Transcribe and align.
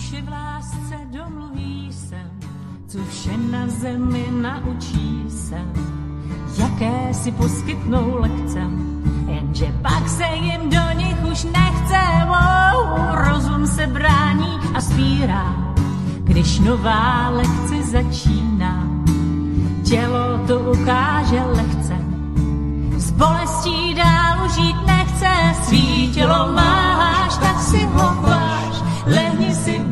Duše 0.00 0.22
v 0.22 0.28
lásce 0.28 0.96
domluví 1.12 1.92
se, 1.92 2.16
co 2.88 2.98
vše 3.10 3.36
na 3.50 3.68
zemi 3.68 4.26
naučí 4.30 5.24
se, 5.28 5.58
jaké 6.58 7.14
si 7.14 7.32
poskytnou 7.32 8.16
lekce, 8.20 8.60
jenže 9.26 9.74
pak 9.82 10.08
se 10.08 10.24
jim 10.24 10.70
do 10.70 10.98
nich 10.98 11.16
už 11.32 11.44
nechce. 11.44 12.00
Wow, 12.26 13.14
rozum 13.14 13.66
se 13.66 13.86
brání 13.86 14.58
a 14.74 14.80
spírá, 14.80 15.74
když 16.24 16.58
nová 16.58 17.28
lekce 17.28 17.82
začíná. 17.82 18.88
Tělo 19.84 20.38
to 20.46 20.60
ukáže 20.60 21.42
lehce, 21.42 21.96
s 22.96 23.10
bolestí 23.10 23.94
dál 23.94 24.48
žít 24.48 24.76
nechce, 24.86 25.54
svý 25.62 26.12
tělo 26.12 26.52
máš, 26.52 27.36
tak 27.36 27.60
si 27.60 27.84
ho 27.84 28.14
váš. 28.22 28.60
Lehni 29.06 29.39
si 29.39 29.39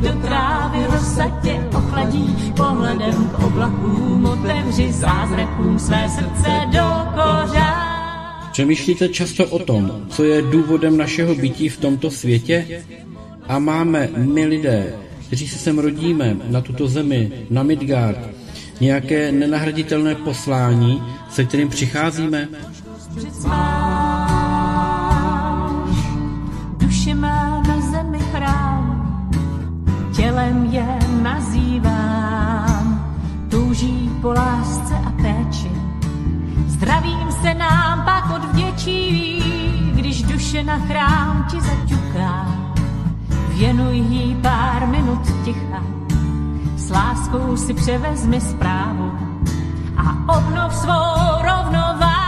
do 0.01 0.11
trávy, 0.21 0.85
rozsadě 0.91 1.67
ochladí, 1.77 2.53
pohledem 2.57 3.29
k 3.29 3.39
oblakům 3.43 4.25
otevři 4.25 4.91
zázrakům 4.91 5.79
své 5.79 6.09
srdce 6.09 6.49
do 6.71 6.85
kořán. 7.15 7.89
Přemýšlíte 8.51 9.09
často 9.09 9.45
o 9.45 9.59
tom, 9.59 9.91
co 10.09 10.23
je 10.23 10.41
důvodem 10.41 10.97
našeho 10.97 11.35
bytí 11.35 11.69
v 11.69 11.77
tomto 11.77 12.11
světě? 12.11 12.83
A 13.47 13.59
máme 13.59 14.09
my 14.17 14.45
lidé, 14.45 14.93
kteří 15.27 15.47
se 15.47 15.57
sem 15.57 15.79
rodíme, 15.79 16.37
na 16.49 16.61
tuto 16.61 16.87
zemi, 16.87 17.31
na 17.49 17.63
Midgard, 17.63 18.19
nějaké 18.81 19.31
nenahraditelné 19.31 20.15
poslání, 20.15 21.03
se 21.29 21.45
kterým 21.45 21.69
přicházíme? 21.69 22.47
Duše 26.79 27.15
má 27.15 27.48
tělem 30.39 30.65
je 30.65 30.99
nazývám, 31.21 33.15
touží 33.49 34.11
po 34.21 34.27
lásce 34.31 34.95
a 35.07 35.11
péči. 35.11 35.71
Zdravím 36.67 37.31
se 37.41 37.53
nám 37.53 38.05
pak 38.05 38.31
odvděčí, 38.35 39.43
když 39.95 40.23
duše 40.23 40.63
na 40.63 40.79
chrám 40.79 41.45
ti 41.51 41.61
zaťuká. 41.61 42.55
Věnuj 43.47 43.97
jí 43.97 44.35
pár 44.41 44.87
minut 44.87 45.21
ticha, 45.45 45.83
s 46.77 46.89
láskou 46.89 47.57
si 47.57 47.73
převezmi 47.73 48.41
zprávu 48.41 49.11
a 49.97 50.37
obnov 50.37 50.75
svou 50.75 51.41
rovnováhu. 51.41 52.18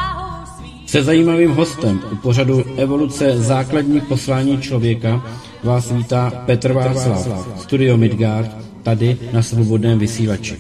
Se 0.92 1.04
zajímavým 1.04 1.52
hostem 1.52 2.00
u 2.12 2.16
pořadu 2.16 2.64
Evoluce 2.78 3.38
základní 3.38 4.02
poslání 4.02 4.62
člověka 4.62 5.22
vás 5.64 5.92
vítá 5.92 6.32
Petr 6.46 6.74
Václav, 6.74 7.28
Studio 7.58 7.98
Midgard, 7.98 8.52
tady 8.84 9.18
na 9.34 9.42
svobodném 9.42 10.00
vysílači. 10.00 10.60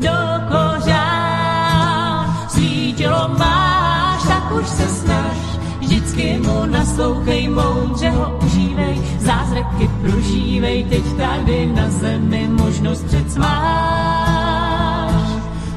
Do 0.00 0.10
kořán 0.48 2.48
svítilo 2.48 3.28
máš, 3.38 4.22
tak 4.22 4.52
už 4.60 4.68
se 4.68 4.88
snaž, 4.88 5.36
vždycky 5.80 6.38
mu 6.38 6.66
naslouchej, 6.66 7.48
moudře 7.48 8.10
ho 8.10 8.38
užívej, 8.46 9.00
zázraky 9.20 9.90
prožívej, 10.02 10.84
teď 10.84 11.02
tady 11.16 11.66
na 11.66 11.90
zemi 11.90 12.48
možnost 12.50 13.04
před 13.04 13.36
máš, 13.36 15.14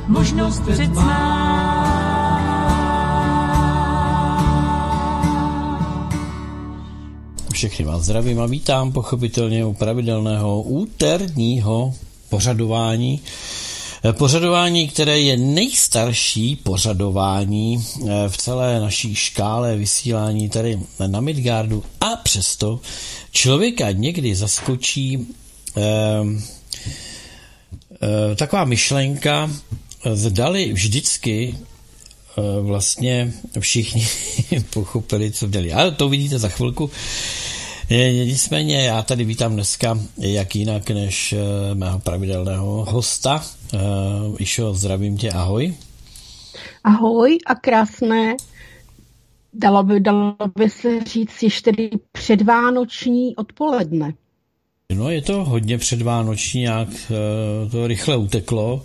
možnost 0.08 0.60
před 0.60 0.96
Všechny 7.64 7.86
vás 7.86 8.04
zdravím 8.04 8.40
a 8.40 8.46
vítám 8.46 8.92
pochopitelně 8.92 9.66
u 9.66 9.74
pravidelného 9.74 10.62
úterního 10.62 11.94
pořadování. 12.30 13.22
Pořadování, 14.12 14.88
které 14.88 15.20
je 15.20 15.38
nejstarší 15.38 16.56
pořadování 16.56 17.86
eh, 17.86 18.30
v 18.30 18.38
celé 18.38 18.80
naší 18.80 19.16
škále 19.16 19.76
vysílání 19.76 20.50
tady 20.50 20.80
na 21.08 21.22
Midgardu 21.22 21.84
a 22.02 22.16
přesto 22.16 22.80
člověka 23.32 23.92
někdy 23.92 24.36
zaskočí 24.36 25.28
eh, 25.78 25.82
eh, 28.32 28.36
taková 28.36 28.66
myšlenka, 28.66 29.52
zdali 30.14 30.74
vždycky 30.74 31.56
eh, 32.38 32.62
vlastně 32.62 33.34
všichni 33.60 34.08
pochopili, 34.70 35.32
co 35.32 35.48
dělali. 35.48 35.74
Ale 35.74 35.92
to 35.92 36.10
vidíte 36.10 36.40
za 36.40 36.50
chvilku. 36.50 36.92
Nicméně 37.90 38.84
já 38.84 39.02
tady 39.02 39.26
vítám 39.26 39.54
dneska 39.54 40.00
jak 40.18 40.56
jinak 40.56 40.90
než 40.90 41.34
eh, 41.34 41.76
mého 41.76 42.00
pravidelného 42.00 42.86
hosta. 42.90 43.44
Eh, 43.74 43.78
Išo, 44.40 44.74
zdravím 44.74 45.18
tě, 45.18 45.32
ahoj. 45.32 45.74
Ahoj 46.84 47.38
a 47.46 47.56
krásné, 47.56 48.36
dalo 49.54 49.84
by, 49.84 50.00
dalo 50.00 50.36
by 50.58 50.70
se 50.70 51.04
říct 51.04 51.62
tedy 51.62 51.90
předvánoční 52.12 53.36
odpoledne. 53.36 54.14
No 54.94 55.10
je 55.10 55.22
to 55.22 55.46
hodně 55.46 55.78
předvánoční, 55.78 56.62
nějak 56.62 56.90
eh, 56.90 57.70
to 57.70 57.88
rychle 57.88 58.18
uteklo. 58.18 58.84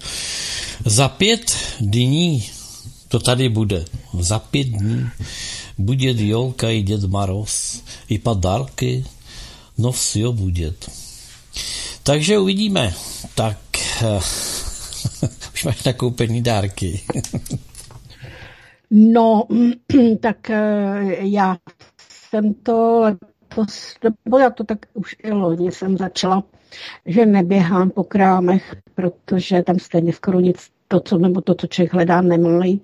Za 0.85 1.09
pět 1.09 1.57
dní 1.81 2.45
to 3.09 3.19
tady 3.19 3.49
bude. 3.49 3.85
Za 4.19 4.39
pět 4.39 4.67
dní 4.67 5.07
bude 5.78 6.28
Jolka 6.28 6.70
i 6.70 6.81
Děd 6.81 7.04
Maroz, 7.04 7.84
i 8.09 8.20
padarky, 8.20 9.06
no 9.78 9.92
все 9.92 10.31
будет. 10.31 10.90
Takže 12.04 12.40
uvidíme. 12.40 12.94
Tak 13.36 13.58
eh, 14.02 14.20
už 15.54 15.64
máš 15.66 15.84
nakoupený 15.84 16.42
dárky. 16.42 17.02
No, 18.92 19.44
tak 20.20 20.50
eh, 20.50 21.18
já 21.20 21.58
jsem 22.09 22.54
to 22.54 23.00
letos, 23.02 23.96
nebo 24.24 24.38
já 24.38 24.50
to 24.50 24.64
tak 24.64 24.86
už 24.94 25.16
i 25.24 25.31
loni 25.31 25.72
jsem 25.72 25.98
začala, 25.98 26.44
že 27.06 27.26
neběhám 27.26 27.90
po 27.90 28.04
krámech, 28.04 28.76
protože 28.96 29.64
tam 29.64 29.80
stejně 29.80 30.14
skoro 30.14 30.40
nic, 30.40 30.70
to, 30.88 31.00
co, 31.00 31.18
nebo 31.18 31.42
to, 31.42 31.56
co 31.56 31.68
člověk 31.68 31.94
hledá, 31.94 32.22
nemají. 32.22 32.81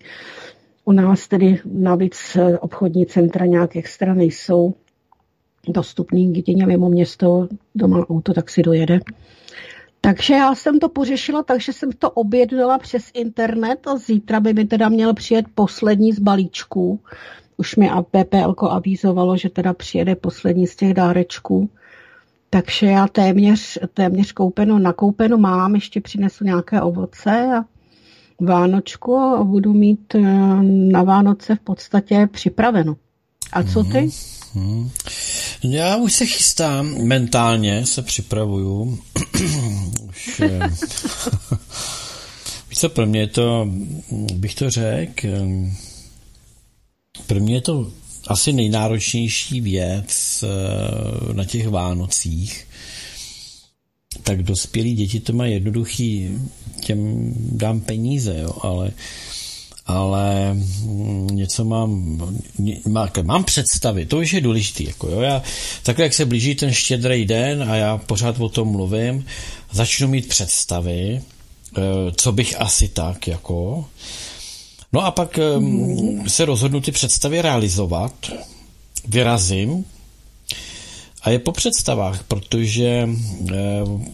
u 0.84 0.92
nás 0.92 1.28
tedy 1.28 1.60
navíc 1.64 2.36
eh, 2.36 2.58
obchodní 2.58 3.06
centra 3.06 3.46
nějak 3.46 3.76
extra 3.76 4.14
nejsou 4.14 4.74
dostupný 5.68 6.32
k 6.32 6.36
jedině 6.36 6.66
mimo 6.66 6.88
město, 6.88 7.48
doma 7.74 8.06
auto, 8.10 8.34
tak 8.34 8.50
si 8.50 8.62
dojede. 8.62 9.00
Takže 10.00 10.34
já 10.34 10.54
jsem 10.54 10.78
to 10.78 10.88
pořešila, 10.88 11.42
takže 11.42 11.72
jsem 11.72 11.92
to 11.92 12.10
objednala 12.10 12.78
přes 12.78 13.10
internet 13.14 13.86
a 13.86 13.96
zítra 13.96 14.40
by 14.40 14.54
mi 14.54 14.64
teda 14.64 14.88
měl 14.88 15.14
přijet 15.14 15.46
poslední 15.54 16.12
z 16.12 16.18
balíčků. 16.18 17.00
Už 17.56 17.76
mi 17.76 17.90
PPL 18.10 18.54
avizovalo, 18.66 19.36
že 19.36 19.48
teda 19.50 19.72
přijede 19.74 20.14
poslední 20.14 20.66
z 20.66 20.76
těch 20.76 20.94
dárečků. 20.94 21.70
Takže 22.50 22.86
já 22.86 23.08
téměř, 23.08 23.78
téměř 23.94 24.32
koupeno, 24.32 24.78
nakoupeno 24.78 25.38
mám, 25.38 25.74
ještě 25.74 26.00
přinesu 26.00 26.44
nějaké 26.44 26.80
ovoce 26.82 27.48
a 27.58 27.64
Vánočku 28.40 29.16
a 29.16 29.44
budu 29.44 29.72
mít 29.72 30.14
eh, 30.14 30.20
na 30.62 31.02
Vánoce 31.02 31.56
v 31.56 31.60
podstatě 31.60 32.28
připraveno. 32.32 32.96
A 33.52 33.62
co 33.62 33.84
ty? 33.84 34.10
Hmm. 34.54 34.90
Já 35.62 35.96
už 35.96 36.12
se 36.12 36.26
chystám, 36.26 36.94
mentálně 37.02 37.86
se 37.86 38.02
připravuju. 38.02 38.98
už, 40.08 40.40
eh, 40.40 40.68
víš 42.68 42.78
co, 42.78 42.88
pro 42.88 43.06
mě 43.06 43.20
je 43.20 43.26
to, 43.26 43.68
bych 44.34 44.54
to 44.54 44.70
řekl, 44.70 45.26
eh, 45.26 45.72
pro 47.26 47.40
mě 47.40 47.54
je 47.54 47.60
to 47.60 47.90
asi 48.26 48.52
nejnáročnější 48.52 49.60
věc 49.60 50.44
na 51.32 51.44
těch 51.44 51.68
Vánocích. 51.68 52.66
Tak 54.22 54.42
dospělí 54.42 54.94
děti 54.94 55.20
to 55.20 55.32
mají 55.32 55.52
jednoduchý, 55.52 56.28
těm 56.80 57.32
dám 57.36 57.80
peníze, 57.80 58.38
jo, 58.38 58.52
ale 58.62 58.92
ale 59.86 60.54
mm, 60.54 61.26
něco 61.26 61.64
mám, 61.64 62.18
má, 62.88 63.10
mám 63.22 63.44
představy, 63.44 64.06
to 64.06 64.18
už 64.18 64.32
je 64.32 64.40
důležité. 64.40 64.84
Jako 64.84 65.08
jo. 65.08 65.20
Já, 65.20 65.42
takhle, 65.82 66.04
jak 66.04 66.14
se 66.14 66.24
blíží 66.24 66.54
ten 66.54 66.72
štědrý 66.72 67.24
den 67.24 67.62
a 67.62 67.76
já 67.76 67.98
pořád 67.98 68.40
o 68.40 68.48
tom 68.48 68.68
mluvím, 68.68 69.26
začnu 69.72 70.08
mít 70.08 70.28
představy, 70.28 71.22
eh, 71.78 71.80
co 72.16 72.32
bych 72.32 72.60
asi 72.60 72.88
tak, 72.88 73.28
jako. 73.28 73.84
No 74.92 75.04
a 75.04 75.10
pak 75.10 75.38
se 76.26 76.44
rozhodnu 76.44 76.80
ty 76.80 76.92
představy 76.92 77.42
realizovat, 77.42 78.12
vyrazím 79.08 79.84
a 81.24 81.30
je 81.30 81.38
po 81.38 81.52
představách, 81.52 82.22
protože 82.22 82.84
e, 82.84 83.08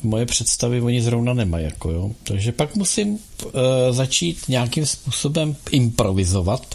moje 0.03 0.27
představy 0.27 0.81
oni 0.81 1.03
zrovna 1.03 1.35
nemají. 1.35 1.65
Jako, 1.65 1.91
jo. 1.91 2.11
Takže 2.25 2.53
pak 2.53 2.77
musím 2.77 3.19
e, 3.19 3.93
začít 3.93 4.49
nějakým 4.49 4.87
způsobem 4.87 5.57
improvizovat. 5.71 6.75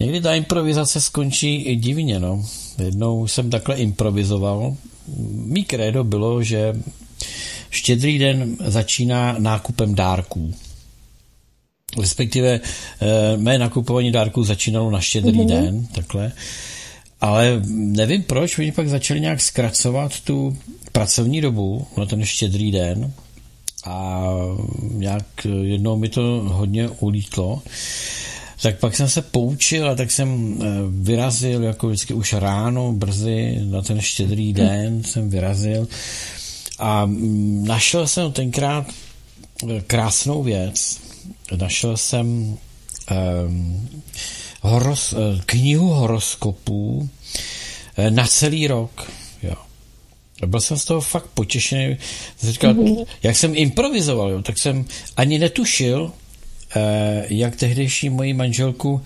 Někdy 0.00 0.20
ta 0.20 0.34
improvizace 0.34 1.00
skončí 1.00 1.56
i 1.56 1.76
divně, 1.76 2.20
no. 2.20 2.44
Jednou 2.84 3.26
jsem 3.26 3.50
takhle 3.50 3.76
improvizoval. 3.76 4.76
Mí 5.32 5.64
krédo 5.64 6.04
bylo, 6.04 6.42
že 6.42 6.74
štědrý 7.70 8.18
den 8.18 8.56
začíná 8.64 9.36
nákupem 9.38 9.94
dárků. 9.94 10.54
Respektive 12.00 12.50
e, 12.50 12.60
mé 13.36 13.58
nakupování 13.58 14.12
dárků 14.12 14.44
začínalo 14.44 14.90
na 14.90 15.00
štědrý 15.00 15.38
mm-hmm. 15.38 15.48
den, 15.48 15.86
takhle. 15.86 16.32
Ale 17.20 17.62
nevím 17.70 18.22
proč, 18.22 18.58
oni 18.58 18.72
pak 18.72 18.88
začali 18.88 19.20
nějak 19.20 19.40
zkracovat 19.40 20.20
tu 20.20 20.58
pracovní 20.92 21.40
dobu 21.40 21.86
na 21.96 22.06
ten 22.06 22.24
štědrý 22.24 22.70
den 22.70 23.12
a 23.84 24.22
nějak 24.80 25.46
jednou 25.62 25.96
mi 25.96 26.08
to 26.08 26.22
hodně 26.46 26.88
ulítlo. 26.88 27.62
Tak 28.62 28.78
pak 28.78 28.96
jsem 28.96 29.08
se 29.08 29.22
poučil 29.22 29.90
a 29.90 29.94
tak 29.94 30.10
jsem 30.10 30.58
eh, 30.62 30.66
vyrazil, 30.90 31.62
jako 31.62 31.88
vždycky 31.88 32.14
už 32.14 32.32
ráno, 32.32 32.92
brzy, 32.92 33.58
na 33.64 33.82
ten 33.82 34.00
štědrý 34.00 34.52
den 34.52 35.04
jsem 35.04 35.30
vyrazil 35.30 35.88
a 36.80 37.06
mm, 37.06 37.64
našel 37.66 38.06
jsem 38.06 38.32
tenkrát 38.32 38.86
eh, 38.88 39.80
krásnou 39.86 40.42
věc. 40.42 41.00
Našel 41.56 41.96
jsem 41.96 42.56
um, 43.46 43.88
horos, 44.60 45.12
eh, 45.12 45.40
knihu 45.46 45.88
horoskopů 45.88 47.08
na 48.10 48.26
celý 48.26 48.66
rok. 48.66 49.10
Jo. 49.42 49.54
Byl 50.46 50.60
jsem 50.60 50.78
z 50.78 50.84
toho 50.84 51.00
fakt 51.00 51.26
potěšený. 51.26 51.96
Říkal, 52.42 52.74
mm-hmm. 52.74 53.06
jak 53.22 53.36
jsem 53.36 53.52
improvizoval, 53.56 54.30
jo, 54.30 54.42
tak 54.42 54.58
jsem 54.58 54.84
ani 55.16 55.38
netušil, 55.38 56.12
eh, 56.76 57.26
jak 57.28 57.56
tehdejší 57.56 58.10
moji 58.10 58.32
manželku 58.32 59.02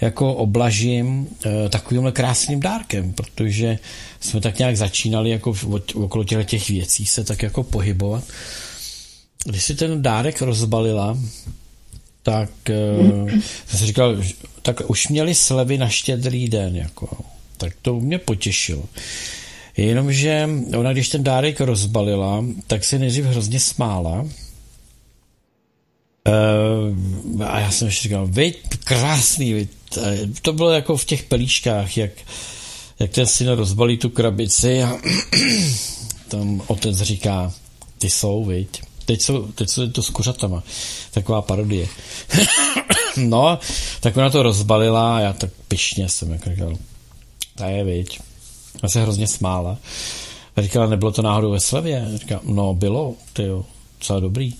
jako 0.00 0.34
oblažím 0.34 1.28
eh, 1.46 1.68
takovýmhle 1.68 2.12
krásným 2.12 2.60
dárkem, 2.60 3.12
protože 3.12 3.78
jsme 4.20 4.40
tak 4.40 4.58
nějak 4.58 4.76
začínali 4.76 5.30
jako 5.30 5.54
okolo 5.94 6.24
těch, 6.24 6.46
těch 6.46 6.68
věcí 6.70 7.06
se 7.06 7.24
tak 7.24 7.42
jako 7.42 7.62
pohybovat. 7.62 8.24
Když 9.44 9.64
si 9.64 9.74
ten 9.74 10.02
dárek 10.02 10.42
rozbalila, 10.42 11.18
tak 12.28 12.50
uh, 12.70 13.30
jsem 13.66 13.78
si 13.78 13.86
říkal, 13.86 14.16
tak 14.62 14.90
už 14.90 15.08
měli 15.08 15.34
slevy 15.34 15.78
na 15.78 15.88
štědrý 15.88 16.48
den, 16.48 16.76
jako. 16.76 17.08
Tak 17.56 17.72
to 17.82 17.94
mě 17.94 18.18
potěšilo. 18.18 18.84
Jenomže 19.76 20.48
ona, 20.78 20.92
když 20.92 21.08
ten 21.08 21.24
dárek 21.24 21.60
rozbalila, 21.60 22.44
tak 22.66 22.84
se 22.84 22.98
nejdřív 22.98 23.24
hrozně 23.24 23.60
smála. 23.60 24.20
Uh, 26.28 27.42
a 27.44 27.60
já 27.60 27.70
jsem 27.70 27.88
ještě 27.88 28.02
říkal, 28.02 28.26
vy, 28.26 28.54
krásný, 28.84 29.52
vy. 29.52 29.68
To 30.42 30.52
bylo 30.52 30.70
jako 30.70 30.96
v 30.96 31.04
těch 31.04 31.22
pelíškách, 31.22 31.96
jak, 31.96 32.10
jak 32.98 33.10
ten 33.10 33.26
syn 33.26 33.48
rozbalí 33.48 33.98
tu 33.98 34.08
krabici 34.08 34.82
a 34.82 34.98
tam 36.28 36.62
otec 36.66 36.96
říká, 36.96 37.52
ty 37.98 38.10
jsou, 38.10 38.44
viď. 38.44 38.87
Teď 39.08 39.22
jsou, 39.22 39.42
teď 39.42 39.68
jsou 39.68 39.90
to 39.90 40.02
s 40.02 40.10
kuřatama. 40.10 40.62
Taková 41.10 41.42
parodie. 41.42 41.88
no, 43.16 43.58
tak 44.00 44.16
ona 44.16 44.30
to 44.30 44.42
rozbalila 44.42 45.16
a 45.16 45.20
já 45.20 45.32
tak 45.32 45.50
pišně 45.68 46.08
jsem 46.08 46.32
jako 46.32 46.50
říkal, 46.50 46.72
ta 47.54 47.66
je, 47.66 47.84
viď. 47.84 48.20
A 48.82 48.88
se 48.88 49.02
hrozně 49.02 49.26
smála. 49.26 49.76
A 50.56 50.62
říkala, 50.62 50.86
nebylo 50.86 51.12
to 51.12 51.22
náhodou 51.22 51.50
ve 51.50 51.60
Slavě? 51.60 52.08
Říkala, 52.14 52.40
no 52.44 52.74
bylo, 52.74 53.14
ty 53.32 53.42
jo, 53.42 53.64
docela 53.98 54.20
dobrý. 54.20 54.54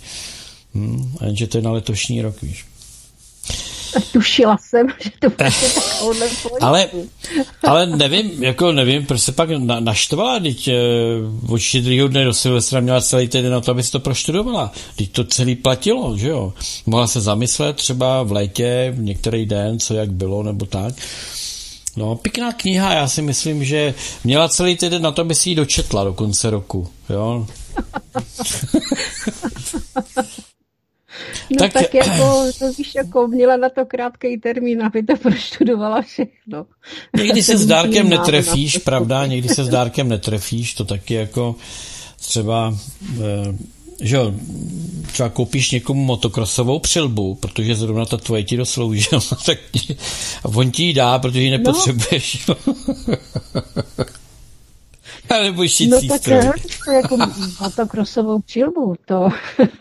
Hm, 0.74 1.16
a 1.20 1.24
jenže 1.24 1.46
to 1.46 1.58
je 1.58 1.62
na 1.62 1.72
letošní 1.72 2.22
rok, 2.22 2.42
víš. 2.42 2.66
Tušila 4.12 4.58
jsem, 4.58 4.86
že 5.00 5.10
to 5.18 5.30
bude 5.30 5.50
takovouhle 5.74 6.28
ale, 6.60 6.88
ale 7.62 7.86
nevím, 7.86 8.44
jako 8.44 8.72
nevím, 8.72 9.06
proč 9.06 9.20
se 9.20 9.32
pak 9.32 9.50
na, 9.50 9.80
naštvala, 9.80 10.38
teď 10.38 10.68
e, 10.68 10.74
od 11.48 11.58
štědrýho 11.58 12.08
dne 12.08 12.24
do 12.24 12.34
Silvestra 12.34 12.80
měla 12.80 13.00
celý 13.00 13.28
týden 13.28 13.52
na 13.52 13.60
to, 13.60 13.70
aby 13.70 13.82
si 13.82 13.92
to 13.92 14.00
proštudovala. 14.00 14.72
Teď 14.96 15.12
to 15.12 15.24
celý 15.24 15.54
platilo, 15.54 16.16
že 16.16 16.28
jo. 16.28 16.52
Mohla 16.86 17.06
se 17.06 17.20
zamyslet 17.20 17.76
třeba 17.76 18.22
v 18.22 18.32
létě, 18.32 18.92
v 18.96 19.00
některý 19.00 19.46
den, 19.46 19.78
co 19.78 19.94
jak 19.94 20.12
bylo, 20.12 20.42
nebo 20.42 20.66
tak. 20.66 20.94
No, 21.96 22.16
pěkná 22.16 22.52
kniha, 22.52 22.92
já 22.92 23.08
si 23.08 23.22
myslím, 23.22 23.64
že 23.64 23.94
měla 24.24 24.48
celý 24.48 24.76
týden 24.76 25.02
na 25.02 25.12
to, 25.12 25.22
aby 25.22 25.34
si 25.34 25.50
ji 25.50 25.54
dočetla 25.54 26.04
do 26.04 26.12
konce 26.12 26.50
roku, 26.50 26.88
jo. 27.10 27.46
No 31.50 31.58
tak, 31.58 31.72
tak 31.72 31.94
jako, 31.94 32.44
to 32.58 32.72
víš, 32.72 32.94
jako 32.94 33.26
měla 33.26 33.56
na 33.56 33.68
to 33.68 33.86
krátký 33.86 34.38
termín, 34.38 34.82
aby 34.82 35.02
to 35.02 35.16
proštudovala 35.22 36.02
všechno. 36.02 36.66
Někdy 37.16 37.42
se 37.42 37.58
s 37.58 37.66
dárkem 37.66 38.08
netrefíš, 38.08 38.78
pravda, 38.78 39.26
někdy 39.26 39.48
se 39.48 39.64
s 39.64 39.68
dárkem 39.68 40.08
netrefíš, 40.08 40.74
to 40.74 40.84
taky 40.84 41.14
jako 41.14 41.56
třeba 42.16 42.74
eh, 43.20 43.54
že 44.00 44.16
jo, 44.16 44.34
třeba 45.12 45.28
koupíš 45.28 45.70
někomu 45.70 46.04
motokrosovou 46.04 46.78
přilbu, 46.78 47.34
protože 47.34 47.74
zrovna 47.74 48.04
ta 48.04 48.16
tvoje 48.16 48.44
ti 48.44 48.56
dosloužila, 48.56 49.22
tak 49.46 49.58
ti, 49.72 49.96
a 50.44 50.48
on 50.48 50.70
ti 50.70 50.82
ji 50.82 50.92
dá, 50.94 51.18
protože 51.18 51.42
ji 51.42 51.50
nepotřebuješ. 51.50 52.46
No. 52.46 52.56
Nebo 55.30 55.62
no 55.62 56.00
tak 56.08 56.20
stroj. 56.20 56.40
to 56.84 56.90
jako 56.92 57.16
motokrosovou 57.60 58.38
přilbu, 58.40 58.94
to 59.04 59.28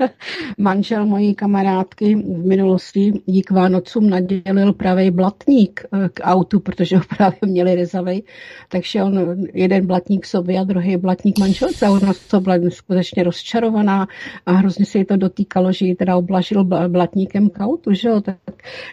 manžel 0.57 1.05
mojí 1.05 1.35
kamarádky 1.35 2.15
v 2.15 2.45
minulosti 2.45 3.13
dík 3.25 3.51
Vánocům 3.51 4.09
nadělil 4.09 4.73
pravý 4.73 5.11
blatník 5.11 5.85
eh, 5.93 6.09
k 6.09 6.19
autu, 6.23 6.59
protože 6.59 6.97
ho 6.97 7.03
právě 7.17 7.39
měli 7.45 7.75
rezavej, 7.75 8.23
takže 8.69 9.03
on 9.03 9.45
jeden 9.53 9.87
blatník 9.87 10.25
sobě 10.25 10.59
a 10.59 10.63
druhý 10.63 10.97
blatník 10.97 11.39
manželce 11.39 11.85
a 11.85 11.91
ona 11.91 12.13
to 12.27 12.39
byla 12.39 12.55
skutečně 12.69 13.23
rozčarovaná 13.23 14.07
a 14.45 14.51
hrozně 14.51 14.85
se 14.85 14.97
jí 14.97 15.05
to 15.05 15.17
dotýkalo, 15.17 15.71
že 15.71 15.85
ji 15.85 15.95
teda 15.95 16.17
oblažil 16.17 16.63
blatníkem 16.87 17.49
k 17.49 17.59
autu, 17.59 17.93
že 17.93 18.09
jo, 18.09 18.21
tak 18.21 18.37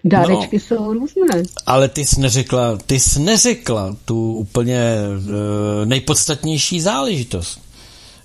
dárečky 0.04 0.56
no, 0.56 0.60
jsou 0.60 0.92
různé. 0.92 1.42
Ale 1.66 1.88
ty 1.88 2.04
jsi 2.04 2.20
neřekla, 2.20 2.78
ty 2.86 3.00
jsi 3.00 3.20
neřekla 3.20 3.96
tu 4.04 4.32
úplně 4.32 4.80
uh, 5.16 5.86
nejpodstatnější 5.86 6.43
podstatnější 6.44 6.80
záležitost. 6.80 7.60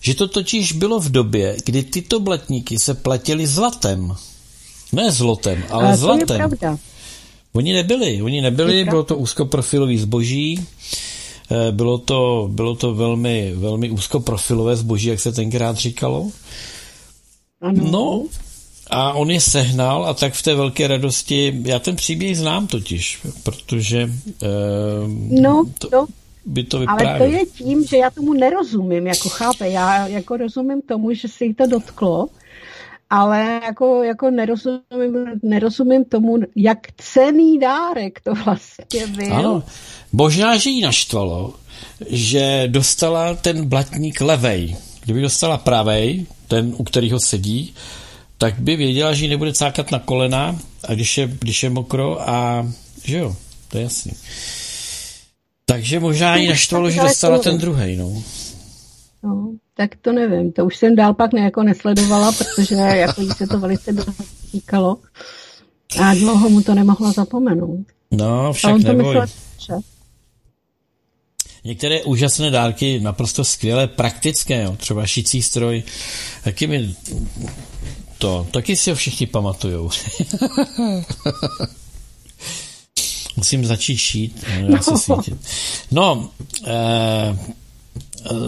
Že 0.02 0.14
to 0.14 0.28
totiž 0.28 0.72
bylo 0.72 1.00
v 1.00 1.10
době, 1.12 1.58
kdy 1.66 1.84
tyto 1.84 2.20
blatníky 2.20 2.80
se 2.80 2.94
platili 2.94 3.48
zlatem. 3.48 4.16
Ne 4.92 5.12
zlotem, 5.12 5.64
ale 5.70 5.94
A 5.94 5.96
zlatem. 5.96 6.28
To 6.28 6.34
je 6.34 6.38
pravda. 6.38 6.78
Oni 7.54 7.74
nebyli, 7.74 8.22
oni 8.22 8.42
nebyli, 8.42 8.84
bylo 8.84 9.04
to 9.04 9.18
úzkoprofilový 9.18 9.98
zboží, 9.98 10.66
eh, 11.52 11.72
bylo 11.72 11.98
to, 11.98 12.50
bylo 12.52 12.76
to 12.76 12.96
velmi, 12.96 13.54
velmi 13.56 13.90
úzkoprofilové 13.90 14.76
zboží, 14.76 15.08
jak 15.08 15.20
se 15.20 15.32
tenkrát 15.32 15.78
říkalo. 15.78 16.32
Ano. 17.62 17.84
No, 17.92 18.26
a 18.90 19.14
on 19.14 19.32
je 19.32 19.42
sehnal 19.42 20.06
a 20.06 20.14
tak 20.14 20.34
v 20.34 20.44
té 20.44 20.56
velké 20.56 20.88
radosti, 20.88 21.62
já 21.66 21.80
ten 21.80 21.96
příběh 21.96 22.38
znám 22.38 22.68
totiž, 22.68 23.20
protože... 23.44 24.10
Eh, 24.44 25.08
no, 25.42 25.66
to, 25.80 25.90
no, 25.92 26.08
by 26.50 26.64
to 26.64 26.80
vyprávěl. 26.80 27.10
Ale 27.10 27.20
to 27.20 27.26
je 27.26 27.46
tím, 27.46 27.86
že 27.86 27.98
já 27.98 28.10
tomu 28.10 28.34
nerozumím, 28.34 29.08
jako 29.08 29.30
chápe, 29.30 29.70
já 29.70 30.08
jako 30.08 30.38
rozumím 30.38 30.82
tomu, 30.82 31.14
že 31.14 31.28
se 31.28 31.46
jí 31.46 31.54
to 31.54 31.66
dotklo, 31.66 32.28
ale 33.10 33.62
jako, 33.66 34.04
jako 34.04 34.30
nerozumím, 34.30 35.26
nerozumím 35.44 36.06
tomu, 36.06 36.38
jak 36.56 36.78
cený 36.98 37.60
dárek 37.60 38.20
to 38.24 38.34
vlastně 38.34 39.08
byl. 39.08 39.34
Ano, 39.34 39.64
možná, 40.12 40.58
že 40.58 40.70
jí 40.70 40.82
naštvalo, 40.82 41.54
že 42.10 42.64
dostala 42.68 43.36
ten 43.36 43.66
blatník 43.66 44.22
levej. 44.22 44.76
Kdyby 45.04 45.22
dostala 45.22 45.58
pravej, 45.58 46.26
ten, 46.48 46.76
u 46.78 46.84
kterého 46.84 47.20
sedí, 47.20 47.74
tak 48.38 48.60
by 48.60 48.76
věděla, 48.76 49.14
že 49.14 49.26
ji 49.26 49.30
nebude 49.30 49.54
cákat 49.54 49.92
na 49.92 50.00
kolena, 50.00 50.60
a 50.88 50.94
když 50.94 51.18
je, 51.18 51.30
když 51.40 51.64
je 51.64 51.70
mokro 51.70 52.30
a 52.30 52.68
že 53.04 53.18
jo, 53.18 53.36
to 53.68 53.78
je 53.78 53.84
jasný. 53.84 54.12
Takže 55.70 56.00
možná 56.00 56.36
jí 56.36 56.48
naštvalo, 56.48 56.90
že 56.90 57.02
dostala 57.02 57.38
ten 57.38 57.58
druhý, 57.58 57.96
no. 57.96 58.24
No, 59.24 59.52
tak 59.74 59.96
to 60.02 60.12
nevím. 60.12 60.52
To 60.52 60.66
už 60.66 60.78
jsem 60.78 60.96
dál 60.96 61.14
pak 61.14 61.34
ne, 61.34 61.42
jako 61.42 61.64
nesledovala, 61.64 62.32
protože 62.32 62.76
jako 62.76 63.22
jí 63.22 63.30
se 63.30 63.48
to 63.48 63.60
velice 63.60 63.94
dotýkalo. 63.94 64.98
A 66.00 66.14
dlouho 66.14 66.50
mu 66.50 66.62
to 66.62 66.76
nemohla 66.76 67.12
zapomenout. 67.12 67.86
No, 68.12 68.54
však 68.54 68.76
on 68.76 68.84
to 68.84 68.94
neboj. 68.94 69.16
Myslel, 69.22 69.28
že... 69.60 69.74
Některé 71.64 72.04
úžasné 72.04 72.52
dárky, 72.52 73.00
naprosto 73.00 73.44
skvělé, 73.44 73.88
praktické, 73.88 74.64
jo. 74.64 74.76
třeba 74.78 75.06
šicí 75.06 75.42
stroj, 75.42 75.84
taky 76.44 76.68
mi 76.68 76.96
to, 78.18 78.48
taky 78.52 78.76
si 78.76 78.90
ho 78.90 78.96
všichni 78.96 79.28
pamatujou. 79.28 79.90
Musím 83.40 83.66
začít 83.66 83.98
šít. 83.98 84.46
No. 84.68 84.84
Se 84.84 84.98
svítit. 84.98 85.34
no 85.92 86.30
eh, 86.68 87.38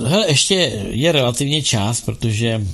hele, 0.07 0.27
ještě 0.27 0.55
je 0.89 1.11
relativně 1.11 1.61
čas, 1.61 2.01
protože 2.01 2.67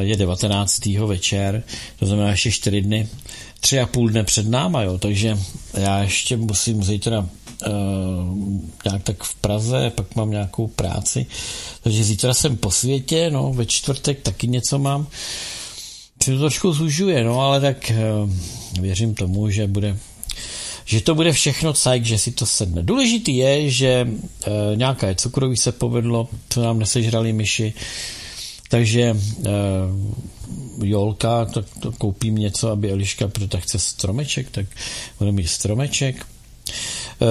je 0.00 0.16
19. 0.16 0.86
večer, 0.86 1.62
to 1.98 2.06
znamená 2.06 2.30
ještě 2.30 2.50
4 2.50 2.80
dny, 2.80 3.08
tři 3.60 3.80
a 3.80 3.86
půl 3.86 4.08
dne 4.08 4.24
před 4.24 4.48
náma, 4.48 4.82
jo, 4.82 4.98
takže 4.98 5.38
já 5.74 6.02
ještě 6.02 6.36
musím 6.36 6.84
zítra 6.84 7.18
uh, 7.20 7.26
nějak 8.84 9.02
tak 9.02 9.24
v 9.24 9.34
Praze, 9.34 9.92
pak 9.94 10.16
mám 10.16 10.30
nějakou 10.30 10.66
práci, 10.66 11.26
takže 11.82 12.04
zítra 12.04 12.34
jsem 12.34 12.56
po 12.56 12.70
světě, 12.70 13.30
no, 13.30 13.52
ve 13.52 13.66
čtvrtek 13.66 14.20
taky 14.22 14.48
něco 14.48 14.78
mám, 14.78 15.06
se 16.22 16.32
to 16.32 16.38
trošku 16.38 16.72
zužuje, 16.72 17.24
no, 17.24 17.40
ale 17.40 17.60
tak 17.60 17.92
uh, 18.24 18.30
věřím 18.82 19.14
tomu, 19.14 19.50
že 19.50 19.66
bude 19.66 19.96
že 20.90 21.00
to 21.00 21.14
bude 21.14 21.32
všechno 21.32 21.72
cajk, 21.72 22.04
že 22.04 22.18
si 22.18 22.30
to 22.32 22.46
sedne. 22.46 22.82
Důležitý 22.82 23.36
je, 23.36 23.70
že 23.70 23.86
e, 23.86 24.10
nějaké 24.74 25.14
cukroví 25.14 25.56
se 25.56 25.72
povedlo, 25.72 26.28
co 26.48 26.62
nám 26.62 26.78
nesežrali 26.78 27.32
myši, 27.32 27.74
takže 28.68 29.02
e, 29.02 29.16
Jolka, 30.82 31.44
tak 31.44 31.64
to 31.80 31.92
koupím 31.92 32.34
něco, 32.34 32.70
aby 32.70 32.90
Eliška, 32.90 33.28
protože 33.28 33.60
chce 33.60 33.78
stromeček, 33.78 34.50
tak 34.50 34.66
bude 35.18 35.32
mít 35.32 35.48
stromeček. 35.48 36.26
E, 36.26 37.26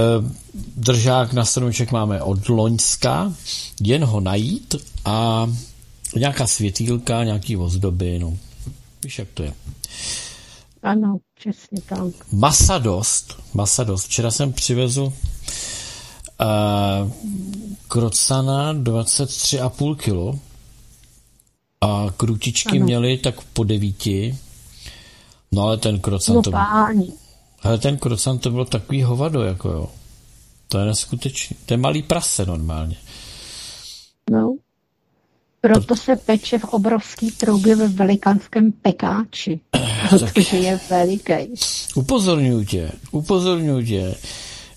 držák 0.75 1.33
na 1.33 1.45
stromeček 1.45 1.91
máme 1.91 2.21
od 2.21 2.49
Loňska, 2.49 3.33
jen 3.81 4.03
ho 4.03 4.19
najít 4.19 4.75
a 5.05 5.47
nějaká 6.15 6.47
světýlka, 6.47 7.23
nějaký 7.23 7.57
ozdoby, 7.57 8.19
no. 8.19 8.37
Víš, 9.03 9.19
jak 9.19 9.27
to 9.33 9.43
je. 9.43 9.53
Ano, 10.83 11.17
přesně 11.39 11.81
tak. 11.81 12.31
Masa 12.31 12.77
dost, 12.77 13.39
masa 13.53 13.83
dost. 13.83 14.05
Včera 14.05 14.31
jsem 14.31 14.53
přivezl 14.53 15.03
uh, 15.03 15.13
krocana 17.87 18.73
23,5 18.73 19.95
kilo 19.95 20.39
a 21.81 22.07
krutičky 22.17 22.77
ano. 22.77 22.85
měly 22.85 23.17
tak 23.17 23.41
po 23.41 23.63
devíti. 23.63 24.37
No 25.51 25.61
ale 25.61 25.77
ten 25.77 25.99
krocan 25.99 26.35
no, 26.35 26.41
to 26.41 26.49
byl... 26.49 26.59
Ale 27.63 27.77
ten 27.77 27.97
krocan 27.97 28.39
to 28.39 28.51
bylo 28.51 28.65
takový 28.65 29.03
hovado, 29.03 29.43
jako 29.43 29.69
jo. 29.69 29.89
To 30.67 30.79
je 30.79 30.85
neskutečný. 30.85 31.57
To 31.65 31.73
je 31.73 31.77
malý 31.77 32.03
prase 32.03 32.45
normálně. 32.45 32.95
No. 34.31 34.55
Proto 35.61 35.95
se 35.95 36.15
peče 36.15 36.57
v 36.57 36.63
obrovský 36.63 37.31
troubě 37.31 37.75
ve 37.75 37.87
velikánském 37.87 38.71
pekáči. 38.71 39.59
Protože 40.09 40.57
je 40.57 40.79
veliký. 40.89 41.33
Upozorňuji 41.95 42.65
tě, 42.65 42.91
upozorňuji 43.11 43.85
tě, 43.85 44.15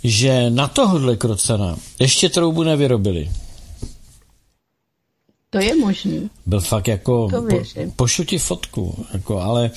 že 0.05 0.51
na 0.51 0.69
tohohle 0.69 1.17
krocana 1.17 1.77
ještě 2.01 2.29
troubu 2.29 2.63
nevyrobili. 2.63 3.31
To 5.51 5.59
je 5.59 5.77
možný. 5.77 6.31
Byl 6.47 6.61
fakt 6.61 6.89
jako, 6.89 7.29
to 7.31 7.43
po, 7.43 7.57
pošlu 7.97 8.25
ti 8.25 8.39
fotku, 8.39 9.07
jako, 9.13 9.41
ale, 9.41 9.71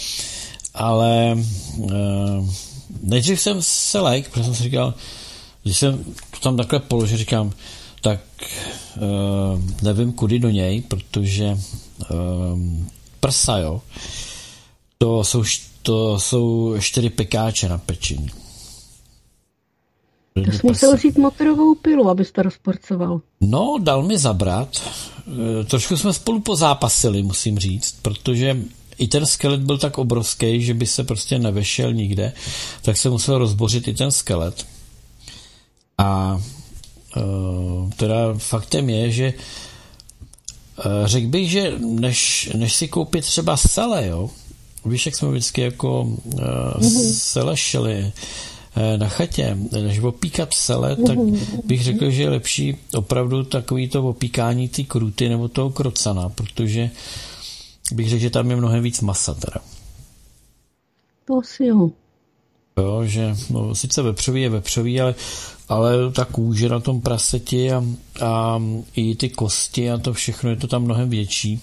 ale 0.74 1.38
uh, 1.78 1.92
nejdřív 3.02 3.42
jsem 3.42 3.62
se 3.62 4.00
like, 4.00 4.30
protože 4.30 4.44
jsem 4.44 4.56
si 4.56 4.64
říkal, 4.64 4.94
když 5.64 5.78
jsem 5.78 6.04
to 6.32 6.40
tam 6.40 6.58
takhle 6.58 6.80
položil, 6.80 7.18
říkám, 7.18 7.52
tak 8.02 8.20
nevím 9.82 10.12
kudy 10.12 10.40
do 10.40 10.50
něj, 10.50 10.82
protože 10.82 11.58
uh, 12.12 12.60
prsa, 13.20 13.58
jo, 13.58 13.82
to 14.98 15.24
jsou, 15.24 15.44
to 15.82 16.20
jsou 16.20 16.76
čtyři 16.80 17.10
pekáče 17.10 17.70
na 17.70 17.78
pečení. 17.78 18.30
To 20.34 20.52
jsi 20.52 20.60
musel 20.64 20.98
vzít 20.98 21.18
motorovou 21.18 21.76
pilu, 21.76 22.10
abys 22.10 22.32
to 22.32 22.42
rozporcoval. 22.42 23.22
No, 23.42 23.78
dal 23.82 24.04
mi 24.04 24.18
zabrat. 24.18 24.82
E, 25.62 25.64
trošku 25.64 25.98
jsme 25.98 26.14
spolu 26.14 26.40
pozápasili, 26.40 27.24
musím 27.24 27.60
říct, 27.60 27.96
protože 28.02 28.58
i 28.98 29.08
ten 29.08 29.26
skelet 29.26 29.62
byl 29.62 29.78
tak 29.78 29.98
obrovský, 29.98 30.62
že 30.62 30.74
by 30.74 30.86
se 30.86 31.04
prostě 31.04 31.40
nevešel 31.40 31.94
nikde, 31.94 32.34
tak 32.82 32.98
se 32.98 33.10
musel 33.10 33.38
rozbořit 33.38 33.88
i 33.88 33.94
ten 33.94 34.12
skelet. 34.12 34.66
A 35.98 36.42
teda 37.96 38.34
faktem 38.38 38.90
je, 38.90 39.12
že 39.12 39.34
uh, 40.78 41.06
řekl 41.06 41.28
bych, 41.28 41.52
že 41.52 41.74
než, 41.80 42.50
než 42.56 42.74
si 42.74 42.88
koupit 42.88 43.26
třeba 43.26 43.58
sele, 43.58 44.08
jo, 44.08 44.30
víš, 44.86 45.06
jak 45.06 45.16
jsme 45.16 45.32
vždycky 45.32 45.62
jako 45.62 46.02
uh, 46.02 46.34
mm-hmm. 46.34 47.14
sele 47.14 47.56
Eh, 48.78 48.98
na 48.98 49.10
chatě, 49.10 49.58
než 49.72 50.00
opíkat 50.00 50.54
sele, 50.54 50.96
tak 50.96 51.18
bych 51.66 51.84
řekl, 51.84 52.10
že 52.10 52.24
je 52.24 52.30
lepší 52.30 52.78
opravdu 52.94 53.44
takový 53.44 53.90
to 53.90 54.04
opíkání 54.04 54.70
ty 54.70 54.84
kruty 54.84 55.30
nebo 55.30 55.48
toho 55.48 55.70
krocana, 55.70 56.30
protože 56.30 56.90
bych 57.92 58.10
řekl, 58.10 58.22
že 58.22 58.30
tam 58.30 58.50
je 58.50 58.56
mnohem 58.56 58.84
víc 58.84 59.02
masa 59.02 59.34
teda. 59.34 59.58
To 61.26 61.42
si 61.44 61.66
jo. 61.66 61.90
Jo, 62.78 63.06
že 63.06 63.36
no, 63.50 63.76
sice 63.76 64.02
vepřový 64.02 64.42
je 64.42 64.50
vepřový, 64.50 65.02
ale, 65.02 65.16
ale 65.70 66.12
ta 66.12 66.26
kůže 66.26 66.70
na 66.70 66.80
tom 66.80 67.02
praseti 67.02 67.72
a, 67.72 67.84
a 68.22 68.62
i 68.96 69.16
ty 69.16 69.30
kosti 69.30 69.92
a 69.92 69.98
to 69.98 70.14
všechno 70.14 70.50
je 70.50 70.56
to 70.56 70.68
tam 70.68 70.84
mnohem 70.84 71.10
větší. 71.10 71.62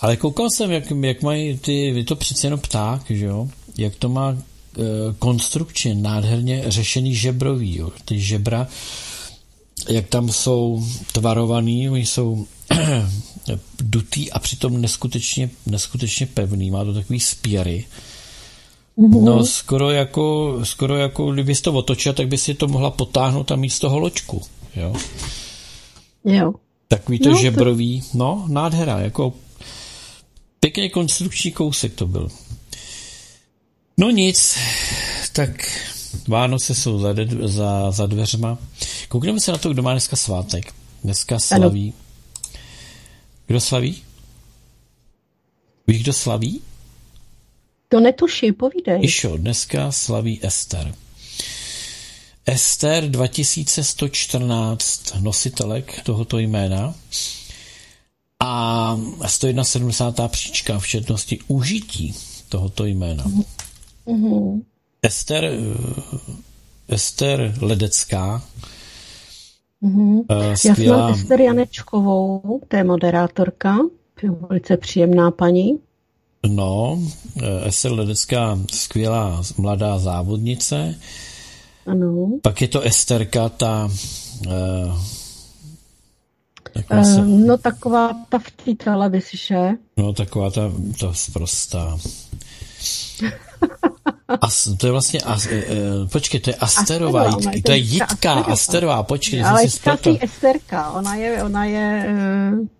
Ale 0.00 0.16
koukal 0.16 0.50
jsem, 0.50 0.70
jak, 0.70 0.84
jak 1.00 1.22
mají 1.22 1.58
ty, 1.58 1.74
je 1.74 2.04
to 2.04 2.16
přece 2.16 2.46
jenom 2.46 2.60
pták, 2.60 3.02
že 3.10 3.24
jo? 3.24 3.48
Jak 3.78 3.94
to 3.94 4.08
má 4.08 4.36
Eh, 4.78 5.14
konstrukčně 5.18 5.94
nádherně 5.94 6.64
řešený 6.66 7.14
žebrový. 7.14 7.76
Jo. 7.76 7.90
Ty 8.04 8.20
žebra, 8.20 8.68
jak 9.88 10.08
tam 10.08 10.32
jsou 10.32 10.86
tvarovaný, 11.12 11.90
oni 11.90 12.06
jsou 12.06 12.46
dutý 13.80 14.32
a 14.32 14.38
přitom 14.38 14.80
neskutečně, 14.80 15.50
neskutečně 15.66 16.26
pevný. 16.26 16.70
Má 16.70 16.84
to 16.84 16.94
takový 16.94 17.20
spěry. 17.20 17.84
Mm-hmm. 18.98 19.24
No 19.24 19.46
skoro 19.46 19.90
jako, 19.90 20.58
skoro 20.62 20.96
jako, 20.96 21.32
kdyby 21.32 21.54
to 21.54 21.72
otočila, 21.72 22.12
tak 22.12 22.28
by 22.28 22.38
si 22.38 22.54
to 22.54 22.68
mohla 22.68 22.90
potáhnout 22.90 23.50
a 23.50 23.56
mít 23.56 23.70
z 23.70 23.78
toho 23.78 23.98
ločku. 23.98 24.42
Jo. 24.76 24.94
Jo. 26.24 26.54
Takový 26.88 27.18
to 27.18 27.30
no, 27.30 27.38
žebrový, 27.38 28.00
to... 28.00 28.18
no, 28.18 28.44
nádhera, 28.48 29.00
jako 29.00 29.32
pěkně 30.60 30.88
konstrukční 30.88 31.52
kousek 31.52 31.94
to 31.94 32.06
byl. 32.06 32.28
No 33.96 34.10
nic, 34.10 34.58
tak 35.32 35.50
Vánoce 36.28 36.74
jsou 36.74 36.98
za, 36.98 37.14
za, 37.44 37.90
za 37.90 38.06
dveřma. 38.06 38.58
Koukneme 39.08 39.40
se 39.40 39.52
na 39.52 39.58
to, 39.58 39.70
kdo 39.72 39.82
má 39.82 39.92
dneska 39.92 40.16
svátek. 40.16 40.74
Dneska 41.04 41.38
slaví. 41.38 41.94
Ano. 41.96 42.58
Kdo 43.46 43.60
slaví? 43.60 44.02
Víš, 45.86 46.02
kdo 46.02 46.12
slaví? 46.12 46.60
To 47.88 48.00
netuší, 48.00 48.52
povídej. 48.52 49.00
Išo, 49.02 49.36
dneska 49.36 49.92
slaví 49.92 50.40
Ester. 50.42 50.94
Ester 52.46 53.10
2114 53.10 55.14
nositelek 55.20 56.02
tohoto 56.02 56.38
jména 56.38 56.94
a 58.40 58.96
171. 59.26 60.28
příčka 60.28 60.78
v 60.78 60.86
četnosti 60.86 61.38
užití 61.48 62.14
tohoto 62.48 62.84
jména. 62.84 63.24
Mm. 63.26 63.42
Mm-hmm. 64.06 64.62
Ester, 65.02 65.44
eh, 65.44 65.50
Ester 66.88 67.54
Ledecká. 67.60 68.42
Mm-hmm. 69.82 70.24
Skvělá... 70.54 70.98
Já 70.98 71.14
jsem 71.14 71.22
Ester 71.22 71.40
Janečkovou, 71.40 72.60
to 72.68 72.76
je 72.76 72.84
moderátorka, 72.84 73.78
velice 74.48 74.76
příjemná 74.76 75.30
paní. 75.30 75.78
No, 76.46 76.98
eh, 77.42 77.68
Ester 77.68 77.92
Ledecká, 77.92 78.58
skvělá 78.72 79.42
mladá 79.58 79.98
závodnice. 79.98 80.94
Ano. 81.86 82.28
Pak 82.42 82.60
je 82.60 82.68
to 82.68 82.80
Esterka, 82.80 83.48
ta... 83.48 83.90
Uh, 84.46 85.00
uh, 86.90 87.26
no 87.26 87.58
taková 87.58 88.10
ta 88.28 88.38
v 88.38 88.50
té 88.50 88.84
televizi, 88.84 89.36
že? 89.36 89.70
No 89.96 90.12
taková 90.12 90.50
ta, 90.50 90.72
ta 91.00 91.12
prostá. 91.32 91.98
As, 94.40 94.68
to 94.76 94.86
je 94.86 94.92
vlastně, 94.92 95.20
as, 95.20 95.46
e, 95.46 95.54
e, 95.54 95.64
počkej, 96.12 96.40
to 96.40 96.50
je 96.50 96.56
Asterová, 96.56 97.24
Asterová 97.24 97.52
to 97.64 97.72
je 97.72 97.78
Jitka 97.78 98.32
Asterová, 98.32 99.02
počkej, 99.02 99.44
Ale 99.44 99.62
Jitka 99.64 99.96
si 99.96 100.18
Esterka, 100.20 100.90
ona 100.90 101.14
je, 101.14 101.42
ona 101.42 101.64
je 101.64 102.04
e, 102.06 102.77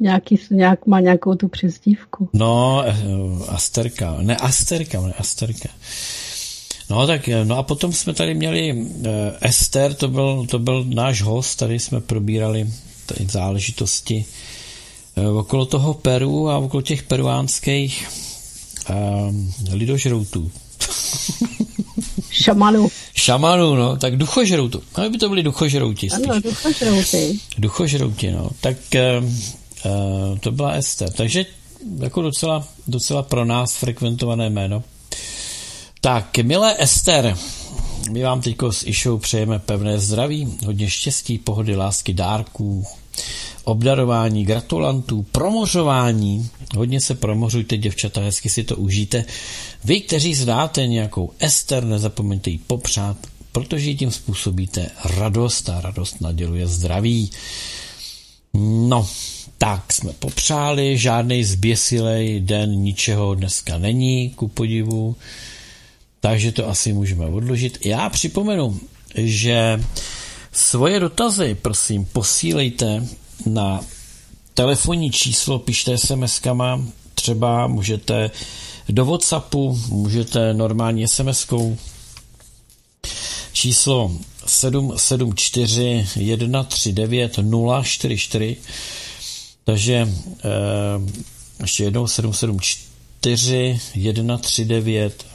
nějaký, 0.00 0.38
nějak, 0.50 0.86
má 0.86 1.00
nějakou 1.00 1.34
tu 1.34 1.48
přezdívku. 1.48 2.28
No, 2.32 2.82
e, 2.86 2.94
Asterka, 3.48 4.16
ne 4.20 4.36
Asterka, 4.36 5.00
ne 5.00 5.12
Asterka. 5.12 5.68
No 6.90 7.06
tak, 7.06 7.28
e, 7.28 7.44
no 7.44 7.58
a 7.58 7.62
potom 7.62 7.92
jsme 7.92 8.14
tady 8.14 8.34
měli 8.34 8.70
e, 8.70 9.32
Ester, 9.40 9.94
to 9.94 10.08
byl, 10.08 10.46
to 10.50 10.58
byl 10.58 10.84
náš 10.84 11.22
host, 11.22 11.58
tady 11.58 11.78
jsme 11.78 12.00
probírali 12.00 12.68
tady 13.06 13.26
záležitosti 13.30 14.24
e, 15.16 15.28
okolo 15.28 15.66
toho 15.66 15.94
Peru 15.94 16.50
a 16.50 16.58
okolo 16.58 16.82
těch 16.82 17.02
peruánských 17.02 18.08
um, 18.90 19.52
lidožroutů. 19.72 20.50
Šamanu. 22.30 22.88
Šamanu, 23.14 23.74
no, 23.74 23.96
tak 23.96 24.16
duchožroutu. 24.16 24.82
No, 24.98 25.10
by 25.10 25.18
to 25.18 25.28
byli 25.28 25.42
duchožrouti. 25.42 26.10
Ano, 26.10 26.40
duchožrouti. 26.40 27.40
Duchožrouti, 27.58 28.30
no. 28.30 28.50
Tak 28.60 28.76
Uh, 28.94 29.30
to 30.40 30.52
byla 30.52 30.70
Ester. 30.70 31.10
Takže 31.10 31.46
jako 31.98 32.22
docela, 32.22 32.68
docela 32.86 33.22
pro 33.22 33.44
nás 33.44 33.76
frekventované 33.76 34.50
jméno. 34.50 34.82
Tak, 36.00 36.38
milé 36.38 36.76
Ester, 36.78 37.36
my 38.10 38.22
vám 38.22 38.40
teď 38.40 38.56
s 38.70 38.86
Išou 38.86 39.18
přejeme 39.18 39.58
pevné 39.58 39.98
zdraví, 39.98 40.58
hodně 40.66 40.90
štěstí, 40.90 41.38
pohody, 41.38 41.76
lásky, 41.76 42.12
dárků, 42.12 42.86
obdarování, 43.64 44.44
gratulantů, 44.44 45.26
promořování. 45.32 46.50
Hodně 46.76 47.00
se 47.00 47.14
promořujte, 47.14 47.76
děvčata, 47.76 48.20
hezky 48.20 48.48
si 48.48 48.64
to 48.64 48.76
užijte. 48.76 49.24
Vy, 49.84 50.00
kteří 50.00 50.34
znáte 50.34 50.86
nějakou 50.86 51.30
Ester, 51.38 51.84
nezapomeňte 51.84 52.50
jí 52.50 52.58
popřát, 52.58 53.16
protože 53.52 53.94
tím 53.94 54.10
způsobíte 54.10 54.90
radost 55.04 55.68
a 55.68 55.80
radost 55.80 56.20
naděluje 56.20 56.66
zdraví. 56.66 57.30
No, 58.54 59.08
tak 59.62 59.92
jsme 59.92 60.12
popřáli, 60.12 60.98
žádný 60.98 61.44
zběsilej 61.44 62.40
den 62.40 62.70
ničeho 62.70 63.34
dneska 63.34 63.78
není, 63.78 64.30
ku 64.30 64.48
podivu, 64.48 65.16
takže 66.20 66.52
to 66.52 66.68
asi 66.68 66.92
můžeme 66.92 67.26
odložit. 67.26 67.86
Já 67.86 68.08
připomenu, 68.08 68.80
že 69.14 69.84
svoje 70.52 71.00
dotazy, 71.00 71.56
prosím, 71.62 72.04
posílejte 72.04 73.06
na 73.46 73.80
telefonní 74.54 75.10
číslo, 75.10 75.58
pište 75.58 75.94
SMS-kama, 75.94 76.86
třeba 77.14 77.66
můžete 77.66 78.30
do 78.88 79.04
Whatsappu, 79.04 79.80
můžete 79.88 80.54
normálně 80.54 81.06
SMS-kou 81.06 81.76
číslo 83.52 84.12
774 84.46 86.06
139 86.14 87.38
044 87.82 88.56
takže 89.64 89.94
e, 89.94 90.08
ještě 91.62 91.84
jednou 91.84 92.06
774 92.06 93.80
139 93.92 95.26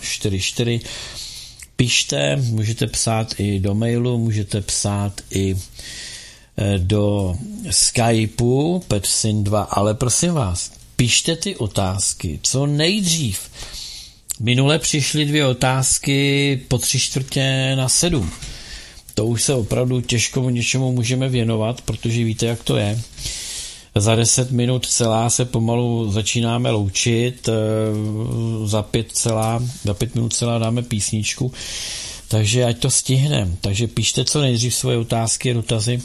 044 0.00 0.80
pište, 1.78 2.36
můžete 2.36 2.86
psát 2.86 3.34
i 3.38 3.60
do 3.60 3.74
mailu, 3.74 4.18
můžete 4.18 4.60
psát 4.60 5.20
i 5.30 5.56
eh, 6.56 6.78
do 6.78 7.34
Skypeu 7.70 8.82
Petsin 8.88 9.44
2, 9.44 9.62
ale 9.62 9.94
prosím 9.94 10.32
vás, 10.32 10.72
pište 10.96 11.36
ty 11.36 11.56
otázky 11.56 12.40
co 12.42 12.66
nejdřív. 12.66 13.40
Minule 14.40 14.78
přišly 14.78 15.24
dvě 15.24 15.46
otázky 15.46 16.60
po 16.68 16.78
tři 16.78 17.00
čtvrtě 17.00 17.72
na 17.76 17.88
sedm. 17.88 18.30
To 19.14 19.26
už 19.26 19.42
se 19.42 19.54
opravdu 19.54 20.00
těžko 20.00 20.50
něčemu 20.50 20.92
můžeme 20.92 21.28
věnovat, 21.28 21.80
protože 21.80 22.24
víte, 22.24 22.46
jak 22.46 22.62
to 22.62 22.76
je. 22.76 23.00
Za 23.94 24.14
deset 24.14 24.50
minut 24.50 24.86
celá 24.86 25.30
se 25.30 25.44
pomalu 25.44 26.12
začínáme 26.12 26.70
loučit, 26.70 27.48
eh, 27.48 27.52
za 28.66 28.82
pět, 28.82 29.12
celá, 29.12 29.62
za 29.84 29.94
pět 29.94 30.14
minut 30.14 30.34
celá 30.34 30.58
dáme 30.58 30.82
písničku, 30.82 31.52
takže 32.28 32.64
ať 32.64 32.78
to 32.78 32.90
stihneme. 32.90 33.56
Takže 33.60 33.86
píšte 33.86 34.24
co 34.24 34.40
nejdřív 34.40 34.74
svoje 34.74 34.98
otázky, 34.98 35.54
dotazy. 35.54 36.02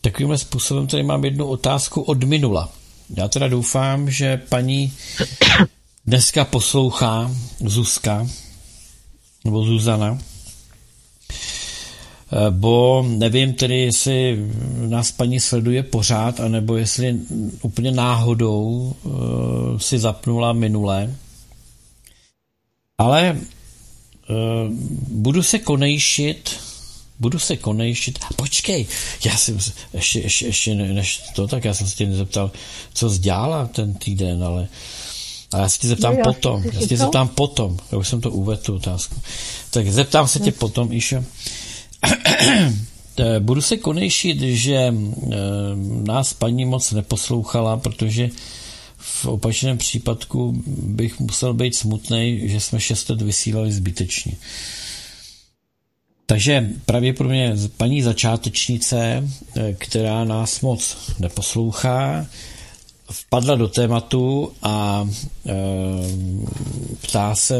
Takovýmhle 0.00 0.38
způsobem 0.38 0.86
tady 0.86 1.02
mám 1.02 1.24
jednu 1.24 1.46
otázku 1.46 2.02
od 2.02 2.24
minula. 2.24 2.72
Já 3.16 3.28
teda 3.28 3.48
doufám, 3.48 4.10
že 4.10 4.36
paní 4.48 4.92
dneska 6.06 6.44
poslouchá 6.44 7.30
Zuzka, 7.60 8.26
nebo 9.44 9.64
Zuzana, 9.64 10.18
bo 12.50 13.04
nevím 13.08 13.52
tedy, 13.52 13.80
jestli 13.80 14.38
nás 14.86 15.12
paní 15.12 15.40
sleduje 15.40 15.82
pořád, 15.82 16.40
anebo 16.40 16.76
jestli 16.76 17.16
úplně 17.62 17.90
náhodou 17.90 18.94
uh, 19.02 19.78
si 19.78 19.98
zapnula 19.98 20.52
minule. 20.52 21.14
Ale 22.98 23.38
uh, 24.30 24.36
budu 25.08 25.42
se 25.42 25.58
konejšit, 25.58 26.50
budu 27.18 27.38
se 27.38 27.56
konejšit. 27.56 28.18
Počkej, 28.36 28.86
já 29.24 29.36
jsem 29.36 29.58
ještě, 29.94 30.20
ještě, 30.20 30.46
ještě 30.46 30.74
než 30.74 31.22
to, 31.34 31.48
tak 31.48 31.64
já 31.64 31.74
jsem 31.74 31.86
se 31.86 31.96
tě 31.96 32.06
nezeptal, 32.06 32.50
co 32.94 33.08
zdělala 33.08 33.66
ten 33.66 33.94
týden, 33.94 34.44
ale 34.44 34.68
a 35.52 35.58
já 35.58 35.68
se 35.68 35.78
tě 35.78 35.88
zeptám 35.88 36.16
no, 36.16 36.22
potom. 36.24 36.64
Já 36.72 36.80
se 36.80 36.86
tě 36.86 36.96
zeptám 36.96 37.28
potom. 37.28 37.78
Já 37.92 37.98
už 37.98 38.08
jsem 38.08 38.20
to 38.20 38.30
uvedl, 38.30 38.62
tu 38.62 38.74
otázku. 38.74 39.14
Tak 39.70 39.88
zeptám 39.88 40.28
se 40.28 40.38
tě 40.38 40.50
hm. 40.50 40.58
potom, 40.58 40.92
Išo. 40.92 41.24
Budu 43.38 43.62
se 43.62 43.76
konejšit, 43.76 44.40
že 44.40 44.74
eh, 44.74 44.92
nás 46.06 46.32
paní 46.32 46.64
moc 46.64 46.92
neposlouchala, 46.92 47.76
protože 47.76 48.30
v 48.96 49.26
opačném 49.26 49.78
případku 49.78 50.62
bych 50.66 51.20
musel 51.20 51.54
být 51.54 51.76
smutný, 51.76 52.48
že 52.48 52.60
jsme 52.60 52.80
šest 52.80 53.10
let 53.10 53.22
vysílali 53.22 53.72
zbytečně. 53.72 54.32
Takže 56.26 56.68
pravděpodobně 56.86 57.54
paní 57.76 58.02
začátečnice, 58.02 59.28
eh, 59.56 59.72
která 59.78 60.24
nás 60.24 60.60
moc 60.60 60.96
neposlouchá, 61.18 62.26
vpadla 63.10 63.54
do 63.54 63.68
tématu 63.68 64.52
a 64.62 65.08
e, 65.46 65.52
ptá 67.00 67.34
se 67.34 67.58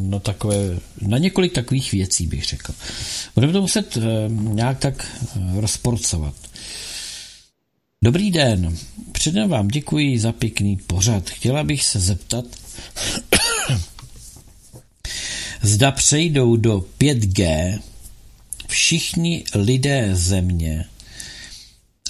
na 0.00 0.18
takové, 0.18 0.78
na 1.00 1.18
několik 1.18 1.52
takových 1.52 1.92
věcí, 1.92 2.26
bych 2.26 2.44
řekl. 2.44 2.74
Budeme 3.34 3.52
to 3.52 3.60
muset 3.60 3.96
e, 3.96 4.00
nějak 4.28 4.78
tak 4.78 5.06
rozporcovat. 5.54 6.34
Dobrý 8.02 8.30
den, 8.30 8.76
předem 9.12 9.48
vám 9.48 9.68
děkuji 9.68 10.18
za 10.18 10.32
pěkný 10.32 10.76
pořad. 10.76 11.30
Chtěla 11.30 11.64
bych 11.64 11.84
se 11.84 12.00
zeptat, 12.00 12.44
zda 15.62 15.90
přejdou 15.90 16.56
do 16.56 16.84
5G 17.00 17.78
všichni 18.68 19.44
lidé 19.54 20.10
země 20.12 20.84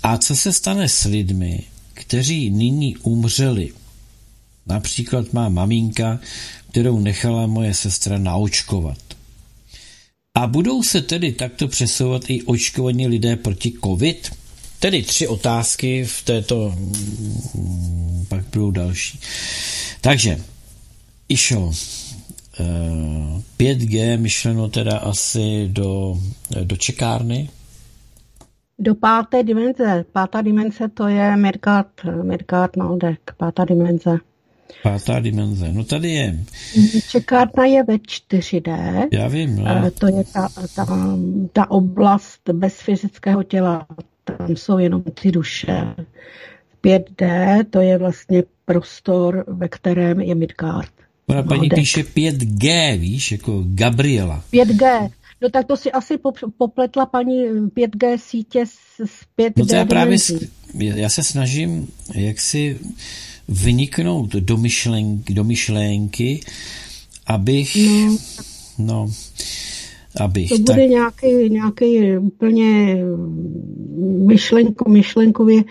a 0.03 0.19
co 0.19 0.37
se 0.37 0.53
stane 0.53 0.89
s 0.89 1.05
lidmi, 1.05 1.63
kteří 2.11 2.51
nyní 2.51 2.97
umřeli. 2.97 3.73
Například 4.67 5.33
má 5.33 5.49
maminka, 5.49 6.21
kterou 6.71 6.99
nechala 6.99 7.47
moje 7.47 7.75
sestra 7.75 8.19
naočkovat. 8.19 8.99
A 10.35 10.47
budou 10.47 10.83
se 10.83 11.03
tedy 11.03 11.33
takto 11.33 11.69
přesouvat 11.69 12.23
i 12.29 12.43
očkovaní 12.43 13.07
lidé 13.07 13.37
proti 13.37 13.73
COVID? 13.85 14.31
Tedy 14.79 15.03
tři 15.03 15.29
otázky 15.29 16.05
v 16.05 16.23
této, 16.23 16.75
mm, 17.55 18.27
pak 18.29 18.45
budou 18.45 18.71
další. 18.71 19.21
Takže, 20.01 20.41
Išo, 21.29 21.73
5G 23.57 24.01
eh, 24.01 24.17
myšleno 24.17 24.69
teda 24.69 24.99
asi 24.99 25.69
do, 25.69 26.19
do 26.65 26.77
čekárny, 26.77 27.49
do 28.81 28.95
páté 28.95 29.43
dimenze. 29.43 30.05
Pátá 30.13 30.43
dimenze 30.43 30.89
to 30.89 31.09
je 31.09 31.37
Mirkát, 31.37 31.87
Mirkát 32.23 32.77
Maldek, 32.77 33.33
pátá 33.37 33.65
dimenze. 33.65 34.19
Pátá 34.83 35.21
dimenze. 35.21 35.73
No 35.73 35.85
tady 35.85 36.11
je. 36.11 36.39
Čekárna 37.09 37.65
je 37.65 37.83
ve 37.83 37.95
4D. 37.95 39.09
Já 39.13 39.29
vím. 39.29 39.57
No. 39.57 39.87
Eh, 39.87 39.91
to 39.91 40.07
je 40.07 40.25
ta, 40.25 40.49
ta, 40.77 40.87
ta 41.53 41.71
oblast 41.71 42.41
bez 42.53 42.81
fyzického 42.81 43.43
těla. 43.43 43.87
Tam 44.25 44.57
jsou 44.57 44.79
jenom 44.79 45.03
ty 45.03 45.31
duše. 45.31 45.95
5D 46.85 47.65
to 47.71 47.81
je 47.81 47.99
vlastně 47.99 48.43
prostor, 48.65 49.45
ve 49.49 49.69
kterém 49.69 50.21
je 50.21 50.35
Midgard. 50.35 50.91
Ona 51.27 51.43
paní 51.43 51.69
píše 51.69 52.03
5G, 52.03 52.99
víš, 52.99 53.33
jako 53.33 53.65
Gabriela. 53.67 54.45
5G, 54.53 55.11
No 55.43 55.51
tak 55.51 55.67
to 55.67 55.77
si 55.77 55.93
asi 55.93 56.19
popletla 56.59 57.07
paní 57.07 57.45
5G 57.49 58.17
sítě 58.17 58.67
s, 58.67 59.01
5G. 59.39 59.53
No 59.57 59.67
to 59.67 59.75
já 59.75 59.85
právě, 59.85 60.19
já 60.75 61.09
se 61.09 61.23
snažím 61.23 61.89
jak 62.15 62.41
si 62.41 62.79
vyniknout 63.49 64.35
do, 64.35 64.57
myšlenky, 64.57 65.35
do 65.35 65.45
myšlenky, 65.45 66.41
abych, 67.27 67.77
no, 67.77 68.19
no 68.79 69.11
abych. 70.21 70.49
To 70.49 70.59
bude 70.59 70.83
tak... 70.83 70.91
nějaký, 70.91 71.51
nějaký 71.51 72.19
úplně 72.19 72.97
myšlenko, 74.27 74.91
myšlenkově 74.91 75.65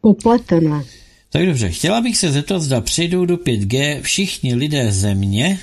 popletené. 0.00 0.84
Tak 1.32 1.46
dobře, 1.46 1.70
chtěla 1.70 2.00
bych 2.00 2.16
se 2.16 2.32
zeptat, 2.32 2.58
zda 2.58 2.80
přijdou 2.80 3.24
do 3.24 3.36
5G 3.36 4.00
všichni 4.00 4.54
lidé 4.54 4.92
země, 4.92 5.58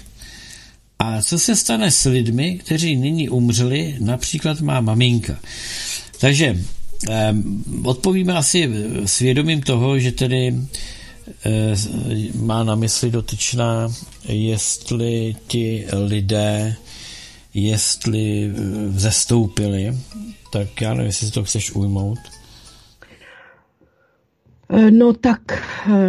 a 1.07 1.21
co 1.21 1.39
se 1.39 1.55
stane 1.55 1.91
s 1.91 2.09
lidmi, 2.09 2.57
kteří 2.57 2.95
nyní 2.95 3.29
umřeli, 3.29 3.95
například 3.99 4.61
má 4.61 4.81
maminka. 4.81 5.39
Takže 6.19 6.57
eh, 7.09 7.33
odpovíme 7.83 8.33
asi 8.33 8.69
svědomím 9.05 9.61
toho, 9.61 9.99
že 9.99 10.11
tedy 10.11 10.55
eh, 11.45 11.75
má 12.35 12.63
na 12.63 12.75
mysli 12.75 13.11
dotyčná, 13.11 13.89
jestli 14.25 15.35
ti 15.47 15.87
lidé, 16.07 16.75
jestli 17.53 18.53
zestoupili, 18.89 19.97
tak 20.51 20.81
já 20.81 20.93
nevím, 20.93 21.05
jestli 21.05 21.27
si 21.27 21.33
to 21.33 21.43
chceš 21.43 21.71
ujmout. 21.71 22.19
No 24.89 25.13
tak 25.13 25.41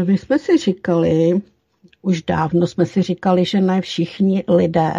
my 0.06 0.18
jsme 0.18 0.38
si 0.38 0.58
říkali, 0.58 1.40
už 2.08 2.22
dávno 2.22 2.66
jsme 2.66 2.86
si 2.86 3.02
říkali, 3.02 3.44
že 3.44 3.60
ne 3.60 3.80
všichni 3.80 4.44
lidé, 4.48 4.92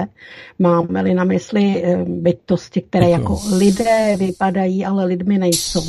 máme-li 0.60 1.14
na 1.14 1.24
mysli 1.24 1.84
bytosti, 2.06 2.82
které 2.82 3.10
jako 3.10 3.40
lidé 3.58 4.16
vypadají, 4.20 4.86
ale 4.86 5.06
lidmi 5.06 5.38
nejsou, 5.38 5.86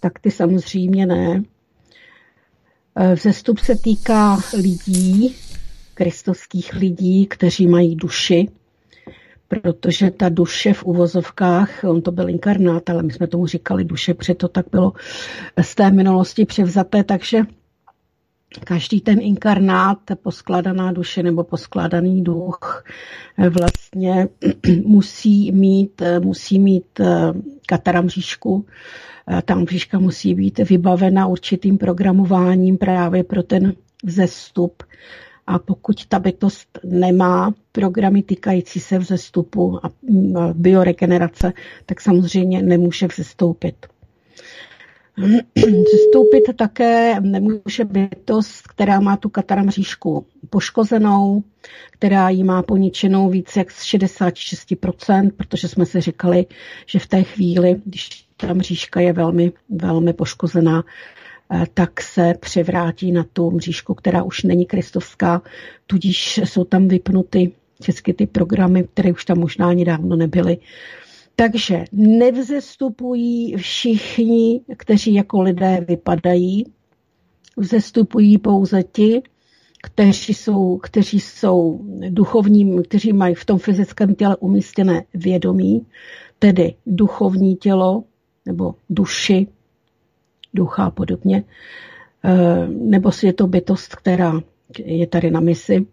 tak 0.00 0.18
ty 0.18 0.30
samozřejmě 0.30 1.06
ne. 1.06 1.42
Vzestup 3.14 3.58
se 3.58 3.76
týká 3.76 4.38
lidí, 4.56 5.34
kristovských 5.94 6.74
lidí, 6.74 7.26
kteří 7.26 7.66
mají 7.66 7.96
duši, 7.96 8.48
protože 9.48 10.10
ta 10.10 10.28
duše 10.28 10.72
v 10.72 10.84
uvozovkách, 10.84 11.84
on 11.84 12.02
to 12.02 12.12
byl 12.12 12.28
inkarnát, 12.28 12.90
ale 12.90 13.02
my 13.02 13.12
jsme 13.12 13.26
tomu 13.26 13.46
říkali 13.46 13.84
duše, 13.84 14.14
protože 14.14 14.34
to 14.34 14.48
tak 14.48 14.66
bylo 14.72 14.92
z 15.62 15.74
té 15.74 15.90
minulosti 15.90 16.44
převzaté, 16.44 17.04
takže 17.04 17.42
každý 18.64 19.00
ten 19.00 19.20
inkarnát, 19.20 19.98
poskladaná 20.22 20.92
duše 20.92 21.22
nebo 21.22 21.44
poskládaný 21.44 22.24
duch 22.24 22.84
vlastně 23.50 24.28
musí 24.84 25.52
mít, 25.52 26.02
musí 26.20 26.58
mít 26.58 27.00
eh, 27.00 27.32
kataramříšku, 27.66 28.66
eh, 29.30 29.42
ta 29.42 29.54
mřížka 29.54 29.98
musí 29.98 30.34
být 30.34 30.58
vybavena 30.58 31.26
určitým 31.26 31.78
programováním 31.78 32.78
právě 32.78 33.24
pro 33.24 33.42
ten 33.42 33.72
vzestup 34.04 34.82
a 35.46 35.58
pokud 35.58 36.06
ta 36.06 36.18
bytost 36.18 36.78
nemá 36.84 37.54
programy 37.72 38.22
týkající 38.22 38.80
se 38.80 38.98
vzestupu 38.98 39.78
a 39.86 39.90
bioregenerace, 40.52 41.52
tak 41.86 42.00
samozřejmě 42.00 42.62
nemůže 42.62 43.06
vzestoupit. 43.06 43.86
Vzestoupit 45.56 46.56
také 46.56 47.20
nemůže 47.20 47.84
bytost, 47.84 48.68
která 48.68 49.00
má 49.00 49.16
tu 49.16 49.28
kataramříšku 49.28 50.26
poškozenou, 50.50 51.42
která 51.90 52.28
ji 52.28 52.44
má 52.44 52.62
poničenou 52.62 53.30
více 53.30 53.60
jak 53.60 53.70
z 53.70 53.84
66%, 53.84 55.30
protože 55.36 55.68
jsme 55.68 55.86
si 55.86 56.00
říkali, 56.00 56.46
že 56.86 56.98
v 56.98 57.06
té 57.06 57.22
chvíli, 57.22 57.76
když 57.84 58.26
ta 58.36 58.54
mřížka 58.54 59.00
je 59.00 59.12
velmi, 59.12 59.52
velmi 59.68 60.12
poškozená, 60.12 60.84
Eh, 61.50 61.66
tak 61.74 62.00
se 62.00 62.34
převrátí 62.40 63.12
na 63.12 63.24
tu 63.32 63.50
mřížku, 63.50 63.94
která 63.94 64.22
už 64.22 64.42
není 64.42 64.66
kristovská, 64.66 65.42
tudíž 65.86 66.38
jsou 66.44 66.64
tam 66.64 66.88
vypnuty 66.88 67.52
všechny 67.82 68.14
ty 68.14 68.26
programy, 68.26 68.84
které 68.84 69.12
už 69.12 69.24
tam 69.24 69.38
možná 69.38 69.68
ani 69.68 69.84
dávno 69.84 70.16
nebyly. 70.16 70.58
Takže 71.40 71.84
nevzestupují 71.92 73.56
všichni, 73.56 74.60
kteří 74.76 75.14
jako 75.14 75.42
lidé 75.42 75.84
vypadají, 75.88 76.64
vzestupují 77.56 78.38
pouze 78.38 78.82
ti, 78.82 79.22
kteří 79.82 80.34
jsou, 80.34 80.78
kteří 80.78 81.20
jsou 81.20 81.80
duchovním, 82.10 82.82
kteří 82.82 83.12
mají 83.12 83.34
v 83.34 83.44
tom 83.44 83.58
fyzickém 83.58 84.14
těle 84.14 84.36
umístěné 84.36 85.04
vědomí, 85.14 85.86
tedy 86.38 86.74
duchovní 86.86 87.56
tělo 87.56 88.04
nebo 88.46 88.74
duši, 88.90 89.46
ducha 90.54 90.84
a 90.84 90.90
podobně, 90.90 91.44
eh, 92.24 92.66
nebo 92.68 93.10
je 93.22 93.32
to 93.32 93.46
bytost, 93.46 93.96
která 93.96 94.40
je 94.78 95.06
tady 95.06 95.30
na 95.30 95.40
misi. 95.40 95.86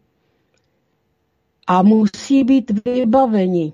A 1.68 1.84
musí 1.84 2.44
být 2.44 2.72
vybaveni, 2.86 3.74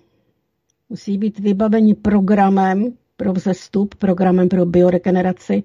musí 0.91 1.17
být 1.17 1.39
vybaveni 1.39 1.93
programem 1.95 2.93
pro 3.17 3.33
vzestup, 3.33 3.95
programem 3.95 4.49
pro 4.49 4.65
bioregeneraci, 4.65 5.63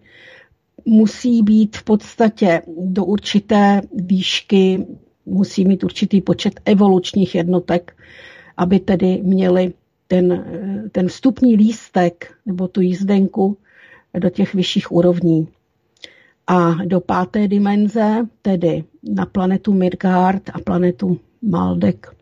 musí 0.85 1.43
být 1.43 1.77
v 1.77 1.85
podstatě 1.85 2.63
do 2.77 3.05
určité 3.05 3.81
výšky, 3.95 4.87
musí 5.27 5.65
mít 5.65 5.85
určitý 5.85 6.21
počet 6.21 6.61
evolučních 6.65 7.35
jednotek, 7.35 7.97
aby 8.57 8.81
tedy 8.81 9.21
měli 9.23 9.73
ten, 10.09 10.45
ten 10.93 11.09
vstupní 11.09 11.57
lístek 11.57 12.35
nebo 12.47 12.69
tu 12.69 12.81
jízdenku 12.81 13.57
do 14.19 14.31
těch 14.31 14.55
vyšších 14.55 14.93
úrovní. 14.93 15.49
A 16.47 16.71
do 16.85 17.01
páté 17.01 17.49
dimenze, 17.49 18.27
tedy 18.43 18.85
na 19.03 19.27
planetu 19.27 19.73
Midgard 19.73 20.51
a 20.55 20.59
planetu 20.65 21.19
Maldek, 21.43 22.16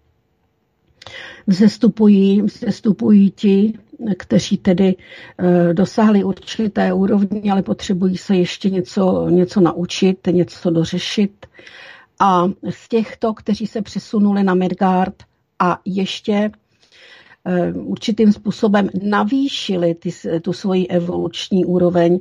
vzestupují, 1.47 2.43
vzestupují 2.43 3.31
ti, 3.31 3.73
kteří 4.19 4.57
tedy 4.57 4.95
e, 5.39 5.75
dosáhli 5.75 6.25
určité 6.25 6.93
úrovni, 6.93 7.51
ale 7.51 7.63
potřebují 7.63 8.17
se 8.17 8.37
ještě 8.37 8.71
něco, 8.71 9.29
něco 9.29 9.61
naučit, 9.61 10.19
něco 10.31 10.71
dořešit. 10.71 11.47
A 12.21 12.49
z 12.71 12.89
těchto, 12.89 13.35
kteří 13.35 13.67
se 13.67 13.83
přesunuli 13.83 14.43
na 14.43 14.55
Midgard 14.55 15.15
a 15.59 15.81
ještě 15.85 16.51
Eh, 17.47 17.73
určitým 17.73 18.33
způsobem 18.33 18.89
navýšili 19.03 19.95
ty, 19.95 20.11
tu 20.43 20.53
svoji 20.53 20.87
evoluční 20.87 21.65
úroveň, 21.65 22.21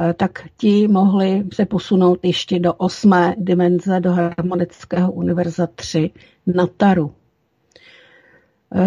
eh, 0.00 0.14
tak 0.14 0.48
ti 0.56 0.88
mohli 0.88 1.44
se 1.52 1.66
posunout 1.66 2.18
ještě 2.22 2.58
do 2.58 2.74
osmé 2.74 3.34
dimenze, 3.38 4.00
do 4.00 4.12
harmonického 4.12 5.12
univerza 5.12 5.66
3 5.66 6.10
na 6.46 6.66
Taru. 6.66 7.12
Eh, 7.14 7.19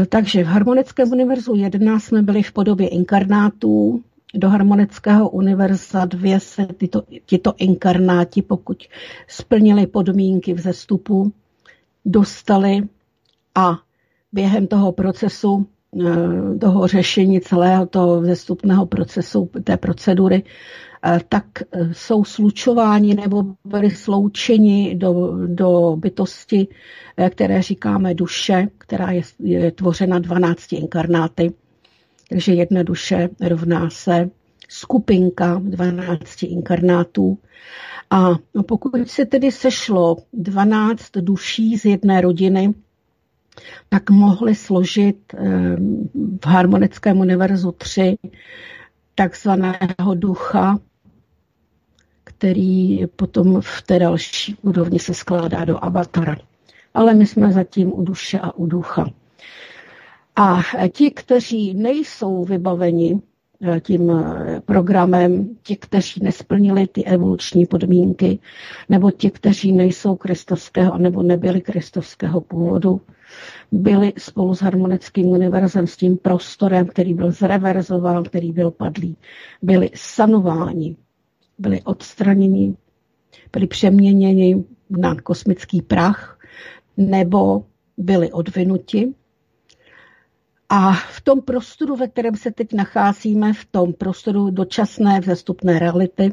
takže 0.09 0.43
v 0.43 0.47
harmonickém 0.47 1.11
univerzu 1.11 1.55
1 1.55 1.99
jsme 1.99 2.21
byli 2.21 2.43
v 2.43 2.51
podobě 2.51 2.87
inkarnátů, 2.87 4.03
do 4.33 4.49
harmonického 4.49 5.29
univerza 5.29 6.05
2 6.05 6.39
se 6.39 6.65
tyto, 6.65 7.03
tyto 7.25 7.53
inkarnáti, 7.57 8.41
pokud 8.41 8.83
splnili 9.27 9.87
podmínky 9.87 10.53
vzestupu, 10.53 11.33
dostali 12.05 12.87
a 13.55 13.79
během 14.31 14.67
toho 14.67 14.91
procesu 14.91 15.67
Eh, 15.67 15.72
toho 16.61 16.87
řešení 16.87 17.41
celého 17.41 17.85
toho 17.85 18.21
vzestupného 18.21 18.85
procesu, 18.85 19.49
té 19.63 19.77
procedury, 19.77 20.43
eh, 21.05 21.19
tak 21.29 21.45
eh, 21.71 21.89
jsou 21.91 22.23
slučováni 22.23 23.13
nebo 23.15 23.43
byli 23.65 23.91
sloučeni 23.91 24.95
do, 24.95 25.37
do 25.47 25.95
bytosti, 25.99 26.67
které 27.29 27.61
říkáme 27.61 28.13
duše, 28.13 28.67
která 28.77 29.11
je, 29.11 29.21
je 29.39 29.71
tvořena 29.71 30.19
12 30.19 30.73
inkarnáty. 30.73 31.53
Takže 32.29 32.53
jedna 32.53 32.83
duše 32.83 33.29
rovná 33.41 33.89
se 33.89 34.29
skupinka 34.69 35.61
12 35.63 36.43
inkarnátů. 36.43 37.37
A 38.09 38.29
pokud 38.67 39.09
se 39.09 39.25
tedy 39.25 39.51
sešlo 39.51 40.17
12 40.33 41.11
duší 41.21 41.77
z 41.77 41.85
jedné 41.85 42.21
rodiny, 42.21 42.73
tak 43.89 44.09
mohli 44.09 44.55
složit 44.55 45.33
eh, 45.33 45.39
v 46.41 46.45
harmonickém 46.45 47.19
univerzu 47.19 47.71
3 47.71 48.17
takzvaného 49.15 50.15
ducha, 50.15 50.79
který 52.23 53.07
potom 53.07 53.61
v 53.61 53.81
té 53.81 53.99
další 53.99 54.55
úrovni 54.61 54.99
se 54.99 55.13
skládá 55.13 55.65
do 55.65 55.83
avatara. 55.83 56.37
Ale 56.93 57.13
my 57.13 57.25
jsme 57.25 57.51
zatím 57.51 57.93
u 57.93 58.03
duše 58.03 58.39
a 58.39 58.55
u 58.55 58.65
ducha. 58.65 59.09
A 60.35 60.61
ti, 60.91 61.11
kteří 61.11 61.73
nejsou 61.73 62.45
vybaveni 62.45 63.21
eh, 63.61 63.79
tím 63.79 64.11
eh, 64.11 64.61
programem, 64.65 65.49
ti, 65.63 65.75
kteří 65.75 66.23
nesplnili 66.23 66.87
ty 66.87 67.03
evoluční 67.03 67.65
podmínky, 67.65 68.39
nebo 68.89 69.11
ti, 69.11 69.31
kteří 69.31 69.71
nejsou 69.71 70.15
kristovského, 70.15 70.97
nebo 70.97 71.23
nebyli 71.23 71.61
kristovského 71.61 72.41
původu, 72.41 73.01
byli 73.71 74.13
spolu 74.17 74.55
s 74.55 74.61
harmonickým 74.61 75.25
univerzem, 75.27 75.87
s 75.87 75.97
tím 75.97 76.17
prostorem, 76.17 76.87
který 76.87 77.13
byl 77.13 77.31
zreverzován, 77.31 78.23
který 78.23 78.51
byl 78.51 78.71
padlý, 78.71 79.17
byli 79.61 79.89
sanováni, 79.95 80.95
byli 81.57 81.81
odstraněni, 81.81 82.75
byli 83.53 83.67
přeměněni 83.67 84.63
na 84.89 85.15
kosmický 85.15 85.81
prach 85.81 86.39
nebo 86.97 87.65
byli 87.97 88.31
odvinuti. 88.31 89.13
A 90.69 90.93
v 90.93 91.21
tom 91.21 91.41
prostoru, 91.41 91.95
ve 91.95 92.07
kterém 92.07 92.35
se 92.35 92.51
teď 92.51 92.73
nacházíme, 92.73 93.53
v 93.53 93.65
tom 93.65 93.93
prostoru 93.93 94.49
dočasné 94.49 95.19
vzestupné 95.19 95.79
reality, 95.79 96.31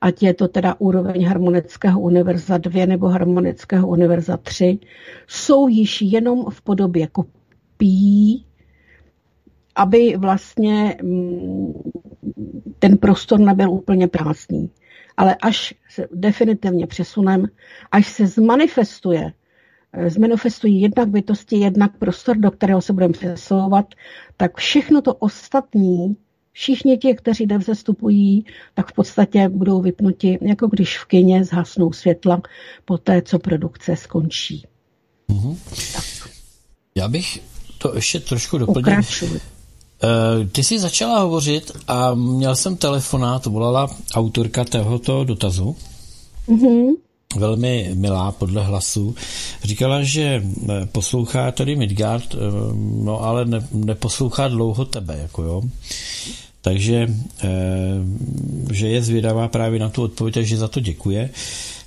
ať 0.00 0.22
je 0.22 0.34
to 0.34 0.48
teda 0.48 0.74
úroveň 0.78 1.26
harmonického 1.26 2.00
univerza 2.00 2.58
2 2.58 2.86
nebo 2.86 3.08
harmonického 3.08 3.88
univerza 3.88 4.36
3, 4.36 4.78
jsou 5.26 5.68
již 5.68 6.02
jenom 6.02 6.44
v 6.50 6.62
podobě 6.62 7.06
kopií, 7.06 8.46
aby 9.74 10.16
vlastně 10.16 10.96
mm, 11.02 11.72
ten 12.78 12.98
prostor 12.98 13.40
nebyl 13.40 13.70
úplně 13.70 14.08
prázdný. 14.08 14.70
Ale 15.16 15.36
až 15.42 15.74
se 15.88 16.08
definitivně 16.12 16.86
přesunem, 16.86 17.46
až 17.92 18.06
se 18.06 18.26
zmanifestuje, 18.26 19.32
eh, 19.92 20.10
zmanifestují 20.10 20.80
jednak 20.80 21.08
bytosti, 21.08 21.56
jednak 21.56 21.98
prostor, 21.98 22.36
do 22.36 22.50
kterého 22.50 22.80
se 22.80 22.92
budeme 22.92 23.12
přesouvat, 23.12 23.86
tak 24.36 24.56
všechno 24.56 25.02
to 25.02 25.14
ostatní 25.14 26.16
Všichni 26.52 26.98
ti, 26.98 27.14
kteří 27.14 27.46
nevzestupují, 27.46 28.44
tak 28.74 28.90
v 28.90 28.94
podstatě 28.94 29.48
budou 29.48 29.80
vypnuti, 29.80 30.38
jako 30.40 30.66
když 30.66 30.98
v 30.98 31.04
kině 31.04 31.44
zhasnou 31.44 31.92
světla 31.92 32.42
po 32.84 32.98
té, 32.98 33.22
co 33.22 33.38
produkce 33.38 33.96
skončí. 33.96 34.66
Mm-hmm. 35.28 35.56
Tak. 35.94 36.30
Já 36.94 37.08
bych 37.08 37.42
to 37.78 37.94
ještě 37.94 38.20
trošku 38.20 38.58
doplnil. 38.58 38.98
Uh, 38.98 40.48
ty 40.52 40.64
jsi 40.64 40.78
začala 40.78 41.20
hovořit 41.20 41.72
a 41.88 42.14
měl 42.14 42.56
jsem 42.56 42.76
telefonát, 42.76 43.46
volala 43.46 43.90
autorka 44.14 44.64
tohoto 44.64 45.24
dotazu. 45.24 45.76
Mm-hmm 46.48 47.09
velmi 47.36 47.90
milá 47.94 48.32
podle 48.32 48.64
hlasu. 48.64 49.14
Říkala, 49.64 50.02
že 50.02 50.42
eh, 50.42 50.86
poslouchá 50.86 51.52
tady 51.52 51.76
Midgard, 51.76 52.34
eh, 52.34 52.38
no 53.04 53.22
ale 53.22 53.44
ne, 53.44 53.66
neposlouchá 53.72 54.48
dlouho 54.48 54.84
tebe, 54.84 55.18
jako 55.22 55.42
jo. 55.42 55.62
Takže, 56.60 57.08
eh, 57.44 57.48
že 58.72 58.88
je 58.88 59.02
zvědavá 59.02 59.48
právě 59.48 59.80
na 59.80 59.88
tu 59.88 60.02
odpověď, 60.02 60.34
takže 60.34 60.56
za 60.56 60.68
to 60.68 60.80
děkuje. 60.80 61.30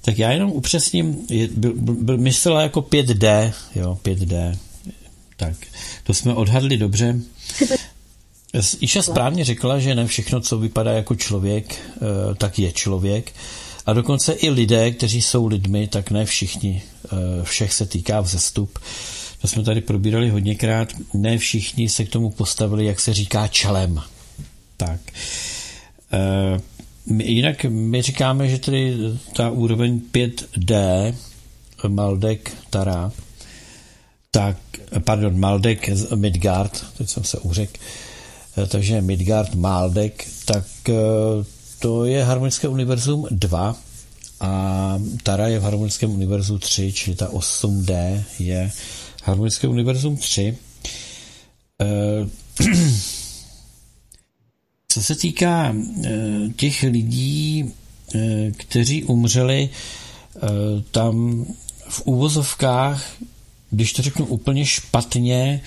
Tak 0.01 0.19
já 0.19 0.31
jenom 0.31 0.51
upřesním, 0.51 1.17
je, 1.29 1.47
byl, 1.47 1.73
byl, 1.77 2.17
myslela 2.17 2.61
jako 2.61 2.81
5D, 2.81 3.53
jo, 3.75 3.97
5D. 4.03 4.57
Tak, 5.37 5.55
to 6.03 6.13
jsme 6.13 6.33
odhadli 6.33 6.77
dobře. 6.77 7.19
Iša 8.79 9.01
správně 9.01 9.45
řekla, 9.45 9.79
že 9.79 9.95
ne 9.95 10.07
všechno, 10.07 10.41
co 10.41 10.57
vypadá 10.57 10.91
jako 10.91 11.15
člověk, 11.15 11.75
tak 12.37 12.59
je 12.59 12.71
člověk. 12.71 13.31
A 13.85 13.93
dokonce 13.93 14.33
i 14.33 14.49
lidé, 14.49 14.91
kteří 14.91 15.21
jsou 15.21 15.47
lidmi, 15.47 15.87
tak 15.87 16.11
ne 16.11 16.25
všichni, 16.25 16.81
eh, 17.05 17.09
všech 17.43 17.73
se 17.73 17.85
týká 17.85 18.21
vzestup. 18.21 18.79
To 19.41 19.47
jsme 19.47 19.63
tady 19.63 19.81
probírali 19.81 20.29
hodněkrát, 20.29 20.93
ne 21.13 21.37
všichni 21.37 21.89
se 21.89 22.05
k 22.05 22.09
tomu 22.09 22.29
postavili, 22.29 22.85
jak 22.85 22.99
se 22.99 23.13
říká, 23.13 23.47
čelem. 23.47 24.01
Tak. 24.77 24.99
Eh, 26.13 26.59
jinak 27.23 27.63
my 27.63 28.01
říkáme, 28.01 28.49
že 28.49 28.57
tedy 28.57 28.97
ta 29.33 29.49
úroveň 29.49 30.01
5D, 30.11 31.15
Maldek, 31.87 32.51
Tara, 32.69 33.11
tak, 34.31 34.57
pardon, 34.99 35.39
Maldek, 35.39 35.89
Midgard, 36.15 36.85
teď 36.97 37.09
jsem 37.09 37.23
se 37.23 37.39
uřek, 37.39 37.79
eh, 38.57 38.67
takže 38.67 39.01
Midgard, 39.01 39.55
Maldek, 39.55 40.27
tak 40.45 40.65
to 41.83 42.05
je 42.05 42.23
Harmonické 42.23 42.67
univerzum 42.67 43.27
2 43.31 43.75
a 44.39 44.99
Tara 45.23 45.47
je 45.47 45.59
v 45.59 45.63
Harmonickém 45.63 46.11
univerzu 46.11 46.59
3, 46.59 46.93
čili 46.93 47.15
ta 47.15 47.27
8D 47.27 48.23
je 48.39 48.71
Harmonické 49.23 49.67
univerzum 49.67 50.17
3. 50.17 50.57
Eh, 51.81 51.85
co 54.87 55.03
se 55.03 55.15
týká 55.15 55.75
eh, 55.75 56.09
těch 56.55 56.83
lidí, 56.83 57.71
eh, 58.15 58.51
kteří 58.51 59.03
umřeli 59.03 59.69
tam 60.91 61.45
v 61.89 62.01
úvozovkách, 62.05 63.03
když 63.69 63.93
to 63.93 64.01
řeknu 64.01 64.25
úplně 64.25 64.65
špatně, 64.65 65.61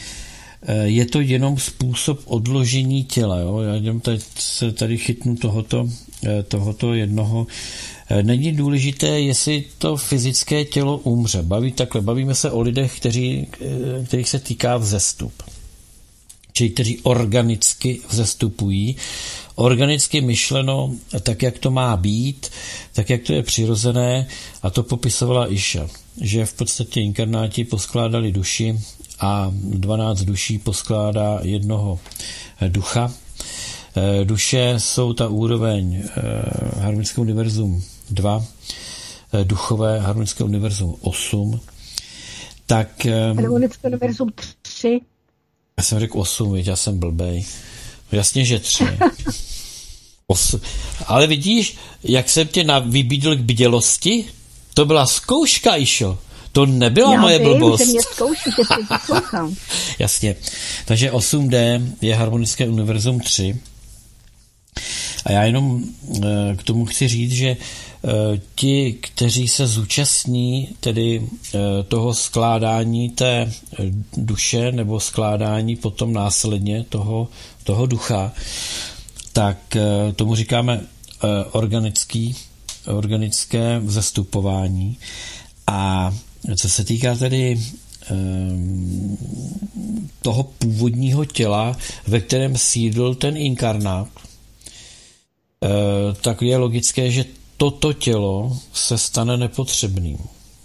je 0.84 1.06
to 1.06 1.20
jenom 1.20 1.58
způsob 1.58 2.20
odložení 2.24 3.04
těla. 3.04 3.38
Jo? 3.38 3.60
Já 3.60 3.74
jenom 3.74 4.00
teď 4.00 4.22
se 4.38 4.72
tady 4.72 4.98
chytnu 4.98 5.36
tohoto, 5.36 5.88
tohoto 6.48 6.94
jednoho. 6.94 7.46
Eh, 8.08 8.22
není 8.22 8.52
důležité, 8.52 9.20
jestli 9.20 9.64
to 9.78 9.96
fyzické 9.96 10.64
tělo 10.64 10.98
umře. 10.98 11.42
Baví 11.42 11.72
takhle, 11.72 12.00
bavíme 12.00 12.34
se 12.34 12.50
o 12.50 12.60
lidech, 12.60 12.96
kteří, 12.96 13.46
kterých 14.06 14.28
se 14.28 14.38
týká 14.38 14.76
vzestup. 14.76 15.32
Čili 16.52 16.70
kteří 16.70 16.98
organicky 17.02 18.00
vzestupují. 18.08 18.96
Organicky 19.54 20.20
myšleno 20.20 20.94
tak, 21.22 21.42
jak 21.42 21.58
to 21.58 21.70
má 21.70 21.96
být, 21.96 22.50
tak, 22.92 23.10
jak 23.10 23.22
to 23.22 23.32
je 23.32 23.42
přirozené, 23.42 24.26
a 24.62 24.70
to 24.70 24.82
popisovala 24.82 25.52
Iša, 25.52 25.88
že 26.20 26.46
v 26.46 26.54
podstatě 26.54 27.00
inkarnáti 27.00 27.64
poskládali 27.64 28.32
duši 28.32 28.80
a 29.20 29.52
12 29.52 30.22
duší 30.22 30.58
poskládá 30.58 31.40
jednoho 31.42 31.98
eh, 32.60 32.68
ducha. 32.68 33.12
Eh, 33.96 34.24
duše 34.24 34.74
jsou 34.78 35.12
ta 35.12 35.28
úroveň 35.28 36.02
eh, 36.02 36.80
harmonické 36.80 37.20
univerzum 37.20 37.84
2, 38.10 38.44
duchové 39.44 40.00
harmonické 40.00 40.44
univerzum 40.44 40.96
8. 41.00 41.60
Tak, 42.66 43.06
harmonické 43.36 43.88
univerzum 43.88 44.28
3. 44.62 45.00
Já 45.78 45.84
jsem 45.84 45.98
řekl 45.98 46.20
8, 46.20 46.56
já 46.56 46.76
jsem 46.76 46.98
blbej. 46.98 47.44
Jasně, 48.12 48.44
že 48.44 48.58
3. 48.58 48.84
Os... 50.26 50.54
Ale 51.06 51.26
vidíš, 51.26 51.76
jak 52.02 52.28
jsem 52.30 52.48
tě 52.48 52.66
vybídl 52.86 53.36
k 53.36 53.40
bdělosti? 53.40 54.24
To 54.74 54.84
byla 54.84 55.06
zkouška, 55.06 55.76
Išo. 55.76 56.18
To 56.52 56.66
nebyla 56.66 57.12
Já 57.12 57.20
moje 57.20 57.38
vím, 57.38 57.48
blbost. 57.48 57.80
Že 57.80 57.86
mě 57.86 58.02
zkouší, 58.02 58.50
že 58.56 58.62
Jasně. 59.98 60.36
Takže 60.84 61.10
8D 61.10 61.86
je 62.00 62.14
harmonické 62.14 62.68
univerzum 62.68 63.20
3. 63.20 63.60
A 65.26 65.32
já 65.32 65.44
jenom 65.44 65.84
eh, 66.24 66.56
k 66.56 66.62
tomu 66.62 66.84
chci 66.84 67.08
říct, 67.08 67.32
že 67.32 67.48
eh, 67.48 68.40
ti, 68.54 68.92
kteří 69.00 69.48
se 69.48 69.66
zúčastní 69.66 70.68
tedy 70.80 71.22
eh, 71.54 71.58
toho 71.88 72.14
skládání 72.14 73.10
té 73.10 73.52
duše 74.16 74.72
nebo 74.72 75.00
skládání 75.00 75.76
potom 75.76 76.12
následně 76.12 76.84
toho, 76.88 77.28
toho 77.64 77.86
ducha, 77.86 78.32
tak 79.32 79.76
tomu 80.16 80.34
říkáme 80.34 80.80
organický, 81.52 82.36
organické 82.86 83.78
vzestupování. 83.78 84.96
A 85.66 86.14
co 86.56 86.68
se 86.68 86.84
týká 86.84 87.14
tedy 87.14 87.60
toho 90.22 90.42
původního 90.42 91.24
těla, 91.24 91.76
ve 92.06 92.20
kterém 92.20 92.56
sídl 92.56 93.14
ten 93.14 93.36
inkarnát, 93.36 94.08
tak 96.20 96.42
je 96.42 96.56
logické, 96.56 97.10
že 97.10 97.24
toto 97.56 97.92
tělo 97.92 98.58
se 98.72 98.98
stane 98.98 99.36
nepotřebným. 99.36 100.18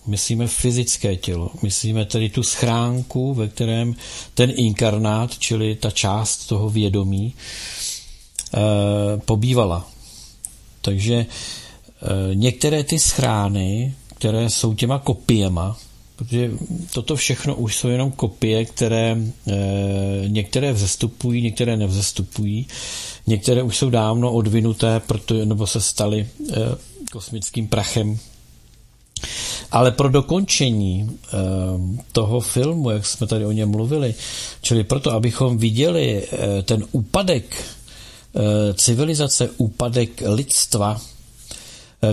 Myslíme 0.07 0.47
fyzické 0.47 1.15
tělo, 1.15 1.51
myslíme 1.61 2.05
tedy 2.05 2.29
tu 2.29 2.43
schránku, 2.43 3.33
ve 3.33 3.47
kterém 3.47 3.95
ten 4.33 4.51
inkarnát, 4.55 5.39
čili 5.39 5.75
ta 5.75 5.91
část 5.91 6.47
toho 6.47 6.69
vědomí, 6.69 7.33
eh, 8.53 8.57
pobývala. 9.25 9.87
Takže 10.81 11.15
eh, 11.25 12.35
některé 12.35 12.83
ty 12.83 12.99
schrány 12.99 13.93
které 14.21 14.49
jsou 14.49 14.73
těma 14.73 14.99
kopiema, 14.99 15.77
protože 16.21 16.51
toto 16.93 17.15
všechno 17.15 17.55
už 17.55 17.75
jsou 17.75 17.87
jenom 17.87 18.11
kopie, 18.11 18.65
které 18.65 19.17
e, 19.17 19.57
některé 20.27 20.73
vzestupují, 20.73 21.41
některé 21.41 21.77
nevzestupují, 21.77 22.67
některé 23.27 23.63
už 23.63 23.77
jsou 23.77 23.89
dávno 23.89 24.33
odvinuté, 24.33 24.99
proto, 24.99 25.45
nebo 25.45 25.67
se 25.67 25.81
staly 25.81 26.19
e, 26.19 26.55
kosmickým 27.11 27.67
prachem. 27.67 28.17
Ale 29.71 29.91
pro 29.91 30.09
dokončení 30.09 31.09
e, 31.09 31.37
toho 32.11 32.39
filmu, 32.39 32.89
jak 32.89 33.05
jsme 33.05 33.27
tady 33.27 33.45
o 33.45 33.51
něm 33.51 33.69
mluvili, 33.69 34.15
čili 34.61 34.83
proto, 34.83 35.11
abychom 35.11 35.57
viděli 35.57 36.27
e, 36.31 36.63
ten 36.63 36.85
úpadek 36.91 37.55
e, 37.55 38.73
civilizace, 38.73 39.49
úpadek 39.57 40.23
lidstva, 40.25 41.01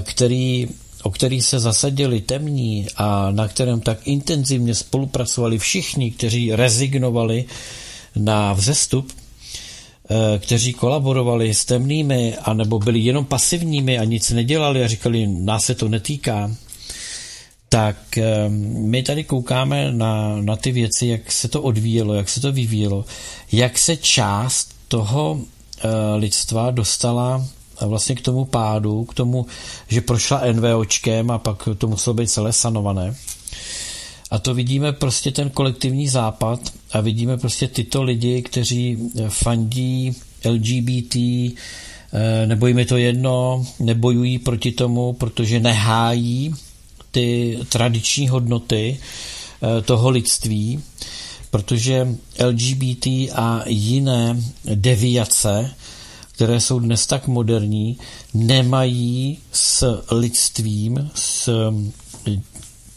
který 0.03 0.69
o 1.03 1.11
který 1.11 1.43
se 1.43 1.59
zasadili 1.59 2.21
temní 2.21 2.87
a 2.97 3.31
na 3.31 3.49
kterém 3.49 3.81
tak 3.81 3.99
intenzivně 4.05 4.75
spolupracovali 4.75 5.59
všichni, 5.59 6.11
kteří 6.11 6.55
rezignovali 6.55 7.45
na 8.17 8.53
vzestup, 8.53 9.13
eh, 9.13 10.39
kteří 10.39 10.73
kolaborovali 10.73 11.55
s 11.55 11.65
temnými, 11.65 12.37
anebo 12.37 12.79
byli 12.79 12.99
jenom 12.99 13.25
pasivními 13.25 13.99
a 13.99 14.05
nic 14.05 14.31
nedělali 14.31 14.85
a 14.85 14.89
říkali, 14.89 15.27
nás 15.27 15.65
se 15.65 15.75
to 15.75 15.89
netýká, 15.89 16.51
tak 17.69 18.19
eh, 18.19 18.49
my 18.49 19.03
tady 19.03 19.25
koukáme 19.25 19.93
na, 19.93 20.37
na 20.41 20.57
ty 20.57 20.73
věci, 20.73 21.07
jak 21.07 21.33
se 21.33 21.49
to 21.49 21.63
odvíjelo, 21.63 22.15
jak 22.15 22.29
se 22.29 22.41
to 22.41 22.53
vyvíjelo, 22.53 23.05
jak 23.53 23.79
se 23.79 23.97
část 23.97 24.75
toho 24.89 25.41
eh, 25.41 25.89
lidstva 26.17 26.71
dostala 26.71 27.47
vlastně 27.87 28.15
k 28.15 28.21
tomu 28.21 28.45
pádu, 28.45 29.05
k 29.05 29.15
tomu, 29.15 29.47
že 29.89 30.01
prošla 30.01 30.43
NVOčkem 30.53 31.31
a 31.31 31.39
pak 31.39 31.69
to 31.79 31.89
muselo 31.89 32.15
být 32.15 32.31
celé 32.31 32.53
sanované. 32.53 33.15
A 34.31 34.39
to 34.39 34.55
vidíme 34.55 34.93
prostě 34.93 35.31
ten 35.31 35.51
kolektivní 35.51 36.09
západ 36.09 36.61
a 36.93 37.01
vidíme 37.01 37.37
prostě 37.37 37.69
tyto 37.69 38.03
lidi, 38.03 38.43
kteří 38.43 39.11
fandí 39.29 40.17
LGBT, 40.45 41.17
eh, 41.17 42.47
nebo 42.47 42.67
jim 42.67 42.79
je 42.79 42.87
to 42.87 42.97
jedno, 42.97 43.67
nebojují 43.81 44.39
proti 44.39 44.73
tomu, 44.73 45.13
protože 45.13 45.61
nehájí 45.61 46.55
ty 47.11 47.59
tradiční 47.69 48.29
hodnoty 48.29 48.99
eh, 48.99 49.83
toho 49.83 50.11
lidství, 50.11 50.81
protože 51.51 52.09
LGBT 52.45 53.07
a 53.35 53.63
jiné 53.67 54.43
deviace 54.75 55.75
které 56.39 56.61
jsou 56.61 56.79
dnes 56.79 57.07
tak 57.07 57.27
moderní, 57.27 57.99
nemají 58.35 59.39
s 59.53 60.03
lidstvím, 60.11 61.11
s 61.15 61.51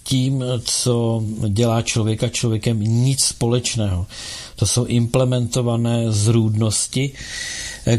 tím, 0.03 0.43
co 0.63 1.23
dělá 1.47 1.81
člověka 1.81 2.29
člověkem, 2.29 2.81
nic 2.81 3.23
společného. 3.23 4.07
To 4.55 4.65
jsou 4.65 4.85
implementované 4.85 6.11
zrůdnosti, 6.11 7.11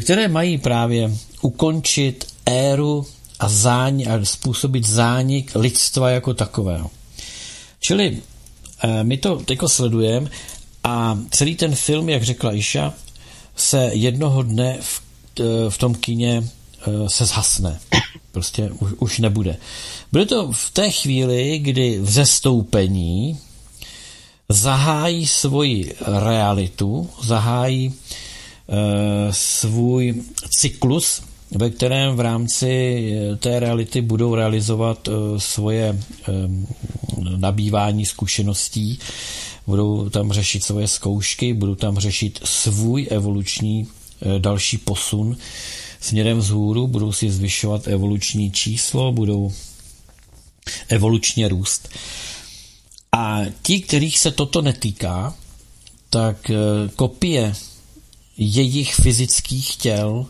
které 0.01 0.29
mají 0.29 0.59
právě 0.59 1.13
ukončit 1.41 2.27
éru 2.47 3.07
a, 3.39 3.49
záň, 3.49 4.05
a 4.09 4.25
způsobit 4.25 4.87
zánik 4.87 5.53
lidstva 5.55 6.11
jako 6.11 6.35
takového. 6.35 6.91
Čili 7.81 8.19
eh, 8.85 9.05
my 9.05 9.17
to 9.17 9.37
teď 9.37 9.59
sledujeme 9.67 10.31
a 10.85 11.19
celý 11.31 11.57
ten 11.57 11.75
film, 11.75 12.09
jak 12.09 12.23
řekla 12.23 12.55
Iša, 12.55 12.95
se 13.57 13.91
jednoho 13.93 14.43
dne 14.43 14.79
v, 14.81 15.01
eh, 15.01 15.12
v 15.69 15.79
tom 15.79 15.95
kině 15.95 16.45
eh, 16.45 17.09
se 17.09 17.25
zhasne. 17.25 17.81
Prostě 18.33 18.71
už, 18.81 18.93
už 18.99 19.19
nebude. 19.19 19.57
Bude 20.13 20.27
to 20.27 20.53
v 20.53 20.71
té 20.71 20.91
chvíli, 20.91 21.59
kdy 21.59 21.99
v 21.99 22.11
zestoupení 22.11 23.39
zahájí 24.49 25.27
svoji 25.27 25.95
realitu, 26.07 27.11
zahájí 27.23 27.95
e, 27.95 27.95
svůj 29.31 30.23
cyklus, 30.59 31.23
ve 31.51 31.71
kterém 31.71 32.17
v 32.17 32.21
rámci 32.21 33.13
té 33.39 33.61
reality 33.61 34.01
budou 34.01 34.35
realizovat 34.35 35.09
e, 35.09 35.41
svoje 35.41 35.85
e, 35.85 35.99
nabývání 37.37 38.07
zkušeností, 38.07 38.99
budou 39.67 40.09
tam 40.09 40.33
řešit 40.33 40.65
svoje 40.65 40.89
zkoušky, 40.89 41.55
budou 41.55 41.75
tam 41.75 41.99
řešit 41.99 42.41
svůj 42.45 43.07
evoluční 43.11 43.87
další 44.39 44.79
posun 44.79 45.37
směrem 46.01 46.39
vzhůru, 46.39 46.87
budou 46.87 47.13
si 47.13 47.31
zvyšovat 47.31 47.89
evoluční 47.89 48.51
číslo, 48.51 49.13
budou 49.13 49.53
evolučně 50.89 51.49
růst. 51.49 51.89
A 53.13 53.41
ti, 53.63 53.81
kterých 53.81 54.19
se 54.19 54.31
toto 54.31 54.63
netýká, 54.63 55.35
tak 56.11 56.51
e, 56.51 56.55
kopie 56.97 57.55
jejich 58.39 58.95
fyzických 58.95 59.77
těl, 59.77 60.27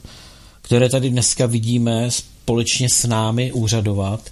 které 0.62 0.88
tady 0.88 1.11
dneska 1.11 1.46
vidíme 1.46 2.11
společně 2.11 2.88
s 2.88 3.07
námi 3.07 3.52
úřadovat, 3.52 4.31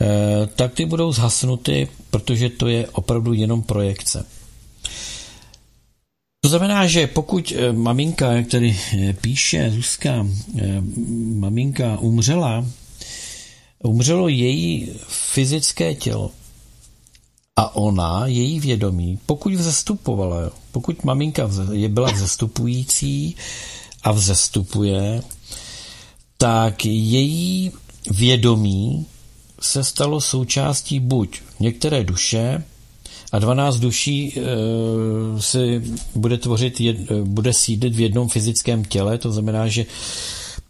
e, 0.00 0.46
tak 0.46 0.74
ty 0.74 0.84
budou 0.84 1.12
zhasnuty, 1.12 1.88
protože 2.10 2.48
to 2.48 2.68
je 2.68 2.88
opravdu 2.88 3.32
jenom 3.32 3.62
projekce. 3.62 4.26
To 6.40 6.48
znamená, 6.48 6.86
že 6.86 7.06
pokud 7.06 7.52
e, 7.52 7.72
maminka, 7.72 8.32
jak 8.32 8.46
tady 8.46 8.80
píše 9.20 9.70
Zuzka, 9.70 10.26
maminka 11.34 11.98
umřela, 11.98 12.66
umřelo 13.82 14.28
její 14.28 14.90
fyzické 15.08 15.94
tělo, 15.94 16.30
a 17.60 17.76
ona, 17.76 18.26
její 18.26 18.60
vědomí, 18.60 19.18
pokud 19.26 19.54
vzestupovala, 19.54 20.50
pokud 20.72 21.04
maminka 21.04 21.50
je 21.72 21.88
byla 21.88 22.10
vzestupující 22.10 23.36
a 24.02 24.12
vzestupuje, 24.12 25.22
tak 26.38 26.84
její 26.84 27.72
vědomí 28.10 29.06
se 29.60 29.84
stalo 29.84 30.20
součástí 30.20 31.00
buď 31.00 31.40
některé 31.60 32.04
duše, 32.04 32.64
a 33.32 33.38
12 33.38 33.76
duší 33.76 34.34
e, 34.36 34.42
si 35.42 35.82
bude 36.14 36.38
tvořit, 36.38 36.80
jed, 36.80 37.12
bude 37.24 37.52
sídlit 37.52 37.94
v 37.94 38.00
jednom 38.00 38.28
fyzickém 38.28 38.84
těle, 38.84 39.18
to 39.18 39.32
znamená, 39.32 39.68
že 39.68 39.86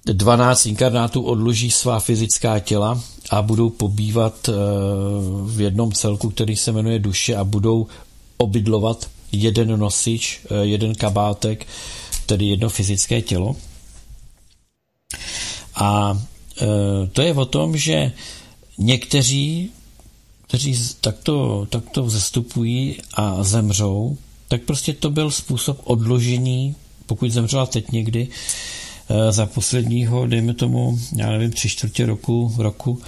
12 0.04 0.66
inkarnátů 0.66 1.22
odloží 1.22 1.70
svá 1.70 2.00
fyzická 2.00 2.58
těla 2.58 3.00
a 3.30 3.42
budou 3.42 3.70
pobývat 3.70 4.48
eh, 4.48 4.52
v 5.44 5.60
jednom 5.60 5.92
celku, 5.92 6.30
který 6.30 6.56
se 6.56 6.72
jmenuje 6.72 6.98
duše 6.98 7.36
a 7.36 7.44
budou 7.44 7.86
obydlovat 8.36 9.08
jeden 9.32 9.78
nosič, 9.78 10.40
eh, 10.50 10.54
jeden 10.66 10.94
kabátek, 10.94 11.66
tedy 12.26 12.44
jedno 12.44 12.68
fyzické 12.68 13.22
tělo. 13.22 13.56
A 15.74 16.18
eh, 16.62 17.06
to 17.12 17.22
je 17.22 17.34
o 17.34 17.44
tom, 17.44 17.76
že 17.76 18.12
někteří, 18.78 19.70
kteří 20.50 20.78
takto, 21.00 21.66
takto 21.70 22.04
vzestupují 22.04 22.96
a 23.14 23.42
zemřou, 23.42 24.16
tak 24.48 24.62
prostě 24.62 24.92
to 24.92 25.10
byl 25.10 25.30
způsob 25.30 25.80
odložení, 25.84 26.74
pokud 27.06 27.30
zemřela 27.30 27.66
teď 27.66 27.92
někdy, 27.92 28.28
Eh, 29.10 29.32
za 29.32 29.46
posledního, 29.46 30.26
dejme 30.26 30.54
tomu, 30.54 30.98
já 31.16 31.30
nevím, 31.30 31.50
tři 31.50 31.68
čtvrtě 31.68 32.06
roku, 32.06 32.54
roku, 32.58 33.00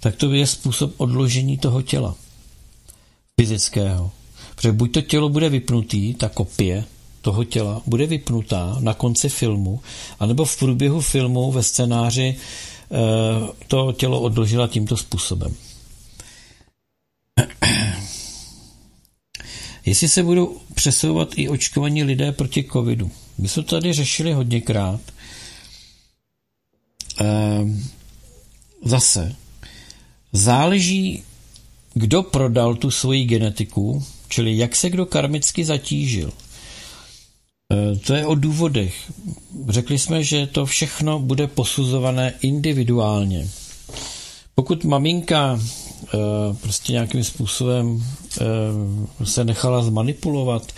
tak 0.00 0.16
to 0.16 0.32
je 0.32 0.46
způsob 0.46 0.92
odložení 0.96 1.58
toho 1.58 1.82
těla 1.82 2.14
fyzického. 3.40 4.10
Protože 4.54 4.72
buď 4.72 4.92
to 4.92 5.00
tělo 5.00 5.28
bude 5.28 5.48
vypnutý, 5.48 6.14
ta 6.14 6.28
kopie 6.28 6.84
toho 7.22 7.44
těla 7.44 7.82
bude 7.86 8.06
vypnutá 8.06 8.76
na 8.80 8.94
konci 8.94 9.28
filmu, 9.28 9.80
anebo 10.20 10.44
v 10.44 10.58
průběhu 10.58 11.00
filmu 11.00 11.52
ve 11.52 11.62
scénáři 11.62 12.36
eh, 12.36 12.96
to 13.68 13.92
tělo 13.92 14.20
odložila 14.20 14.68
tímto 14.68 14.96
způsobem. 14.96 15.54
Jestli 19.86 20.08
se 20.08 20.22
budou 20.22 20.60
přesouvat 20.74 21.28
i 21.36 21.48
očkovaní 21.48 22.04
lidé 22.04 22.32
proti 22.32 22.64
covidu. 22.72 23.10
My 23.38 23.48
jsme 23.48 23.62
tady 23.62 23.92
řešili 23.92 24.32
hodněkrát 24.32 25.00
Ehm, 27.20 27.84
zase 28.84 29.34
záleží, 30.32 31.22
kdo 31.94 32.22
prodal 32.22 32.74
tu 32.74 32.90
svoji 32.90 33.24
genetiku, 33.24 34.04
čili 34.28 34.56
jak 34.56 34.76
se 34.76 34.90
kdo 34.90 35.06
karmicky 35.06 35.64
zatížil. 35.64 36.32
Ehm, 37.72 37.98
to 37.98 38.14
je 38.14 38.26
o 38.26 38.34
důvodech. 38.34 39.12
Řekli 39.68 39.98
jsme, 39.98 40.24
že 40.24 40.46
to 40.46 40.66
všechno 40.66 41.18
bude 41.18 41.46
posuzované 41.46 42.34
individuálně. 42.40 43.48
Pokud 44.54 44.84
maminka 44.84 45.60
prostě 46.60 46.92
nějakým 46.92 47.24
způsobem 47.24 48.04
se 49.24 49.44
nechala 49.44 49.82
zmanipulovat 49.82 50.72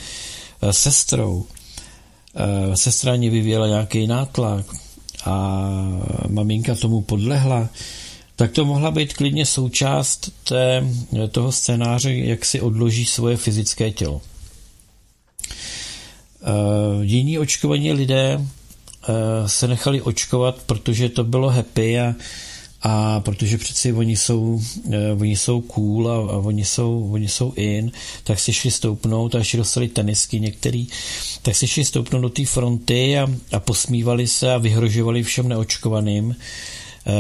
sestrou, 0.71 1.45
sestra 2.75 3.17
ní 3.17 3.31
vyvíjela 3.31 3.67
nějaký 3.67 4.07
nátlak, 4.07 4.67
a 5.25 5.61
maminka 6.29 6.75
tomu 6.75 7.01
podlehla, 7.01 7.69
tak 8.37 8.53
to 8.53 8.65
mohla 8.65 8.91
být 8.91 9.13
klidně 9.13 9.47
součást 9.47 10.33
té, 10.45 10.85
toho 11.31 11.53
scénáře, 11.53 12.15
jak 12.15 12.45
si 12.45 12.61
odloží 12.61 13.05
svoje 13.05 13.37
fyzické 13.37 13.91
tělo. 13.91 14.21
Jiní 17.01 17.39
očkovaní 17.39 17.93
lidé 17.93 18.47
se 19.47 19.69
nechali 19.69 20.03
očkovat, 20.03 20.57
protože 20.67 21.09
to 21.09 21.25
bylo 21.25 21.49
happy 21.49 22.01
a, 22.01 22.15
a 22.83 23.21
protože 23.21 23.59
přeci 23.59 23.93
oni 23.93 24.16
jsou, 24.16 24.43
uh, 24.43 24.95
oni 25.21 25.37
jsou 25.37 25.61
cool 25.61 26.11
a, 26.11 26.14
a 26.16 26.37
oni, 26.37 26.64
jsou, 26.64 27.11
oni 27.12 27.29
jsou 27.29 27.53
in, 27.57 27.93
tak 28.25 28.40
si 28.40 28.53
šli 28.53 28.71
stoupnout 28.71 29.35
a 29.35 29.38
ještě 29.38 29.57
dostali 29.57 29.88
tenisky 29.88 30.40
některý, 30.40 30.87
tak 31.43 31.57
si 31.57 31.69
šli 31.69 31.85
stoupnout 31.85 32.21
do 32.21 32.29
té 32.29 32.47
fronty 32.47 33.19
a, 33.19 33.29
a 33.53 33.61
posmívali 33.61 34.27
se 34.27 34.55
a 34.55 34.59
vyhrožovali 34.59 35.23
všem 35.23 35.49
neočkovaným. 35.49 36.37
E, 37.07 37.14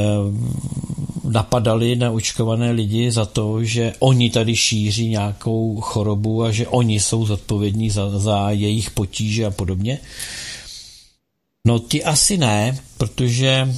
napadali 1.24 1.96
neočkované 1.96 2.70
lidi 2.70 3.10
za 3.10 3.26
to, 3.26 3.64
že 3.64 3.92
oni 3.98 4.30
tady 4.30 4.56
šíří 4.56 5.08
nějakou 5.08 5.80
chorobu 5.80 6.44
a 6.44 6.52
že 6.52 6.68
oni 6.68 7.00
jsou 7.00 7.26
zodpovědní 7.26 7.90
za, 7.90 8.18
za 8.18 8.50
jejich 8.50 8.90
potíže 8.90 9.46
a 9.46 9.50
podobně. 9.50 9.98
No 11.64 11.78
ti 11.78 12.04
asi 12.04 12.38
ne, 12.38 12.78
protože 12.98 13.48
e, 13.48 13.68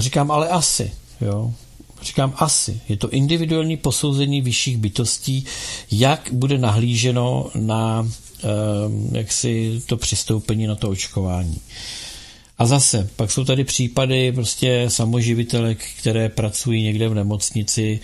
říkám 0.00 0.30
ale 0.30 0.48
asi, 0.48 0.92
jo. 1.24 1.54
Říkám 2.02 2.34
asi. 2.36 2.80
Je 2.88 2.96
to 2.96 3.10
individuální 3.10 3.76
posouzení 3.76 4.40
vyšších 4.40 4.76
bytostí, 4.76 5.44
jak 5.90 6.28
bude 6.32 6.58
nahlíženo 6.58 7.50
na 7.54 8.06
Ehm, 8.42 9.08
jaksi 9.12 9.82
to 9.86 9.96
přistoupení 9.96 10.66
na 10.66 10.74
to 10.74 10.88
očkování. 10.88 11.60
A 12.58 12.66
zase, 12.66 13.10
pak 13.16 13.30
jsou 13.30 13.44
tady 13.44 13.64
případy 13.64 14.32
prostě 14.32 14.84
samoživitelek, 14.88 15.84
které 15.98 16.28
pracují 16.28 16.82
někde 16.82 17.08
v 17.08 17.14
nemocnici 17.14 18.00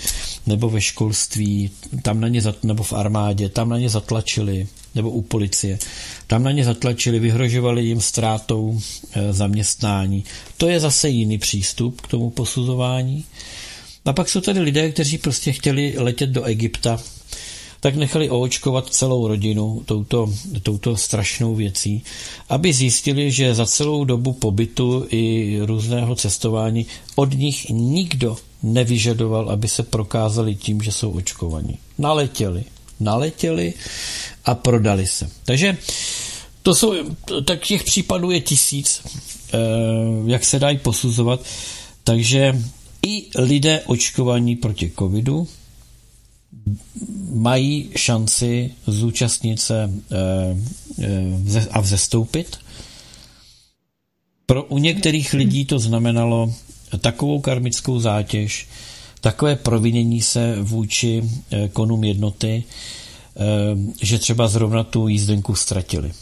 nebo 0.46 0.70
ve 0.70 0.80
školství, 0.80 1.70
tam 2.02 2.20
na 2.20 2.28
ně, 2.28 2.42
nebo 2.62 2.82
v 2.82 2.92
armádě, 2.92 3.48
tam 3.48 3.68
na 3.68 3.78
ně 3.78 3.88
zatlačili, 3.88 4.66
nebo 4.98 5.10
u 5.10 5.22
policie, 5.22 5.78
tam 6.26 6.42
na 6.42 6.50
ně 6.50 6.64
zatlačili, 6.64 7.18
vyhrožovali 7.18 7.84
jim 7.84 8.00
ztrátou 8.00 8.80
e, 9.12 9.32
zaměstnání. 9.32 10.24
To 10.56 10.68
je 10.68 10.80
zase 10.80 11.08
jiný 11.08 11.38
přístup 11.38 12.00
k 12.00 12.08
tomu 12.08 12.30
posuzování. 12.30 13.24
A 14.04 14.12
pak 14.12 14.28
jsou 14.28 14.40
tady 14.40 14.60
lidé, 14.60 14.90
kteří 14.92 15.18
prostě 15.18 15.52
chtěli 15.52 15.94
letět 15.96 16.30
do 16.30 16.44
Egypta 16.44 17.00
tak 17.80 17.96
nechali 17.96 18.30
oočkovat 18.30 18.88
celou 18.88 19.28
rodinu 19.28 19.82
touto, 19.84 20.32
touto 20.62 20.96
strašnou 20.96 21.54
věcí, 21.54 22.02
aby 22.48 22.72
zjistili, 22.72 23.30
že 23.30 23.54
za 23.54 23.66
celou 23.66 24.04
dobu 24.04 24.32
pobytu 24.32 25.06
i 25.10 25.58
různého 25.62 26.14
cestování 26.14 26.86
od 27.16 27.34
nich 27.34 27.68
nikdo 27.70 28.36
nevyžadoval, 28.62 29.50
aby 29.50 29.68
se 29.68 29.82
prokázali 29.82 30.54
tím, 30.54 30.82
že 30.82 30.92
jsou 30.92 31.10
očkovaní. 31.10 31.78
Naletěli. 31.98 32.64
Naletěli 33.00 33.74
a 34.44 34.54
prodali 34.54 35.06
se. 35.06 35.30
Takže 35.44 35.76
to 36.62 36.74
jsou, 36.74 36.94
tak 37.44 37.66
těch 37.66 37.84
případů 37.84 38.30
je 38.30 38.40
tisíc, 38.40 39.02
eh, 39.52 39.58
jak 40.26 40.44
se 40.44 40.58
dají 40.58 40.78
posuzovat. 40.78 41.40
Takže 42.04 42.62
i 43.06 43.26
lidé 43.38 43.82
očkovaní 43.86 44.56
proti 44.56 44.92
covidu 44.98 45.48
mají 47.32 47.90
šanci 47.96 48.74
zúčastnit 48.86 49.60
se 49.60 49.90
eh, 50.12 51.66
a 51.70 51.80
vzestoupit. 51.80 52.56
Pro 54.46 54.64
u 54.64 54.78
některých 54.78 55.32
lidí 55.32 55.64
to 55.64 55.78
znamenalo 55.78 56.54
takovou 57.00 57.40
karmickou 57.40 58.00
zátěž, 58.00 58.66
takové 59.20 59.56
provinění 59.56 60.22
se 60.22 60.56
vůči 60.62 61.22
eh, 61.50 61.68
konům 61.68 62.04
jednoty, 62.04 62.64
eh, 63.36 63.42
že 64.02 64.18
třeba 64.18 64.48
zrovna 64.48 64.84
tu 64.84 65.08
jízdenku 65.08 65.54
ztratili. 65.54 66.12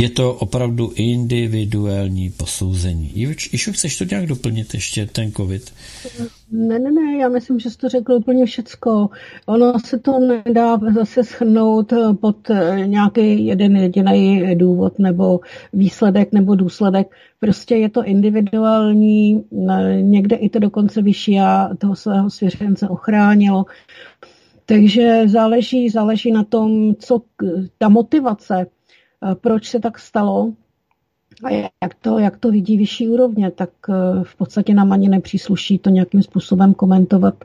Je 0.00 0.10
to 0.10 0.34
opravdu 0.34 0.92
individuální 0.94 2.30
posouzení. 2.30 3.12
Išu, 3.52 3.72
chceš 3.72 3.98
to 3.98 4.04
nějak 4.04 4.26
doplnit 4.26 4.74
ještě, 4.74 5.06
ten 5.06 5.32
covid? 5.32 5.72
Ne, 6.52 6.78
ne, 6.78 6.92
ne, 6.92 7.18
já 7.20 7.28
myslím, 7.28 7.58
že 7.58 7.70
jsi 7.70 7.78
to 7.78 7.88
řekl 7.88 8.12
úplně 8.12 8.46
všecko. 8.46 9.10
Ono 9.46 9.78
se 9.84 9.98
to 9.98 10.18
nedá 10.18 10.80
zase 10.94 11.24
schrnout 11.24 11.92
pod 12.20 12.36
nějaký 12.84 13.46
jeden 13.46 13.76
jediný 13.76 14.54
důvod 14.54 14.98
nebo 14.98 15.40
výsledek 15.72 16.32
nebo 16.32 16.54
důsledek. 16.54 17.16
Prostě 17.40 17.76
je 17.76 17.88
to 17.88 18.04
individuální, 18.04 19.44
někde 20.00 20.36
i 20.36 20.48
to 20.48 20.58
dokonce 20.58 21.02
vyšší 21.02 21.40
a 21.40 21.68
toho 21.78 21.96
svého 21.96 22.30
svěřence 22.30 22.88
ochránilo. 22.88 23.64
Takže 24.66 25.22
záleží, 25.26 25.90
záleží 25.90 26.32
na 26.32 26.44
tom, 26.44 26.94
co 26.94 27.22
ta 27.78 27.88
motivace, 27.88 28.66
Eh, 28.66 28.79
proč 29.40 29.68
se 29.68 29.80
tak 29.80 29.98
stalo? 29.98 30.52
A 31.44 31.50
jak 31.82 31.94
to, 32.00 32.18
jak 32.18 32.36
to 32.36 32.50
vidí 32.50 32.76
vyšší 32.76 33.08
úrovně, 33.08 33.50
tak 33.50 33.70
eh, 33.88 33.92
v 34.24 34.36
podstatě 34.36 34.74
nám 34.74 34.92
ani 34.92 35.08
nepřísluší 35.08 35.78
to 35.78 35.90
nějakým 35.90 36.22
způsobem 36.22 36.74
komentovat. 36.74 37.44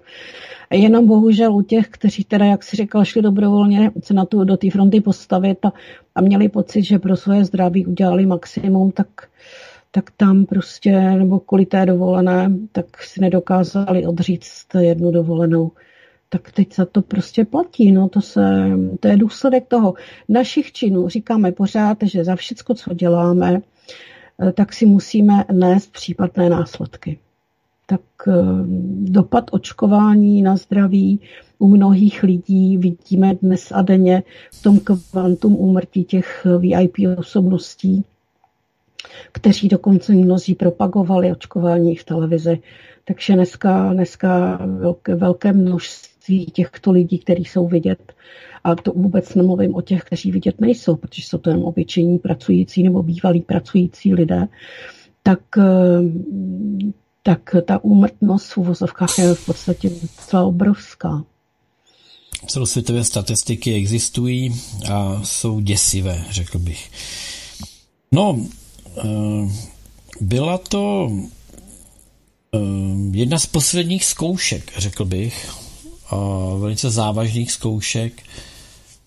Jenom 0.71 1.07
bohužel 1.07 1.55
u 1.55 1.61
těch, 1.61 1.88
kteří 1.89 2.23
teda, 2.23 2.45
jak 2.45 2.63
si 2.63 2.78
říkal, 2.78 3.05
šli 3.05 3.21
dobrovolně 3.21 3.91
se 4.03 4.13
na 4.13 4.26
tu, 4.26 4.43
do 4.43 4.57
té 4.57 4.71
fronty 4.71 5.01
postavit 5.01 5.65
a, 5.65 5.73
a 6.15 6.21
měli 6.21 6.49
pocit, 6.49 6.84
že 6.84 6.99
pro 6.99 7.15
svoje 7.15 7.45
zdraví 7.45 7.86
udělali 7.86 8.26
maximum, 8.26 8.91
tak, 8.91 9.07
tak 9.91 10.11
tam 10.17 10.45
prostě, 10.45 10.91
nebo 11.01 11.39
kvůli 11.39 11.65
té 11.65 11.86
dovolené, 11.86 12.51
tak 12.71 13.03
si 13.03 13.21
nedokázali 13.21 14.05
odříct 14.05 14.76
jednu 14.80 15.11
dovolenou 15.11 15.71
tak 16.36 16.51
teď 16.51 16.75
za 16.75 16.86
to 16.86 17.01
prostě 17.01 17.45
platí. 17.45 17.91
No, 17.91 18.09
to, 18.09 18.21
se, 18.21 18.69
to 18.99 19.07
je 19.07 19.17
důsledek 19.17 19.67
toho. 19.67 19.93
Našich 20.29 20.71
činů 20.71 21.09
říkáme 21.09 21.51
pořád, 21.51 21.97
že 22.03 22.23
za 22.23 22.36
všecko, 22.36 22.73
co 22.73 22.93
děláme, 22.93 23.61
eh, 24.41 24.51
tak 24.51 24.73
si 24.73 24.86
musíme 24.86 25.45
nést 25.51 25.91
případné 25.91 26.49
následky. 26.49 27.19
Tak 27.86 28.01
eh, 28.27 28.31
dopad 29.01 29.45
očkování 29.51 30.41
na 30.41 30.55
zdraví 30.55 31.19
u 31.59 31.67
mnohých 31.67 32.23
lidí 32.23 32.77
vidíme 32.77 33.36
dnes 33.36 33.71
a 33.71 33.81
denně 33.81 34.23
v 34.51 34.63
tom 34.63 34.79
kvantum 34.79 35.55
úmrtí 35.55 36.03
těch 36.03 36.47
VIP 36.59 36.97
osobností, 37.17 38.03
kteří 39.31 39.67
dokonce 39.67 40.13
mnozí 40.13 40.55
propagovali 40.55 41.31
očkování 41.31 41.95
v 41.95 42.03
televizi. 42.03 42.59
Takže 43.05 43.33
dneska, 43.33 43.93
dneska 43.93 44.59
velké, 44.65 45.15
velké 45.15 45.53
množství 45.53 46.14
množství 46.28 46.45
těchto 46.45 46.91
lidí, 46.91 47.19
kteří 47.19 47.45
jsou 47.45 47.67
vidět. 47.67 48.13
A 48.63 48.76
to 48.76 48.91
vůbec 48.91 49.36
nemluvím 49.36 49.76
o 49.76 49.82
těch, 49.82 50.03
kteří 50.03 50.32
vidět 50.32 50.61
nejsou, 50.61 50.95
protože 50.95 51.23
jsou 51.23 51.38
to 51.38 51.49
jen 51.49 51.63
obyčejní 51.63 52.19
pracující 52.19 52.84
nebo 52.84 53.03
bývalí 53.03 53.41
pracující 53.41 54.13
lidé, 54.13 54.47
tak, 55.23 55.39
eh, 55.57 55.63
tak 57.23 57.55
ta 57.65 57.84
úmrtnost 57.84 58.51
v 58.51 58.57
uvozovkách 58.57 59.19
je 59.19 59.34
v 59.34 59.45
podstatě 59.45 59.89
docela 59.89 60.43
obrovská. 60.43 61.23
Celosvětové 62.47 63.03
statistiky 63.03 63.73
existují 63.73 64.61
a 64.91 65.21
jsou 65.23 65.59
děsivé, 65.59 66.26
řekl 66.30 66.59
bych. 66.59 66.91
No, 68.11 68.39
eh, 68.97 69.49
byla 70.21 70.57
to 70.57 71.11
eh, 72.53 72.59
jedna 73.11 73.39
z 73.39 73.45
posledních 73.45 74.05
zkoušek, 74.05 74.71
řekl 74.78 75.05
bych, 75.05 75.64
velice 76.60 76.89
závažných 76.89 77.51
zkoušek 77.51 78.24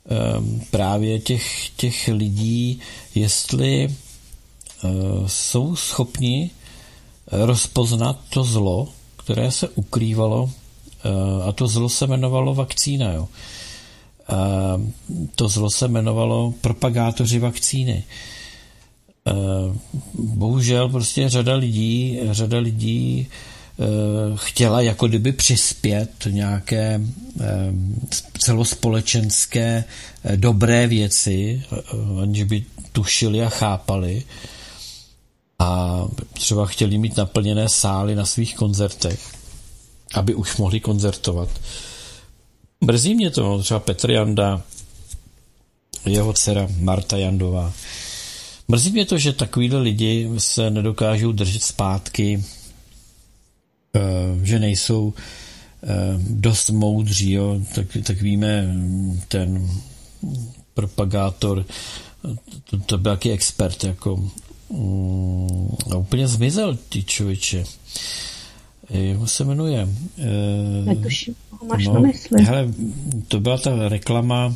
ehm, 0.09 0.61
právě 0.71 1.19
těch, 1.19 1.71
těch 1.77 2.09
lidí, 2.09 2.81
jestli 3.15 3.85
eh, 3.85 4.89
jsou 5.27 5.77
schopni 5.77 6.51
rozpoznat 7.33 8.19
to 8.31 8.45
zlo, 8.45 8.89
které 9.17 9.51
se 9.51 9.69
ukrývalo, 9.69 10.51
eh, 11.05 11.49
a 11.49 11.53
to 11.53 11.69
zlo 11.69 11.89
se 11.89 12.05
jmenovalo 12.05 12.55
vakcína. 12.55 13.13
Jo. 13.13 13.29
To 15.35 15.49
zlo 15.49 15.71
se 15.71 15.85
jmenovalo 15.85 16.55
propagátoři 16.61 17.39
vakcíny. 17.39 18.05
Eh, 19.29 19.33
bohužel 20.15 20.89
prostě 20.89 21.29
řada 21.29 21.55
lidí, 21.55 22.19
řada 22.31 22.59
lidí 22.59 23.27
chtěla 24.35 24.81
jako 24.81 25.09
kdyby 25.09 25.33
přispět 25.33 26.11
nějaké 26.31 27.01
eh, 27.41 27.73
celospolečenské 28.39 29.85
eh, 30.25 30.37
dobré 30.37 30.87
věci, 30.87 31.63
aniž 32.23 32.43
by 32.43 32.65
tušili 32.93 33.43
a 33.43 33.49
chápali. 33.49 34.23
A 35.59 36.03
třeba 36.33 36.67
chtěli 36.67 36.99
mít 36.99 37.17
naplněné 37.17 37.69
sály 37.69 38.15
na 38.15 38.27
svých 38.27 38.57
koncertech, 38.57 39.21
aby 40.15 40.35
už 40.35 40.57
mohli 40.57 40.81
koncertovat. 40.81 41.49
Mrzí 42.81 43.15
mě 43.15 43.31
to, 43.31 43.63
třeba 43.63 43.81
Petr 43.81 44.11
Janda, 44.11 44.63
jeho 46.07 46.33
dcera 46.33 46.69
Marta 46.81 47.17
Jandová. 47.17 47.73
Mrzí 48.69 48.91
mě 48.91 49.05
to, 49.05 49.19
že 49.19 49.33
takovýhle 49.33 49.81
lidi 49.81 50.31
se 50.39 50.71
nedokážou 50.71 51.33
držet 51.33 51.63
zpátky 51.63 52.45
Eh, 52.45 52.68
že 54.43 54.59
nejsou 54.59 55.15
eh, 55.83 55.87
dost 56.19 56.71
moudří, 56.71 57.33
jo, 57.33 57.61
tak, 57.75 57.87
tak 58.03 58.23
víme, 58.23 58.75
ten 59.29 59.71
propagátor, 60.75 61.65
to, 62.71 62.79
to 62.79 62.99
byl 62.99 63.13
jaký 63.13 63.31
expert, 63.31 63.85
jako 63.85 64.31
mm, 64.71 65.69
a 65.93 65.97
úplně 65.97 66.29
zmizel 66.29 66.79
ty 66.89 67.03
člověče. 67.03 67.65
Jak 68.91 69.29
se 69.29 69.45
jmenuje? 69.45 69.89
Netuším, 70.85 71.35
máš 71.67 71.87
no, 71.87 71.95
na 71.95 72.01
mysli. 72.01 72.45
Hele, 72.45 72.69
to 73.29 73.41
byla 73.41 73.59
ta 73.59 73.89
reklama 73.89 74.55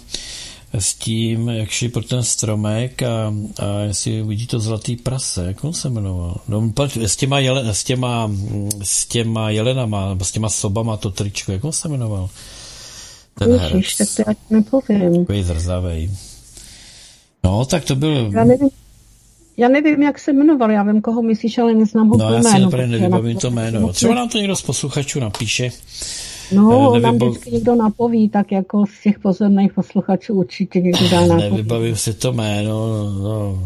s 0.78 0.94
tím, 0.94 1.48
jak 1.48 1.70
šli 1.70 1.88
pro 1.88 2.02
ten 2.02 2.22
stromek 2.22 3.02
a, 3.02 3.34
a 3.58 3.78
jestli 3.80 4.22
vidí 4.22 4.46
to 4.46 4.60
zlatý 4.60 4.96
prase, 4.96 5.46
jak 5.46 5.64
on 5.64 5.72
se 5.72 5.90
jmenoval? 5.90 6.40
No, 6.48 6.72
s 6.96 7.16
těma, 7.16 7.38
jele, 7.38 7.74
s 7.74 7.84
těma, 7.84 8.30
s 8.82 9.06
těma 9.06 9.50
jelenama, 9.50 10.08
nebo 10.08 10.24
s 10.24 10.32
těma 10.32 10.48
sobama 10.48 10.96
to 10.96 11.10
tričko, 11.10 11.52
jak 11.52 11.64
on 11.64 11.72
se 11.72 11.88
jmenoval? 11.88 12.28
Ten 13.38 13.52
Ježiš, 13.52 13.94
tak 13.94 14.08
to 14.16 14.22
já 14.26 14.34
nepovím. 14.50 15.20
Takový 15.20 15.42
zrzavej. 15.42 16.10
No, 17.44 17.64
tak 17.64 17.84
to 17.84 17.96
byl... 17.96 18.30
Já 18.32 18.44
nevím, 18.44 18.70
já 19.56 19.68
nevím, 19.68 20.02
jak 20.02 20.18
se 20.18 20.32
jmenoval, 20.32 20.70
já 20.70 20.82
vím, 20.82 21.00
koho 21.00 21.22
myslíš, 21.22 21.58
ale 21.58 21.74
neznám 21.74 22.08
ho 22.08 22.16
No, 22.16 22.34
já 22.34 22.42
si 22.42 22.58
nevybavím 22.86 23.36
to 23.36 23.50
jméno. 23.50 23.92
Třeba 23.92 24.14
nám 24.14 24.28
to 24.28 24.38
někdo 24.38 24.56
z 24.56 24.62
posluchačů 24.62 25.20
napíše. 25.20 25.70
No, 26.55 26.92
nevím, 26.92 27.03
nám 27.03 27.18
vždycky 27.18 27.50
někdo 27.50 27.74
napoví, 27.74 28.28
tak 28.28 28.53
jako 28.53 28.84
z 28.86 29.03
těch 29.03 29.18
pozorných 29.18 29.72
posluchačů 29.72 30.34
určitě 30.34 30.80
někdo 30.80 31.09
dá 31.09 31.20
napoví. 31.20 31.50
Nevybavím 31.50 31.96
si 31.96 32.14
to 32.14 32.32
jméno, 32.32 33.05
no, 33.22 33.59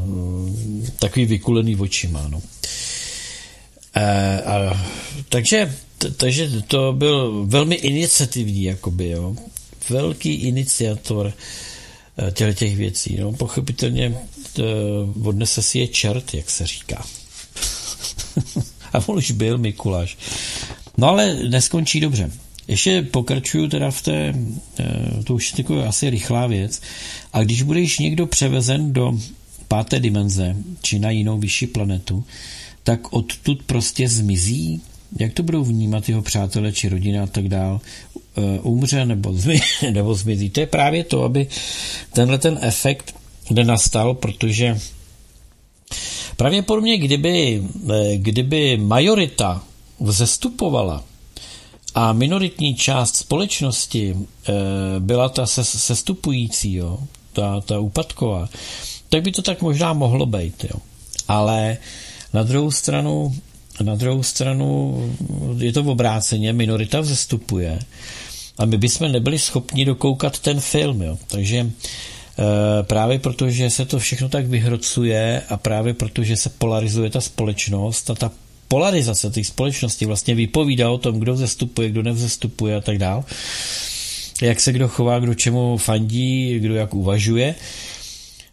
takový 0.98 1.26
vykulený 1.26 1.76
očima, 1.76 2.28
no. 2.28 2.42
E, 3.94 4.42
a, 4.42 4.80
takže, 5.28 5.74
t, 5.98 6.10
takže 6.10 6.62
to 6.62 6.92
byl 6.92 7.44
velmi 7.46 7.74
iniciativní, 7.74 8.64
jakoby, 8.64 9.08
jo. 9.08 9.36
Velký 9.90 10.34
iniciator 10.34 11.32
e, 12.28 12.32
těchto 12.32 12.54
těch 12.54 12.76
věcí, 12.76 13.16
no. 13.20 13.32
Pochopitelně 13.32 14.18
t, 14.52 14.62
odnese 15.24 15.62
si 15.62 15.78
je 15.78 15.88
čert, 15.88 16.34
jak 16.34 16.50
se 16.50 16.66
říká. 16.66 17.06
a 18.92 19.08
on 19.08 19.16
už 19.16 19.30
byl 19.30 19.58
Mikuláš. 19.58 20.18
No 20.96 21.08
ale 21.08 21.34
neskončí 21.34 22.00
dobře. 22.00 22.30
Ještě 22.68 23.02
pokračuju 23.02 23.68
teda 23.68 23.90
v 23.90 24.02
té, 24.02 24.34
eh, 24.78 25.22
to 25.24 25.34
už 25.34 25.54
je 25.58 25.86
asi 25.86 26.10
rychlá 26.10 26.46
věc, 26.46 26.82
a 27.32 27.42
když 27.42 27.62
budeš 27.62 27.98
někdo 27.98 28.26
převezen 28.26 28.92
do 28.92 29.18
páté 29.68 30.00
dimenze, 30.00 30.56
či 30.82 30.98
na 30.98 31.10
jinou 31.10 31.38
vyšší 31.38 31.66
planetu, 31.66 32.24
tak 32.82 33.12
odtud 33.12 33.62
prostě 33.62 34.08
zmizí, 34.08 34.80
jak 35.18 35.32
to 35.32 35.42
budou 35.42 35.64
vnímat 35.64 36.08
jeho 36.08 36.22
přátelé 36.22 36.72
či 36.72 36.88
rodina 36.88 37.22
a 37.22 37.26
tak 37.26 37.48
dál, 37.48 37.80
eh, 38.16 38.60
umře 38.62 39.06
nebo, 39.06 39.32
zmizí, 39.32 39.62
nebo 39.90 40.14
zmizí. 40.14 40.50
To 40.50 40.60
je 40.60 40.66
právě 40.66 41.04
to, 41.04 41.22
aby 41.22 41.46
tenhle 42.12 42.38
ten 42.38 42.58
efekt 42.60 43.14
nenastal, 43.50 44.14
protože 44.14 44.78
pravděpodobně 46.36 46.98
kdyby, 46.98 47.62
eh, 47.90 48.16
kdyby 48.16 48.76
majorita 48.76 49.62
vzestupovala 50.00 51.04
a 51.96 52.12
minoritní 52.12 52.74
část 52.74 53.16
společnosti 53.16 54.16
eh, 54.16 54.52
byla 54.98 55.28
ta 55.28 55.46
sestupující, 55.46 56.74
jo, 56.74 56.98
ta, 57.32 57.60
ta 57.60 57.78
úpadková, 57.78 58.48
tak 59.08 59.22
by 59.22 59.32
to 59.32 59.42
tak 59.42 59.62
možná 59.62 59.92
mohlo 59.92 60.26
být. 60.26 60.64
Jo. 60.64 60.80
Ale 61.28 61.76
na 62.32 62.42
druhou 62.42 62.70
stranu 62.70 63.34
na 63.82 63.94
druhou 63.94 64.22
stranu 64.22 64.96
je 65.58 65.72
to 65.72 65.82
v 65.82 65.88
obráceně, 65.88 66.52
minorita 66.52 67.00
vzestupuje 67.00 67.78
a 68.58 68.64
my 68.64 68.76
bychom 68.76 69.12
nebyli 69.12 69.38
schopni 69.38 69.84
dokoukat 69.84 70.38
ten 70.38 70.60
film. 70.60 71.02
Jo. 71.02 71.18
Takže 71.26 71.58
e, 71.58 71.70
právě 72.82 73.18
protože 73.18 73.70
se 73.70 73.84
to 73.84 73.98
všechno 73.98 74.28
tak 74.28 74.46
vyhrocuje 74.46 75.42
a 75.48 75.56
právě 75.56 75.94
protože 75.94 76.36
se 76.36 76.50
polarizuje 76.50 77.10
ta 77.10 77.20
společnost 77.20 78.10
a 78.10 78.14
ta 78.14 78.30
polarizace 78.68 79.30
té 79.30 79.44
společnosti 79.44 80.06
vlastně 80.06 80.34
vypovídá 80.34 80.90
o 80.90 80.98
tom, 80.98 81.18
kdo 81.20 81.34
vzestupuje, 81.34 81.90
kdo 81.90 82.02
nevzestupuje 82.02 82.76
a 82.76 82.80
tak 82.80 82.98
dál, 82.98 83.24
jak 84.42 84.60
se 84.60 84.72
kdo 84.72 84.88
chová, 84.88 85.18
kdo 85.18 85.34
čemu 85.34 85.76
fandí, 85.76 86.58
kdo 86.58 86.74
jak 86.74 86.94
uvažuje, 86.94 87.54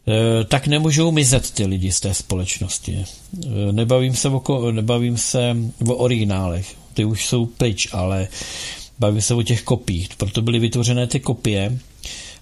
Eh, 0.08 0.44
tak 0.44 0.68
nemůžou 0.68 1.12
mizet 1.12 1.52
ty 1.52 1.66
lidi 1.66 1.92
z 1.92 2.00
té 2.00 2.14
společnosti. 2.14 3.06
Eh, 3.46 3.72
nebavím 3.72 4.16
se 4.16 4.30
o, 4.30 4.72
nebavím 4.72 5.18
se 5.18 5.58
o 5.88 5.96
originálech, 5.96 6.76
ty 6.94 7.06
už 7.06 7.26
jsou 7.26 7.46
pryč, 7.46 7.88
ale 7.92 8.28
bavím 9.00 9.22
se 9.22 9.34
o 9.34 9.44
těch 9.44 9.64
kopiích. 9.64 10.10
Proto 10.18 10.42
byly 10.42 10.60
vytvořené 10.60 11.08
ty 11.08 11.20
kopie, 11.20 11.80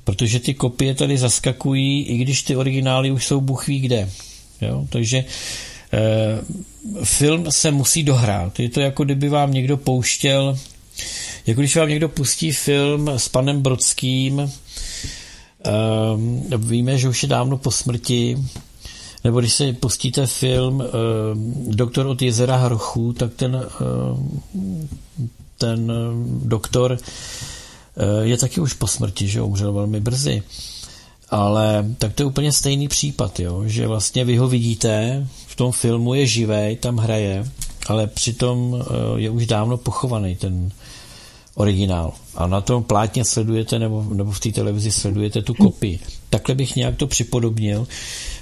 protože 0.04 0.40
ty 0.40 0.54
kopie 0.54 0.96
tady 0.96 1.18
zaskakují, 1.18 2.04
i 2.04 2.18
když 2.18 2.44
ty 2.44 2.56
originály 2.56 3.12
už 3.12 3.26
jsou 3.26 3.42
buchví 3.42 3.80
kde. 3.80 4.10
Jo? 4.62 4.86
Takže 4.90 5.26
film 7.04 7.52
se 7.52 7.72
musí 7.72 8.04
dohrát. 8.04 8.60
Je 8.60 8.70
to 8.70 8.82
jako 8.82 9.04
kdyby 9.04 9.30
vám 9.30 9.54
někdo 9.54 9.78
pouštěl, 9.78 10.58
jako 11.48 11.62
když 11.62 11.76
vám 11.76 11.89
někdo 11.89 12.10
pustí 12.10 12.52
film 12.52 13.10
s 13.10 13.30
panem 13.30 13.62
Brodským, 13.62 14.52
Um, 16.16 16.44
víme, 16.58 16.98
že 16.98 17.10
už 17.10 17.24
je 17.24 17.30
dávno 17.30 17.58
po 17.58 17.72
smrti, 17.72 18.38
nebo 19.24 19.39
když 19.39 19.54
se 19.54 19.74
pustíte 19.74 20.28
film 20.28 20.76
um, 20.76 21.54
Doktor 21.76 22.08
od 22.08 22.22
jezera 22.22 22.58
Hrochů, 22.58 23.14
tak 23.14 23.34
ten, 23.34 23.66
ten 25.58 25.92
doktor 26.44 26.98
je 28.22 28.38
taky 28.38 28.62
už 28.62 28.74
po 28.74 28.88
smrti, 28.88 29.28
že 29.28 29.42
umřel 29.42 29.74
velmi 29.74 30.00
brzy. 30.00 30.44
Ale 31.30 31.86
tak 31.98 32.14
to 32.14 32.22
je 32.24 32.28
úplně 32.28 32.52
stejný 32.52 32.88
případ, 32.88 33.39
jo? 33.39 33.64
že 33.66 33.88
vlastně 33.88 34.26
vy 34.26 34.38
ho 34.38 34.48
vidíte, 34.48 35.28
tom 35.62 35.72
filmu 35.72 36.14
je 36.14 36.28
živý, 36.28 36.78
tam 36.80 36.97
hraje, 36.97 37.45
ale 37.88 38.07
přitom 38.07 38.74
uh, 38.74 38.82
je 39.16 39.30
už 39.30 39.45
dávno 39.45 39.78
pochovaný 39.78 40.36
ten, 40.36 40.72
originál. 41.55 42.14
A 42.36 42.47
na 42.47 42.62
tom 42.62 42.84
plátně 42.84 43.26
sledujete, 43.26 43.80
nebo, 43.80 44.05
nebo 44.14 44.32
v 44.32 44.39
té 44.39 44.51
televizi 44.51 44.91
sledujete 44.91 45.41
tu 45.41 45.53
kopii. 45.53 45.99
Takhle 46.30 46.55
bych 46.55 46.76
nějak 46.76 46.95
to 46.95 47.07
připodobnil, 47.07 47.88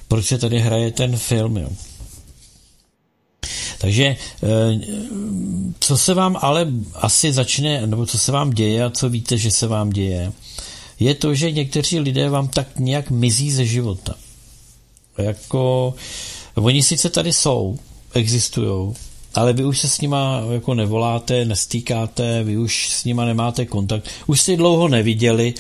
proč 0.07 0.26
se 0.26 0.38
tady 0.38 0.59
hraje 0.59 0.91
ten 0.91 1.17
film. 1.17 1.57
Jo. 1.57 1.70
Takže 3.80 4.05
eh, 4.05 4.17
co 5.80 5.97
se 5.97 6.13
vám 6.13 6.38
ale 6.41 6.67
asi 6.95 7.34
začne, 7.34 7.88
nebo 7.88 8.05
co 8.05 8.20
se 8.20 8.32
vám 8.32 8.49
děje 8.49 8.84
a 8.84 8.89
co 8.89 9.09
víte, 9.09 9.38
že 9.38 9.51
se 9.51 9.67
vám 9.67 9.89
děje, 9.89 10.32
je 10.99 11.15
to, 11.15 11.36
že 11.36 11.51
někteří 11.51 11.99
lidé 11.99 12.30
vám 12.30 12.47
tak 12.47 12.80
nějak 12.80 13.09
mizí 13.09 13.51
ze 13.51 13.65
života. 13.65 14.15
Jako, 15.17 15.93
oni 16.60 16.84
sice 16.84 17.10
tady 17.10 17.34
jsou, 17.34 17.78
existují, 18.14 18.93
ale 19.36 19.53
vy 19.53 19.66
už 19.66 19.80
se 19.80 19.89
s 19.89 20.01
nima 20.01 20.41
jako 20.51 20.74
nevoláte, 20.74 21.45
nestýkáte, 21.45 22.43
vy 22.43 22.57
už 22.57 22.89
s 22.89 23.03
nima 23.05 23.26
nemáte 23.26 23.66
kontakt, 23.66 24.10
už 24.28 24.41
si 24.41 24.57
dlouho 24.57 24.88
neviděli, 24.88 25.53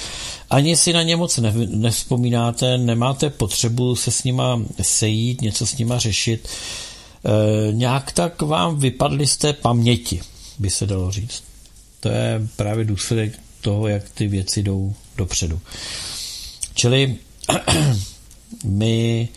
ani 0.49 0.77
si 0.77 0.93
na 0.93 1.03
ně 1.03 1.15
moc 1.15 1.37
ne, 1.37 1.53
nevzpomínáte, 1.67 2.77
nemáte 2.77 3.29
potřebu 3.29 3.95
se 3.95 4.11
s 4.11 4.23
nima 4.23 4.61
sejít, 4.81 5.41
něco 5.41 5.65
s 5.65 5.77
nima 5.77 5.99
řešit. 5.99 6.47
E, 6.49 7.71
nějak 7.73 8.11
tak 8.11 8.41
vám 8.41 8.79
vypadly 8.79 9.27
z 9.27 9.37
té 9.37 9.53
paměti, 9.53 10.21
by 10.59 10.69
se 10.69 10.85
dalo 10.85 11.11
říct. 11.11 11.43
To 11.99 12.09
je 12.09 12.47
právě 12.55 12.85
důsledek 12.85 13.39
toho, 13.61 13.87
jak 13.87 14.09
ty 14.09 14.27
věci 14.27 14.63
jdou 14.63 14.93
dopředu. 15.17 15.59
Čili 16.73 17.15
my 18.63 19.29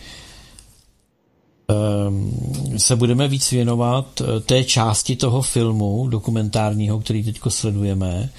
se 2.77 2.95
budeme 2.95 3.27
víc 3.27 3.51
věnovat 3.51 4.21
eh, 4.21 4.39
té 4.39 4.63
části 4.63 5.15
toho 5.15 5.41
filmu 5.41 6.07
dokumentárního, 6.07 6.99
který 6.99 7.23
teď 7.23 7.39
sledujeme, 7.49 8.29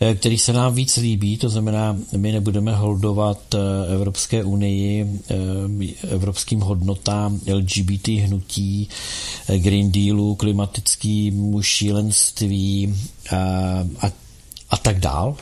eh, 0.00 0.14
který 0.14 0.38
se 0.38 0.52
nám 0.52 0.74
víc 0.74 0.96
líbí, 0.96 1.36
to 1.36 1.48
znamená, 1.48 1.96
my 2.16 2.32
nebudeme 2.32 2.74
holdovat 2.74 3.54
eh, 3.54 3.58
Evropské 3.94 4.44
unii, 4.44 5.20
evropským 6.08 6.60
hodnotám 6.60 7.40
LGBT 7.54 8.08
hnutí, 8.08 8.88
Green 9.56 9.92
Dealu, 9.92 10.34
klimatickým 10.34 11.62
šílenství 11.62 12.94
a, 13.30 13.36
a, 14.06 14.12
a 14.70 14.76
tak 14.76 15.00
dál. 15.00 15.36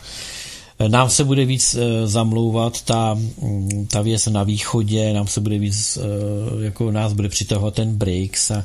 Nám 0.89 1.11
se 1.11 1.25
bude 1.25 1.45
víc 1.45 1.75
eh, 1.75 2.07
zamlouvat 2.07 2.83
ta, 2.83 3.14
mm, 3.14 3.87
ta 3.91 4.03
věc 4.03 4.27
na 4.27 4.43
východě, 4.43 5.12
nám 5.12 5.27
se 5.27 5.41
bude 5.41 5.59
víc, 5.59 5.99
eh, 5.99 6.64
jako 6.64 6.91
nás 6.91 7.12
bude 7.12 7.29
přitahovat 7.29 7.75
ten 7.75 7.97
BRICS 7.97 8.51
a 8.51 8.64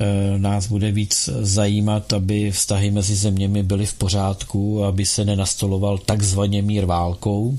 eh, 0.00 0.38
nás 0.38 0.66
bude 0.66 0.92
víc 0.92 1.28
zajímat, 1.40 2.12
aby 2.12 2.50
vztahy 2.50 2.90
mezi 2.90 3.14
zeměmi 3.14 3.62
byly 3.62 3.86
v 3.86 3.94
pořádku, 3.94 4.84
aby 4.84 5.06
se 5.06 5.24
nenastoloval 5.24 5.98
takzvaně 5.98 6.62
mír 6.62 6.84
válkou, 6.84 7.58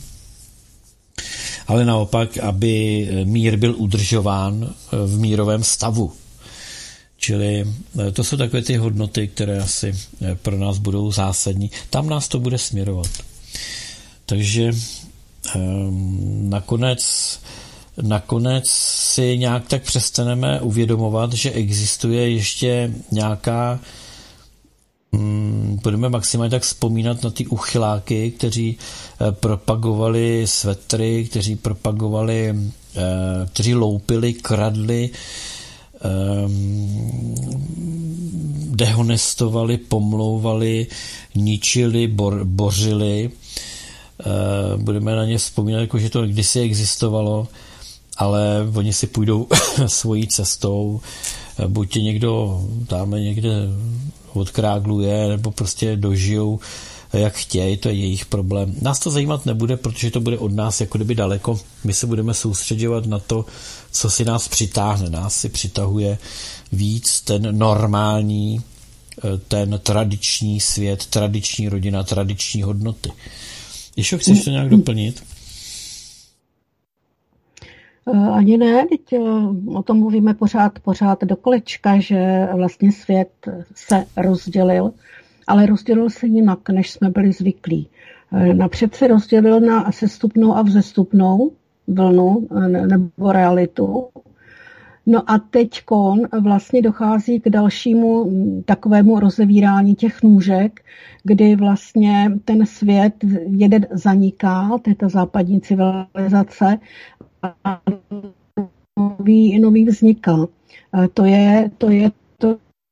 ale 1.67 1.85
naopak, 1.85 2.37
aby 2.37 3.07
mír 3.23 3.57
byl 3.57 3.75
udržován 3.77 4.73
v 4.91 5.19
mírovém 5.19 5.63
stavu. 5.63 6.11
Čili 7.17 7.67
to 8.13 8.23
jsou 8.23 8.37
takové 8.37 8.61
ty 8.61 8.75
hodnoty, 8.77 9.27
které 9.27 9.59
asi 9.59 9.95
pro 10.41 10.57
nás 10.57 10.77
budou 10.77 11.11
zásadní. 11.11 11.71
Tam 11.89 12.09
nás 12.09 12.27
to 12.27 12.39
bude 12.39 12.57
směrovat. 12.57 13.32
Takže 14.25 14.71
um, 15.55 16.49
nakonec, 16.49 17.39
nakonec 18.01 18.63
si 18.67 19.37
nějak 19.37 19.67
tak 19.67 19.83
přestaneme 19.83 20.61
uvědomovat, 20.61 21.33
že 21.33 21.51
existuje 21.51 22.29
ještě 22.29 22.93
nějaká 23.11 23.79
um, 25.11 25.79
budeme 25.83 26.09
maximálně 26.09 26.51
tak 26.51 26.61
vzpomínat 26.61 27.23
na 27.23 27.29
ty 27.29 27.47
uchyláky, 27.47 28.31
kteří 28.31 28.77
uh, 29.21 29.31
propagovali 29.31 30.47
svetry, 30.47 31.25
kteří 31.29 31.55
propagovali, 31.55 32.53
uh, 32.53 33.01
kteří 33.53 33.75
loupili, 33.75 34.33
kradli, 34.33 35.09
dehonestovali, 38.73 39.77
pomlouvali, 39.77 40.87
ničili, 41.35 42.07
bor, 42.07 42.43
bořili. 42.43 43.29
Eh, 44.19 44.77
budeme 44.77 45.15
na 45.15 45.25
ně 45.25 45.37
vzpomínat, 45.37 45.81
jako 45.81 45.99
že 45.99 46.09
to 46.09 46.25
kdysi 46.25 46.59
existovalo, 46.59 47.47
ale 48.17 48.67
oni 48.75 48.93
si 48.93 49.07
půjdou 49.07 49.47
svojí 49.87 50.27
cestou, 50.27 51.01
eh, 51.59 51.67
buď 51.67 51.95
někdo 51.95 52.61
dáme 52.89 53.19
někde 53.19 53.51
odkrágluje, 54.33 55.27
nebo 55.29 55.51
prostě 55.51 55.95
dožijou 55.95 56.59
jak 57.13 57.33
chtějí, 57.33 57.77
to 57.77 57.89
je 57.89 57.95
jejich 57.95 58.25
problém. 58.25 58.75
Nás 58.81 58.99
to 58.99 59.09
zajímat 59.09 59.45
nebude, 59.45 59.77
protože 59.77 60.11
to 60.11 60.21
bude 60.21 60.37
od 60.37 60.51
nás 60.51 60.81
jako 60.81 60.97
kdyby 60.97 61.15
daleko. 61.15 61.59
My 61.83 61.93
se 61.93 62.07
budeme 62.07 62.33
soustředovat 62.33 63.05
na 63.05 63.19
to, 63.19 63.45
co 63.91 64.09
si 64.09 64.25
nás 64.25 64.47
přitáhne. 64.47 65.09
Nás 65.09 65.35
si 65.35 65.49
přitahuje 65.49 66.17
víc 66.71 67.21
ten 67.21 67.57
normální, 67.57 68.61
ten 69.47 69.79
tradiční 69.83 70.59
svět, 70.59 71.05
tradiční 71.05 71.69
rodina, 71.69 72.03
tradiční 72.03 72.63
hodnoty. 72.63 73.11
Ještě 73.95 74.17
chceš 74.17 74.43
to 74.43 74.49
nějak 74.49 74.69
doplnit? 74.69 75.23
Eh, 78.07 78.29
ani 78.29 78.57
ne, 78.57 78.85
teď 78.89 79.13
eh, 79.13 79.19
o 79.75 79.83
tom 79.83 79.99
mluvíme 79.99 80.33
pořád, 80.33 80.79
pořád 80.79 81.23
do 81.23 81.35
kolečka, 81.35 81.99
že 81.99 82.47
vlastně 82.55 82.91
svět 82.91 83.31
se 83.75 84.05
rozdělil 84.17 84.91
ale 85.47 85.65
rozdělil 85.65 86.09
se 86.09 86.27
jinak, 86.27 86.69
než 86.69 86.91
jsme 86.91 87.09
byli 87.09 87.31
zvyklí. 87.31 87.87
Napřed 88.53 88.95
se 88.95 89.07
rozdělil 89.07 89.59
na 89.59 89.91
sestupnou 89.91 90.55
a 90.55 90.61
vzestupnou 90.61 91.51
vlnu 91.87 92.47
nebo 92.87 93.31
realitu. 93.31 94.07
No 95.05 95.31
a 95.31 95.39
teď 95.39 95.83
vlastně 96.41 96.81
dochází 96.81 97.39
k 97.39 97.49
dalšímu 97.49 98.31
takovému 98.65 99.19
rozevírání 99.19 99.95
těch 99.95 100.23
nůžek, 100.23 100.81
kdy 101.23 101.55
vlastně 101.55 102.31
ten 102.45 102.65
svět 102.65 103.13
jeden 103.45 103.87
zaniká, 103.91 104.69
to 104.81 104.89
je 104.89 104.95
ta 104.95 105.09
západní 105.09 105.61
civilizace, 105.61 106.77
a 107.63 107.81
nový, 108.99 109.59
nový 109.59 109.85
vzniká. 109.85 110.47
To 111.13 111.25
je, 111.25 111.71
to 111.77 111.89
je 111.89 112.11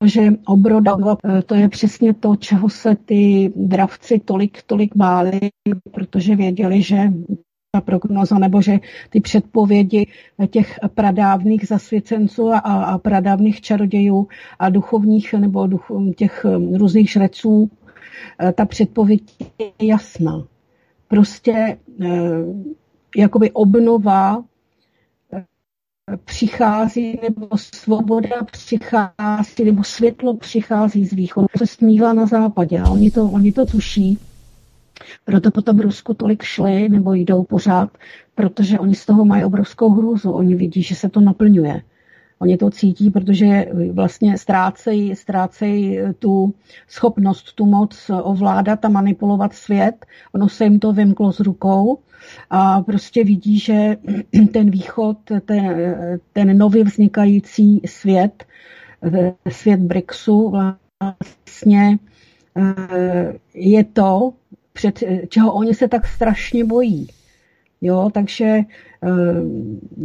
že 0.06 0.30
obroda, 0.45 0.97
to 1.45 1.56
je 1.56 1.70
přesně 1.70 2.14
to, 2.14 2.36
čeho 2.36 2.70
se 2.70 2.95
ty 2.95 3.54
dravci 3.56 4.20
tolik, 4.26 4.64
tolik 4.64 4.95
báli, 4.95 5.39
protože 5.91 6.36
věděli, 6.36 6.82
že 6.82 7.12
ta 7.76 7.82
prognoza 7.82 8.39
nebo 8.39 8.62
že 8.62 8.80
ty 9.10 9.20
předpovědi 9.20 10.08
těch 10.49 10.80
pradávných 10.95 11.68
zasvěcenců 11.68 12.52
a, 12.54 12.58
a 12.60 12.97
pradávných 12.97 13.62
čarodějů 13.62 14.28
a 14.60 14.70
duchovních 14.70 15.34
nebo 15.34 15.68
duch, 15.68 15.91
těch 16.16 16.45
různých 16.74 17.10
šreců, 17.10 17.72
eh, 18.39 18.52
ta 18.52 18.66
předpověď 18.66 19.22
je 19.60 19.88
jasná. 19.88 20.47
Prostě 21.08 21.78
eh, 22.02 22.08
jakoby 23.18 23.52
obnova 23.52 24.38
eh, 24.39 24.51
přichází, 26.18 27.20
nebo 27.24 27.47
svoboda 27.57 28.43
přichází, 28.51 29.64
nebo 29.66 29.84
světlo 29.84 30.38
přichází 30.38 31.05
z 31.05 31.14
východu, 31.14 31.47
se 31.57 31.68
smívá 31.68 32.14
na 32.14 32.26
západě 32.26 32.80
a 32.80 32.89
oni 32.89 33.12
to, 33.12 33.26
oni 33.26 33.51
to 33.51 33.66
tuší 33.66 34.20
proto 35.26 35.51
potom 35.51 35.80
Rusku 35.80 36.14
tolik 36.14 36.43
šli 36.43 36.89
nebo 36.89 37.14
jdou 37.14 37.43
pořád, 37.43 37.89
protože 38.36 38.80
oni 38.80 38.95
z 38.95 39.05
toho 39.05 39.26
mají 39.26 39.43
obrovskou 39.45 39.89
hrůzu. 39.89 40.32
Oni 40.32 40.55
vidí, 40.55 40.84
že 40.84 40.95
se 40.95 41.09
to 41.09 41.22
naplňuje. 41.22 41.82
Oni 42.42 42.58
to 42.58 42.70
cítí, 42.70 43.10
protože 43.10 43.66
vlastně 43.92 44.38
ztrácejí, 44.38 45.16
ztrácejí 45.16 46.00
tu 46.20 46.54
schopnost, 46.88 47.54
tu 47.54 47.66
moc 47.66 48.12
ovládat 48.24 48.86
a 48.86 48.89
manipulovat 48.89 49.54
svět. 49.54 50.06
Ono 50.34 50.50
se 50.50 50.64
jim 50.64 50.80
to 50.80 50.94
vymklo 50.94 51.32
z 51.34 51.39
rukou 51.39 52.00
a 52.50 52.82
prostě 52.82 53.24
vidí, 53.24 53.60
že 53.60 53.98
ten 54.54 54.72
východ, 54.72 55.18
ten, 55.46 55.96
ten 56.34 56.58
nově 56.58 56.84
vznikající 56.84 57.82
svět, 57.86 58.44
svět 59.50 59.80
BRICSu 59.80 60.50
vlastně 60.50 62.00
eh, 62.58 63.34
je 63.54 63.84
to, 63.84 64.34
před 64.74 65.04
čeho 65.30 65.54
oni 65.54 65.74
se 65.74 65.88
tak 65.88 66.08
strašně 66.08 66.66
bojí. 66.66 67.08
Jo, 67.82 68.10
takže 68.14 68.46
eh, 68.46 68.64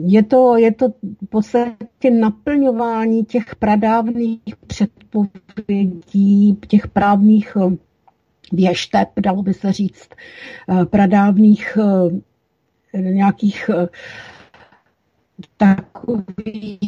je 0.07 0.23
to, 0.23 0.57
je 0.57 0.73
to 0.73 0.89
v 1.23 1.27
podstatě 1.29 2.11
naplňování 2.11 3.25
těch 3.25 3.57
pradávných 3.57 4.41
předpovědí, 4.67 6.59
těch 6.69 6.89
právních 6.89 7.57
eh, 7.57 7.77
věšteb, 8.53 9.09
dalo 9.21 9.43
by 9.43 9.55
se 9.55 9.73
říct, 9.73 10.09
eh, 10.69 10.85
pradávných 10.85 11.79
nějakých 12.93 13.71
takových 15.57 16.79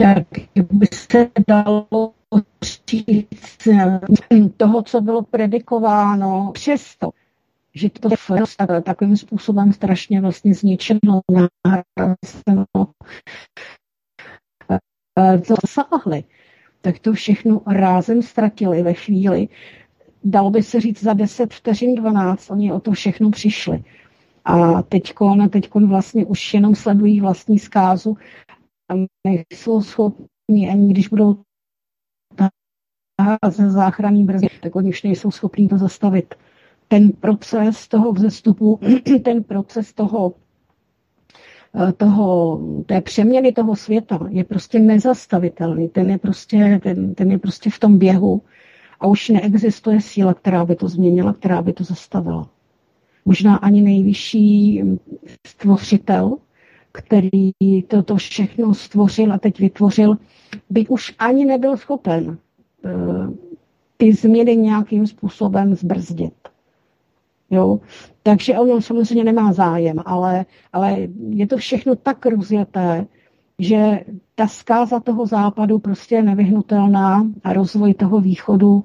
jak 0.00 0.26
by 0.72 0.86
se 0.92 1.30
dalo 1.48 2.12
říct 2.60 3.26
toho, 4.56 4.82
co 4.82 5.00
bylo 5.00 5.22
predikováno, 5.22 6.50
přesto, 6.54 7.10
že 7.74 7.90
to 7.90 8.08
takovým 8.84 9.16
způsobem 9.16 9.72
strašně 9.72 10.20
vlastně 10.20 10.54
zničeno, 10.54 11.20
narazeno, 11.66 12.64
zasáhli, 15.36 16.24
tak 16.80 16.98
to 16.98 17.12
všechno 17.12 17.60
rázem 17.66 18.22
ztratili 18.22 18.82
ve 18.82 18.92
chvíli, 18.92 19.48
dalo 20.24 20.50
by 20.50 20.62
se 20.62 20.80
říct 20.80 21.02
za 21.02 21.12
10 21.12 21.54
vteřin 21.54 21.94
12, 21.94 22.50
oni 22.50 22.72
o 22.72 22.80
to 22.80 22.92
všechno 22.92 23.30
přišli. 23.30 23.84
A 24.44 24.82
teďkon, 24.82 25.48
teďkon 25.48 25.88
vlastně 25.88 26.26
už 26.26 26.54
jenom 26.54 26.74
sledují 26.74 27.20
vlastní 27.20 27.58
zkázu 27.58 28.16
a 28.90 28.94
nejsou 29.26 29.82
schopni, 29.82 30.70
ani 30.70 30.92
když 30.92 31.08
budou 31.08 31.42
ze 33.48 33.70
záchranní 33.70 34.24
brzdy, 34.24 34.48
tak 34.62 34.76
oni 34.76 34.88
už 34.88 35.02
nejsou 35.02 35.30
schopní 35.30 35.68
to 35.68 35.78
zastavit. 35.78 36.34
Ten 36.88 37.10
proces 37.10 37.88
toho 37.88 38.12
vzestupu, 38.12 38.80
ten 39.24 39.42
proces 39.42 39.92
toho, 39.92 40.34
eh, 41.88 41.92
toho, 41.92 42.60
té 42.86 43.00
přeměny 43.00 43.52
toho 43.52 43.76
světa 43.76 44.18
je 44.28 44.44
prostě 44.44 44.78
nezastavitelný. 44.78 45.88
Ten 45.88 46.10
je 46.10 46.18
prostě, 46.18 46.80
ten, 46.82 47.14
ten 47.14 47.30
je 47.30 47.38
prostě 47.38 47.70
v 47.70 47.78
tom 47.78 47.98
běhu 47.98 48.42
a 49.00 49.06
už 49.06 49.28
neexistuje 49.28 50.00
síla, 50.00 50.34
která 50.34 50.64
by 50.64 50.76
to 50.76 50.88
změnila, 50.88 51.32
která 51.32 51.62
by 51.62 51.72
to 51.72 51.84
zastavila. 51.84 52.50
Možná 53.24 53.56
ani 53.56 53.82
nejvyšší 53.82 54.82
stvořitel, 55.46 56.36
který 56.92 57.52
toto 57.88 58.16
všechno 58.16 58.74
stvořil 58.74 59.32
a 59.32 59.38
teď 59.38 59.58
vytvořil, 59.58 60.18
by 60.70 60.86
už 60.86 61.14
ani 61.18 61.44
nebyl 61.44 61.76
schopen 61.76 62.38
ty 63.96 64.12
změny 64.12 64.56
nějakým 64.56 65.06
způsobem 65.06 65.74
zbrzdit. 65.74 66.34
Jo? 67.50 67.80
Takže 68.22 68.58
on 68.58 68.82
samozřejmě 68.82 69.24
nemá 69.24 69.52
zájem, 69.52 69.96
ale, 70.04 70.44
ale 70.72 70.96
je 71.28 71.46
to 71.46 71.56
všechno 71.56 71.96
tak 71.96 72.26
rozjeté, 72.26 73.06
že 73.58 74.00
ta 74.34 74.46
zkáza 74.46 75.00
toho 75.00 75.26
západu 75.26 75.78
prostě 75.78 76.14
je 76.14 76.22
nevyhnutelná 76.22 77.26
a 77.44 77.52
rozvoj 77.52 77.94
toho 77.94 78.20
východu 78.20 78.84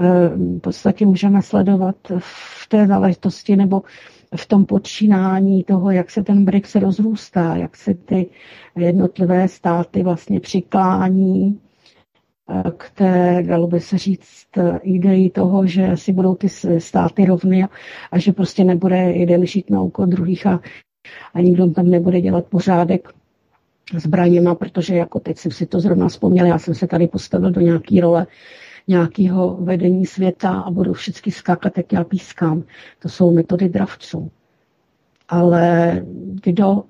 eh, 0.00 0.28
v 0.36 0.60
podstatě 0.60 1.06
můžeme 1.06 1.42
sledovat 1.42 1.96
v 2.18 2.68
té 2.68 2.86
záležitosti 2.86 3.56
nebo 3.56 3.82
v 4.36 4.46
tom 4.46 4.64
počínání 4.64 5.64
toho, 5.64 5.90
jak 5.90 6.10
se 6.10 6.22
ten 6.22 6.44
BRICS 6.44 6.74
rozrůstá, 6.74 7.56
jak 7.56 7.76
se 7.76 7.94
ty 7.94 8.26
jednotlivé 8.76 9.48
státy 9.48 10.02
vlastně 10.02 10.40
přiklání 10.40 11.60
k 12.76 12.90
té, 12.90 13.42
dalo 13.46 13.66
by 13.66 13.80
se 13.80 13.98
říct, 13.98 14.46
ideji 14.82 15.30
toho, 15.30 15.66
že 15.66 15.96
si 15.96 16.12
budou 16.12 16.34
ty 16.34 16.48
státy 16.78 17.24
rovny 17.24 17.68
a 18.12 18.18
že 18.18 18.32
prostě 18.32 18.64
nebude 18.64 18.96
jeden 18.96 19.46
žít 19.46 19.70
na 19.70 19.82
úkol 19.82 20.06
druhých 20.06 20.46
a, 20.46 20.60
a 21.34 21.40
nikdo 21.40 21.70
tam 21.70 21.90
nebude 21.90 22.20
dělat 22.20 22.46
pořádek 22.46 23.08
zbraněma, 23.94 24.54
protože 24.54 24.96
jako 24.96 25.20
teď 25.20 25.38
jsem 25.38 25.52
si 25.52 25.66
to 25.66 25.80
zrovna 25.80 26.08
vzpomněl, 26.08 26.46
já 26.46 26.58
jsem 26.58 26.74
se 26.74 26.86
tady 26.86 27.06
postavil 27.06 27.50
do 27.50 27.60
nějaké 27.60 28.00
role 28.00 28.26
nějakého 28.88 29.56
vedení 29.56 30.06
světa 30.06 30.60
a 30.60 30.70
budu 30.70 30.92
všichni 30.92 31.32
skákat, 31.32 31.76
jak 31.76 31.92
já 31.92 32.04
pískám. 32.04 32.62
To 32.98 33.08
jsou 33.08 33.34
metody 33.34 33.68
dravců. 33.68 34.30
Ale 35.28 35.92
kdo 36.42 36.84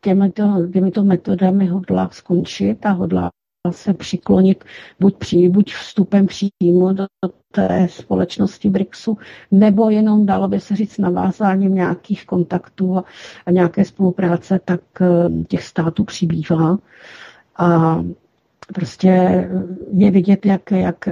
těmito, 0.00 0.68
těmito 0.72 1.04
metodami 1.04 1.66
hodlá 1.66 2.08
skončit 2.12 2.86
a 2.86 2.90
hodlá 2.90 3.30
se 3.70 3.94
přiklonit 3.94 4.64
buď, 5.00 5.16
při, 5.16 5.48
buď 5.48 5.72
vstupem 5.74 6.26
přímo 6.26 6.92
do 6.92 7.06
té 7.52 7.88
společnosti 7.90 8.70
BRICSu, 8.70 9.18
nebo 9.50 9.90
jenom, 9.90 10.26
dalo 10.26 10.48
by 10.48 10.60
se 10.60 10.76
říct, 10.76 10.98
navázáním 10.98 11.74
nějakých 11.74 12.26
kontaktů 12.26 12.96
a, 12.96 13.04
a 13.46 13.50
nějaké 13.50 13.84
spolupráce, 13.84 14.60
tak 14.64 14.80
eh, 15.00 15.06
těch 15.48 15.64
států 15.64 16.04
přibývá. 16.04 16.78
A 17.56 18.00
prostě 18.74 19.08
je 19.92 20.10
vidět, 20.10 20.46
jak, 20.46 20.70
jak, 20.70 21.08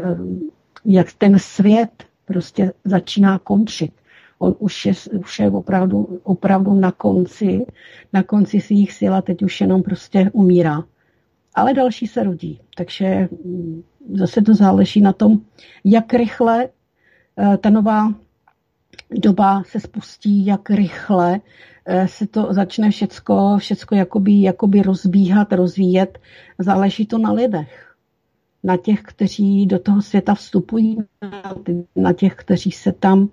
jak 0.85 1.13
ten 1.13 1.39
svět 1.39 2.05
prostě 2.25 2.73
začíná 2.85 3.39
končit. 3.39 3.93
On 4.39 4.55
už 4.59 4.87
je, 4.87 4.93
už 5.19 5.39
je 5.39 5.51
opravdu, 5.51 6.21
opravdu 6.23 6.75
na 6.75 6.93
konci, 6.93 7.67
na 8.13 8.23
konci 8.23 8.61
svých 8.61 8.93
sil 8.99 9.13
a 9.15 9.23
teď 9.23 9.43
už 9.43 9.61
jenom 9.61 9.83
prostě 9.83 10.31
umírá 10.33 10.85
ale 11.59 11.75
další 11.75 12.07
se 12.07 12.23
rodí. 12.23 12.61
Takže 12.77 13.29
mm, 13.45 13.83
zase 14.15 14.43
to 14.43 14.55
záleží 14.55 15.01
na 15.01 15.13
tom, 15.13 15.39
jak 15.85 16.15
rychle 16.15 16.69
eh, 17.39 17.57
ta 17.57 17.71
nová 17.71 18.15
doba 19.11 19.63
se 19.67 19.81
spustí, 19.81 20.47
jak 20.47 20.71
rychle 20.71 21.41
eh, 21.87 22.09
se 22.09 22.27
to 22.27 22.49
začne 22.51 22.91
všecko, 22.91 23.57
všecko 23.59 23.95
jakoby, 23.95 24.43
jakoby 24.43 24.83
rozbíhat, 24.83 25.53
rozvíjet. 25.53 26.19
Záleží 26.59 27.07
to 27.07 27.19
na 27.19 27.33
lidech. 27.33 27.95
Na 28.65 28.77
těch, 28.77 29.03
kteří 29.03 29.67
do 29.67 29.79
toho 29.79 30.03
světa 30.03 30.35
vstupují, 30.35 30.99
na 31.97 32.13
těch, 32.13 32.35
kteří 32.35 32.71
se 32.71 32.93
tam, 32.93 33.29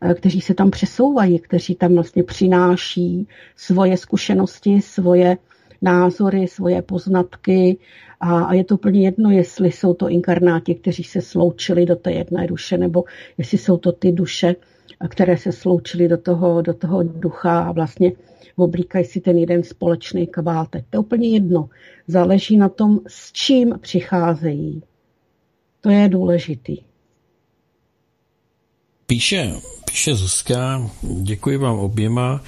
eh, 0.00 0.14
kteří 0.14 0.40
se 0.40 0.54
tam 0.54 0.70
přesouvají, 0.70 1.38
kteří 1.38 1.74
tam 1.74 1.94
vlastně 1.94 2.22
přináší 2.22 3.28
svoje 3.56 3.96
zkušenosti, 3.96 4.80
svoje 4.80 5.36
názory, 5.82 6.48
svoje 6.48 6.82
poznatky 6.82 7.78
a, 8.20 8.44
a 8.44 8.52
je 8.54 8.64
to 8.64 8.74
úplně 8.74 9.04
jedno, 9.04 9.30
jestli 9.30 9.72
jsou 9.72 9.94
to 9.94 10.08
inkarnáti, 10.08 10.74
kteří 10.74 11.04
se 11.04 11.20
sloučili 11.20 11.86
do 11.86 11.96
té 11.96 12.12
jedné 12.12 12.46
duše, 12.46 12.78
nebo 12.78 13.04
jestli 13.38 13.58
jsou 13.58 13.76
to 13.76 13.92
ty 13.92 14.12
duše, 14.12 14.56
které 15.08 15.36
se 15.36 15.52
sloučily 15.52 16.08
do 16.08 16.16
toho, 16.16 16.62
do 16.62 16.74
toho 16.74 17.02
ducha 17.02 17.60
a 17.60 17.72
vlastně 17.72 18.12
oblíkají 18.56 19.04
si 19.04 19.20
ten 19.20 19.38
jeden 19.38 19.62
společný 19.62 20.26
kabátek. 20.26 20.84
To 20.90 20.96
je 20.96 21.00
úplně 21.00 21.28
jedno. 21.28 21.68
Záleží 22.06 22.56
na 22.56 22.68
tom, 22.68 23.00
s 23.06 23.32
čím 23.32 23.78
přicházejí. 23.80 24.82
To 25.80 25.90
je 25.90 26.08
důležitý. 26.08 26.78
Píše, 29.06 29.54
píše 29.90 30.14
Zuzka, 30.14 30.90
děkuji 31.02 31.56
vám 31.56 31.78
oběma 31.78 32.40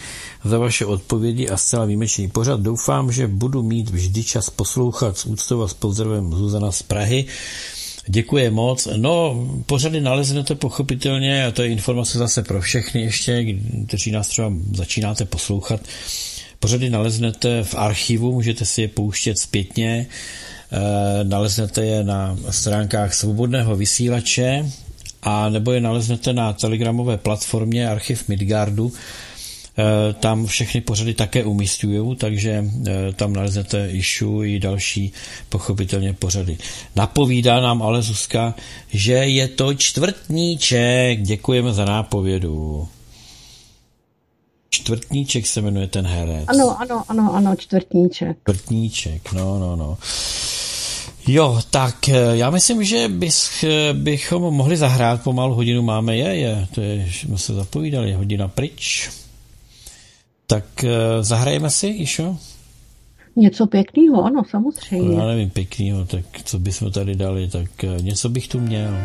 za 0.45 0.59
vaše 0.59 0.87
odpovědi 0.87 1.49
a 1.49 1.57
zcela 1.57 1.85
výjimečný 1.85 2.29
pořad. 2.29 2.61
Doufám, 2.61 3.13
že 3.13 3.27
budu 3.27 3.63
mít 3.63 3.91
vždy 3.91 4.25
čas 4.25 4.51
poslouchat 4.51 5.19
s 5.19 5.27
úctou 5.27 5.63
a 5.63 5.69
s 5.69 5.75
pozdravem 5.75 6.33
Zuzana 6.33 6.73
z 6.73 6.83
Prahy. 6.83 7.25
Děkuji 8.07 8.51
moc. 8.51 8.89
No, 8.97 9.47
pořady 9.67 10.01
naleznete 10.01 10.55
pochopitelně, 10.55 11.47
a 11.47 11.51
to 11.51 11.63
je 11.63 11.69
informace 11.69 12.19
zase 12.19 12.43
pro 12.43 12.61
všechny 12.61 13.01
ještě, 13.01 13.47
kteří 13.87 14.11
nás 14.11 14.29
třeba 14.29 14.53
začínáte 14.75 15.25
poslouchat. 15.25 15.81
Pořady 16.61 16.91
naleznete 16.91 17.65
v 17.65 17.75
archivu, 17.75 18.33
můžete 18.33 18.65
si 18.65 18.83
je 18.83 18.89
pouštět 18.89 19.39
zpětně. 19.39 20.07
E, 20.73 21.25
naleznete 21.25 21.85
je 21.85 22.05
na 22.05 22.39
stránkách 22.51 23.15
svobodného 23.15 23.77
vysílače 23.77 24.71
a 25.23 25.49
nebo 25.49 25.73
je 25.73 25.81
naleznete 25.81 26.33
na 26.33 26.53
telegramové 26.53 27.17
platformě 27.17 27.89
Archiv 27.89 28.29
Midgardu. 28.29 28.93
E, 29.79 30.13
tam 30.13 30.47
všechny 30.47 30.81
pořady 30.81 31.15
také 31.15 31.45
umístují, 31.45 32.17
takže 32.17 32.65
e, 32.87 33.13
tam 33.13 33.33
naleznete 33.33 33.91
išu 33.91 34.45
i 34.45 34.59
další 34.59 35.13
pochopitelně 35.49 36.13
pořady. 36.13 36.59
Napovídá 36.97 37.61
nám 37.61 37.83
ale 37.83 38.03
Zuzka, 38.03 38.55
že 38.89 39.13
je 39.13 39.49
to 39.49 39.75
čtvrtníček. 39.75 41.23
Děkujeme 41.23 41.73
za 41.73 41.85
nápovědu. 41.85 42.89
Čtvrtníček 44.71 45.47
se 45.47 45.61
jmenuje 45.61 45.87
ten 45.87 46.07
herec. 46.07 46.45
Ano, 46.47 46.81
ano, 46.81 47.05
ano, 47.09 47.35
ano, 47.35 47.57
čtvrtníček. 47.57 48.37
Čtvrtníček, 48.41 49.33
no, 49.33 49.59
no, 49.59 49.77
no. 49.77 49.99
Jo, 51.31 51.61
tak 51.71 52.09
eh, 52.09 52.37
já 52.37 52.51
myslím, 52.51 52.85
že 52.85 53.09
bys, 53.09 53.65
eh, 53.65 53.93
bychom 53.93 54.43
mohli 54.43 54.77
zahrát 54.77 55.23
pomalu 55.23 55.55
hodinu 55.55 55.83
máme 55.83 56.17
je, 56.17 56.37
je, 56.37 56.67
to 56.75 56.81
je, 56.81 57.07
jsme 57.13 57.39
se 57.39 57.55
zapovídali, 57.55 58.13
hodina 58.13 58.49
pryč. 58.49 59.11
Tak 60.47 60.85
eh, 60.85 60.89
zahrajeme 61.21 61.71
si, 61.71 61.87
Išo? 61.87 62.37
Něco 63.37 63.67
pěkného, 63.67 64.25
ano, 64.25 64.43
samozřejmě. 64.51 65.17
No, 65.17 65.23
já 65.23 65.27
nevím, 65.27 65.51
pěkného, 65.51 66.05
tak 66.05 66.25
co 66.45 66.59
bychom 66.59 66.93
tady 66.93 67.15
dali, 67.15 67.49
tak 67.49 67.71
něco 68.01 68.29
bych 68.29 68.49
tu 68.49 68.61
měl. 68.61 68.97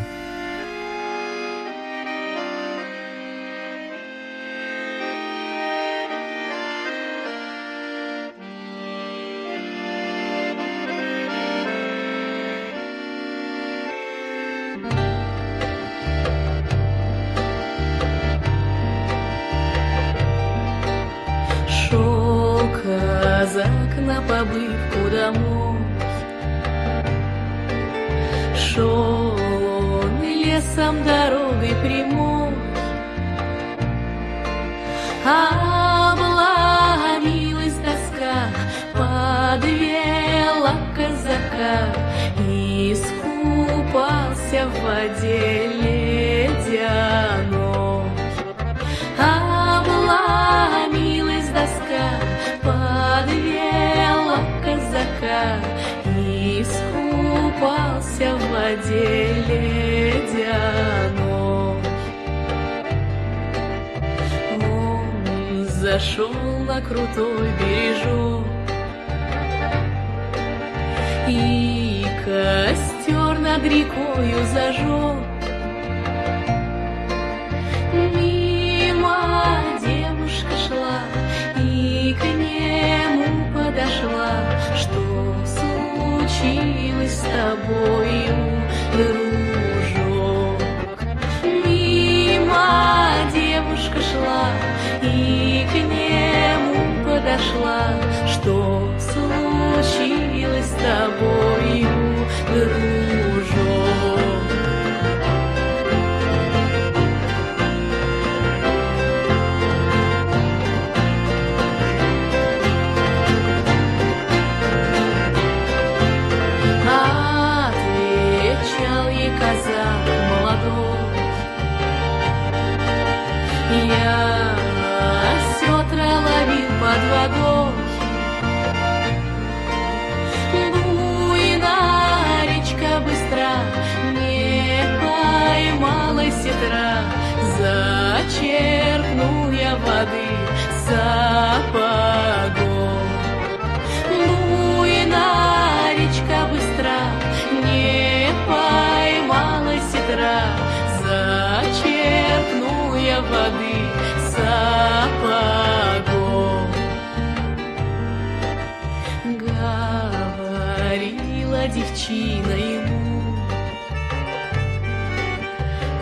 причина 162.04 162.52
ему. 162.52 163.22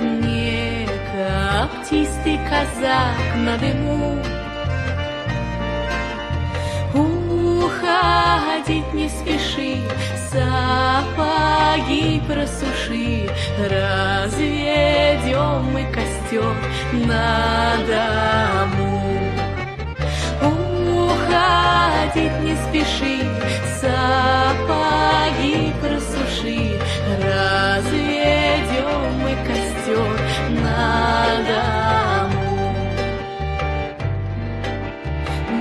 Не 0.00 0.86
когтистый 1.12 2.38
казак 2.48 3.18
на 3.36 3.56
дыму, 3.58 4.18
Уходить 6.94 8.92
не 8.92 9.08
спеши, 9.08 9.76
сапоги 10.30 12.20
просуши, 12.26 13.30
Разведем 13.70 15.64
мы 15.72 15.84
костер 15.92 16.54
на 16.92 17.76
дому. 17.88 19.00
Уходить 20.42 22.38
не 22.42 22.54
спеши, 22.56 23.31
сапоги 23.82 25.72
просуши, 25.80 26.78
разведем 27.20 29.00
мы 29.20 29.32
костер 29.46 30.12
на 30.62 30.78
дому. 31.48 32.46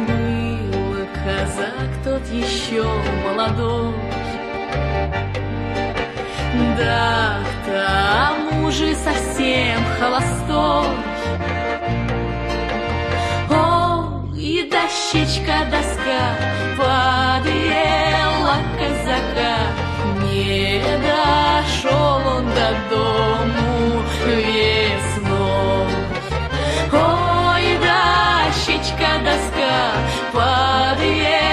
Был 0.07 1.07
казак 1.25 1.89
тот 2.03 2.23
еще 2.31 2.85
молодой, 3.25 3.95
да 6.77 7.39
к 7.43 7.65
тому 7.65 8.69
же 8.69 8.93
совсем 8.93 9.79
холостой. 9.99 10.95
О, 13.49 14.23
и 14.35 14.69
дощечка, 14.71 15.65
доска, 15.71 16.23
воды 16.77 17.70
казака, 19.31 19.57
Не 20.23 20.81
дошел 21.01 22.21
он 22.27 22.45
до 22.45 22.75
дому 22.89 24.03
весной. 24.25 25.87
Ой, 26.91 27.77
дощечка 27.77 29.19
доска 29.23 29.93
подъела 30.31 31.50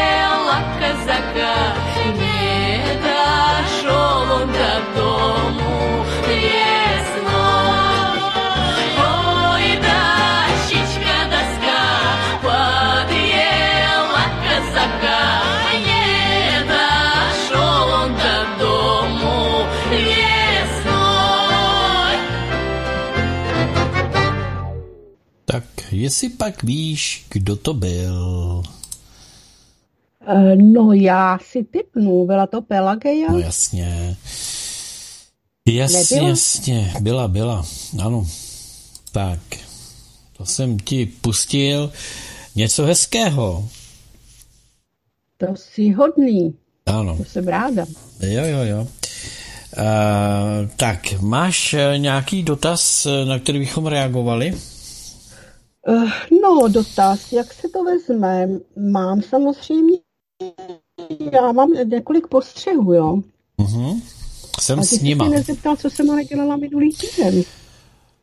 jestli 26.02 26.28
pak 26.28 26.62
víš, 26.62 27.26
kdo 27.30 27.56
to 27.56 27.74
byl. 27.74 28.62
Eh, 30.26 30.56
No 30.56 30.92
já 30.92 31.38
si 31.50 31.64
typnu, 31.64 32.26
byla 32.26 32.46
to 32.46 32.62
Pelageja? 32.62 33.32
No 33.32 33.38
jasně. 33.38 34.16
Jasně, 35.68 35.98
Nebyla? 36.16 36.28
jasně, 36.28 36.92
byla, 37.00 37.28
byla, 37.28 37.66
ano. 38.04 38.26
Tak, 39.12 39.38
to 40.36 40.46
jsem 40.46 40.78
ti 40.78 41.06
pustil 41.06 41.92
něco 42.56 42.84
hezkého. 42.84 43.68
To 45.36 45.46
jsi 45.56 45.90
hodný, 45.90 46.54
Ano, 46.86 47.16
to 47.16 47.24
jsem 47.24 47.48
ráda. 47.48 47.86
jo, 48.20 48.44
jo, 48.44 48.58
jo. 48.64 48.80
Uh, 49.78 50.68
tak, 50.76 51.20
máš 51.20 51.74
eh, 51.74 51.98
nějaký 51.98 52.42
dotaz, 52.42 53.06
na 53.24 53.38
který 53.38 53.58
bychom 53.58 53.86
reagovali? 53.86 54.54
Eh, 55.88 56.10
No, 56.42 56.68
dotaz, 56.68 57.32
jak 57.32 57.52
se 57.54 57.68
to 57.68 57.84
vezme? 57.84 58.48
Mám 58.76 59.22
samozřejmě, 59.22 59.98
já 61.32 61.52
mám 61.52 61.70
několik 61.84 62.26
postřehů, 62.26 62.92
jo. 62.92 63.18
Uh-huh. 63.58 64.00
Jsem 64.60 64.80
A 64.80 64.82
s 64.82 65.00
nima. 65.00 65.24
si 65.24 65.30
nezeptal, 65.30 65.76
co 65.76 65.90
jsem 65.90 66.10
ale 66.10 66.24
dělala 66.24 66.56
minulý 66.56 66.90
týden. 66.94 67.42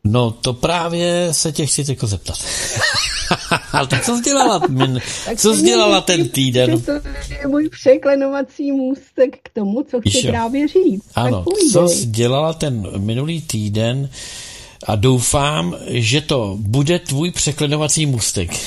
No, 0.04 0.30
to 0.30 0.52
právě 0.52 1.28
se 1.32 1.52
tě 1.52 1.66
chci 1.66 1.84
jako 1.88 2.06
zeptat. 2.06 2.36
Ale 3.72 3.86
tak 3.86 4.04
co 4.04 4.16
jsi 4.16 4.22
dělala, 4.22 4.60
min, 4.68 5.00
co 5.36 5.52
si 5.52 5.60
jsi 5.60 5.66
dělala 5.66 6.00
ten 6.00 6.28
týden? 6.28 6.82
To 6.82 6.92
je 6.92 7.46
můj 7.46 7.68
překlenovací 7.68 8.72
můstek 8.72 9.38
k 9.42 9.48
tomu, 9.52 9.82
co 9.82 10.00
chci 10.00 10.28
právě 10.28 10.68
říct. 10.68 11.04
Ano, 11.14 11.44
co 11.72 11.88
jsi 11.88 12.06
dělala 12.06 12.52
ten 12.52 13.00
minulý 13.00 13.42
týden 13.42 14.08
a 14.84 14.96
doufám, 14.96 15.76
že 15.86 16.20
to 16.20 16.56
bude 16.60 16.98
tvůj 16.98 17.30
překlenovací 17.30 18.06
můstek. 18.06 18.50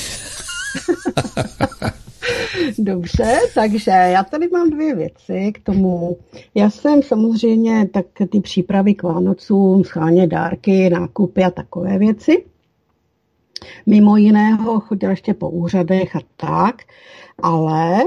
Dobře, 2.78 3.38
takže 3.54 3.90
já 3.90 4.24
tady 4.24 4.48
mám 4.48 4.70
dvě 4.70 4.94
věci 4.94 5.52
k 5.54 5.64
tomu. 5.64 6.16
Já 6.54 6.70
jsem 6.70 7.02
samozřejmě 7.02 7.88
tak 7.88 8.06
ty 8.30 8.40
přípravy 8.40 8.94
k 8.94 9.02
Vánocům, 9.02 9.84
scháně 9.84 10.26
dárky, 10.26 10.90
nákupy 10.90 11.44
a 11.44 11.50
takové 11.50 11.98
věci. 11.98 12.44
Mimo 13.86 14.16
jiného 14.16 14.80
chodila 14.80 15.10
ještě 15.10 15.34
po 15.34 15.50
úřadech 15.50 16.16
a 16.16 16.20
tak, 16.36 16.82
ale 17.42 18.00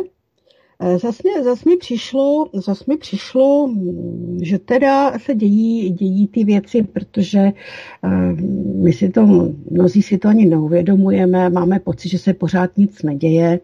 zas, 0.97 1.23
mě, 1.23 1.43
zas, 1.43 1.65
mi 1.65 1.77
přišlo, 1.77 2.45
zas 2.53 2.85
mi 2.85 2.97
přišlo, 2.97 3.67
mm, 3.67 4.39
že 4.41 4.59
teda 4.59 5.19
se 5.19 5.35
dějí, 5.35 5.89
dějí 5.89 6.27
ty 6.27 6.43
věci, 6.43 6.83
protože 6.83 7.39
eh, 7.39 8.33
my 8.75 8.93
si 8.93 9.09
to, 9.09 9.51
mnozí 9.71 10.01
si 10.01 10.17
to 10.17 10.27
ani 10.27 10.45
neuvědomujeme, 10.45 11.49
máme 11.49 11.79
pocit, 11.79 12.09
že 12.09 12.17
se 12.19 12.33
pořád 12.33 12.77
nic 12.77 13.03
neděje, 13.03 13.59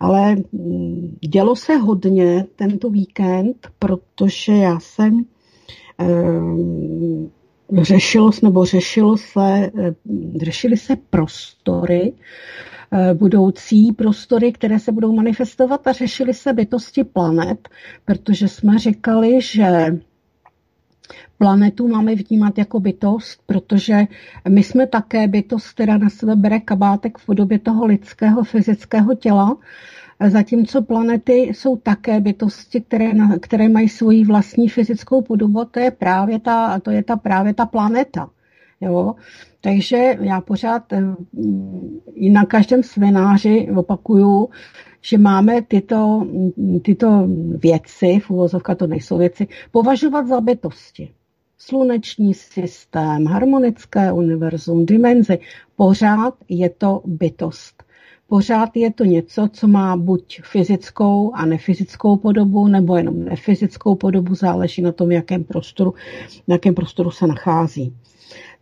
ale 0.00 0.36
mm, 0.52 1.16
dělo 1.20 1.56
se 1.56 1.76
hodně 1.76 2.44
tento 2.56 2.90
víkend, 2.90 3.68
protože 3.78 4.52
já 4.52 4.80
jsem 4.80 5.24
eh, 6.00 7.82
řešilo, 7.82 8.30
nebo 8.42 8.64
řešilo 8.64 9.16
se, 9.16 9.70
eh, 9.78 9.94
řešily 10.36 10.76
se 10.76 10.96
prostory, 11.10 12.12
eh, 12.12 12.69
budoucí 13.14 13.92
prostory, 13.92 14.52
které 14.52 14.78
se 14.78 14.92
budou 14.92 15.12
manifestovat 15.12 15.86
a 15.86 15.92
řešily 15.92 16.34
se 16.34 16.52
bytosti 16.52 17.04
planet, 17.04 17.68
protože 18.04 18.48
jsme 18.48 18.78
říkali, 18.78 19.42
že 19.42 19.98
planetu 21.38 21.88
máme 21.88 22.14
vnímat 22.14 22.58
jako 22.58 22.80
bytost, 22.80 23.40
protože 23.46 24.06
my 24.48 24.62
jsme 24.62 24.86
také 24.86 25.28
bytost, 25.28 25.68
která 25.70 25.98
na 25.98 26.10
sebe 26.10 26.36
bere 26.36 26.60
kabátek 26.60 27.18
v 27.18 27.26
podobě 27.26 27.58
toho 27.58 27.86
lidského 27.86 28.44
fyzického 28.44 29.14
těla, 29.14 29.56
zatímco 30.28 30.82
planety 30.82 31.32
jsou 31.32 31.76
také 31.76 32.20
bytosti, 32.20 32.80
které, 32.80 33.10
které 33.40 33.68
mají 33.68 33.88
svoji 33.88 34.24
vlastní 34.24 34.68
fyzickou 34.68 35.22
podobu, 35.22 35.64
to 35.64 35.80
je 35.80 35.90
právě 35.90 36.38
ta, 36.40 36.78
to 36.80 36.90
je 36.90 37.02
ta, 37.02 37.16
právě 37.16 37.54
ta 37.54 37.66
planeta. 37.66 38.30
Jo? 38.80 39.14
Takže 39.60 40.16
já 40.20 40.40
pořád 40.40 40.92
eh, 40.92 41.02
i 42.14 42.30
na 42.30 42.44
každém 42.44 42.82
semináři 42.82 43.68
opakuju, 43.76 44.48
že 45.00 45.18
máme 45.18 45.62
tyto, 45.62 46.26
tyto 46.82 47.26
věci, 47.56 48.20
v 48.20 48.30
uvozovka 48.30 48.74
to 48.74 48.86
nejsou 48.86 49.18
věci, 49.18 49.48
považovat 49.70 50.26
za 50.26 50.40
bytosti. 50.40 51.10
Sluneční 51.58 52.34
systém, 52.34 53.26
harmonické 53.26 54.12
univerzum, 54.12 54.86
dimenzi, 54.86 55.38
pořád 55.76 56.34
je 56.48 56.70
to 56.70 57.02
bytost. 57.04 57.82
Pořád 58.28 58.76
je 58.76 58.92
to 58.92 59.04
něco, 59.04 59.48
co 59.52 59.68
má 59.68 59.96
buď 59.96 60.40
fyzickou 60.42 61.32
a 61.34 61.46
nefyzickou 61.46 62.16
podobu, 62.16 62.68
nebo 62.68 62.96
jenom 62.96 63.24
nefyzickou 63.24 63.94
podobu, 63.94 64.34
záleží 64.34 64.82
na 64.82 64.92
tom, 64.92 65.08
v 65.08 65.12
jakém 65.12 65.44
prostoru, 65.44 65.94
na 66.48 66.54
jakém 66.54 66.74
prostoru 66.74 67.10
se 67.10 67.26
nachází. 67.26 67.94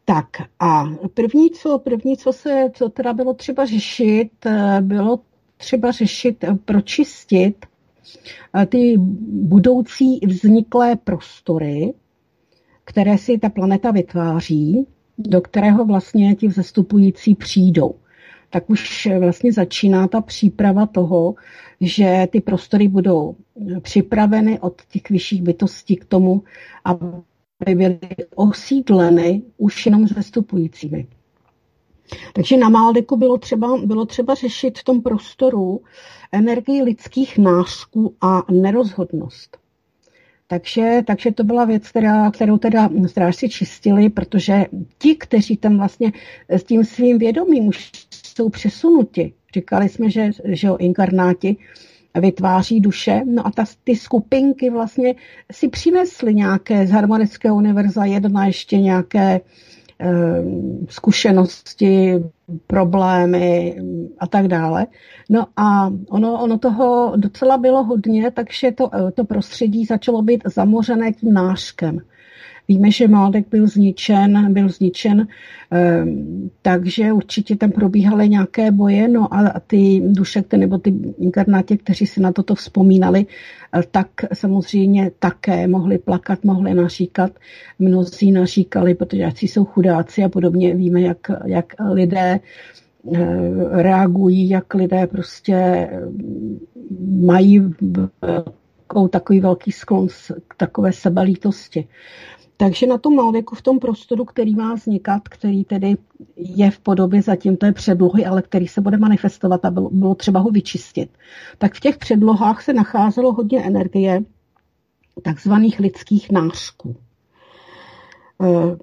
Tak 0.08 0.26
a 0.60 0.84
první, 1.14 1.50
co, 1.50 1.78
první, 1.78 2.16
co 2.16 2.32
se, 2.32 2.70
co 2.74 2.88
teda 2.88 3.12
bylo 3.12 3.34
třeba 3.34 3.66
řešit, 3.66 4.46
eh, 4.46 4.78
bylo 4.80 5.20
třeba 5.56 5.90
řešit, 5.90 6.44
eh, 6.44 6.54
pročistit 6.64 7.66
eh, 8.54 8.66
ty 8.66 8.94
budoucí 9.30 10.20
vzniklé 10.26 10.96
prostory, 10.96 11.94
které 12.84 13.18
si 13.18 13.38
ta 13.38 13.48
planeta 13.48 13.90
vytváří, 13.90 14.86
do 15.18 15.40
kterého 15.40 15.84
vlastně 15.84 16.34
ti 16.34 16.48
vzestupující 16.48 17.34
přijdou. 17.34 17.94
Tak 18.50 18.70
už 18.70 19.08
vlastně 19.18 19.52
začíná 19.52 20.08
ta 20.08 20.20
příprava 20.20 20.86
toho, 20.86 21.34
že 21.80 22.28
ty 22.30 22.40
prostory 22.40 22.88
budou 22.88 23.36
připraveny 23.80 24.60
od 24.60 24.82
těch 24.92 25.10
vyšších 25.10 25.42
bytostí 25.42 25.96
k 25.96 26.04
tomu, 26.04 26.42
aby 26.84 27.06
byly 27.64 27.98
osídleny 28.34 29.42
už 29.56 29.86
jenom 29.86 30.04
vzestupujícími. 30.04 31.06
Takže 32.32 32.56
na 32.56 32.68
Maldeku 32.68 33.16
bylo 33.16 33.38
třeba, 33.38 33.78
bylo 33.84 34.06
třeba 34.06 34.34
řešit 34.34 34.78
v 34.78 34.84
tom 34.84 35.02
prostoru 35.02 35.80
energii 36.32 36.82
lidských 36.82 37.38
nářků 37.38 38.14
a 38.20 38.42
nerozhodnost. 38.52 39.58
Takže, 40.46 41.02
takže 41.06 41.32
to 41.32 41.44
byla 41.44 41.64
věc, 41.64 41.88
která, 41.88 42.30
kterou 42.30 42.58
teda 42.58 42.90
strážci 43.06 43.48
čistili, 43.48 44.08
protože 44.08 44.64
ti, 44.98 45.16
kteří 45.16 45.56
tam 45.56 45.76
vlastně 45.76 46.12
s 46.48 46.64
tím 46.64 46.84
svým 46.84 47.18
vědomím 47.18 47.66
už 47.66 47.92
jsou 48.10 48.48
přesunuti, 48.48 49.32
říkali 49.54 49.88
jsme, 49.88 50.10
že, 50.10 50.30
že 50.44 50.66
jo, 50.66 50.76
inkarnáti 50.76 51.56
vytváří 52.14 52.80
duše, 52.80 53.22
no 53.26 53.46
a 53.46 53.50
ta, 53.50 53.64
ty 53.84 53.96
skupinky 53.96 54.70
vlastně 54.70 55.14
si 55.52 55.68
přinesly 55.68 56.34
nějaké 56.34 56.86
z 56.86 56.90
harmonického 56.90 57.56
univerza 57.56 58.04
jedna 58.04 58.46
ještě 58.46 58.78
nějaké 58.78 59.40
eh, 60.00 60.42
zkušenosti, 60.88 62.14
problémy 62.66 63.76
a 64.18 64.26
tak 64.26 64.48
dále. 64.48 64.86
No 65.30 65.46
a 65.56 65.92
ono, 66.08 66.42
ono 66.42 66.58
toho 66.58 67.12
docela 67.16 67.58
bylo 67.58 67.84
hodně, 67.84 68.30
takže 68.30 68.72
to, 68.72 68.90
to 69.14 69.24
prostředí 69.24 69.84
začalo 69.84 70.22
být 70.22 70.42
zamořené 70.46 71.12
tím 71.12 71.32
nářkem. 71.32 72.00
Víme, 72.70 72.90
že 72.90 73.08
Maldek 73.08 73.48
byl 73.50 73.66
zničen, 73.66 74.52
byl 74.52 74.68
zničen, 74.68 75.26
ehm, 75.70 76.50
takže 76.62 77.12
určitě 77.12 77.56
tam 77.56 77.70
probíhaly 77.70 78.28
nějaké 78.28 78.70
boje, 78.70 79.08
no 79.08 79.34
a 79.34 79.60
ty 79.66 80.02
duše, 80.04 80.44
nebo 80.56 80.78
ty 80.78 80.94
inkarnáti, 81.18 81.78
kteří 81.78 82.06
si 82.06 82.20
na 82.20 82.32
toto 82.32 82.54
vzpomínali, 82.54 83.26
eh, 83.26 83.82
tak 83.90 84.08
samozřejmě 84.32 85.10
také 85.18 85.66
mohli 85.66 85.98
plakat, 85.98 86.44
mohli 86.44 86.74
naříkat. 86.74 87.32
Mnozí 87.78 88.32
naříkali, 88.32 88.94
protože 88.94 89.24
ať 89.24 89.42
jsou 89.42 89.64
chudáci 89.64 90.24
a 90.24 90.28
podobně. 90.28 90.74
Víme, 90.74 91.00
jak, 91.00 91.30
jak 91.44 91.74
lidé 91.92 92.40
eh, 93.14 93.18
reagují, 93.82 94.48
jak 94.48 94.74
lidé 94.74 95.06
prostě 95.06 95.88
mají 97.10 97.74
takový 99.10 99.40
velký 99.40 99.72
sklon 99.72 100.08
k 100.48 100.54
takové 100.56 100.92
sebelítosti. 100.92 101.88
Takže 102.60 102.86
na 102.86 102.98
tom 102.98 103.14
Malvěku 103.14 103.54
v 103.54 103.62
tom 103.62 103.78
prostoru, 103.78 104.24
který 104.24 104.54
má 104.54 104.74
vznikat, 104.74 105.28
který 105.28 105.64
tedy 105.64 105.96
je 106.36 106.70
v 106.70 106.78
podobě 106.78 107.22
zatím 107.22 107.56
té 107.56 107.72
předlohy, 107.72 108.26
ale 108.26 108.42
který 108.42 108.68
se 108.68 108.80
bude 108.80 108.96
manifestovat 108.96 109.64
a 109.64 109.70
bylo, 109.70 109.90
bylo 109.90 110.14
třeba 110.14 110.40
ho 110.40 110.50
vyčistit, 110.50 111.10
tak 111.58 111.74
v 111.74 111.80
těch 111.80 111.98
předlohách 111.98 112.62
se 112.62 112.72
nacházelo 112.72 113.32
hodně 113.32 113.64
energie 113.64 114.22
takzvaných 115.22 115.80
lidských 115.80 116.30
nářků. 116.30 116.96
Eh, 118.42 118.76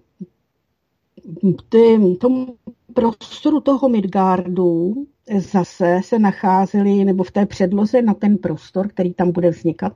ty, 1.69 1.99
tomu 2.19 2.55
prostoru 2.93 3.59
toho 3.61 3.89
Midgardu 3.89 4.93
zase 5.37 5.99
se 6.03 6.19
nacházely, 6.19 7.05
nebo 7.05 7.23
v 7.23 7.31
té 7.31 7.45
předloze 7.45 8.01
na 8.01 8.13
ten 8.13 8.37
prostor, 8.37 8.87
který 8.87 9.13
tam 9.13 9.31
bude 9.31 9.49
vznikat, 9.49 9.93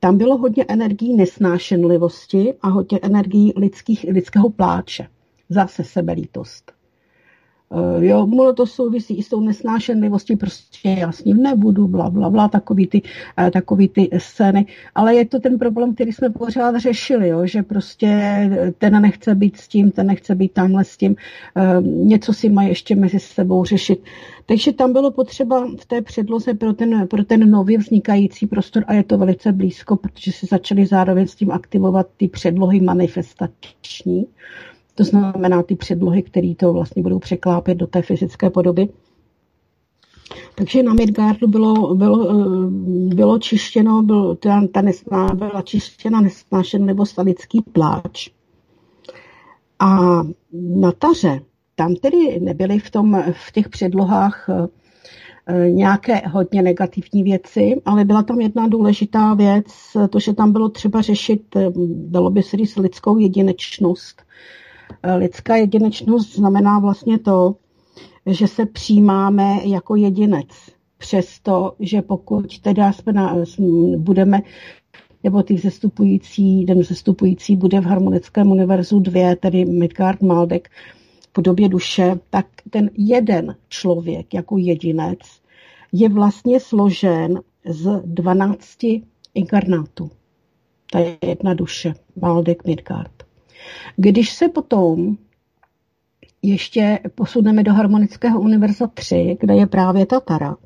tam 0.00 0.18
bylo 0.18 0.36
hodně 0.36 0.64
energií 0.68 1.16
nesnášenlivosti 1.16 2.54
a 2.62 2.68
hodně 2.68 2.98
energií 3.02 3.52
lidských, 3.56 4.06
lidského 4.08 4.50
pláče. 4.50 5.06
Zase 5.48 5.84
sebelítost. 5.84 6.72
Uh, 7.72 8.04
jo, 8.04 8.22
ono 8.22 8.52
to 8.52 8.66
souvisí 8.66 9.18
i 9.18 9.22
s 9.22 9.28
tou 9.28 9.40
nesnášenlivostí, 9.40 10.36
prostě 10.36 10.88
já 10.88 11.12
s 11.12 11.24
ním 11.24 11.42
nebudu, 11.42 11.88
bla, 11.88 12.10
bla, 12.10 12.30
bla, 12.30 12.48
takový 12.48 12.86
ty, 12.86 13.02
uh, 13.38 13.50
takový 13.50 13.88
ty 13.88 14.10
scény. 14.18 14.66
Ale 14.94 15.14
je 15.14 15.26
to 15.26 15.40
ten 15.40 15.58
problém, 15.58 15.94
který 15.94 16.12
jsme 16.12 16.30
pořád 16.30 16.76
řešili, 16.76 17.28
jo, 17.28 17.46
že 17.46 17.62
prostě 17.62 18.10
ten 18.78 19.02
nechce 19.02 19.34
být 19.34 19.56
s 19.56 19.68
tím, 19.68 19.90
ten 19.90 20.06
nechce 20.06 20.34
být 20.34 20.52
tamhle 20.52 20.84
s 20.84 20.96
tím, 20.96 21.16
uh, 21.56 21.86
něco 21.86 22.32
si 22.32 22.48
má 22.48 22.62
ještě 22.62 22.94
mezi 22.94 23.20
sebou 23.20 23.64
řešit. 23.64 24.02
Takže 24.46 24.72
tam 24.72 24.92
bylo 24.92 25.10
potřeba 25.10 25.66
v 25.80 25.86
té 25.86 26.02
předloze 26.02 26.54
pro 26.54 26.72
ten, 26.72 27.08
pro 27.08 27.24
ten 27.24 27.50
nově 27.50 27.78
vznikající 27.78 28.46
prostor 28.46 28.84
a 28.86 28.94
je 28.94 29.02
to 29.02 29.18
velice 29.18 29.52
blízko, 29.52 29.96
protože 29.96 30.32
se 30.32 30.46
začaly 30.46 30.86
zároveň 30.86 31.26
s 31.26 31.34
tím 31.34 31.50
aktivovat 31.50 32.06
ty 32.16 32.28
předlohy 32.28 32.80
manifestační. 32.80 34.26
To 35.00 35.04
znamená 35.04 35.62
ty 35.62 35.76
předlohy, 35.76 36.22
které 36.22 36.54
to 36.54 36.72
vlastně 36.72 37.02
budou 37.02 37.18
překlápět 37.18 37.74
do 37.74 37.86
té 37.86 38.02
fyzické 38.02 38.50
podoby. 38.50 38.88
Takže 40.54 40.82
na 40.82 40.94
Midgardu 40.94 41.48
bylo, 41.48 41.94
bylo, 41.94 42.40
bylo 43.14 43.38
čištěno, 43.38 44.02
byl, 44.02 44.36
ta, 44.36 44.66
ta 44.72 44.82
nesná, 44.82 45.28
byla 45.34 45.62
čištěna 45.62 46.22
nebo 46.78 47.06
stalický 47.06 47.62
pláč. 47.72 48.30
A 49.78 49.98
na 50.52 50.92
taře 50.92 51.40
tam 51.74 51.94
tedy 51.94 52.40
nebyly 52.40 52.78
v, 52.78 52.90
tom, 52.90 53.22
v 53.32 53.52
těch 53.52 53.68
předlohách 53.68 54.48
eh, 55.46 55.70
nějaké 55.70 56.22
hodně 56.28 56.62
negativní 56.62 57.22
věci, 57.22 57.82
ale 57.84 58.04
byla 58.04 58.22
tam 58.22 58.40
jedna 58.40 58.68
důležitá 58.68 59.34
věc, 59.34 59.66
to, 60.10 60.18
že 60.20 60.32
tam 60.32 60.52
bylo 60.52 60.68
třeba 60.68 61.00
řešit, 61.00 61.56
eh, 61.56 61.70
dalo 61.94 62.30
by 62.30 62.42
se 62.42 62.56
říct, 62.56 62.76
lidskou 62.76 63.18
jedinečnost. 63.18 64.29
Eh, 65.02 65.14
lidská 65.14 65.56
jedinečnost 65.56 66.36
znamená 66.36 66.78
vlastně 66.78 67.18
to, 67.18 67.54
že 68.26 68.48
se 68.48 68.66
přijímáme 68.66 69.60
jako 69.64 69.96
jedinec. 69.96 70.48
Přesto, 70.98 71.74
že 71.80 72.02
pokud 72.02 72.58
teda 72.58 72.92
jsme 72.92 73.12
na, 73.12 73.36
budeme 73.96 74.42
nebo 75.24 75.42
ty 75.42 75.58
zestupující, 75.58 76.66
ten 76.66 76.82
zestupující 76.82 77.56
bude 77.56 77.80
v 77.80 77.84
harmonickém 77.84 78.50
univerzu 78.50 79.00
dvě, 79.00 79.36
tedy 79.36 79.64
Midgard 79.64 80.22
Maldek, 80.22 80.70
podobě 81.32 81.68
duše, 81.68 82.14
tak 82.30 82.46
ten 82.70 82.90
jeden 82.94 83.56
člověk 83.68 84.34
jako 84.34 84.58
jedinec 84.58 85.18
je 85.92 86.08
vlastně 86.08 86.60
složen 86.60 87.40
z 87.68 88.02
12 88.04 88.78
inkarnátů. 89.34 90.10
To 90.92 90.98
je 90.98 91.18
jedna 91.26 91.54
duše, 91.54 91.94
Valdek 92.16 92.66
Midgard. 92.66 93.29
Když 93.96 94.32
se 94.32 94.48
potom 94.48 95.16
ještě 96.42 96.98
posuneme 97.14 97.62
do 97.62 97.72
harmonického 97.72 98.40
univerza 98.40 98.86
3, 98.86 99.36
kde 99.40 99.54
je 99.54 99.66
právě 99.66 100.06
Tatara, 100.06 100.56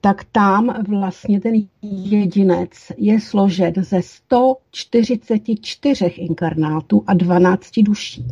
tak 0.00 0.24
tam 0.24 0.84
vlastně 0.88 1.40
ten 1.40 1.54
jedinec 1.82 2.70
je 2.96 3.20
složen 3.20 3.72
ze 3.76 4.02
144 4.02 6.06
inkarnátů 6.06 7.04
a 7.06 7.14
12 7.14 7.70
duší. 7.78 8.24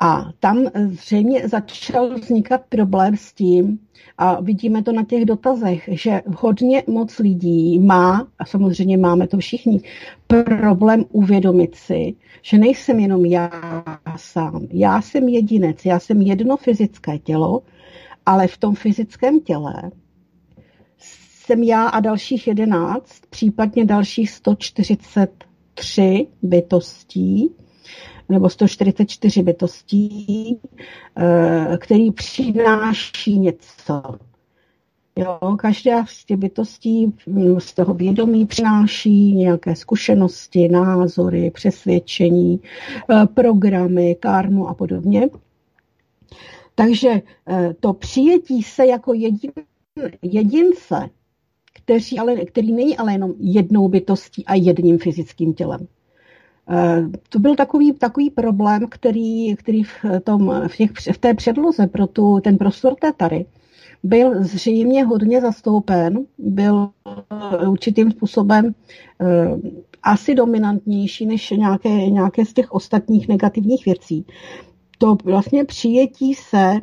A 0.00 0.30
tam 0.40 0.66
zřejmě 0.90 1.48
začal 1.48 2.14
vznikat 2.14 2.60
problém 2.68 3.16
s 3.16 3.32
tím, 3.32 3.78
a 4.18 4.40
vidíme 4.40 4.82
to 4.82 4.92
na 4.92 5.04
těch 5.04 5.24
dotazech, 5.24 5.88
že 5.92 6.22
hodně 6.36 6.82
moc 6.86 7.18
lidí 7.18 7.78
má, 7.78 8.28
a 8.38 8.44
samozřejmě 8.44 8.96
máme 8.96 9.28
to 9.28 9.38
všichni, 9.38 9.80
problém 10.26 11.04
uvědomit 11.12 11.74
si, 11.74 12.14
že 12.42 12.58
nejsem 12.58 13.00
jenom 13.00 13.24
já 13.24 13.50
sám. 14.16 14.66
Já 14.70 15.02
jsem 15.02 15.28
jedinec, 15.28 15.84
já 15.84 15.98
jsem 15.98 16.22
jedno 16.22 16.56
fyzické 16.56 17.18
tělo, 17.18 17.62
ale 18.26 18.46
v 18.46 18.58
tom 18.58 18.74
fyzickém 18.74 19.40
těle 19.40 19.90
jsem 21.50 21.62
já 21.62 21.86
a 21.88 22.00
dalších 22.00 22.46
jedenáct, 22.46 23.26
případně 23.30 23.84
dalších 23.84 24.30
143 24.30 26.26
bytostí, 26.42 27.54
nebo 28.30 28.48
144 28.48 29.42
bytostí, 29.42 30.58
eh, 31.16 31.78
který 31.80 32.12
přináší 32.12 33.38
něco. 33.38 34.02
Jo, 35.16 35.56
každá 35.58 36.06
z 36.06 36.24
těch 36.24 36.36
bytostí 36.36 37.14
mm, 37.26 37.60
z 37.60 37.74
toho 37.74 37.94
vědomí 37.94 38.46
přináší 38.46 39.34
nějaké 39.34 39.76
zkušenosti, 39.76 40.68
názory, 40.68 41.50
přesvědčení, 41.50 42.60
eh, 43.10 43.26
programy, 43.26 44.16
karmu 44.20 44.68
a 44.68 44.74
podobně. 44.74 45.28
Takže 46.74 47.22
eh, 47.48 47.74
to 47.80 47.92
přijetí 47.92 48.62
se 48.62 48.86
jako 48.86 49.14
jedin, 49.14 49.52
jedince, 50.22 51.10
který, 51.72 52.18
ale, 52.18 52.36
který 52.36 52.72
není 52.72 52.96
ale 52.96 53.12
jenom 53.12 53.34
jednou 53.38 53.88
bytostí 53.88 54.44
a 54.46 54.54
jedním 54.54 54.98
fyzickým 54.98 55.54
tělem. 55.54 55.86
Eh, 56.68 57.02
to 57.28 57.38
byl 57.38 57.56
takový, 57.56 57.92
takový 57.92 58.30
problém, 58.30 58.86
který, 58.88 59.56
který 59.56 59.82
v, 59.82 60.04
tom, 60.24 60.62
v, 60.66 60.76
těch, 60.76 60.90
v 61.12 61.18
té 61.18 61.34
předloze 61.34 61.86
pro 61.86 62.06
tu, 62.06 62.40
ten 62.40 62.58
prostor 62.58 62.94
té 62.94 63.12
tary 63.12 63.46
byl 64.02 64.44
zřejmě 64.44 65.04
hodně 65.04 65.40
zastoupen, 65.40 66.26
byl 66.38 66.90
eh, 67.06 67.68
určitým 67.68 68.10
způsobem 68.10 68.74
eh, 69.20 69.26
asi 70.02 70.34
dominantnější 70.34 71.26
než 71.26 71.50
nějaké, 71.50 71.88
nějaké 71.88 72.44
z 72.44 72.52
těch 72.52 72.72
ostatních 72.72 73.28
negativních 73.28 73.84
věcí. 73.84 74.26
To 74.98 75.16
vlastně 75.24 75.64
přijetí 75.64 76.34
se 76.34 76.74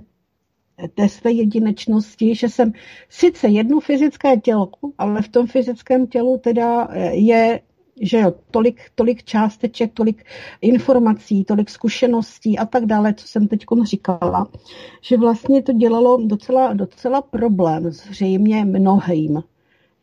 té 0.95 1.09
své 1.09 1.31
jedinečnosti, 1.31 2.35
že 2.35 2.49
jsem 2.49 2.71
sice 3.09 3.47
jedno 3.47 3.79
fyzické 3.79 4.37
tělo, 4.37 4.69
ale 4.97 5.21
v 5.21 5.29
tom 5.29 5.47
fyzickém 5.47 6.07
tělu 6.07 6.37
teda 6.37 6.87
je 7.11 7.59
že 8.01 8.17
jo, 8.17 8.33
tolik, 8.51 8.81
tolik 8.95 9.23
částeček, 9.23 9.93
tolik 9.93 10.25
informací, 10.61 11.43
tolik 11.43 11.69
zkušeností 11.69 12.57
a 12.57 12.65
tak 12.65 12.85
dále, 12.85 13.13
co 13.13 13.27
jsem 13.27 13.47
teď 13.47 13.65
říkala, 13.83 14.47
že 15.01 15.17
vlastně 15.17 15.63
to 15.63 15.73
dělalo 15.73 16.17
docela, 16.25 16.73
docela 16.73 17.21
problém 17.21 17.91
zřejmě 17.91 18.65
mnohým. 18.65 19.43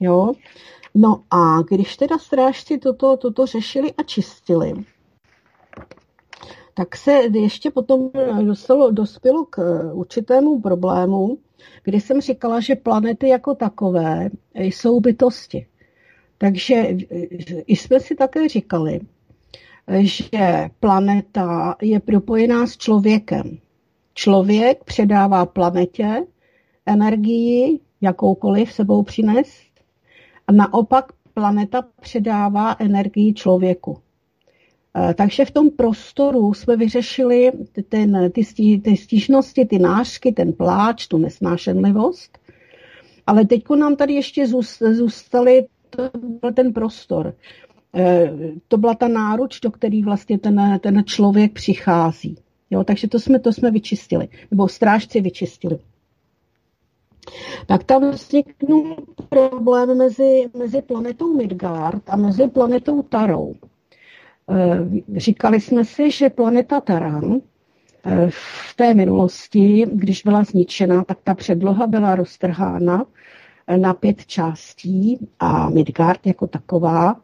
Jo? 0.01 0.33
No 0.95 1.23
a 1.31 1.63
když 1.63 1.97
teda 1.97 2.19
strážci 2.19 2.79
toto, 2.79 3.17
toto 3.17 3.47
řešili 3.47 3.93
a 3.93 4.03
čistili, 4.03 4.73
tak 6.75 6.97
se 6.97 7.13
ještě 7.13 7.71
potom 7.71 8.11
dostalo, 8.43 8.91
dospělo 8.91 9.45
k 9.45 9.83
určitému 9.93 10.61
problému, 10.61 11.39
kdy 11.83 12.01
jsem 12.01 12.21
říkala, 12.21 12.61
že 12.61 12.77
planety 12.77 13.29
jako 13.29 13.55
takové 13.55 14.31
jsou 14.55 15.01
bytosti. 15.01 15.67
Takže 16.39 16.75
i 17.67 17.77
jsme 17.77 18.01
si 18.01 18.15
také 18.15 18.49
říkali, 18.49 19.01
že 20.01 20.69
planeta 20.81 21.77
je 21.83 22.01
propojená 22.01 22.67
s 22.67 22.77
člověkem. 22.77 23.59
Člověk 24.15 24.85
předává 24.85 25.47
planetě 25.47 26.27
energii, 26.87 27.81
jakoukoliv 28.01 28.73
sebou 28.73 29.03
přinést, 29.03 29.75
a 30.47 30.53
naopak 30.53 31.13
planeta 31.35 31.85
předává 32.01 32.77
energii 32.79 33.35
člověku. 33.35 33.99
Eh, 34.97 35.15
takže 35.15 35.45
v 35.45 35.51
tom 35.51 35.71
prostoru 35.71 36.55
jsme 36.55 36.77
vyřešili 36.77 37.53
ten, 37.89 38.33
ty, 38.33 38.45
stí, 38.45 38.81
ty 38.81 38.97
stížnosti, 38.97 39.65
ty 39.65 39.79
nářky, 39.79 40.33
ten 40.33 40.53
pláč, 40.53 41.07
tu 41.07 41.19
nesnášenlivost. 41.19 42.39
Ale 43.27 43.45
teď 43.45 43.65
nám 43.79 43.97
tady 43.97 44.15
ještě 44.15 44.47
zůstaly 44.93 45.67
ten 46.55 46.73
prostor. 46.73 47.35
Eh, 47.95 48.33
to 48.69 48.77
byla 48.77 48.95
ta 48.95 49.09
náruč, 49.09 49.61
do 49.61 49.71
který 49.71 50.03
vlastně 50.03 50.39
ten, 50.39 50.79
ten 50.83 51.05
člověk 51.05 51.53
přichází. 51.53 52.39
Jo, 52.71 52.85
takže 52.85 53.09
to 53.09 53.19
jsme, 53.21 53.39
to 53.39 53.53
jsme 53.53 53.71
vyčistili, 53.71 54.29
nebo 54.51 54.69
strážci 54.69 55.21
vyčistili. 55.21 55.79
Tak 57.67 57.85
tam 57.85 58.11
vzniknul 58.11 58.97
problém 59.29 59.99
mezi, 59.99 60.51
mezi 60.59 60.83
planetou 60.83 61.37
Midgard 61.37 62.03
a 62.11 62.17
mezi 62.17 62.49
planetou 62.49 63.03
Tarou. 63.03 63.55
Eh, 64.51 64.79
říkali 65.21 65.61
jsme 65.61 65.85
si, 65.85 66.11
že 66.11 66.31
planeta 66.31 66.81
Taran 66.81 67.41
eh, 68.07 68.27
v 68.31 68.77
té 68.77 68.95
minulosti, 68.95 69.87
když 69.93 70.23
byla 70.23 70.45
zničena, 70.45 71.05
tak 71.05 71.19
ta 71.25 71.35
předloha 71.35 71.87
byla 71.87 72.15
roztrhána 72.15 73.05
na 73.77 73.95
pět 73.95 74.27
částí 74.27 75.29
a 75.41 75.71
Midgard 75.71 76.27
jako 76.27 76.47
taková 76.47 77.21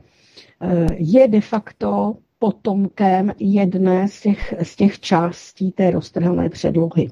je 0.91 1.29
de 1.29 1.41
facto 1.41 2.15
potomkem 2.39 3.33
jedné 3.39 4.09
z 4.09 4.21
těch, 4.21 4.55
z 4.63 4.77
těch 4.77 5.01
částí 5.01 5.73
té 5.73 5.91
roztrhané 5.91 6.49
předlohy. 6.49 7.11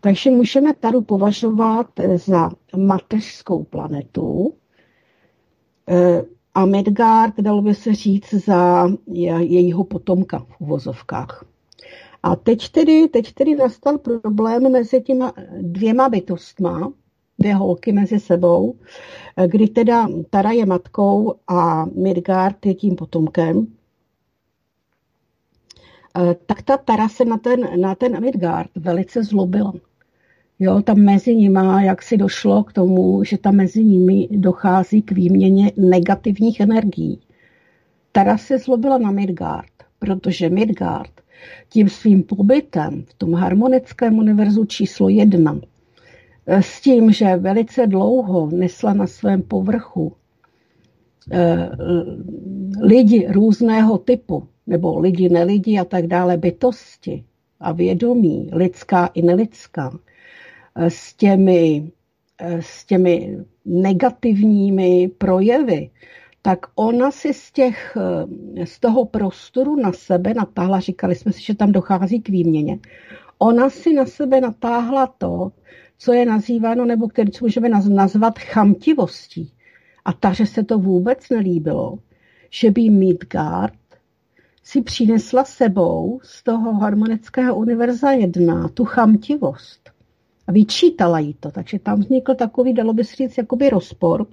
Takže 0.00 0.30
můžeme 0.30 0.74
Taru 0.74 1.02
považovat 1.02 1.86
za 2.16 2.50
mateřskou 2.76 3.64
planetu, 3.64 4.54
a 6.54 6.66
Midgard, 6.66 7.34
dalo 7.40 7.62
by 7.62 7.74
se 7.74 7.94
říct, 7.94 8.34
za 8.34 8.88
jejího 9.40 9.84
potomka 9.84 10.38
v 10.38 10.60
uvozovkách. 10.60 11.44
A 12.22 12.36
teď 12.36 12.68
tedy, 12.68 13.08
teď 13.08 13.32
tedy 13.32 13.56
nastal 13.56 13.98
problém 13.98 14.72
mezi 14.72 15.00
těma 15.02 15.32
dvěma 15.60 16.08
bytostma, 16.08 16.92
dvě 17.40 17.54
holky 17.54 17.92
mezi 17.92 18.20
sebou, 18.20 18.74
kdy 19.46 19.68
teda 19.68 20.08
Tara 20.30 20.50
je 20.50 20.66
matkou 20.66 21.34
a 21.48 21.84
Midgard 21.84 22.66
je 22.66 22.74
tím 22.74 22.96
potomkem. 22.96 23.66
Eh, 26.18 26.36
tak 26.46 26.62
ta 26.62 26.76
Tara 26.76 27.08
se 27.08 27.24
na 27.24 27.38
ten, 27.38 27.80
na 27.80 27.94
ten 27.94 28.20
Midgard 28.20 28.70
velice 28.76 29.24
zlobila. 29.24 29.72
Jo, 30.58 30.82
tam 30.82 30.98
mezi 30.98 31.36
nimi, 31.36 31.60
jak 31.80 32.02
si 32.02 32.16
došlo 32.16 32.64
k 32.64 32.72
tomu, 32.72 33.24
že 33.24 33.38
tam 33.38 33.56
mezi 33.56 33.84
nimi 33.84 34.28
dochází 34.30 35.02
k 35.02 35.12
výměně 35.12 35.72
negativních 35.76 36.60
energií. 36.60 37.20
Tara 38.12 38.38
se 38.38 38.58
zlobila 38.58 38.98
na 38.98 39.10
Midgard, 39.10 39.72
protože 39.98 40.50
Midgard 40.50 41.10
tím 41.68 41.88
svým 41.88 42.22
pobytem 42.22 43.04
v 43.08 43.14
tom 43.14 43.34
harmonickém 43.34 44.18
univerzu 44.18 44.64
číslo 44.64 45.08
jedna, 45.08 45.60
eh, 45.62 45.69
s 46.50 46.80
tím, 46.80 47.12
že 47.12 47.36
velice 47.36 47.86
dlouho 47.86 48.50
nesla 48.50 48.92
na 48.92 49.06
svém 49.06 49.42
povrchu 49.42 50.12
eh, 51.32 51.70
lidi 52.82 53.26
různého 53.30 53.98
typu, 53.98 54.48
nebo 54.66 54.98
lidi, 54.98 55.28
nelidi 55.28 55.78
a 55.78 55.84
tak 55.84 56.06
dále, 56.06 56.36
bytosti 56.36 57.24
a 57.60 57.72
vědomí, 57.72 58.50
lidská 58.52 59.06
i 59.06 59.22
nelidská, 59.22 59.98
s 60.76 61.14
těmi, 61.14 61.90
s 62.40 62.84
těmi 62.86 63.38
negativními 63.64 65.10
projevy, 65.18 65.90
tak 66.42 66.58
ona 66.74 67.10
si 67.10 67.34
z, 67.34 67.52
těch, 67.52 67.96
z 68.64 68.80
toho 68.80 69.04
prostoru 69.04 69.76
na 69.76 69.92
sebe 69.92 70.34
natáhla, 70.34 70.80
říkali 70.80 71.14
jsme 71.14 71.32
si, 71.32 71.42
že 71.42 71.54
tam 71.54 71.72
dochází 71.72 72.20
k 72.20 72.28
výměně, 72.28 72.78
ona 73.38 73.70
si 73.70 73.92
na 73.92 74.06
sebe 74.06 74.40
natáhla 74.40 75.06
to, 75.06 75.52
co 76.00 76.12
je 76.12 76.26
nazýváno, 76.26 76.84
nebo 76.84 77.08
který 77.08 77.30
co 77.30 77.44
můžeme 77.44 77.68
nazvat 77.88 78.38
chamtivostí. 78.38 79.52
A 80.04 80.12
takže 80.12 80.46
se 80.46 80.62
to 80.62 80.78
vůbec 80.78 81.28
nelíbilo, 81.30 81.98
že 82.50 82.70
by 82.70 82.90
Midgard 82.90 83.74
si 84.62 84.82
přinesla 84.82 85.44
sebou 85.44 86.20
z 86.22 86.42
toho 86.42 86.72
harmonického 86.74 87.56
univerza 87.56 88.10
jedna 88.10 88.68
tu 88.68 88.84
chamtivost 88.84 89.90
a 90.46 90.52
vyčítala 90.52 91.18
jí 91.18 91.34
to. 91.34 91.50
Takže 91.50 91.78
tam 91.78 92.00
vznikl 92.00 92.34
takový, 92.34 92.74
dalo 92.74 92.92
by 92.92 93.04
se 93.04 93.16
říct, 93.16 93.38
jakoby 93.38 93.70
rozpor. 93.70 94.26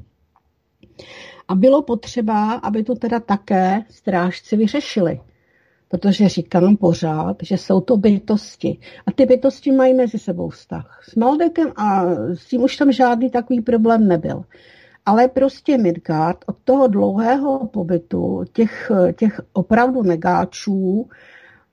A 1.48 1.56
bylo 1.56 1.82
potřeba, 1.82 2.54
aby 2.54 2.84
to 2.84 2.96
teda 2.96 3.20
také 3.20 3.84
strážci 3.90 4.58
vyřešili. 4.58 5.20
Protože 5.90 6.30
říkám 6.30 6.78
pořád, 6.78 7.38
že 7.42 7.58
jsou 7.58 7.82
to 7.82 7.98
bytosti. 7.98 8.78
A 9.06 9.12
ty 9.12 9.26
bytosti 9.26 9.72
mají 9.72 9.94
mezi 9.94 10.20
sebou 10.20 10.50
vztah. 10.50 11.00
S 11.10 11.16
Maldekem 11.16 11.72
a 11.76 12.06
s 12.34 12.46
tím 12.46 12.64
už 12.64 12.78
tam 12.78 12.92
žádný 12.92 13.30
takový 13.30 13.62
problém 13.62 14.08
nebyl. 14.08 14.44
Ale 15.06 15.28
prostě 15.28 15.78
Midgard 15.78 16.38
od 16.46 16.58
toho 16.64 16.88
dlouhého 16.88 17.68
pobytu 17.68 18.44
těch, 18.54 18.92
těch 19.16 19.42
opravdu 19.54 20.04
negáčů 20.04 21.10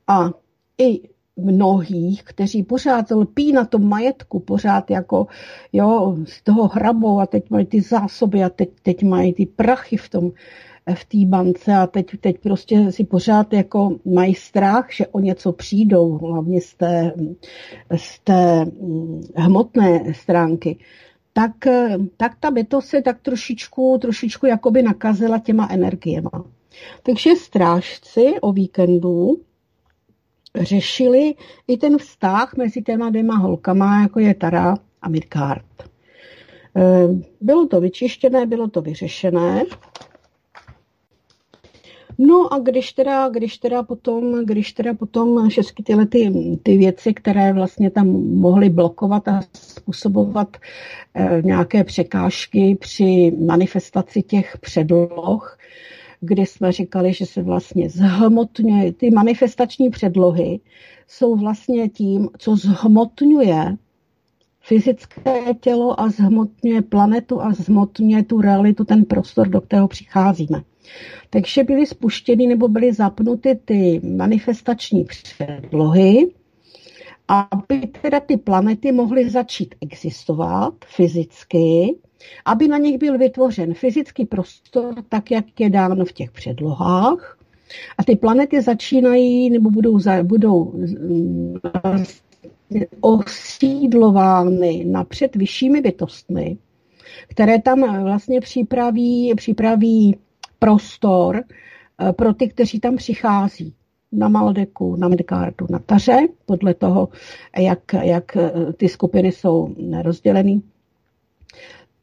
a 0.07 0.31
i 0.79 1.01
mnohých, 1.37 2.23
kteří 2.23 2.63
pořád 2.63 3.11
lpí 3.11 3.53
na 3.53 3.65
tom 3.65 3.89
majetku, 3.89 4.41
pořád 4.41 4.91
jako 4.91 5.27
jo, 5.73 6.17
z 6.25 6.43
toho 6.43 6.69
hrabou 6.69 7.21
a 7.21 7.27
teď 7.27 7.51
mají 7.51 7.67
ty 7.67 7.81
zásoby 7.81 8.45
a 8.45 8.49
teď, 8.49 8.69
teď 8.83 9.03
mají 9.03 9.33
ty 9.33 9.47
prachy 9.47 9.97
v 9.97 10.09
tom, 10.09 10.31
v 10.95 11.05
té 11.05 11.19
bance 11.27 11.75
a 11.75 11.87
teď, 11.87 12.07
teď 12.21 12.39
prostě 12.39 12.93
si 12.93 13.05
pořád 13.05 13.53
jako 13.53 13.97
mají 14.05 14.35
strach, 14.35 14.87
že 14.93 15.07
o 15.07 15.21
něco 15.21 15.53
přijdou, 15.53 16.19
hlavně 16.19 16.61
z 16.61 16.75
té, 16.75 17.15
z 17.97 18.19
té 18.19 18.65
hm, 18.65 19.21
hmotné 19.37 20.15
stránky, 20.15 20.79
tak, 21.33 21.53
tak 22.17 22.33
ta 22.41 22.51
bytost 22.51 22.89
se 22.89 23.03
tak 23.03 23.21
trošičku, 23.21 23.99
trošičku 24.01 24.47
jakoby 24.47 24.83
nakazila 24.83 25.39
těma 25.39 25.69
energiema. 25.71 26.45
Takže 27.03 27.37
strážci 27.37 28.35
o 28.41 28.53
víkendu 28.53 29.41
řešili 30.61 31.35
i 31.69 31.77
ten 31.77 31.99
vztah 31.99 32.57
mezi 32.57 32.83
těma 32.83 33.11
dvěma 33.11 33.37
holkama, 33.37 34.03
jako 34.03 34.21
je 34.21 34.35
Tara 34.35 34.75
a 35.03 35.09
Midgard. 35.09 35.65
Eh, 36.77 37.09
bylo 37.41 37.67
to 37.67 37.81
vyčištěné, 37.81 38.47
bylo 38.47 38.69
to 38.69 38.83
vyřešené. 38.83 39.65
No 42.19 42.55
a 42.55 42.59
když 42.59 42.93
teda, 42.93 43.29
když 43.29 43.59
teda 43.59 43.83
potom, 43.83 44.45
když 44.45 44.73
teda 44.73 44.95
potom 44.95 45.49
všechny 45.49 45.85
tyhle 45.85 46.07
ty, 46.07 46.33
ty 46.63 46.77
věci, 46.77 47.15
které 47.15 47.53
vlastně 47.53 47.91
tam 47.91 48.07
mohly 48.41 48.71
blokovat 48.71 49.29
a 49.29 49.41
způsobovat 49.53 50.57
eh, 51.15 51.43
nějaké 51.45 51.85
překážky 51.85 52.77
při 52.81 53.33
manifestaci 53.47 54.23
těch 54.23 54.59
předloh, 54.61 55.59
kdy 56.21 56.47
jsme 56.47 56.73
říkali, 56.73 57.13
že 57.13 57.27
se 57.27 57.43
vlastně 57.43 57.91
zhmotňuje, 57.91 58.93
ty 58.93 59.11
manifestační 59.11 59.91
předlohy 59.91 60.61
jsou 61.09 61.37
vlastně 61.37 61.89
tím, 61.89 62.29
co 62.39 62.57
zhmotňuje 62.57 63.77
fyzické 64.61 65.55
tělo 65.61 66.01
a 66.01 66.09
zhmotňuje 66.09 66.83
planetu 66.83 67.43
a 67.43 67.53
zhmotňuje 67.53 68.23
tu 68.23 68.41
realitu, 68.41 68.85
ten 68.85 69.05
prostor, 69.05 69.49
do 69.49 69.61
kterého 69.61 69.89
přicházíme. 69.89 70.63
Takže 71.31 71.65
byly 71.65 71.87
spuštěny 71.87 72.47
nebo 72.47 72.69
byly 72.69 72.93
zapnuty 72.93 73.59
ty 73.65 74.01
manifestační 74.05 75.05
předlohy, 75.05 76.31
aby 77.29 77.87
teda 78.03 78.21
ty 78.21 78.37
planety 78.37 78.93
mohly 78.93 79.31
začít 79.31 79.75
existovat 79.81 80.75
fyzicky 80.87 81.95
aby 82.45 82.69
na 82.69 82.79
nich 82.79 82.99
byl 82.99 83.19
vytvořen 83.19 83.75
fyzický 83.75 84.25
prostor, 84.27 84.95
tak 85.09 85.31
jak 85.31 85.61
je 85.61 85.71
dáno 85.71 86.05
v 86.05 86.13
těch 86.13 86.31
předlohách. 86.31 87.39
A 87.99 88.05
ty 88.05 88.17
planety 88.17 88.63
začínají 88.63 89.51
nebo 89.51 89.71
budou, 89.71 89.99
budou 90.23 90.73
mm, 90.73 91.55
osídlovány 93.01 94.85
napřed 94.85 95.37
vyššími 95.37 95.81
bytostmi, 95.81 96.59
které 97.29 97.63
tam 97.63 98.03
vlastně 98.05 98.41
připraví, 98.41 99.33
připraví 99.37 100.17
prostor 100.65 101.45
eh, 101.45 102.13
pro 102.13 102.35
ty, 102.35 102.49
kteří 102.49 102.81
tam 102.81 102.97
přichází 102.97 103.75
na 104.13 104.29
Maldeku, 104.29 104.97
na 104.97 105.09
Midgardu, 105.09 105.67
na 105.71 105.79
Taře, 105.79 106.19
podle 106.47 106.75
toho, 106.75 107.09
jak, 107.59 107.93
jak 107.93 108.37
eh, 108.37 108.73
ty 108.73 108.89
skupiny 108.89 109.33
jsou 109.33 109.75
rozděleny. 110.03 110.61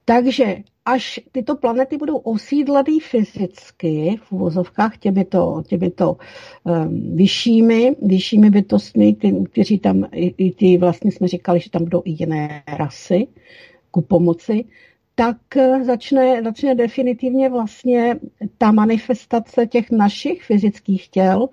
Takže 0.06 0.56
až 0.86 1.20
tyto 1.32 1.56
planety 1.56 1.98
budou 1.98 2.18
osídleny 2.18 3.00
fyzicky 3.00 4.20
v 4.24 4.32
uvozovkách 4.32 4.98
těmito, 4.98 5.64
těmito 5.68 6.18
um, 6.64 7.16
vyššími, 7.16 7.96
vyššími 8.02 8.50
bytostmi, 8.50 9.14
ty, 9.14 9.44
kteří 9.52 9.80
tam, 9.80 10.08
i, 10.12 10.34
i 10.38 10.52
ty 10.52 10.78
vlastně 10.78 11.12
jsme 11.12 11.28
říkali, 11.28 11.60
že 11.60 11.70
tam 11.70 11.84
budou 11.84 12.02
i 12.06 12.12
jiné 12.12 12.64
rasy 12.68 13.28
ku 13.92 14.02
pomoci, 14.02 14.66
tak 15.22 15.58
eh, 15.58 15.84
začne, 15.84 16.44
začne 16.44 16.76
definitivně 16.76 17.50
vlastně 17.50 18.16
ta 18.58 18.72
manifestace 18.72 19.68
těch 19.68 19.92
našich 19.92 20.44
fyzických 20.44 21.10
těl 21.10 21.50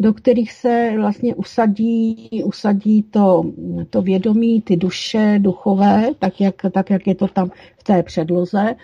do 0.00 0.12
kterých 0.12 0.52
se 0.52 0.92
vlastně 0.96 1.34
usadí, 1.34 2.30
usadí 2.44 3.02
to, 3.02 3.52
to 3.90 4.02
vědomí, 4.02 4.62
ty 4.62 4.76
duše 4.76 5.38
duchové, 5.38 6.10
tak 6.18 6.40
jak, 6.40 6.54
tak 6.72 6.90
jak 6.90 7.06
je 7.06 7.14
to 7.14 7.28
tam 7.28 7.50
v 7.78 7.84
té 7.84 8.02
předloze. 8.02 8.74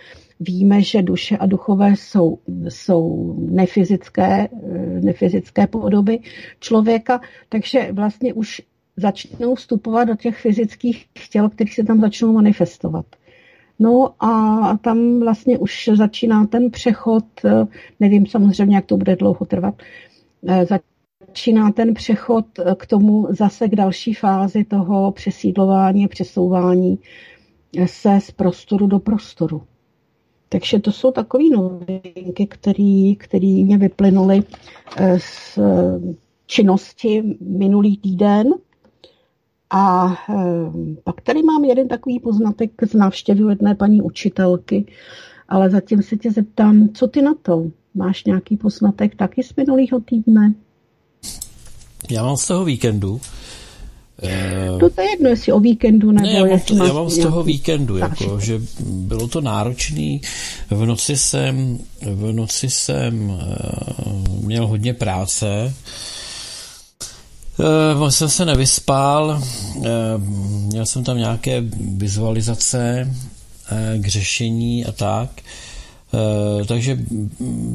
Víme, 0.40 0.82
že 0.82 1.02
duše 1.02 1.36
a 1.36 1.46
duchové 1.46 1.96
jsou, 1.96 2.38
jsou 2.68 3.34
nefyzické, 3.38 4.48
nefyzické 5.00 5.66
podoby 5.66 6.18
člověka, 6.60 7.20
takže 7.48 7.88
vlastně 7.92 8.34
už 8.34 8.62
začnou 8.96 9.54
vstupovat 9.54 10.04
do 10.04 10.16
těch 10.16 10.36
fyzických 10.38 11.06
těl, 11.30 11.50
kterých 11.50 11.74
se 11.74 11.84
tam 11.84 12.00
začnou 12.00 12.32
manifestovat. 12.32 13.06
No 13.82 14.14
a 14.24 14.76
tam 14.80 15.20
vlastně 15.20 15.59
už 15.59 15.90
začíná 15.94 16.46
ten 16.46 16.70
přechod, 16.70 17.24
nevím 18.00 18.26
samozřejmě, 18.26 18.76
jak 18.76 18.86
to 18.86 18.96
bude 18.96 19.16
dlouho 19.16 19.46
trvat, 19.46 19.74
začíná 21.28 21.72
ten 21.72 21.94
přechod 21.94 22.44
k 22.76 22.86
tomu 22.86 23.26
zase 23.30 23.68
k 23.68 23.74
další 23.76 24.14
fázi 24.14 24.64
toho 24.64 25.12
přesídlování 25.12 26.09
přesouvání 26.09 26.98
se 27.86 28.20
z 28.20 28.30
prostoru 28.30 28.86
do 28.86 28.98
prostoru. 28.98 29.62
Takže 30.48 30.78
to 30.80 30.92
jsou 30.92 31.12
takové 31.12 31.44
novinky, 31.52 32.46
které 33.18 33.62
mě 33.64 33.78
vyplynuly 33.78 34.42
z 35.18 35.59
činnosti 36.46 37.22
minulý 37.40 37.96
týden. 37.96 38.46
A 39.74 40.16
pak 41.05 41.20
tady 41.20 41.43
mám 41.43 41.65
jeden 41.65 41.89
takový 41.89 42.20
poznatek 42.20 42.70
z 42.90 42.94
návštěvy 42.94 43.43
jedné 43.49 43.74
paní 43.74 44.03
učitelky, 44.03 44.86
ale 45.49 45.70
zatím 45.70 46.03
se 46.03 46.16
tě 46.16 46.32
zeptám, 46.32 46.89
co 46.94 47.07
ty 47.07 47.23
na 47.23 47.35
to? 47.43 47.65
Máš 47.94 48.24
nějaký 48.24 48.57
poznatek 48.57 49.15
taky 49.15 49.43
z 49.43 49.57
minulého 49.57 50.01
týdne? 50.05 50.55
Já 52.11 52.23
mám 52.23 52.36
z 52.36 52.47
toho 52.47 52.65
víkendu. 52.65 53.20
To, 54.81 54.90
to 54.90 55.01
je 55.01 55.11
jedno, 55.11 55.28
jestli 55.28 55.53
o 55.53 55.61
víkendu 55.61 56.12
nebo 56.12 56.27
ne, 56.27 56.32
já 56.32 56.44
mám, 56.44 56.61
to, 56.61 56.85
já 56.85 56.93
mám 56.93 57.11
z 57.11 57.19
toho 57.19 57.43
víkendu, 57.43 57.97
jako, 57.97 58.40
že 58.40 58.61
bylo 58.81 59.28
to 59.28 59.40
náročný. 59.40 60.20
V 60.70 60.86
noci 60.86 61.16
jsem, 61.16 61.78
v 62.01 62.32
noci 62.32 62.70
jsem 62.70 63.31
uh, 63.31 64.44
měl 64.44 64.66
hodně 64.66 64.94
práce. 64.94 65.74
Uh, 67.59 68.09
jsem 68.09 68.29
se 68.29 68.45
nevyspal, 68.45 69.43
uh, 69.77 69.85
měl 70.66 70.87
jsem 70.87 71.05
tam 71.05 71.19
nějaké 71.19 71.61
vizualizace 71.97 73.09
uh, 73.09 74.03
k 74.03 74.07
řešení 74.07 74.87
a 74.87 74.93
tak. 74.93 75.31
Uh, 76.12 76.66
takže 76.66 76.99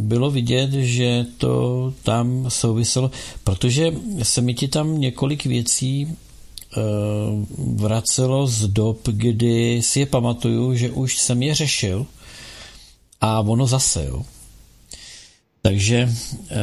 bylo 0.07 0.31
vidět, 0.31 0.71
že 0.71 1.25
to 1.37 1.93
tam 2.03 2.45
souviselo, 2.49 3.11
protože 3.43 3.93
se 4.23 4.41
mi 4.41 4.53
ti 4.53 4.67
tam 4.67 4.99
několik 4.99 5.45
věcí 5.45 6.07
eh, 6.07 6.81
vracelo 7.57 8.47
z 8.47 8.67
dob, 8.67 9.07
kdy 9.07 9.81
si 9.81 9.99
je 9.99 10.05
pamatuju, 10.05 10.75
že 10.75 10.91
už 10.91 11.17
jsem 11.17 11.43
je 11.43 11.55
řešil 11.55 12.05
a 13.21 13.39
ono 13.39 13.67
zase, 13.67 14.05
jo. 14.05 14.25
Takže 15.67 16.09
eh, 16.49 16.55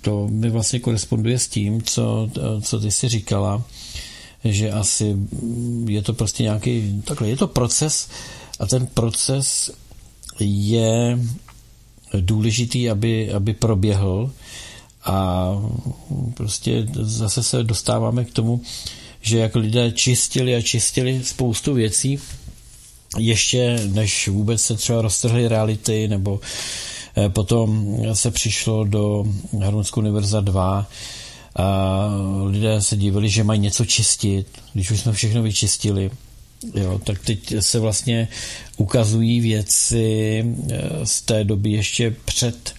to 0.00 0.28
mi 0.28 0.50
vlastně 0.50 0.80
koresponduje 0.80 1.38
s 1.38 1.48
tím, 1.48 1.82
co, 1.82 2.30
co 2.62 2.80
ty 2.80 2.90
si 2.90 3.08
říkala, 3.08 3.62
že 4.44 4.70
asi 4.70 5.16
je 5.86 6.02
to 6.02 6.12
prostě 6.12 6.42
nějaký, 6.42 7.02
takhle, 7.04 7.28
je 7.28 7.36
to 7.36 7.46
proces 7.46 8.08
a 8.58 8.66
ten 8.66 8.86
proces 8.86 9.70
je 10.40 11.18
důležitý, 12.20 12.90
aby, 12.90 13.32
aby 13.32 13.54
proběhl 13.54 14.30
a 15.04 15.48
prostě 16.34 16.86
zase 16.92 17.42
se 17.42 17.64
dostáváme 17.64 18.24
k 18.24 18.32
tomu, 18.32 18.60
že 19.20 19.38
jak 19.38 19.56
lidé 19.56 19.92
čistili 19.92 20.54
a 20.54 20.62
čistili 20.62 21.24
spoustu 21.24 21.74
věcí, 21.74 22.18
ještě 23.18 23.80
než 23.86 24.28
vůbec 24.28 24.62
se 24.62 24.76
třeba 24.76 25.02
roztrhly 25.02 25.48
reality, 25.48 26.08
nebo 26.08 26.40
eh, 26.42 26.97
potom 27.28 27.96
se 28.12 28.30
přišlo 28.30 28.84
do 28.84 29.24
Harmonskou 29.62 30.00
univerza 30.00 30.40
2 30.40 30.86
a 31.56 32.08
lidé 32.44 32.82
se 32.82 32.96
divili, 32.96 33.28
že 33.28 33.44
mají 33.44 33.60
něco 33.60 33.84
čistit, 33.84 34.46
když 34.72 34.90
už 34.90 35.00
jsme 35.00 35.12
všechno 35.12 35.42
vyčistili. 35.42 36.10
Jo, 36.74 37.00
tak 37.04 37.18
teď 37.18 37.54
se 37.60 37.78
vlastně 37.78 38.28
ukazují 38.76 39.40
věci 39.40 40.44
eh, 40.70 41.06
z 41.06 41.22
té 41.22 41.44
doby 41.44 41.70
ještě 41.70 42.16
před 42.24 42.74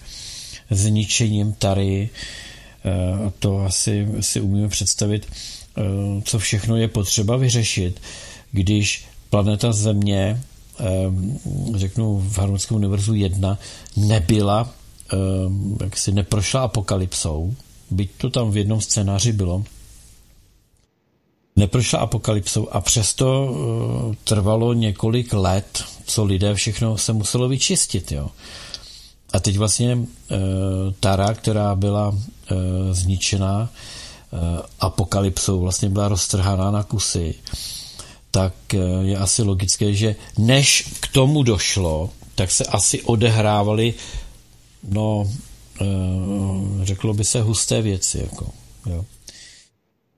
zničením 0.70 1.52
Tary. 1.52 2.08
Eh, 2.84 3.32
to 3.38 3.58
asi 3.58 4.06
si 4.20 4.40
umíme 4.40 4.68
představit, 4.68 5.26
eh, 5.26 5.82
co 6.24 6.38
všechno 6.38 6.76
je 6.76 6.88
potřeba 6.88 7.36
vyřešit, 7.36 8.00
když 8.52 9.04
planeta 9.30 9.72
Země, 9.72 10.42
řeknu 11.74 12.20
v 12.20 12.38
Harmonickém 12.38 12.76
univerzu 12.76 13.14
1, 13.14 13.58
nebyla, 13.96 14.68
jak 15.80 15.96
si 15.96 16.12
neprošla 16.12 16.60
apokalypsou, 16.60 17.54
byť 17.90 18.10
to 18.16 18.30
tam 18.30 18.50
v 18.50 18.56
jednom 18.56 18.80
scénáři 18.80 19.32
bylo, 19.32 19.64
neprošla 21.56 21.98
apokalypsou 21.98 22.68
a 22.68 22.80
přesto 22.80 23.44
uh, 23.44 24.14
trvalo 24.24 24.72
několik 24.72 25.32
let, 25.32 25.84
co 26.06 26.24
lidé 26.24 26.54
všechno 26.54 26.98
se 26.98 27.12
muselo 27.12 27.48
vyčistit. 27.48 28.12
Jo. 28.12 28.30
A 29.32 29.40
teď 29.40 29.56
vlastně 29.56 29.96
uh, 29.96 30.06
Tara, 31.00 31.34
která 31.34 31.74
byla 31.74 32.08
uh, 32.08 32.16
zničená 32.92 33.68
apokalypsou, 34.80 35.60
vlastně 35.60 35.88
byla 35.88 36.08
roztrhaná 36.08 36.70
na 36.70 36.82
kusy, 36.82 37.34
tak 38.30 38.54
uh, 38.74 38.80
je 39.02 39.16
asi 39.16 39.42
logické, 39.42 39.94
že 39.94 40.16
než 40.38 40.88
k 41.00 41.08
tomu 41.08 41.42
došlo, 41.42 42.10
tak 42.34 42.50
se 42.50 42.64
asi 42.64 43.02
odehrávaly 43.02 43.94
no, 44.88 45.30
uh, 45.80 46.84
řeklo 46.84 47.14
by 47.14 47.24
se 47.24 47.42
husté 47.42 47.82
věci. 47.82 48.18
Jako, 48.18 48.46
jo. 48.86 49.04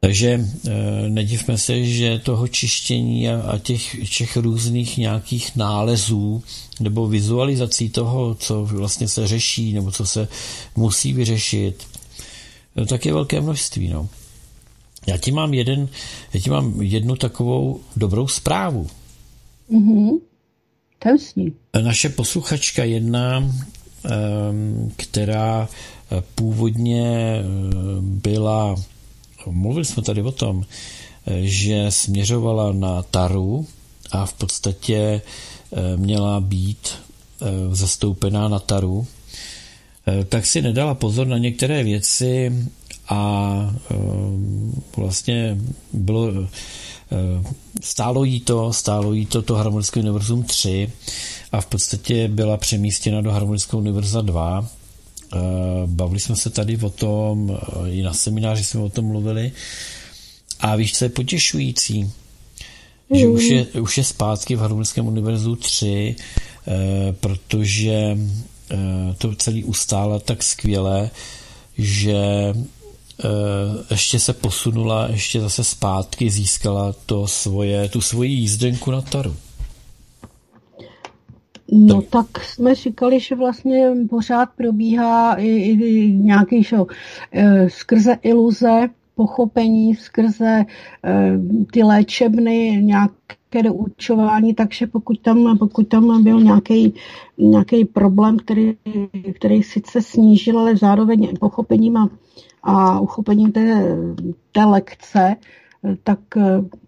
Takže 0.04 0.28
e, 0.28 0.70
nedivme 1.08 1.58
se, 1.58 1.84
že 1.84 2.18
toho 2.18 2.48
čištění 2.48 3.28
a, 3.28 3.58
těch, 3.58 4.10
těch 4.16 4.36
různých 4.36 4.98
nějakých 4.98 5.56
nálezů 5.56 6.42
nebo 6.80 7.08
vizualizací 7.08 7.90
toho, 7.90 8.34
co 8.34 8.64
vlastně 8.64 9.08
se 9.08 9.26
řeší 9.26 9.72
nebo 9.72 9.90
co 9.90 10.06
se 10.06 10.28
musí 10.76 11.12
vyřešit, 11.12 11.86
tak 12.88 13.06
je 13.06 13.12
velké 13.12 13.40
množství. 13.40 13.88
No. 13.88 14.08
Já 15.06 15.18
ti 15.18 15.32
mám, 15.32 15.54
jeden, 15.54 15.88
já 16.34 16.40
ti 16.40 16.50
mám 16.50 16.82
jednu 16.82 17.16
takovou 17.16 17.80
dobrou 17.96 18.28
zprávu. 18.28 18.86
Mm-hmm. 19.70 20.20
Naše 21.82 22.08
posluchačka 22.08 22.84
jedna, 22.84 23.52
která 24.96 25.68
původně 26.34 27.36
byla 28.00 28.76
mluvili 29.46 29.84
jsme 29.84 30.02
tady 30.02 30.22
o 30.22 30.32
tom, 30.32 30.64
že 31.40 31.86
směřovala 31.88 32.72
na 32.72 33.02
Taru 33.02 33.66
a 34.10 34.26
v 34.26 34.32
podstatě 34.32 35.20
eh, 35.72 35.96
měla 35.96 36.40
být 36.40 36.88
eh, 36.88 37.46
zastoupená 37.74 38.48
na 38.48 38.58
Taru, 38.58 39.06
eh, 40.06 40.24
tak 40.24 40.46
si 40.46 40.62
nedala 40.62 40.94
pozor 40.94 41.26
na 41.26 41.38
některé 41.38 41.84
věci 41.84 42.52
a 43.08 43.74
vlastně 44.96 45.58
bylo 45.92 46.48
stálo 47.80 48.24
jí 48.24 48.40
to, 48.40 48.72
stálo 48.72 49.12
jí 49.12 49.26
to 49.26 49.42
to 49.42 49.54
Harmonické 49.54 50.00
univerzum 50.00 50.42
3 50.42 50.92
a 51.52 51.60
v 51.60 51.66
podstatě 51.66 52.28
byla 52.28 52.56
přemístěna 52.56 53.20
do 53.20 53.30
Harmonického 53.30 53.80
univerza 53.80 54.20
2 54.20 54.68
Eh, 55.34 55.86
bavili 55.86 56.20
jsme 56.20 56.36
se 56.36 56.50
tady 56.50 56.76
o 56.76 56.90
tom, 56.90 57.58
eh, 57.86 57.90
i 57.90 58.02
na 58.02 58.12
semináři 58.12 58.64
jsme 58.64 58.80
o 58.80 58.88
tom 58.88 59.04
mluvili. 59.04 59.52
A 60.60 60.76
víš, 60.76 60.94
co 60.94 61.04
je 61.04 61.08
potěšující? 61.08 62.10
Že 63.14 63.28
už 63.28 63.44
je, 63.44 63.64
už 63.64 63.98
je 63.98 64.04
zpátky 64.04 64.56
v 64.56 64.60
Harmonickém 64.60 65.06
univerzu 65.06 65.56
3, 65.56 66.16
eh, 66.66 67.12
protože 67.12 68.18
to 69.18 69.34
celý 69.34 69.64
ustála 69.64 70.18
tak 70.18 70.42
skvěle, 70.42 71.10
že 71.78 72.16
ještě 73.90 74.18
se 74.18 74.32
posunula, 74.32 75.08
ještě 75.10 75.40
zase 75.40 75.64
zpátky 75.64 76.30
získala 76.30 76.94
to 77.06 77.26
svoje, 77.26 77.88
tu 77.88 78.00
svoji 78.00 78.30
jízdenku 78.30 78.90
na 78.90 79.00
Taru. 79.00 79.36
No 81.72 82.02
tak 82.02 82.44
jsme 82.44 82.74
říkali, 82.74 83.20
že 83.20 83.34
vlastně 83.34 83.90
pořád 84.10 84.48
probíhá 84.56 85.34
i, 85.34 85.48
i 85.48 86.12
nějaký 86.12 86.62
show, 86.62 86.86
e, 87.32 87.70
skrze 87.70 88.18
iluze, 88.22 88.88
pochopení, 89.14 89.94
skrze 89.94 90.46
e, 90.54 90.64
ty 91.72 91.82
léčebny, 91.82 92.78
nějaké 92.82 93.62
doučování, 93.62 94.54
takže 94.54 94.86
pokud 94.86 95.20
tam, 95.20 95.58
pokud 95.58 95.88
tam 95.88 96.24
byl 96.24 96.40
nějaký, 96.40 96.94
nějaký 97.38 97.84
problém, 97.84 98.38
který, 98.38 98.76
který 99.34 99.62
sice 99.62 100.02
snížil, 100.02 100.58
ale 100.58 100.76
zároveň 100.76 101.36
pochopením 101.40 101.96
a, 101.96 102.08
a 102.62 103.00
uchopení 103.00 103.52
té, 103.52 103.96
té 104.52 104.64
lekce, 104.64 105.36
tak 106.02 106.18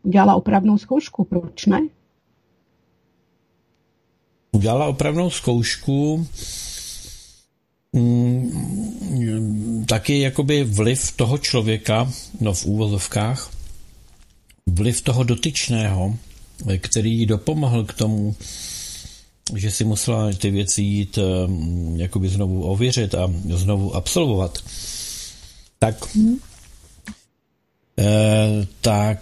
dělala 0.02 0.34
opravnou 0.34 0.78
zkoušku, 0.78 1.24
proč 1.24 1.66
ne? 1.66 1.80
Udělala 4.52 4.86
opravnou 4.86 5.30
zkoušku, 5.30 6.26
mm, 7.92 9.84
taky 9.88 10.20
jakoby 10.20 10.64
vliv 10.64 11.12
toho 11.16 11.38
člověka, 11.38 12.12
no 12.40 12.54
v 12.54 12.66
úvozovkách, 12.66 13.50
vliv 14.66 15.02
toho 15.02 15.22
dotyčného, 15.24 16.14
který 16.78 17.18
jí 17.18 17.26
dopomohl 17.26 17.84
k 17.84 17.92
tomu, 17.92 18.34
že 19.54 19.70
si 19.70 19.84
musela 19.84 20.32
ty 20.32 20.50
věci 20.50 20.82
jít 20.82 21.18
mm, 21.46 21.96
jakoby 21.96 22.28
znovu 22.28 22.62
ověřit 22.62 23.14
a 23.14 23.32
znovu 23.48 23.94
absolvovat, 23.94 24.58
tak 25.78 26.14
hmm. 26.14 26.38
tak 28.80 29.18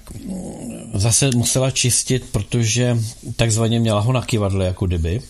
zase 0.94 1.30
musela 1.34 1.70
čistit, 1.70 2.24
protože 2.32 2.98
takzvaně 3.36 3.80
měla 3.80 4.00
ho 4.00 4.12
na 4.12 4.22
kivadle, 4.22 4.66
jako 4.66 4.86
kdyby. 4.86 5.20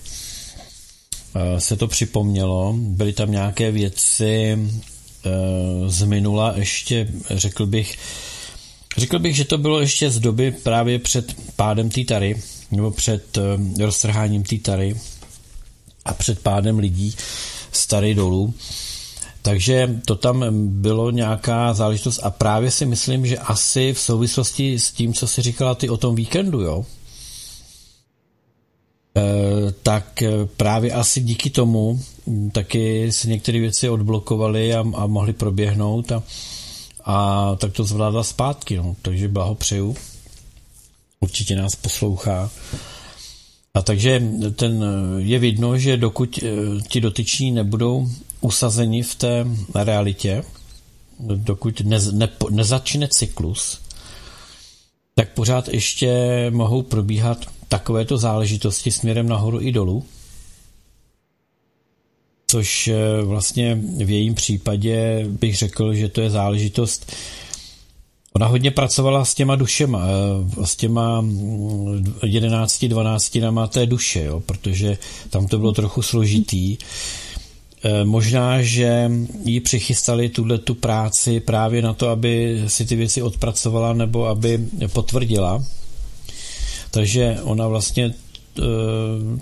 Eh, 1.35 1.61
se 1.61 1.77
to 1.77 1.89
připomnělo, 1.89 2.75
byly 2.79 3.13
tam 3.13 3.31
nějaké 3.31 3.71
věci 3.71 4.59
eh, 4.59 5.31
z 5.87 6.05
minula 6.05 6.53
ještě, 6.57 7.09
řekl 7.31 7.67
bych, 7.67 7.99
řekl 8.97 9.19
bych, 9.19 9.37
že 9.37 9.45
to 9.45 9.59
bylo 9.59 9.81
ještě 9.81 10.11
z 10.11 10.21
doby 10.21 10.51
právě 10.51 10.99
před 10.99 11.37
pádem 11.57 11.91
té 11.91 12.05
tary, 12.05 12.43
nebo 12.71 12.91
před 12.91 13.39
eh, 13.39 13.85
roztrháním 13.85 14.43
té 14.43 14.57
tary 14.57 14.97
a 16.05 16.15
před 16.15 16.39
pádem 16.39 16.79
lidí 16.79 17.15
z 17.73 17.87
tary 17.87 18.15
dolů. 18.15 18.55
Takže 19.43 20.01
to 20.07 20.17
tam 20.17 20.45
bylo 20.69 21.11
nějaká 21.11 21.75
záležitost 21.75 22.21
a 22.23 22.31
právě 22.31 22.71
si 22.71 22.87
myslím, 22.87 23.27
že 23.27 23.39
asi 23.39 23.93
v 23.93 24.01
souvislosti 24.01 24.79
s 24.79 24.93
tím, 24.93 25.15
co 25.15 25.27
si 25.27 25.43
říkala 25.43 25.75
ty 25.75 25.89
o 25.89 25.97
tom 25.97 26.15
víkendu, 26.15 26.61
jo, 26.61 26.85
Eh, 29.17 29.73
tak 29.83 30.23
právě 30.57 30.93
asi 30.93 31.21
díky 31.21 31.51
tomu 31.51 32.01
taky 32.53 33.13
se 33.13 33.29
některé 33.29 33.61
věci 33.61 33.89
odblokovaly 33.89 34.75
a, 34.75 34.85
a 34.95 35.07
mohly 35.07 35.33
proběhnout 35.33 36.13
a, 36.13 36.23
a 37.05 37.57
tak 37.57 37.73
to 37.73 37.85
zvládla 37.85 38.25
zpátky. 38.25 38.77
No. 38.77 38.97
Takže 39.03 39.29
blahopřeju. 39.29 39.97
Určitě 41.21 41.57
nás 41.57 41.77
poslouchá. 41.77 42.51
A 43.75 43.83
takže 43.83 44.23
ten 44.57 44.85
eh, 44.85 45.23
je 45.23 45.39
vidno, 45.39 45.79
že 45.79 45.97
dokud 45.97 46.39
ti 46.89 47.01
dotyční 47.01 47.51
nebudou 47.51 48.09
usazeni 48.41 49.03
v 49.03 49.15
té 49.15 49.47
realitě, 49.75 50.45
dokud 51.21 51.81
ne, 51.81 51.99
ne, 52.13 52.29
nezačne 52.51 53.09
cyklus, 53.09 53.81
tak 55.15 55.33
pořád 55.33 55.69
ještě 55.69 56.11
mohou 56.51 56.83
probíhat 56.83 57.47
takovéto 57.69 58.19
záležitosti 58.19 58.91
směrem 58.91 59.29
nahoru 59.29 59.61
i 59.61 59.73
dolů, 59.73 60.05
což 62.47 62.89
eh, 62.89 63.23
vlastně 63.23 63.75
v 64.05 64.11
jejím 64.11 64.35
případě 64.35 65.25
bych 65.29 65.57
řekl, 65.57 65.95
že 65.95 66.09
to 66.09 66.21
je 66.21 66.31
záležitost, 66.31 67.13
Ona 68.33 68.47
hodně 68.47 68.71
pracovala 68.71 69.25
s 69.25 69.35
těma 69.35 69.57
dušema, 69.57 70.07
eh, 70.07 70.67
s 70.67 70.77
těma 70.77 71.25
11, 72.23 72.83
mm, 72.83 72.89
12 72.89 73.41
nama 73.41 73.67
té 73.67 73.87
duše, 73.87 74.25
jo, 74.25 74.41
protože 74.41 74.99
tam 75.31 75.47
to 75.47 75.59
bylo 75.59 75.73
trochu 75.73 76.03
složitý. 76.03 76.77
Eh, 77.85 78.05
možná, 78.05 78.63
že 78.63 79.11
jí 79.45 79.61
přichystali 79.61 80.29
tuhle 80.29 80.59
tu 80.59 80.75
práci 80.75 81.41
právě 81.41 81.83
na 81.83 81.93
to, 81.93 82.09
aby 82.09 82.63
si 82.67 82.87
ty 82.87 82.97
věci 82.97 83.23
odpracovala 83.23 83.93
nebo 83.93 84.27
aby 84.27 84.59
potvrdila 84.93 85.63
takže 86.93 87.39
ona 87.43 87.69
vlastně 87.69 88.05
e, 88.05 88.13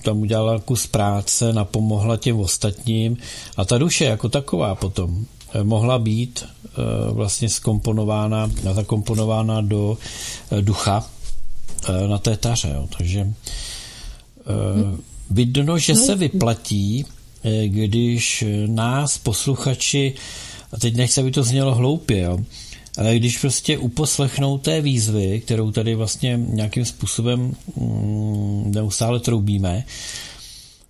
tam 0.02 0.20
udělala 0.20 0.58
kus 0.58 0.86
práce, 0.86 1.52
napomohla 1.52 2.16
těm 2.16 2.40
ostatním 2.40 3.16
a 3.56 3.64
ta 3.64 3.78
duše 3.78 4.04
jako 4.04 4.28
taková 4.28 4.74
potom 4.74 5.26
mohla 5.62 5.98
být 5.98 6.44
e, 6.44 7.12
vlastně 7.12 7.48
skomponována, 7.48 8.50
zakomponována 8.72 9.60
do 9.60 9.98
ducha 10.60 11.10
na 12.06 12.18
té 12.18 12.36
taře. 12.36 12.72
Jo. 12.74 12.88
Takže 12.98 13.32
vidno, 15.30 15.78
že 15.78 15.94
se 15.94 16.14
vyplatí, 16.14 17.04
když 17.66 18.44
nás 18.66 19.18
posluchači, 19.18 20.14
a 20.72 20.76
teď 20.76 20.96
nechci, 20.96 21.20
aby 21.20 21.30
to 21.30 21.42
znělo 21.42 21.74
hloupě, 21.74 22.20
jo, 22.20 22.38
ale 22.98 23.16
když 23.16 23.38
prostě 23.38 23.78
uposlechnou 23.78 24.58
té 24.58 24.80
výzvy, 24.80 25.40
kterou 25.40 25.70
tady 25.70 25.94
vlastně 25.94 26.40
nějakým 26.46 26.84
způsobem 26.84 27.54
mm, 27.76 28.72
neustále 28.74 29.20
troubíme, 29.20 29.84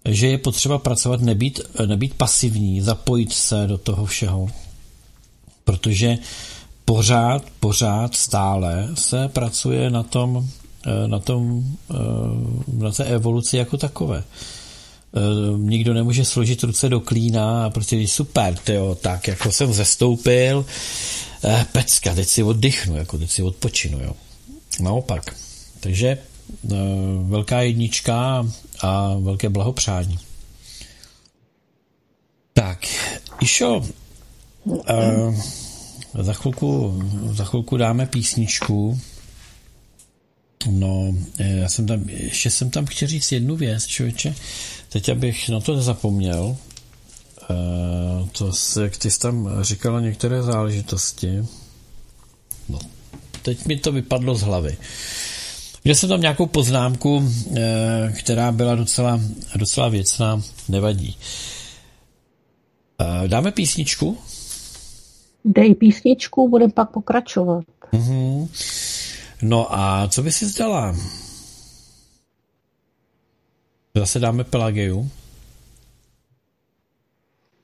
že 0.09 0.27
je 0.27 0.39
potřeba 0.39 0.79
pracovat, 0.79 1.21
nebýt, 1.21 1.61
nebýt 1.87 2.15
pasivní, 2.15 2.81
zapojit 2.81 3.33
se 3.33 3.67
do 3.67 3.79
toho 3.79 4.07
všeho. 4.07 4.49
Protože 5.65 6.19
pořád, 6.85 7.45
pořád 7.61 8.15
stále 8.15 8.89
se 8.95 9.29
pracuje 9.29 9.91
na 9.91 10.03
tom, 10.03 10.49
eh, 10.87 11.09
na 11.09 11.19
tom, 11.19 11.65
eh, 11.91 11.95
na 12.73 12.91
té 12.91 13.05
evoluci 13.05 13.57
jako 13.57 13.77
takové. 13.77 14.25
Eh, 14.25 15.59
nikdo 15.59 15.95
nemůže 15.95 16.25
složit 16.25 16.63
ruce 16.63 16.89
do 16.89 17.01
klína 17.01 17.65
a 17.67 17.71
prostě 17.71 18.09
super, 18.09 18.57
tyjo, 18.57 18.95
tak 18.95 19.29
jako 19.29 19.53
jsem 19.53 19.73
zestoupil, 19.73 20.67
pecka, 21.73 22.15
teď 22.15 22.29
si 22.29 22.43
oddychnu, 22.43 22.97
jako 22.97 23.19
teď 23.19 23.31
si 23.31 23.43
odpočinu, 23.43 24.01
jo. 24.03 24.13
Naopak. 24.81 25.37
Takže 25.81 26.19
velká 27.23 27.61
jednička 27.61 28.47
a 28.83 29.15
velké 29.19 29.49
blahopřání. 29.49 30.19
Tak, 32.53 32.87
Išo, 33.41 33.83
eh, 34.89 35.35
za 36.23 36.33
chvilku, 36.33 37.03
za 37.33 37.45
chvilku 37.45 37.77
dáme 37.77 38.07
písničku. 38.07 39.01
No, 40.71 41.15
eh, 41.39 41.57
já 41.57 41.69
jsem 41.69 41.87
tam, 41.87 42.09
ještě 42.09 42.51
jsem 42.51 42.71
tam 42.71 42.87
chtěl 42.87 43.09
říct 43.09 43.33
jednu 43.33 43.57
věc, 43.57 43.87
člověče. 43.87 44.35
Teď, 44.89 45.09
abych 45.09 45.49
na 45.49 45.61
to 45.61 45.77
nezapomněl, 45.77 46.57
Eh, 47.51 48.29
to, 48.33 48.53
jak 48.83 48.97
ty 48.97 49.11
jsi 49.11 49.19
tam 49.19 49.51
říkala 49.61 50.01
některé 50.01 50.43
záležitosti, 50.43 51.45
no, 52.69 52.79
teď 53.43 53.67
mi 53.67 53.77
to 53.77 53.93
vypadlo 53.93 54.35
z 54.35 54.43
hlavy. 54.43 54.77
Měl 55.85 55.95
jsem 55.95 56.09
tam 56.09 56.21
nějakou 56.21 56.47
poznámku, 56.47 57.23
eh, 57.57 58.13
která 58.19 58.53
byla 58.53 58.75
docela, 58.75 59.21
docela 59.57 59.89
věcná, 59.89 60.43
nevadí. 60.69 61.17
Eh, 63.01 63.29
dáme 63.29 63.53
písničku? 63.53 64.19
Dej 65.45 65.75
písničku, 65.75 66.49
budeme 66.49 66.73
pak 66.73 66.91
pokračovat. 66.91 67.65
Uh-huh. 67.93 68.49
No 69.43 69.79
a 69.79 70.09
co 70.09 70.23
by 70.23 70.33
si 70.33 70.47
zdala? 70.47 70.97
Zase 73.95 74.19
dáme 74.19 74.45
Pelageu. 74.45 75.09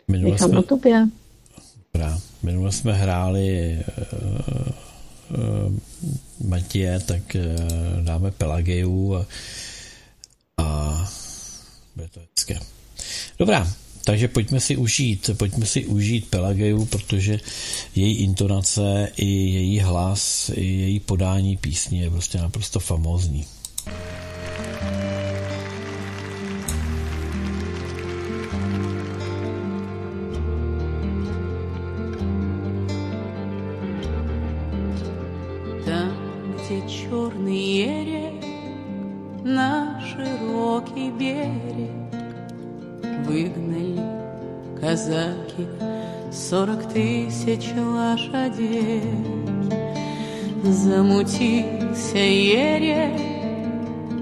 Minule 0.08 0.32
Nechám 0.32 0.48
jsme, 0.48 0.56
na 0.56 0.62
tobě. 0.62 1.08
Dobrá. 1.94 2.18
Minule 2.42 2.72
jsme 2.72 2.92
hráli 2.92 3.78
uh, 4.12 4.85
Matěje, 6.44 7.00
tak 7.00 7.22
uh, 7.34 8.04
dáme 8.04 8.30
Pelageu 8.30 9.14
a, 9.14 9.26
a 10.56 11.10
bude 11.96 12.08
to 12.08 12.20
hezké. 12.36 12.60
Dobrá, 13.38 13.72
takže 14.04 14.28
pojďme 14.28 14.60
si 14.60 14.76
užít, 14.76 15.30
pojďme 15.36 15.66
si 15.66 15.86
užít 15.86 16.30
Pelageu, 16.30 16.84
protože 16.84 17.40
její 17.94 18.16
intonace 18.16 19.08
i 19.16 19.26
její 19.26 19.80
hlas, 19.80 20.50
i 20.54 20.64
její 20.64 21.00
podání 21.00 21.56
písně 21.56 22.02
je 22.02 22.10
prostě 22.10 22.38
naprosto 22.38 22.80
famózní. 22.80 23.44
Казаки 44.80 45.66
Сорок 46.32 46.82
тысяч 46.92 47.70
лошадей. 47.76 49.02
Замутился 50.64 52.18
ере 52.18 53.16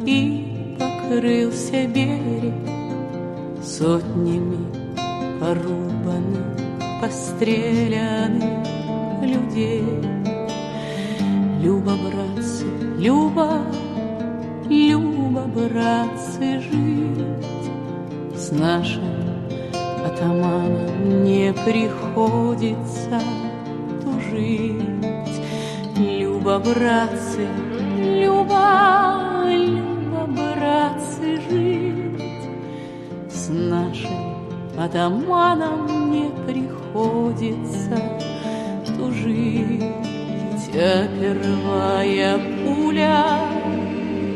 И 0.05 0.77
покрылся 0.79 1.87
берег 1.87 2.53
Сотнями 3.63 4.59
порубаны, 5.41 6.39
постреляны 7.01 8.63
людей. 9.23 9.85
Люба, 11.63 11.93
братцы, 11.97 12.67
Люба, 12.99 13.63
Люба, 14.69 15.04
братцы, 15.43 16.61
жить 16.61 17.71
с 18.37 18.53
нашим 18.53 19.03
атаманом 20.05 21.25
не 21.25 21.53
приходится 21.53 23.21
тужить. 24.03 24.83
Люба, 25.97 26.59
братцы, 26.59 27.47
Люба, 27.99 29.45
Люба, 29.47 30.27
братцы, 30.29 31.41
жить 31.49 32.49
с 33.31 33.49
нашим 33.49 34.37
атаманом 34.79 36.11
не 36.11 36.31
приходится 36.47 37.99
тужить. 38.97 39.83
А 40.77 41.07
первая 41.21 42.41
пуля, 42.65 43.25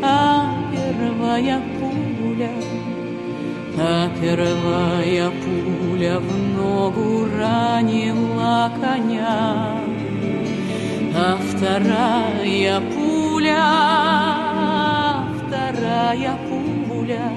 а 0.03 0.58
первая 0.99 1.63
пуля, 1.79 2.51
а 3.79 4.11
первая 4.21 5.31
пуля 5.31 6.19
в 6.19 6.57
ногу 6.57 7.29
ранила 7.39 8.73
коня, 8.81 9.81
а 11.15 11.39
вторая 11.49 12.81
пуля, 12.93 13.65
вторая 15.39 16.37
пуля, 16.49 17.33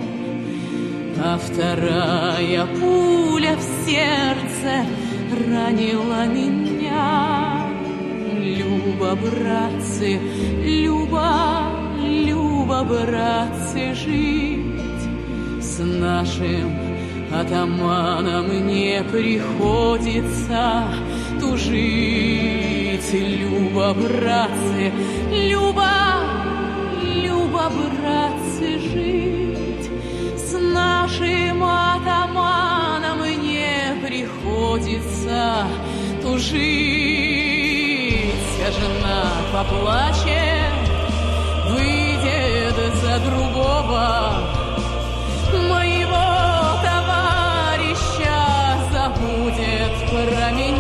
а 1.24 1.38
вторая 1.38 2.66
пуля 2.80 3.56
в 3.56 3.64
сердце 3.86 4.86
ранила 5.48 6.26
меня. 6.26 7.68
Люба, 8.40 9.16
братцы, 9.16 10.20
Люба, 10.64 11.71
Люба, 12.72 12.84
братцы, 12.84 13.94
жить 13.94 15.04
с 15.62 15.80
нашим 15.80 16.72
атаманом 17.30 18.66
не 18.66 19.04
приходится 19.12 20.86
тужить. 21.42 23.12
Люба, 23.12 23.94
братцы, 23.94 24.94
Люба, 25.32 25.92
Люба, 27.04 27.70
братцы, 27.76 28.80
жить 28.80 29.90
с 30.38 30.58
нашим 30.58 31.66
атаманом 31.66 33.20
не 33.42 34.00
приходится 34.02 35.68
тужить 36.22 37.52
вся 38.62 38.72
жена 38.72 39.32
поплачет, 39.52 40.41
за 42.72 43.20
другого, 43.20 44.34
моего 45.52 46.80
товарища 46.82 48.34
забудет 48.94 49.92
про 50.10 50.52
меня. 50.52 50.71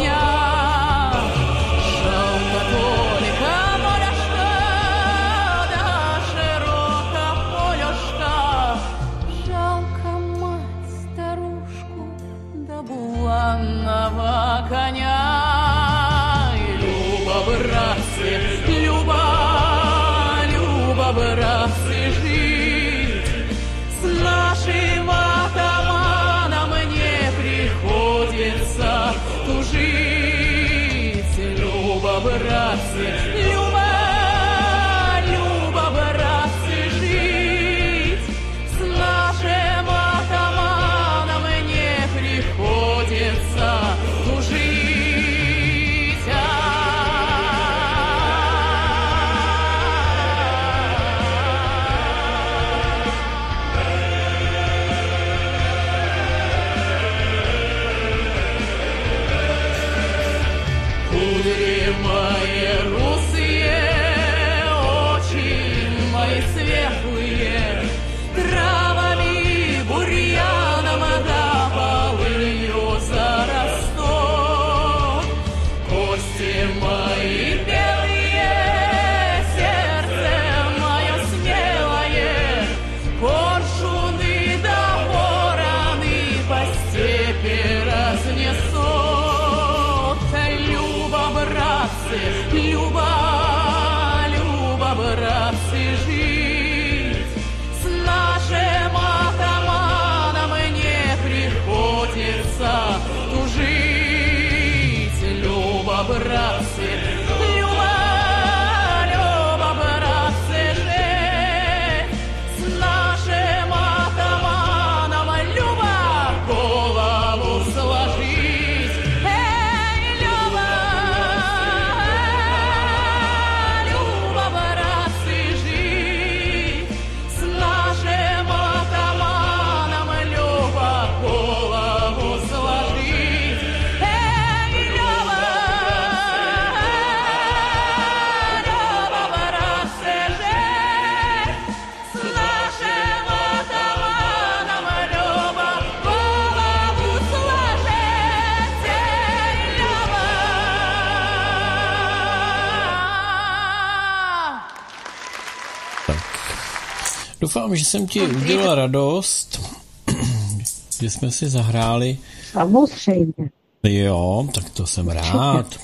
Doufám, 157.72 157.80
že 157.80 157.86
jsem 157.86 158.08
ti 158.08 158.22
udělal 158.22 158.76
radost, 158.76 159.62
že 161.02 161.10
jsme 161.10 161.32
si 161.32 161.50
zahráli. 161.50 162.18
Samozřejmě. 162.52 163.50
Jo, 163.84 164.48
tak 164.54 164.70
to 164.70 164.88
jsem 164.88 165.08
rád. 165.08 165.80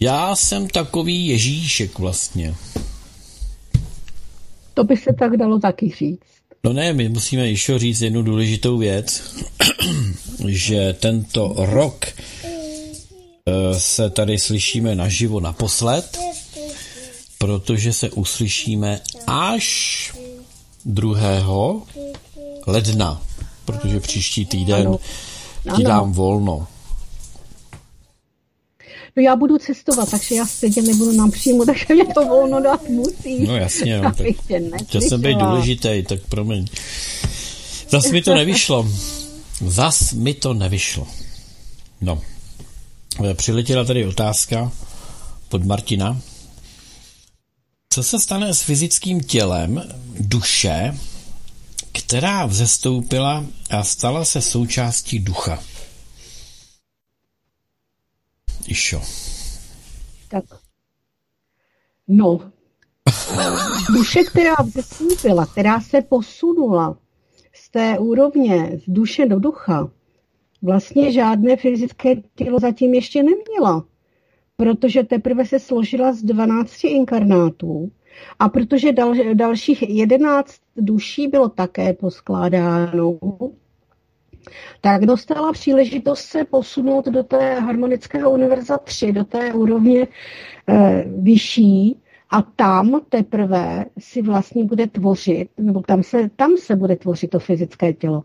Já 0.00 0.36
jsem 0.36 0.68
takový 0.68 1.26
Ježíšek 1.26 1.98
vlastně. 1.98 2.54
To 4.74 4.84
by 4.84 4.96
se 4.96 5.12
tak 5.18 5.36
dalo 5.36 5.58
taky 5.58 5.92
říct. 5.98 6.20
No 6.64 6.72
ne, 6.72 6.92
my 6.92 7.08
musíme 7.08 7.48
ještě 7.48 7.78
říct 7.78 8.00
jednu 8.00 8.22
důležitou 8.22 8.78
věc, 8.78 9.22
že 10.46 10.92
tento 11.00 11.54
rok 11.56 12.06
eh, 12.06 13.80
se 13.80 14.10
tady 14.10 14.38
slyšíme 14.38 14.94
naživo 14.94 15.40
naposled, 15.40 16.18
protože 17.38 17.92
se 17.92 18.10
uslyšíme 18.10 19.00
až 19.26 20.19
2. 20.84 21.82
ledna, 22.66 23.22
protože 23.64 24.00
příští 24.00 24.46
týden 24.46 24.86
Ano. 24.86 24.98
ti 25.62 25.68
Ano. 25.70 25.84
dám 25.84 26.12
volno. 26.12 26.66
no 29.16 29.22
já 29.22 29.36
budu 29.36 29.58
cestovat, 29.58 30.10
takže 30.10 30.34
já 30.34 30.46
sedět 30.46 30.82
nebudu 30.82 31.12
nám 31.12 31.30
přímo, 31.30 31.64
takže 31.66 31.84
mě 31.94 32.04
to 32.14 32.24
volno 32.26 32.60
dát 32.62 32.88
musí. 32.88 33.46
No 33.46 33.56
jasně, 33.56 34.00
no, 34.00 34.12
tak 34.12 34.26
chtěl 34.82 35.00
jsem 35.00 35.20
být 35.22 35.38
důležitý, 35.38 36.02
tak 36.08 36.20
promiň. 36.28 36.66
Zas 37.88 38.10
mi 38.10 38.22
to 38.22 38.34
nevyšlo. 38.34 38.88
Zas 39.66 40.12
mi 40.12 40.34
to 40.34 40.54
nevyšlo. 40.54 41.06
No. 42.00 42.22
E, 43.30 43.34
Přiletěla 43.34 43.84
tady 43.84 44.06
otázka 44.06 44.72
pod 45.48 45.64
Martina. 45.64 46.20
Co 47.92 48.02
se 48.02 48.18
stane 48.18 48.54
s 48.54 48.62
fyzickým 48.62 49.20
tělem 49.20 49.82
duše, 50.20 50.94
která 51.92 52.46
vzestoupila 52.46 53.44
a 53.70 53.84
stala 53.84 54.24
se 54.24 54.42
součástí 54.42 55.18
ducha? 55.18 55.62
Išo. 58.66 59.02
Tak. 60.28 60.44
No, 62.08 62.52
duše, 63.94 64.24
která 64.24 64.54
vzestoupila, 64.54 65.46
která 65.46 65.80
se 65.80 66.02
posunula 66.02 66.98
z 67.54 67.70
té 67.70 67.98
úrovně 67.98 68.80
z 68.84 68.90
duše 68.90 69.26
do 69.26 69.38
ducha, 69.40 69.90
vlastně 70.62 71.12
žádné 71.12 71.56
fyzické 71.56 72.14
tělo 72.34 72.58
zatím 72.60 72.94
ještě 72.94 73.22
neměla, 73.22 73.84
protože 74.60 75.04
teprve 75.04 75.44
se 75.44 75.58
složila 75.58 76.12
z 76.12 76.22
12 76.22 76.84
inkarnátů 76.84 77.90
a 78.38 78.48
protože 78.48 78.92
dal, 78.92 79.14
dalších 79.34 79.82
11 79.88 80.54
duší 80.76 81.28
bylo 81.28 81.48
také 81.48 81.92
poskládáno, 81.92 83.18
tak 84.80 85.06
dostala 85.06 85.52
příležitost 85.52 86.20
se 86.20 86.44
posunout 86.44 87.04
do 87.04 87.22
té 87.22 87.60
harmonického 87.60 88.30
univerza 88.30 88.78
3, 88.78 89.12
do 89.12 89.24
té 89.24 89.54
úrovně 89.54 90.06
e, 90.68 91.04
vyšší 91.16 91.96
a 92.30 92.42
tam 92.42 93.00
teprve 93.08 93.84
si 93.98 94.22
vlastně 94.22 94.64
bude 94.64 94.86
tvořit, 94.86 95.48
nebo 95.58 95.82
tam 95.82 96.02
se, 96.02 96.30
tam 96.36 96.56
se 96.56 96.76
bude 96.76 96.96
tvořit 96.96 97.30
to 97.30 97.38
fyzické 97.38 97.92
tělo. 97.92 98.24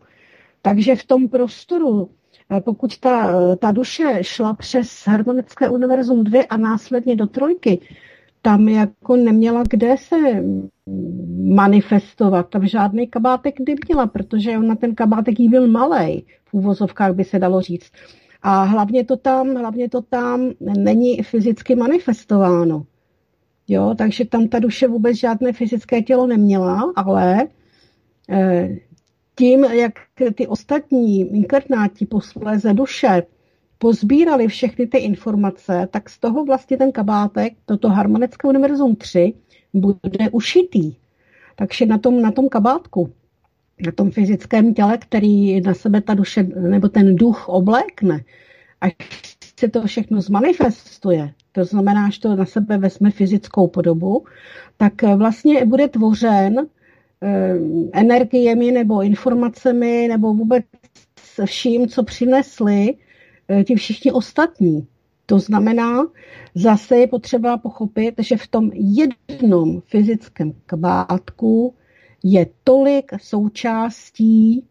Takže 0.61 0.95
v 0.95 1.05
tom 1.05 1.27
prostoru, 1.27 2.09
pokud 2.59 2.97
ta, 2.97 3.31
ta 3.55 3.71
duše 3.71 4.17
šla 4.21 4.53
přes 4.53 5.07
harmonické 5.07 5.69
univerzum 5.69 6.23
2 6.23 6.43
a 6.49 6.57
následně 6.57 7.15
do 7.15 7.27
trojky, 7.27 7.79
tam 8.41 8.69
jako 8.69 9.15
neměla 9.15 9.63
kde 9.69 9.95
se 9.97 10.15
manifestovat. 11.55 12.49
Tam 12.49 12.67
žádný 12.67 13.07
kabátek 13.07 13.55
neměla, 13.59 14.07
protože 14.07 14.57
ona 14.57 14.75
ten 14.75 14.95
kabátek 14.95 15.39
jí 15.39 15.49
byl 15.49 15.67
malý, 15.67 16.25
v 16.45 16.53
úvozovkách 16.53 17.13
by 17.13 17.23
se 17.23 17.39
dalo 17.39 17.61
říct. 17.61 17.91
A 18.41 18.63
hlavně 18.63 19.05
to 19.05 19.17
tam, 19.17 19.55
hlavně 19.55 19.89
to 19.89 20.01
tam 20.01 20.51
není 20.59 21.23
fyzicky 21.23 21.75
manifestováno. 21.75 22.85
Jo, 23.67 23.95
takže 23.97 24.25
tam 24.25 24.47
ta 24.47 24.59
duše 24.59 24.87
vůbec 24.87 25.17
žádné 25.17 25.53
fyzické 25.53 26.01
tělo 26.01 26.27
neměla, 26.27 26.93
ale 26.95 27.47
eh, 28.29 28.69
tím, 29.35 29.63
jak 29.63 29.93
ty 30.35 30.47
ostatní 30.47 31.21
inkarnáti 31.21 32.05
posléze 32.05 32.73
duše 32.73 33.23
pozbírali 33.77 34.47
všechny 34.47 34.87
ty 34.87 34.97
informace, 34.97 35.87
tak 35.91 36.09
z 36.09 36.19
toho 36.19 36.45
vlastně 36.45 36.77
ten 36.77 36.91
kabátek, 36.91 37.53
toto 37.65 37.89
harmonické 37.89 38.47
univerzum 38.47 38.95
3, 38.95 39.33
bude 39.73 40.29
ušitý. 40.31 40.95
Takže 41.55 41.85
na 41.85 41.97
tom, 41.97 42.21
na 42.21 42.31
tom 42.31 42.49
kabátku, 42.49 43.13
na 43.85 43.91
tom 43.91 44.11
fyzickém 44.11 44.73
těle, 44.73 44.97
který 44.97 45.61
na 45.61 45.73
sebe 45.73 46.01
ta 46.01 46.13
duše 46.13 46.43
nebo 46.43 46.89
ten 46.89 47.15
duch 47.15 47.49
oblékne, 47.49 48.23
až 48.81 48.93
se 49.59 49.67
to 49.67 49.87
všechno 49.87 50.21
zmanifestuje, 50.21 51.33
to 51.51 51.65
znamená, 51.65 52.09
že 52.09 52.19
to 52.19 52.35
na 52.35 52.45
sebe 52.45 52.77
vezme 52.77 53.11
fyzickou 53.11 53.67
podobu, 53.67 54.25
tak 54.77 55.01
vlastně 55.03 55.65
bude 55.65 55.87
tvořen 55.87 56.67
energiemi 57.93 58.71
nebo 58.71 59.01
informacemi 59.01 60.07
nebo 60.07 60.33
vůbec 60.33 60.65
vším, 61.45 61.87
co 61.87 62.03
přinesli 62.03 62.95
eh, 63.47 63.63
ti 63.63 63.75
všichni 63.75 64.11
ostatní. 64.11 64.87
To 65.25 65.39
znamená, 65.39 66.07
zase 66.55 66.97
je 66.97 67.07
potřeba 67.07 67.57
pochopit, 67.57 68.15
že 68.19 68.37
v 68.37 68.47
tom 68.47 68.71
jednom 68.73 69.81
fyzickém 69.81 70.53
kabátku 70.65 71.75
je 72.23 72.47
tolik 72.63 73.11
součástí, 73.21 74.65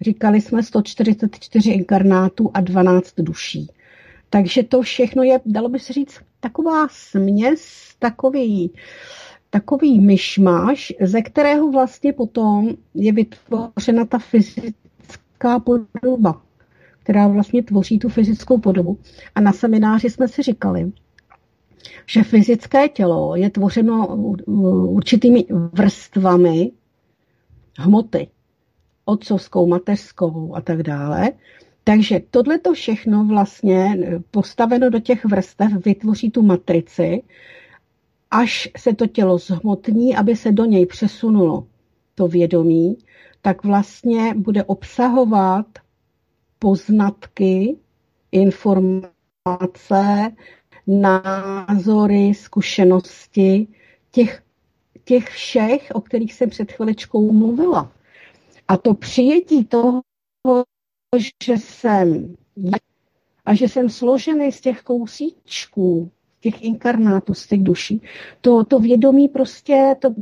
říkali 0.00 0.40
jsme 0.40 0.62
144 0.62 1.70
inkarnátů 1.70 2.50
a 2.54 2.60
12 2.60 3.14
duší. 3.18 3.70
Takže 4.30 4.62
to 4.62 4.82
všechno 4.82 5.22
je, 5.22 5.40
dalo 5.46 5.68
by 5.68 5.78
se 5.78 5.92
říct, 5.92 6.20
taková 6.40 6.88
směs, 6.90 7.88
takový, 7.98 8.70
takový 9.50 10.00
myšmaš, 10.00 10.92
ze 11.00 11.22
kterého 11.22 11.70
vlastně 11.70 12.12
potom 12.12 12.68
je 12.94 13.12
vytvořena 13.12 14.04
ta 14.04 14.18
fyzická 14.18 15.58
podoba, 15.64 16.42
která 17.02 17.28
vlastně 17.28 17.62
tvoří 17.62 17.98
tu 17.98 18.08
fyzickou 18.08 18.58
podobu. 18.58 18.98
A 19.34 19.40
na 19.40 19.52
semináři 19.52 20.10
jsme 20.10 20.28
si 20.28 20.42
říkali, 20.42 20.92
že 22.06 22.22
fyzické 22.22 22.88
tělo 22.88 23.36
je 23.36 23.50
tvořeno 23.50 24.16
určitými 24.86 25.46
vrstvami 25.72 26.70
hmoty, 27.78 28.28
otcovskou, 29.04 29.66
mateřskou 29.66 30.54
a 30.54 30.60
tak 30.60 30.82
dále. 30.82 31.30
Takže 31.84 32.20
tohle 32.30 32.58
to 32.58 32.72
všechno 32.72 33.24
vlastně 33.24 33.98
postaveno 34.30 34.90
do 34.90 35.00
těch 35.00 35.24
vrstev 35.24 35.72
vytvoří 35.84 36.30
tu 36.30 36.42
matrici, 36.42 37.22
až 38.30 38.68
se 38.76 38.94
to 38.94 39.06
tělo 39.06 39.38
zhmotní, 39.38 40.16
aby 40.16 40.36
se 40.36 40.52
do 40.52 40.64
něj 40.64 40.86
přesunulo 40.86 41.66
to 42.14 42.28
vědomí, 42.28 42.98
tak 43.42 43.64
vlastně 43.64 44.34
bude 44.34 44.64
obsahovat 44.64 45.66
poznatky, 46.58 47.76
informace, 48.32 49.12
názory, 50.86 52.34
zkušenosti 52.34 53.66
těch, 54.10 54.42
těch 55.04 55.28
všech, 55.28 55.88
o 55.94 56.00
kterých 56.00 56.34
jsem 56.34 56.50
před 56.50 56.72
chviličkou 56.72 57.32
mluvila. 57.32 57.92
A 58.68 58.76
to 58.76 58.94
přijetí 58.94 59.64
toho, 59.64 60.02
že 61.40 61.58
jsem 61.58 62.36
a 63.44 63.54
že 63.54 63.68
jsem 63.68 63.90
složený 63.90 64.52
z 64.52 64.60
těch 64.60 64.82
kousíčků, 64.82 66.10
těch 66.40 66.62
inkarnátů, 66.62 67.34
z 67.34 67.46
těch 67.46 67.62
duší, 67.62 68.02
to, 68.40 68.64
to 68.64 68.78
vědomí 68.78 69.28
prostě, 69.28 69.96
to, 70.00 70.14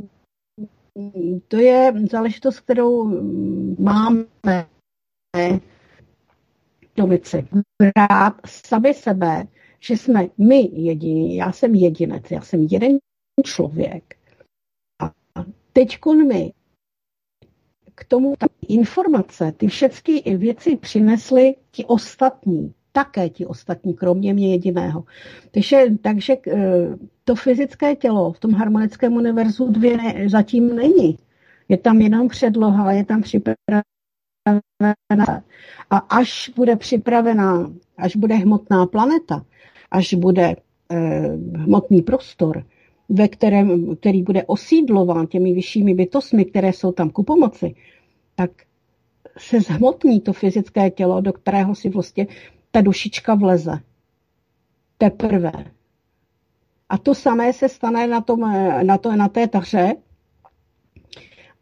to 1.47 1.57
je 1.57 1.93
záležitost, 2.11 2.59
kterou 2.59 3.21
máme 3.79 4.25
domici. 6.95 7.47
Brát 7.81 8.33
sami 8.47 8.93
sebe, 8.93 9.47
že 9.79 9.97
jsme 9.97 10.27
my 10.37 10.69
jediní, 10.73 11.35
já 11.35 11.51
jsem 11.51 11.75
jedinec, 11.75 12.31
já 12.31 12.41
jsem 12.41 12.67
jeden 12.71 12.97
člověk. 13.45 14.17
A 15.01 15.13
teď 15.73 15.97
mi 16.27 16.53
k 17.95 18.05
tomu 18.05 18.35
ta 18.37 18.47
informace, 18.67 19.51
ty 19.51 19.67
všechny 19.67 20.37
věci 20.37 20.77
přinesly 20.77 21.55
ti 21.71 21.85
ostatní, 21.85 22.73
také 22.97 23.29
ti 23.29 23.45
ostatní, 23.45 23.93
kromě 23.93 24.33
mě 24.33 24.51
jediného. 24.51 25.03
Takže, 25.51 25.85
takže 26.01 26.35
to 27.23 27.35
fyzické 27.35 27.95
tělo 27.95 28.33
v 28.33 28.39
tom 28.39 28.53
harmonickém 28.53 29.13
univerzu 29.13 29.71
dvě 29.71 29.97
ne, 29.97 30.29
zatím 30.29 30.75
není. 30.75 31.17
Je 31.69 31.77
tam 31.77 32.01
jenom 32.01 32.27
předloha, 32.27 32.91
je 32.91 33.05
tam 33.05 33.21
připravená 33.21 33.83
a 35.89 35.97
až 35.97 36.51
bude 36.55 36.75
připravená, 36.75 37.71
až 37.97 38.15
bude 38.15 38.35
hmotná 38.35 38.85
planeta, 38.85 39.45
až 39.91 40.13
bude 40.13 40.55
eh, 40.91 41.27
hmotný 41.55 42.01
prostor, 42.01 42.65
ve 43.09 43.27
kterém, 43.27 43.95
který 43.95 44.23
bude 44.23 44.43
osídlován 44.43 45.27
těmi 45.27 45.53
vyššími 45.53 45.93
bytostmi, 45.93 46.45
které 46.45 46.73
jsou 46.73 46.91
tam 46.91 47.09
ku 47.09 47.23
pomoci, 47.23 47.75
tak 48.35 48.51
se 49.37 49.61
zhmotní 49.61 50.21
to 50.21 50.33
fyzické 50.33 50.89
tělo, 50.89 51.21
do 51.21 51.33
kterého 51.33 51.75
si 51.75 51.89
vlastně 51.89 52.27
ta 52.77 52.81
dušička 52.81 53.33
vleze. 53.33 53.79
Teprve. 54.97 55.51
A 56.89 56.97
to 56.97 57.15
samé 57.15 57.53
se 57.53 57.69
stane 57.69 58.07
na, 58.07 58.21
tom, 58.21 58.39
na, 58.83 58.97
to, 58.97 59.15
na 59.15 59.27
té 59.27 59.47
taře, 59.47 59.95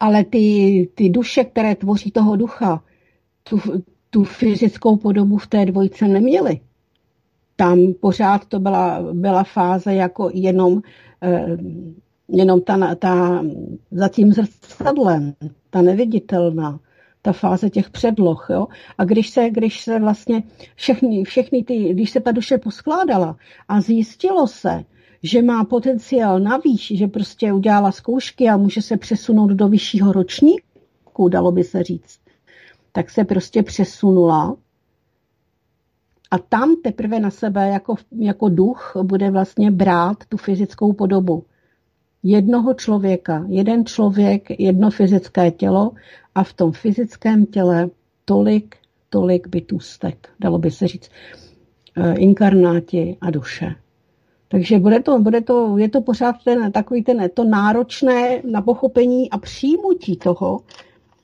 ale 0.00 0.24
ty, 0.24 0.88
ty 0.94 1.08
duše, 1.08 1.44
které 1.44 1.74
tvoří 1.74 2.10
toho 2.10 2.36
ducha, 2.36 2.82
tu, 3.42 3.60
tu 4.10 4.24
fyzickou 4.24 4.96
podobu 4.96 5.36
v 5.36 5.46
té 5.46 5.66
dvojce 5.66 6.08
neměly. 6.08 6.60
Tam 7.56 7.92
pořád 8.00 8.44
to 8.44 8.60
byla, 8.60 9.00
byla 9.12 9.44
fáze 9.44 9.94
jako 9.94 10.30
jenom, 10.34 10.82
eh, 11.22 11.56
jenom 12.28 12.60
ta, 12.60 12.94
ta 12.94 13.44
za 13.90 14.08
tím 14.08 14.32
zrcadlem, 14.32 15.34
ta 15.70 15.82
neviditelná, 15.82 16.80
ta 17.26 17.32
fáze 17.32 17.70
těch 17.70 17.90
předloh. 17.90 18.46
Jo? 18.50 18.66
A 18.98 19.04
když 19.04 19.30
se, 19.30 19.50
když 19.50 19.80
se 19.80 19.98
vlastně 19.98 20.42
všechny, 20.74 21.24
všechny 21.24 21.64
ty, 21.64 21.94
když 21.94 22.10
se 22.10 22.20
ta 22.20 22.32
duše 22.32 22.58
poskládala 22.58 23.36
a 23.68 23.80
zjistilo 23.80 24.46
se, 24.46 24.84
že 25.22 25.42
má 25.42 25.64
potenciál 25.64 26.40
navíc, 26.40 26.80
že 26.80 27.06
prostě 27.06 27.52
udělala 27.52 27.92
zkoušky 27.92 28.48
a 28.48 28.56
může 28.56 28.82
se 28.82 28.96
přesunout 28.96 29.50
do 29.50 29.68
vyššího 29.68 30.12
ročníku, 30.12 31.28
dalo 31.28 31.52
by 31.52 31.64
se 31.64 31.82
říct, 31.82 32.20
tak 32.92 33.10
se 33.10 33.24
prostě 33.24 33.62
přesunula 33.62 34.56
a 36.30 36.38
tam 36.38 36.76
teprve 36.84 37.20
na 37.20 37.30
sebe 37.30 37.68
jako, 37.68 37.94
jako 38.18 38.48
duch 38.48 38.96
bude 39.02 39.30
vlastně 39.30 39.70
brát 39.70 40.16
tu 40.28 40.36
fyzickou 40.36 40.92
podobu 40.92 41.44
jednoho 42.22 42.74
člověka. 42.74 43.44
Jeden 43.48 43.86
člověk, 43.86 44.60
jedno 44.60 44.90
fyzické 44.90 45.50
tělo 45.50 45.92
a 46.36 46.42
v 46.44 46.52
tom 46.52 46.72
fyzickém 46.72 47.46
těle 47.46 47.90
tolik, 48.24 48.76
tolik 49.10 49.48
bytůstek, 49.48 50.28
dalo 50.40 50.58
by 50.58 50.70
se 50.70 50.86
říct, 50.86 51.10
eh, 51.96 52.14
inkarnáti 52.14 53.16
a 53.20 53.30
duše. 53.30 53.74
Takže 54.48 54.78
bude 54.78 55.00
to, 55.00 55.18
bude 55.18 55.40
to, 55.40 55.78
je 55.78 55.88
to 55.88 56.00
pořád 56.00 56.36
ten, 56.44 56.72
takový 56.72 57.02
ten, 57.02 57.30
to 57.34 57.44
náročné 57.44 58.42
na 58.50 58.62
pochopení 58.62 59.30
a 59.30 59.38
přijmutí 59.38 60.16
toho, 60.16 60.60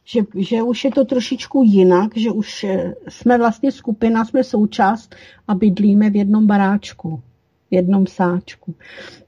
že, 0.05 0.21
že 0.37 0.63
už 0.63 0.85
je 0.85 0.91
to 0.91 1.05
trošičku 1.05 1.63
jinak, 1.63 2.17
že 2.17 2.31
už 2.31 2.65
eh, 2.65 2.95
jsme 3.09 3.39
vlastně 3.39 3.73
skupina, 3.73 4.25
jsme 4.25 4.45
součást 4.45 5.15
a 5.49 5.55
bydlíme 5.55 6.11
v 6.11 6.17
jednom 6.17 6.47
baráčku, 6.47 7.21
v 7.71 7.75
jednom 7.75 8.07
sáčku. 8.07 8.75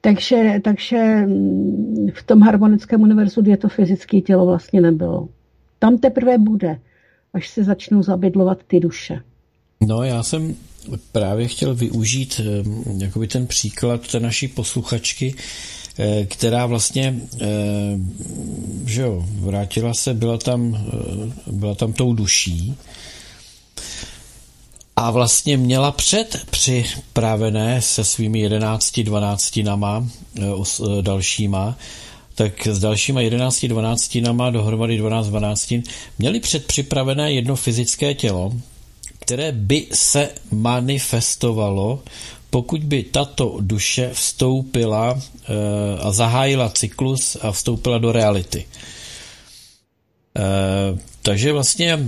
Takže, 0.01 0.61
takže 0.65 1.27
mm, 1.27 2.09
v 2.15 2.23
tom 2.23 2.41
harmonickém 2.41 3.03
univerzu, 3.03 3.43
kde 3.43 3.57
to 3.57 3.69
fyzické 3.69 4.21
tělo 4.21 4.47
vlastně 4.47 4.81
nebylo. 4.81 5.29
Tam 5.85 5.99
teprve 5.99 6.39
bude, 6.39 6.81
až 7.35 7.49
se 7.49 7.65
začnou 7.65 8.03
zabydlovat 8.03 8.59
ty 8.67 8.81
duše. 8.81 9.21
No, 9.81 10.03
já 10.03 10.23
jsem 10.23 10.57
právě 11.13 11.49
chtěl 11.49 11.75
využít 11.75 12.41
eh, 12.41 13.05
jakoby 13.05 13.27
ten 13.27 13.47
příklad 13.47 14.09
té 14.09 14.21
naší 14.21 14.49
posluchačky, 14.49 15.35
eh, 15.99 16.27
která 16.27 16.67
vlastně, 16.67 17.21
eh, 17.41 17.47
že 18.87 19.03
jo, 19.03 19.25
vrátila 19.29 19.95
se, 19.95 20.15
byla 20.15 20.39
tam, 20.39 20.85
byla 21.47 21.75
tam 21.75 21.93
tou 21.93 22.15
duší 22.15 22.75
a 24.97 25.11
vlastně 25.11 25.57
měla 25.57 25.93
před 25.93 26.47
připravené 26.51 27.83
se 27.83 28.05
svými 28.05 28.41
11, 28.41 29.01
12 29.01 29.63
nama 29.63 30.09
dalšíma, 31.01 31.77
tak 32.35 32.67
s 32.67 32.79
dalšíma 32.79 33.21
11, 33.21 33.65
12 33.67 34.15
nama 34.15 34.51
dohromady 34.51 34.97
12, 34.97 35.27
12 35.27 35.75
měli 36.19 36.41
předpřipravené 36.41 37.33
jedno 37.33 37.57
fyzické 37.57 38.15
tělo, 38.15 38.53
které 39.19 39.53
by 39.53 39.87
se 39.93 40.31
manifestovalo, 40.51 42.03
pokud 42.51 42.85
by 42.85 43.03
tato 43.03 43.57
duše 43.61 44.11
vstoupila 44.13 45.19
eh, 45.19 45.53
a 46.01 46.13
zahájila 46.13 46.69
cyklus 46.69 47.37
a 47.43 47.53
vstoupila 47.53 47.99
do 47.99 48.13
reality. 48.13 48.67
Eh, 50.39 50.99
takže 51.23 51.53
vlastně 51.53 51.99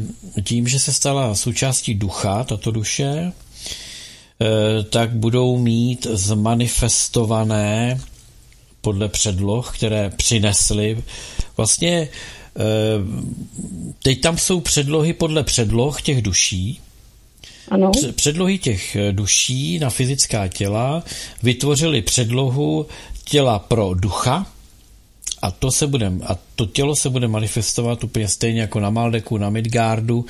tím, 0.44 0.68
že 0.68 0.78
se 0.78 0.92
stala 0.92 1.34
součástí 1.34 1.94
ducha, 1.94 2.44
tato 2.44 2.70
duše, 2.70 3.32
eh, 3.32 4.82
tak 4.82 5.10
budou 5.10 5.58
mít 5.58 6.06
zmanifestované 6.10 8.00
podle 8.86 9.08
předloh, 9.08 9.76
které 9.76 10.10
přinesly. 10.10 11.02
Vlastně 11.56 12.08
teď 14.02 14.20
tam 14.20 14.38
jsou 14.38 14.60
předlohy 14.60 15.12
podle 15.12 15.42
předloh 15.42 16.02
těch 16.02 16.22
duší, 16.22 16.80
ano. 17.68 17.90
Předlohy 18.14 18.58
těch 18.58 18.96
eh, 18.96 19.12
duší 19.12 19.78
na 19.78 19.90
fyzická 19.90 20.48
těla 20.48 21.02
vytvořily 21.42 22.02
předlohu 22.02 22.86
těla 23.24 23.58
pro 23.58 23.94
ducha, 23.94 24.46
a 25.42 25.50
to, 25.50 25.70
se 25.70 25.86
bude, 25.86 26.12
a 26.26 26.38
to 26.56 26.66
tělo 26.66 26.96
se 26.96 27.10
bude 27.10 27.28
manifestovat 27.28 28.04
úplně 28.04 28.28
stejně 28.28 28.60
jako 28.60 28.80
na 28.80 28.90
Maldeku, 28.90 29.38
na 29.38 29.50
Midgardu, 29.50 30.26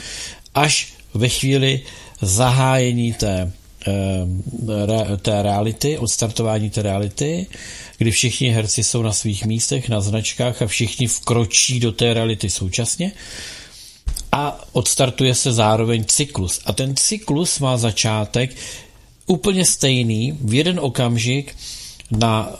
až 0.54 0.92
ve 1.14 1.28
chvíli 1.28 1.80
zahájení 2.20 3.12
té, 3.12 3.52
eh, 3.88 5.16
té 5.16 5.42
reality, 5.42 5.98
odstartování 5.98 6.70
té 6.70 6.82
reality, 6.82 7.46
kdy 7.98 8.10
všichni 8.10 8.48
herci 8.48 8.84
jsou 8.84 9.02
na 9.02 9.12
svých 9.12 9.46
místech, 9.46 9.88
na 9.88 10.00
značkách 10.00 10.62
a 10.62 10.66
všichni 10.66 11.06
vkročí 11.06 11.80
do 11.80 11.92
té 11.92 12.14
reality 12.14 12.50
současně 12.50 13.12
a 14.32 14.60
odstartuje 14.72 15.34
se 15.34 15.52
zároveň 15.52 16.04
cyklus. 16.04 16.60
A 16.64 16.72
ten 16.72 16.96
cyklus 16.96 17.58
má 17.58 17.76
začátek 17.76 18.56
úplně 19.26 19.64
stejný 19.64 20.38
v 20.40 20.54
jeden 20.54 20.80
okamžik 20.80 21.56
na 22.10 22.52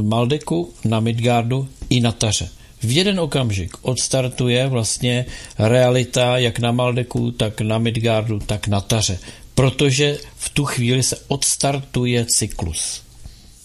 Maldeku, 0.00 0.72
na 0.84 1.00
Midgardu 1.00 1.68
i 1.90 2.00
na 2.00 2.12
Taře. 2.12 2.48
V 2.82 2.96
jeden 2.96 3.20
okamžik 3.20 3.76
odstartuje 3.82 4.68
vlastně 4.68 5.26
realita 5.58 6.38
jak 6.38 6.58
na 6.58 6.72
Maldeku, 6.72 7.30
tak 7.30 7.60
na 7.60 7.78
Midgardu, 7.78 8.38
tak 8.38 8.68
na 8.68 8.80
Taře. 8.80 9.18
Protože 9.58 10.18
v 10.36 10.48
tu 10.48 10.64
chvíli 10.64 11.02
se 11.02 11.16
odstartuje 11.28 12.24
cyklus. 12.24 13.02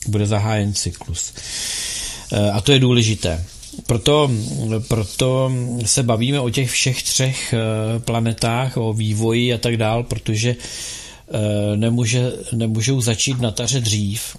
Bude 0.08 0.26
zahájen 0.26 0.74
cyklus. 0.74 1.34
E, 2.32 2.52
a 2.52 2.62
to 2.62 2.72
je 2.72 2.80
důležité. 2.80 3.46
Proto, 3.86 4.32
proto 4.88 5.52
se 5.86 6.04
bavíme 6.04 6.40
o 6.40 6.50
těch 6.50 6.72
všech 6.72 7.04
třech 7.04 7.54
eh, 7.54 8.00
planetách, 8.00 8.78
o 8.78 8.94
vývoji 8.94 9.54
a 9.54 9.58
tak 9.58 9.78
dál, 9.78 10.04
protože 10.04 10.56
eh, 10.56 11.78
nemůže, 11.78 12.32
nemůžou 12.54 13.02
začít 13.02 13.42
na 13.42 13.52
taře 13.52 13.80
dřív, 13.80 14.38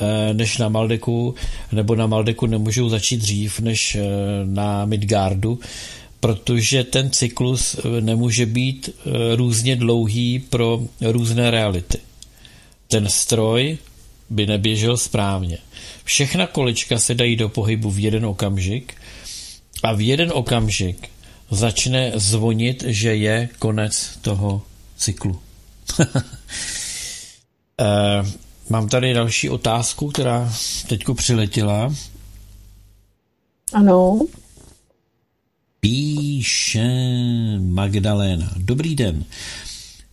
eh, 0.00 0.34
než 0.34 0.58
na 0.58 0.68
Maldeku, 0.68 1.34
nebo 1.72 1.94
na 1.94 2.06
Maldeku 2.06 2.46
nemůžou 2.46 2.88
začít 2.88 3.16
dřív, 3.16 3.60
než 3.60 3.96
na 4.44 4.84
Midgardu, 4.84 5.58
protože 6.24 6.84
ten 6.84 7.10
cyklus 7.10 7.76
nemůže 8.00 8.46
být 8.46 8.90
různě 9.34 9.76
dlouhý 9.76 10.38
pro 10.38 10.80
různé 11.00 11.50
reality. 11.50 11.98
Ten 12.88 13.08
stroj 13.08 13.78
by 14.30 14.46
neběžel 14.46 14.96
správně. 14.96 15.58
Všechna 16.04 16.46
količka 16.46 16.98
se 16.98 17.14
dají 17.14 17.36
do 17.36 17.48
pohybu 17.48 17.90
v 17.90 17.98
jeden 17.98 18.26
okamžik 18.26 18.94
a 19.82 19.92
v 19.92 20.00
jeden 20.00 20.30
okamžik 20.34 21.08
začne 21.50 22.12
zvonit, 22.14 22.84
že 22.86 23.16
je 23.16 23.48
konec 23.58 24.18
toho 24.22 24.62
cyklu. 24.96 25.40
e, 26.08 26.14
mám 28.68 28.88
tady 28.88 29.14
další 29.14 29.50
otázku, 29.50 30.08
která 30.08 30.54
teďko 30.88 31.14
přiletěla. 31.14 31.94
Ano. 33.72 34.20
Píše 35.84 36.88
Magdaléna. 37.60 38.52
Dobrý 38.56 38.94
den. 38.96 39.24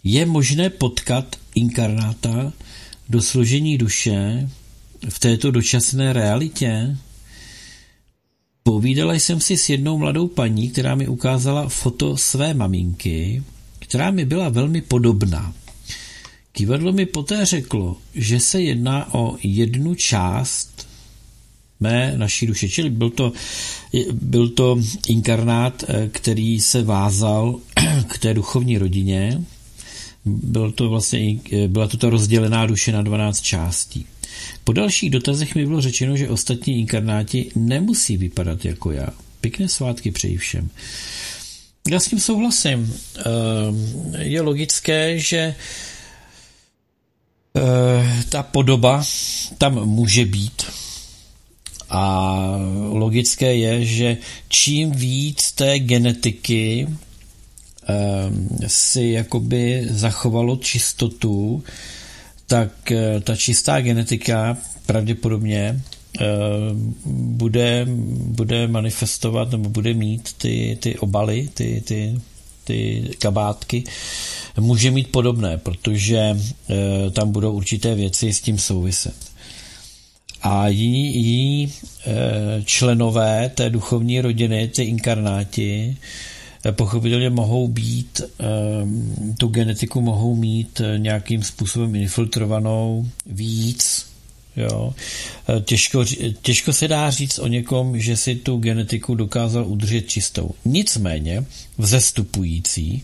Je 0.03 0.26
možné 0.26 0.69
potkat 0.69 1.35
inkarnáta 1.56 2.53
do 3.10 3.22
složení 3.22 3.77
duše 3.77 4.49
v 5.10 5.19
této 5.19 5.52
dočasné 5.52 6.14
realitě? 6.14 6.98
Povídala 8.64 9.14
jsem 9.14 9.41
si 9.41 9.57
s 9.57 9.69
jednou 9.69 9.98
mladou 9.98 10.27
paní, 10.27 10.69
která 10.69 10.95
mi 10.95 11.07
ukázala 11.07 11.69
foto 11.69 12.18
své 12.18 12.53
maminky, 12.53 13.43
která 13.80 14.11
mi 14.11 14.26
byla 14.26 14.49
velmi 14.49 14.81
podobná. 14.81 15.53
Kivadlo 16.52 16.91
mi 16.91 17.06
poté 17.06 17.45
řeklo, 17.45 17.98
že 18.15 18.39
se 18.39 18.61
jedná 18.61 19.14
o 19.14 19.38
jednu 19.43 19.95
část 19.95 20.90
mé 21.82 22.14
naší 22.18 22.48
duše. 22.48 22.70
Čili 22.70 22.90
byl 22.90 23.10
to, 23.10 23.32
byl 24.12 24.49
to 24.49 24.80
inkarnát, 25.08 25.84
eh, 25.88 26.10
který 26.12 26.60
se 26.60 26.84
vázal 26.84 27.60
k 28.08 28.18
té 28.18 28.34
duchovní 28.34 28.78
rodině. 28.78 29.41
Byl 30.26 30.72
to 30.72 30.90
vlastně, 30.90 31.40
eh, 31.52 31.68
byla 31.68 31.88
to 31.88 31.98
ta 31.98 32.10
rozdělená 32.10 32.66
duše 32.66 32.91
na 32.91 33.02
12 33.02 33.41
částí. 33.41 34.06
Po 34.64 34.74
dalších 34.74 35.10
dotazech 35.10 35.56
mi 35.56 35.66
bylo 35.66 35.82
řečeno, 35.82 36.18
že 36.18 36.30
ostatní 36.30 36.80
inkarnáti 36.80 37.52
nemusí 37.56 38.18
vypadat 38.18 38.66
jako 38.66 38.91
já. 38.91 39.08
Pěkné 39.41 39.70
svátky 39.70 40.12
přeji 40.12 40.38
všem. 40.38 40.70
Já 41.90 41.99
s 41.99 42.08
tím 42.08 42.20
souhlasím. 42.20 42.94
Ehm, 43.18 44.16
je 44.20 44.41
logické, 44.41 45.20
že 45.20 45.56
eh, 47.58 48.24
ta 48.30 48.44
podoba 48.44 49.03
tam 49.58 49.86
může 49.86 50.26
být. 50.26 50.64
A 51.91 52.55
logické 52.89 53.55
je, 53.55 53.85
že 53.85 54.18
čím 54.47 54.91
víc 54.91 55.51
té 55.51 55.80
genetiky 55.80 56.88
ehm, 56.88 58.49
si 58.68 59.03
jakoby 59.03 59.88
zachovalo 59.89 60.55
čistotu, 60.55 61.63
tak 62.47 62.91
eh, 62.91 63.19
ta 63.19 63.35
čistá 63.35 63.81
genetika 63.81 64.57
pravděpodobně 64.85 65.81
eh, 66.19 66.26
bude, 67.05 67.85
bude 68.15 68.68
manifestovat 68.68 69.51
nebo 69.51 69.69
bude 69.69 69.93
mít 69.93 70.34
ty, 70.34 70.77
ty 70.81 70.97
obaly, 70.99 71.49
ty, 71.53 71.81
ty 71.85 72.22
ty 72.63 73.09
kabátky, 73.19 73.84
může 74.59 74.91
mít 74.91 75.11
podobné, 75.11 75.57
protože 75.57 76.18
e, 76.18 76.38
tam 77.11 77.31
budou 77.31 77.53
určité 77.53 77.95
věci 77.95 78.34
s 78.34 78.41
tím 78.41 78.57
souviset. 78.57 79.31
A 80.41 80.68
jiní, 80.68 81.15
jiní 81.15 81.73
e, 82.05 82.11
členové 82.65 83.51
té 83.55 83.69
duchovní 83.69 84.22
rodiny, 84.22 84.68
ty 84.68 84.84
inkarnáti, 84.84 85.97
e, 86.65 86.72
pochopitelně 86.72 87.30
mohou 87.30 87.68
být, 87.68 88.22
tu 89.38 89.47
genetiku 89.47 90.01
mohou 90.01 90.35
mít 90.35 90.81
nějakým 90.97 91.43
způsobem 91.43 91.95
infiltrovanou 91.95 93.07
víc, 93.26 94.11
Jo. 94.55 94.93
Těžko, 95.65 96.05
těžko 96.41 96.73
se 96.73 96.88
dá 96.88 97.09
říct 97.09 97.39
o 97.39 97.47
někom, 97.47 97.99
že 97.99 98.18
si 98.18 98.35
tu 98.35 98.57
genetiku 98.57 99.15
dokázal 99.15 99.65
udržet 99.68 100.01
čistou. 100.01 100.51
Nicméně 100.65 101.45
vzestupující 101.77 103.03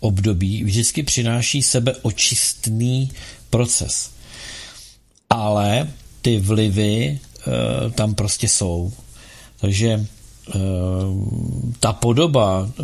období 0.00 0.64
vždycky 0.64 1.02
přináší 1.02 1.62
sebe 1.62 1.94
očistný 2.02 3.10
proces. 3.50 4.10
Ale 5.30 5.88
ty 6.26 6.38
vlivy 6.38 6.98
e, 7.06 7.18
tam 7.90 8.14
prostě 8.14 8.48
jsou. 8.48 8.92
Takže 9.60 9.88
e, 9.88 10.04
ta 11.80 11.92
podoba 11.92 12.66
e, 12.66 12.82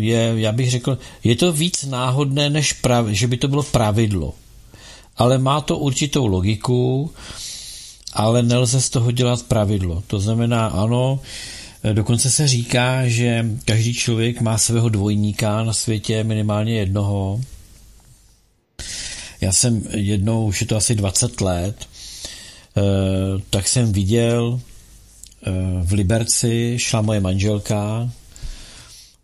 je, 0.00 0.32
já 0.36 0.52
bych 0.52 0.70
řekl, 0.70 0.98
je 1.24 1.36
to 1.36 1.52
víc 1.52 1.84
náhodné, 1.84 2.50
než 2.50 2.72
prav, 2.72 3.06
že 3.08 3.26
by 3.26 3.36
to 3.36 3.48
bylo 3.48 3.62
pravidlo 3.62 4.34
ale 5.16 5.38
má 5.38 5.60
to 5.60 5.78
určitou 5.78 6.26
logiku, 6.26 7.10
ale 8.12 8.42
nelze 8.42 8.80
z 8.80 8.90
toho 8.90 9.10
dělat 9.10 9.42
pravidlo. 9.42 10.02
To 10.06 10.20
znamená, 10.20 10.66
ano, 10.66 11.20
dokonce 11.92 12.30
se 12.30 12.48
říká, 12.48 13.08
že 13.08 13.46
každý 13.64 13.94
člověk 13.94 14.40
má 14.40 14.58
svého 14.58 14.88
dvojníka 14.88 15.64
na 15.64 15.72
světě, 15.72 16.24
minimálně 16.24 16.74
jednoho. 16.74 17.40
Já 19.40 19.52
jsem 19.52 19.82
jednou, 19.90 20.46
už 20.46 20.60
je 20.60 20.66
to 20.66 20.76
asi 20.76 20.94
20 20.94 21.40
let, 21.40 21.76
eh, 21.80 21.95
tak 23.50 23.68
jsem 23.68 23.92
viděl 23.92 24.60
eh, 25.46 25.50
v 25.82 25.92
Liberci, 25.92 26.76
šla 26.78 27.00
moje 27.00 27.20
manželka, 27.20 28.10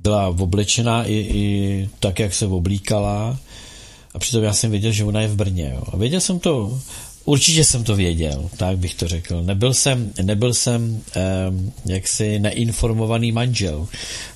byla 0.01 0.29
oblečená 0.29 1.05
i, 1.05 1.15
i 1.15 1.89
tak, 2.01 2.19
jak 2.19 2.35
se 2.35 2.47
oblíkala 2.47 3.39
a 4.15 4.19
přitom 4.19 4.45
já 4.45 4.53
jsem 4.53 4.71
věděl, 4.71 4.93
že 4.93 5.05
ona 5.05 5.21
je 5.21 5.29
v 5.29 5.37
Brně. 5.37 5.73
Jo. 5.75 5.83
A 5.93 5.97
věděl 5.97 6.21
jsem 6.21 6.39
to, 6.39 6.81
určitě 7.25 7.65
jsem 7.65 7.85
to 7.85 7.97
věděl, 7.97 8.51
tak 8.57 8.79
bych 8.79 8.95
to 8.95 9.09
řekl. 9.09 9.43
Nebyl 9.43 9.75
jsem, 9.75 10.13
nebyl 10.23 10.55
jsem 10.55 11.03
eh, 11.17 11.23
jaksi 11.87 12.39
neinformovaný 12.39 13.33
manžel 13.33 13.89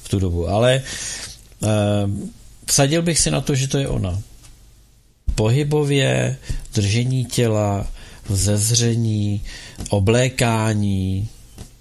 v 0.02 0.08
tu 0.08 0.18
dobu, 0.18 0.48
ale 0.48 0.82
eh, 1.62 1.66
vsadil 2.66 3.02
bych 3.02 3.18
si 3.18 3.30
na 3.30 3.40
to, 3.40 3.54
že 3.54 3.68
to 3.68 3.78
je 3.78 3.88
ona. 3.88 4.20
Pohybově, 5.34 6.36
držení 6.74 7.24
těla, 7.24 7.86
vzezření, 8.28 9.42
oblékání. 9.90 11.28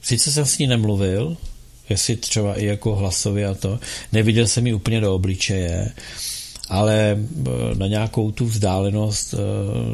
Sice 0.01 0.31
jsem 0.31 0.45
s 0.45 0.57
ní 0.57 0.67
nemluvil, 0.67 1.37
jestli 1.89 2.15
třeba 2.15 2.55
i 2.55 2.65
jako 2.65 2.95
hlasově 2.95 3.47
a 3.47 3.53
to, 3.53 3.79
neviděl 4.11 4.47
jsem 4.47 4.67
ji 4.67 4.73
úplně 4.73 5.01
do 5.01 5.15
obličeje, 5.15 5.91
ale 6.69 7.17
eh, 7.17 7.75
na 7.75 7.87
nějakou 7.87 8.31
tu 8.31 8.45
vzdálenost 8.45 9.33
eh, 9.33 9.37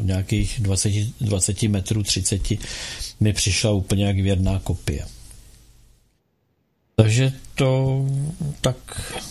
nějakých 0.02 0.60
20, 0.60 0.92
20 1.20 1.62
metrů, 1.62 2.02
30 2.02 2.50
mi 3.20 3.32
přišla 3.32 3.70
úplně 3.70 4.06
jak 4.06 4.16
věrná 4.16 4.58
kopie. 4.58 5.04
Takže 6.96 7.32
to, 7.54 8.04
tak 8.60 8.76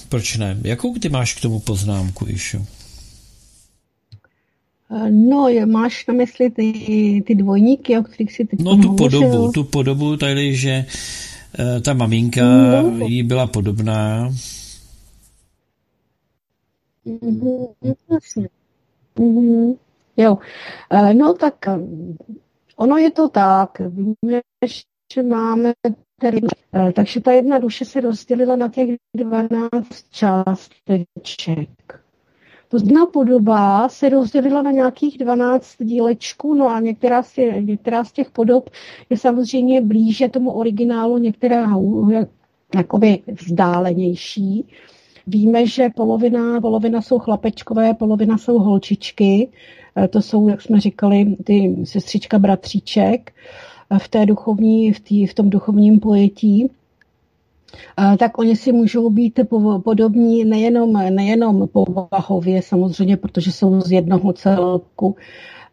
proč 0.10 0.38
ne? 0.38 0.57
Jakou 0.64 0.98
ty 0.98 1.10
máš 1.10 1.34
k 1.34 1.41
tomu 1.41 1.60
poznámku, 1.60 2.27
Išu? 2.30 2.68
Eh, 4.91 5.11
no, 5.11 5.47
máš 5.65 6.07
na 6.07 6.13
mysli 6.13 6.49
ty, 6.49 6.73
ty 7.27 7.35
dvojníky, 7.35 7.97
o 7.97 8.03
kterých 8.03 8.34
si 8.34 8.45
teď 8.45 8.59
No 8.59 8.77
tu 8.77 8.95
podobu, 8.95 9.51
tu 9.51 9.63
podobu 9.63 10.18
tady, 10.18 10.55
že 10.55 10.85
ta 11.81 11.93
maminka 11.93 12.41
no. 12.81 13.07
jí 13.07 13.23
byla 13.23 13.47
podobná, 13.47 14.30
Mm-hmm, 17.05 18.47
Mm-hmm. 19.15 19.77
Jo, 20.18 20.38
eh, 20.89 21.13
no 21.13 21.34
tak 21.34 21.68
eh, 21.68 21.80
ono 22.76 22.97
je 22.97 23.11
to 23.11 23.30
tak. 23.30 23.80
Víme, 23.80 24.41
že 25.13 25.23
máme 25.23 25.73
tady, 26.22 26.41
eh, 26.73 26.91
takže 26.91 27.22
ta 27.22 27.31
jedna 27.31 27.59
duše 27.59 27.85
se 27.85 28.01
rozdělila 28.01 28.55
na 28.55 28.69
těch 28.69 28.89
12 29.15 29.69
částeček. 30.11 32.01
Znamená 32.73 33.06
podoba 33.06 33.89
se 33.89 34.10
rozdělila 34.10 34.61
na 34.61 34.72
nějakých 34.72 35.18
12 35.18 35.76
dílečků, 35.80 36.53
no 36.53 36.69
a 36.69 36.80
některá 36.80 37.23
z 37.23 37.34
těch, 37.34 37.65
některá 37.65 38.03
z 38.03 38.11
těch 38.11 38.31
podob 38.31 38.69
je 39.10 39.18
samozřejmě 39.18 39.81
blíže 39.81 40.30
tomu 40.30 40.52
originálu, 40.52 41.18
některá 41.18 41.68
jakoby 42.76 43.19
vzdálenější. 43.41 44.65
Víme, 45.27 45.68
že 45.68 45.89
polovina, 45.95 46.61
polovina 46.61 47.02
jsou 47.02 47.19
chlapečkové, 47.19 47.93
polovina 47.93 48.38
jsou 48.38 48.60
holčičky. 48.60 49.49
E, 49.98 50.07
to 50.07 50.22
jsou, 50.22 50.49
jak 50.49 50.61
jsme 50.61 50.80
říkali, 50.80 51.35
ty 51.43 51.76
sestřička 51.84 52.39
bratříček 52.39 53.34
e, 53.89 53.99
v, 53.99 54.07
té 54.07 54.26
duchovní, 54.26 54.91
v, 54.93 54.99
tý, 54.99 55.27
v 55.27 55.34
tom 55.34 55.49
duchovním 55.49 55.99
pojetí 55.99 56.72
tak 58.19 58.38
oni 58.38 58.56
si 58.56 58.72
můžou 58.72 59.10
být 59.10 59.39
podobní 59.84 60.45
nejenom, 60.45 60.93
nejenom 60.93 61.68
povahově 61.68 62.61
samozřejmě, 62.61 63.18
protože 63.18 63.52
jsou 63.52 63.81
z 63.81 63.91
jednoho 63.91 64.34
celku, 64.34 65.15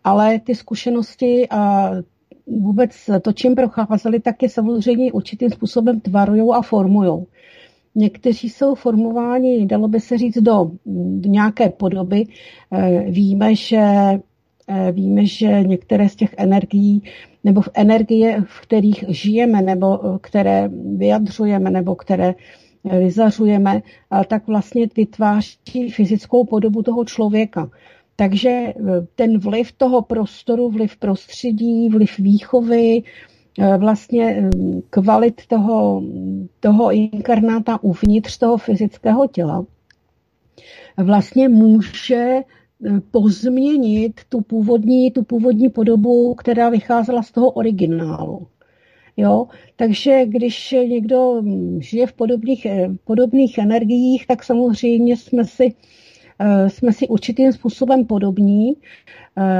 ale 0.04 0.38
ty 0.38 0.54
zkušenosti 0.54 1.48
a 1.50 1.90
vůbec 2.46 3.10
to, 3.22 3.32
čím 3.32 3.54
procházeli, 3.54 4.20
tak 4.20 4.42
je 4.42 4.48
samozřejmě 4.48 5.12
určitým 5.12 5.50
způsobem 5.50 6.00
tvarují 6.00 6.42
a 6.54 6.62
formují. 6.62 7.26
Někteří 7.94 8.48
jsou 8.48 8.74
formováni, 8.74 9.66
dalo 9.66 9.88
by 9.88 10.00
se 10.00 10.18
říct, 10.18 10.38
do, 10.38 10.70
do 10.86 11.30
nějaké 11.30 11.68
podoby. 11.68 12.24
Eh, 12.72 13.04
víme, 13.10 13.54
že 13.54 13.78
eh, 14.68 14.92
Víme, 14.92 15.26
že 15.26 15.62
některé 15.62 16.08
z 16.08 16.16
těch 16.16 16.34
energií 16.36 17.02
nebo 17.48 17.60
v 17.60 17.68
energie, 17.74 18.44
v 18.46 18.60
kterých 18.60 19.04
žijeme, 19.08 19.62
nebo 19.62 20.00
eh, 20.04 20.18
které 20.20 20.70
vyjadřujeme, 20.96 21.70
nebo 21.70 21.94
které 21.94 22.34
vyzařujeme, 22.84 23.82
tak 24.28 24.46
vlastně 24.46 24.86
vytváří 24.96 25.90
fyzickou 25.90 26.44
podobu 26.44 26.82
toho 26.82 27.04
člověka. 27.04 27.70
Takže 28.16 28.74
ten 29.14 29.38
vliv 29.38 29.72
toho 29.72 30.02
prostoru, 30.02 30.70
vliv 30.70 30.96
prostředí, 30.96 31.88
vliv 31.88 32.18
výchovy, 32.18 33.02
Eh, 33.60 33.78
vlastně 33.78 34.24
eh, 34.24 34.50
kvalit 34.90 35.46
toho, 35.46 36.02
toho 36.60 36.92
inkarnáta 36.92 37.82
uvnitř 37.82 38.38
toho 38.38 38.56
fyzického 38.56 39.26
těla 39.26 39.64
vlastně 40.96 41.48
může 41.48 42.14
eh, 42.14 42.44
pozměnit 43.10 44.20
tu 44.28 44.40
původní, 44.40 45.10
tu 45.10 45.24
původní 45.24 45.68
podobu, 45.68 46.34
která 46.34 46.68
vycházela 46.68 47.22
z 47.22 47.32
toho 47.32 47.50
originálu. 47.50 48.46
Jo? 49.16 49.46
Takže 49.76 50.26
když 50.26 50.70
někdo 50.70 51.42
žije 51.78 52.06
v 52.06 52.12
podobných, 52.12 52.66
podobných 53.04 53.58
energiích, 53.58 54.26
tak 54.26 54.44
samozřejmě 54.44 55.16
jsme 55.16 55.44
si, 55.44 55.74
jsme 56.68 56.92
si 56.92 57.08
určitým 57.08 57.52
způsobem 57.52 58.04
podobní. 58.04 58.72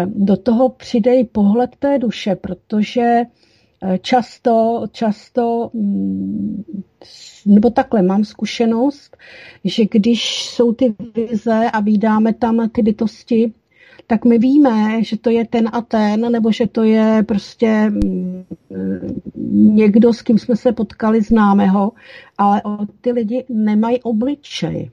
Do 0.07 0.37
toho 0.37 0.69
přidej 0.69 1.25
pohled 1.25 1.77
té 1.79 1.99
duše, 1.99 2.37
protože 2.37 3.23
Eh, 3.23 3.27
často, 4.01 4.85
často, 4.93 5.71
mm, 5.75 6.65
nebo 7.47 7.71
takhle, 7.71 8.03
mám 8.03 8.25
zkušenost, 8.25 9.17
že 9.65 9.85
když 9.91 10.45
jsou 10.45 10.73
ty 10.73 10.95
vize 11.15 11.71
a 11.73 11.81
vydáme 11.81 12.33
tam 12.33 12.69
ty 12.69 12.83
bytosti, 12.83 13.53
tak 14.07 14.25
my 14.25 14.39
víme, 14.39 15.05
že 15.05 15.19
to 15.19 15.31
je 15.31 15.47
ten 15.47 15.69
a 15.73 15.81
ten, 15.81 16.33
nebo 16.33 16.53
že 16.53 16.67
to 16.67 16.83
je 16.83 17.25
prostě 17.29 17.91
mm, 17.91 18.45
někdo, 19.75 20.13
s 20.13 20.23
kým 20.23 20.39
jsme 20.39 20.57
se 20.57 20.73
potkali, 20.73 21.23
známého, 21.23 21.93
ale 22.39 22.63
ty 23.01 23.13
lidi 23.13 23.45
nemají 23.49 24.03
obličej. 24.03 24.91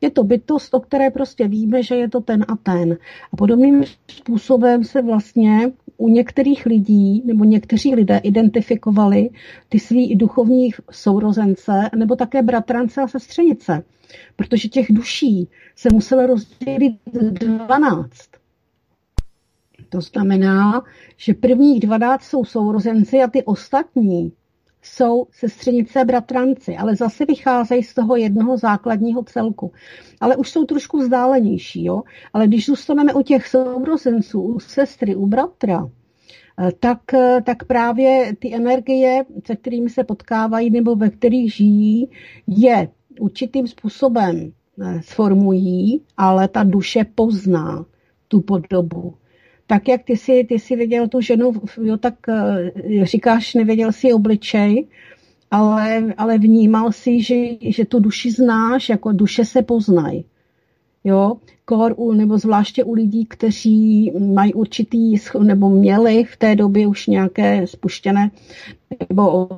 Je 0.00 0.10
to 0.10 0.24
bytost, 0.24 0.74
o 0.74 0.80
které 0.80 1.10
prostě 1.10 1.48
víme, 1.48 1.82
že 1.82 1.94
je 1.94 2.08
to 2.08 2.20
ten 2.20 2.44
a 2.48 2.56
ten. 2.56 2.98
A 3.32 3.36
podobným 3.36 3.84
způsobem 4.08 4.84
se 4.84 5.02
vlastně 5.02 5.72
u 5.96 6.08
některých 6.08 6.66
lidí 6.66 7.22
nebo 7.24 7.44
někteří 7.44 7.94
lidé 7.94 8.20
identifikovali 8.22 9.30
ty 9.68 9.78
svý 9.78 10.14
duchovní 10.14 10.70
sourozence 10.90 11.90
nebo 11.96 12.16
také 12.16 12.42
bratrance 12.42 13.02
a 13.02 13.08
sestřenice, 13.08 13.82
protože 14.36 14.68
těch 14.68 14.86
duší 14.92 15.48
se 15.76 15.88
muselo 15.92 16.26
rozdělit 16.26 16.94
12. 17.66 18.10
To 19.88 20.00
znamená, 20.00 20.82
že 21.16 21.34
prvních 21.34 21.80
12 21.80 22.22
jsou 22.22 22.44
sourozenci 22.44 23.22
a 23.22 23.28
ty 23.28 23.44
ostatní 23.44 24.32
jsou 24.88 25.26
sestřenice 25.30 26.04
bratranci, 26.04 26.76
ale 26.76 26.96
zase 26.96 27.24
vycházejí 27.24 27.82
z 27.82 27.94
toho 27.94 28.16
jednoho 28.16 28.56
základního 28.56 29.22
celku. 29.22 29.72
Ale 30.20 30.36
už 30.36 30.50
jsou 30.50 30.64
trošku 30.64 30.98
vzdálenější, 30.98 31.84
jo? 31.84 32.02
Ale 32.32 32.46
když 32.46 32.66
zůstaneme 32.66 33.14
u 33.14 33.22
těch 33.22 33.46
sourozenců, 33.46 34.42
u 34.42 34.60
sestry, 34.60 35.16
u 35.16 35.26
bratra, 35.26 35.90
eh, 36.58 36.72
tak, 36.80 37.14
eh, 37.14 37.42
tak 37.46 37.64
právě 37.64 38.36
ty 38.38 38.54
energie, 38.54 39.24
se 39.46 39.56
kterými 39.56 39.90
se 39.90 40.04
potkávají 40.04 40.70
nebo 40.70 40.96
ve 40.96 41.10
kterých 41.10 41.54
žijí, 41.54 42.10
je 42.46 42.88
určitým 43.20 43.66
způsobem 43.66 44.52
eh, 44.82 45.02
sformují, 45.02 46.02
ale 46.16 46.48
ta 46.48 46.62
duše 46.62 47.06
pozná 47.14 47.84
tu 48.28 48.40
podobu 48.40 49.14
tak 49.68 49.88
jak 49.88 50.02
ty 50.02 50.16
si, 50.16 50.44
ty 50.48 50.58
si 50.58 50.76
viděl 50.76 51.08
tu 51.08 51.20
ženu, 51.20 51.52
jo, 51.82 51.96
tak 51.96 52.14
eh, 52.28 53.06
říkáš, 53.06 53.54
nevěděl 53.54 53.92
si 53.92 54.12
obličej, 54.12 54.86
ale, 55.50 56.14
ale 56.16 56.38
vnímal 56.38 56.92
si, 56.92 57.22
že, 57.22 57.34
že 57.60 57.84
tu 57.84 58.00
duši 58.00 58.30
znáš, 58.30 58.88
jako 58.88 59.12
duše 59.12 59.44
se 59.44 59.62
poznají. 59.62 60.24
Jo, 61.04 61.36
kor 61.64 61.94
u, 61.96 62.12
nebo 62.12 62.38
zvláště 62.38 62.84
u 62.84 62.92
lidí, 62.92 63.26
kteří 63.26 64.12
mají 64.34 64.54
určitý, 64.54 65.14
nebo 65.42 65.68
měli 65.70 66.24
v 66.24 66.36
té 66.36 66.56
době 66.56 66.86
už 66.86 67.06
nějaké 67.06 67.66
spuštěné 67.66 68.30
nebo 69.08 69.48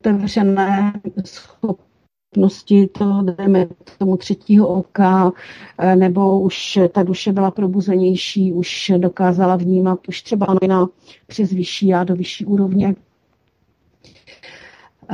otevřené 0.00 0.92
schopnosti 1.24 1.91
schopnosti 2.32 2.86
to 2.86 3.22
jdeme 3.22 3.66
tomu 3.98 4.16
třetího 4.16 4.68
oka, 4.68 5.32
eh, 5.78 5.96
nebo 5.96 6.40
už 6.40 6.78
ta 6.92 7.02
duše 7.02 7.32
byla 7.32 7.50
probuzenější, 7.50 8.52
už 8.52 8.92
dokázala 8.98 9.56
vnímat 9.56 10.08
už 10.08 10.22
třeba 10.22 10.46
na 10.68 10.88
přes 11.26 11.50
vyšší 11.52 11.94
a 11.94 12.04
do 12.04 12.14
vyšší 12.16 12.44
úrovně, 12.44 12.94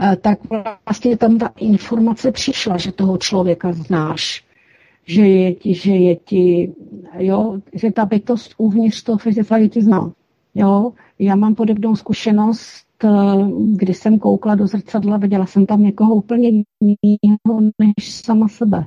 eh, 0.02 0.16
tak 0.16 0.38
vlastně 0.86 1.16
tam 1.16 1.38
ta 1.38 1.50
informace 1.56 2.32
přišla, 2.32 2.76
že 2.76 2.92
toho 2.92 3.18
člověka 3.18 3.72
znáš, 3.72 4.44
že 5.06 5.26
je 5.26 5.54
ti, 5.54 5.74
že 5.74 5.92
je 5.92 6.16
ti, 6.16 6.72
jo, 7.18 7.58
že 7.72 7.90
ta 7.90 8.04
bytost 8.06 8.54
uvnitř 8.58 9.02
toho 9.02 9.18
fyzika 9.18 9.68
ti 9.68 9.82
zná. 9.82 10.12
Jo, 10.54 10.92
já 11.18 11.36
mám 11.36 11.54
podobnou 11.54 11.96
zkušenost 11.96 12.87
když 13.74 13.96
jsem 13.96 14.18
koukla 14.18 14.54
do 14.54 14.66
zrcadla, 14.66 15.16
viděla 15.16 15.46
jsem 15.46 15.66
tam 15.66 15.82
někoho 15.82 16.14
úplně 16.14 16.48
jiného 16.80 17.60
než 17.78 18.12
sama 18.12 18.48
sebe. 18.48 18.86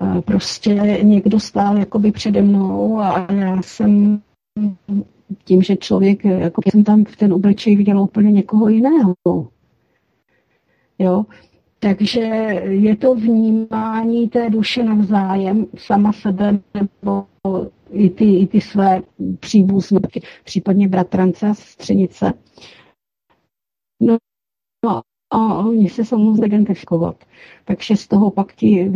Eh, 0.00 0.22
prostě 0.22 0.74
někdo 1.02 1.40
stál 1.40 1.78
jakoby 1.78 2.12
přede 2.12 2.42
mnou 2.42 3.00
a 3.00 3.32
já 3.32 3.62
jsem 3.62 4.22
tím, 5.44 5.62
že 5.62 5.76
člověk, 5.76 6.24
jako 6.24 6.62
jsem 6.70 6.84
tam 6.84 7.04
v 7.04 7.16
ten 7.16 7.32
obličej 7.32 7.76
viděla 7.76 8.00
úplně 8.00 8.32
někoho 8.32 8.68
jiného. 8.68 9.14
Jo? 10.98 11.24
Takže 11.78 12.20
je 12.68 12.96
to 12.96 13.14
vnímání 13.14 14.28
té 14.28 14.50
duše 14.50 14.82
navzájem, 14.82 15.66
sama 15.78 16.12
sebe 16.12 16.58
nebo 16.74 17.26
i 17.92 18.10
ty, 18.10 18.38
i 18.38 18.46
ty 18.46 18.60
své 18.60 19.02
příbuzné, 19.40 20.00
případně 20.44 20.88
bratrance 20.88 21.48
a 21.48 21.54
sestřenice. 21.54 22.32
No, 24.00 24.16
no 24.84 25.00
a 25.32 25.58
oni 25.58 25.90
se 25.90 26.04
samozřejmě 26.04 26.46
identifikovat. 26.46 27.24
Takže 27.64 27.96
z 27.96 28.08
toho 28.08 28.30
pak 28.30 28.54
ti 28.54 28.88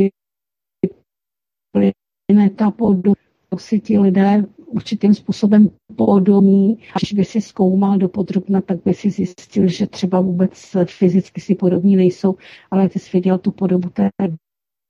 vyplyne 1.73 2.51
ta 2.57 2.71
podoba, 2.71 3.15
si 3.59 3.81
ti 3.81 3.99
lidé 3.99 4.45
určitým 4.67 5.15
způsobem 5.15 5.71
podobní. 5.97 6.79
A 6.95 6.99
když 6.99 7.13
by 7.13 7.25
si 7.25 7.41
zkoumal 7.41 7.99
do 7.99 8.09
podrobna, 8.09 8.61
tak 8.61 8.83
by 8.85 8.95
si 8.95 9.11
zjistil, 9.11 9.69
že 9.69 9.87
třeba 9.87 10.21
vůbec 10.21 10.77
fyzicky 10.85 11.41
si 11.41 11.55
podobní 11.55 11.97
nejsou, 11.97 12.35
ale 12.71 12.89
ty 12.89 12.99
jsi 12.99 13.17
viděl 13.17 13.39
tu 13.39 13.53
podobu 13.53 13.89
té 13.89 14.11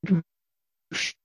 duše 0.07 1.16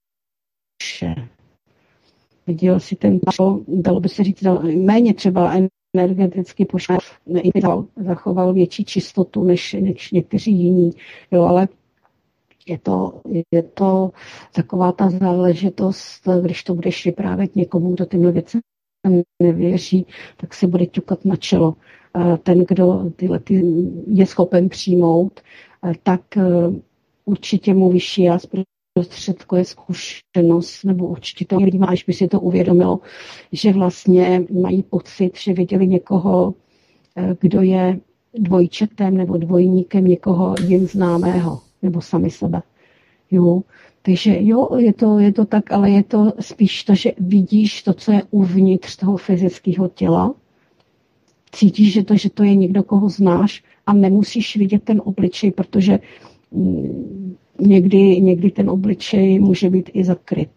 viděl 2.52 2.80
si 2.80 2.96
ten, 2.96 3.20
dalo 3.68 4.00
by 4.00 4.10
se 4.10 4.24
říct, 4.24 4.44
méně 4.76 5.14
třeba 5.14 5.54
energeticky 5.98 6.66
pošel, 6.66 6.98
zachoval 7.96 8.54
větší 8.54 8.86
čistotu 8.86 9.44
než, 9.44 9.74
než 9.74 10.12
někteří 10.12 10.52
jiní, 10.52 10.92
jo, 11.32 11.44
ale 11.44 11.68
je 12.68 12.78
to, 12.78 13.22
je 13.52 13.64
to 13.64 14.12
taková 14.54 14.92
ta 14.92 15.10
záležitost, 15.10 16.28
když 16.42 16.64
to 16.64 16.76
budeš 16.76 17.06
vyprávět 17.06 17.56
někomu, 17.56 17.94
kdo 17.94 18.06
tyhle 18.06 18.32
věci 18.32 18.60
nevěří, 19.44 20.06
tak 20.38 20.54
si 20.54 20.68
bude 20.68 20.86
ťukat 20.86 21.26
na 21.26 21.36
čelo. 21.36 21.76
Ten, 22.44 22.66
kdo 22.68 23.12
tyhle 23.16 23.40
ty 23.40 23.64
je 24.08 24.26
schopen 24.26 24.70
přijmout, 24.70 25.40
tak 26.04 26.22
určitě 27.26 27.74
mu 27.74 27.90
vyšší 27.90 28.24
jas 28.24 28.46
je 29.56 29.66
zkušenost, 29.66 30.84
nebo 30.84 31.08
určitě 31.08 31.46
to 31.46 31.58
lidi 31.58 31.78
máš, 31.78 32.04
by 32.04 32.14
si 32.14 32.28
to 32.28 32.40
uvědomilo, 32.40 33.00
že 33.52 33.74
vlastně 33.74 34.44
mají 34.62 34.84
pocit, 34.84 35.38
že 35.38 35.54
viděli 35.54 35.88
někoho, 35.88 36.54
eh, 37.16 37.36
kdo 37.42 37.62
je 37.62 38.00
dvojčetem 38.34 39.18
nebo 39.18 39.38
dvojníkem 39.38 40.06
někoho 40.06 40.56
jen 40.68 40.88
známého, 40.88 41.60
nebo 41.82 42.02
sami 42.02 42.30
sebe. 42.30 42.62
Jo. 43.32 43.62
Takže 44.02 44.38
jo, 44.40 44.70
je 44.78 44.94
to, 44.94 45.20
je 45.20 45.34
to 45.34 45.46
tak, 45.46 45.72
ale 45.72 45.90
je 45.90 46.04
to 46.04 46.34
spíš 46.40 46.84
to, 46.84 46.96
že 46.96 47.12
vidíš 47.20 47.84
to, 47.84 47.94
co 47.94 48.12
je 48.12 48.24
uvnitř 48.32 48.96
toho 48.96 49.18
fyzického 49.18 49.88
těla, 49.88 50.34
cítíš, 51.52 51.94
že 51.94 52.04
to, 52.04 52.16
že 52.16 52.30
to 52.30 52.44
je 52.44 52.56
někdo, 52.56 52.84
koho 52.84 53.10
znáš 53.10 53.64
a 53.86 53.94
nemusíš 53.94 54.58
vidět 54.58 54.84
ten 54.84 55.02
obličej, 55.06 55.52
protože 55.52 56.00
mm, 56.52 57.36
někdy, 57.62 58.22
někdy 58.22 58.52
ten 58.52 58.70
obličej 58.70 59.40
může 59.40 59.70
být 59.70 59.90
i 59.94 60.04
zakryt. 60.04 60.50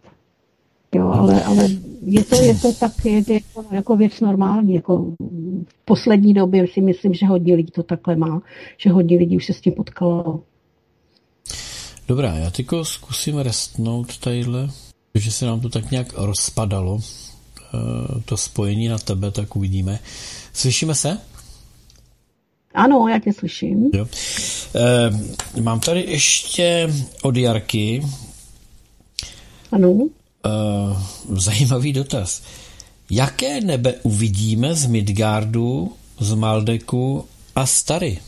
Jo, 0.94 1.09
ale, 1.09 1.44
ale 1.44 1.68
je 2.06 2.24
to, 2.24 2.36
je 2.43 2.55
to 2.55 2.72
tak, 2.72 2.93
je 3.05 3.24
to 3.24 3.64
jako 3.70 3.97
věc 3.97 4.20
normální. 4.20 4.74
Jako 4.74 5.05
v 5.66 5.85
poslední 5.85 6.35
době 6.35 6.66
si 6.68 6.81
myslím, 6.81 7.14
že 7.14 7.26
hodně 7.26 7.55
lidí 7.55 7.70
to 7.70 7.82
takhle 7.82 8.16
má, 8.16 8.43
že 8.78 8.90
hodně 8.90 9.18
lidí 9.18 9.36
už 9.36 9.47
se 9.47 9.52
s 9.52 9.60
tím 9.60 9.72
potkalo. 9.72 10.40
Dobrá, 12.09 12.35
já 12.35 12.51
teďko 12.51 12.85
zkusím 12.85 13.39
restnout 13.39 14.18
tadyhle, 14.18 14.68
že 15.14 15.31
se 15.31 15.47
nám 15.47 15.60
to 15.60 15.68
tak 15.68 15.90
nějak 15.90 16.12
rozpadalo, 16.16 17.01
eh, 17.01 18.20
to 18.24 18.36
spojení 18.36 18.89
na 18.89 18.98
tebe, 18.98 19.31
tak 19.31 19.56
uvidíme. 19.56 19.98
Slyšíme 20.52 20.94
se? 20.94 21.18
Ano, 22.74 23.09
já 23.09 23.18
tě 23.18 23.32
slyším. 23.32 23.90
Jo. 23.94 24.06
E, 25.56 25.60
mám 25.60 25.80
tady 25.80 26.01
ještě 26.01 26.92
od 27.22 27.36
Jarky. 27.36 28.06
Ano. 29.72 29.94
E, 30.46 30.51
zajímavý 31.28 31.92
dotaz. 31.92 32.42
Jaké 33.10 33.60
nebe 33.60 33.94
uvidíme 34.02 34.74
z 34.74 34.86
Midgardu, 34.86 35.92
z 36.20 36.34
Maldeku 36.34 37.24
a 37.55 37.66
Stary? 37.66 38.18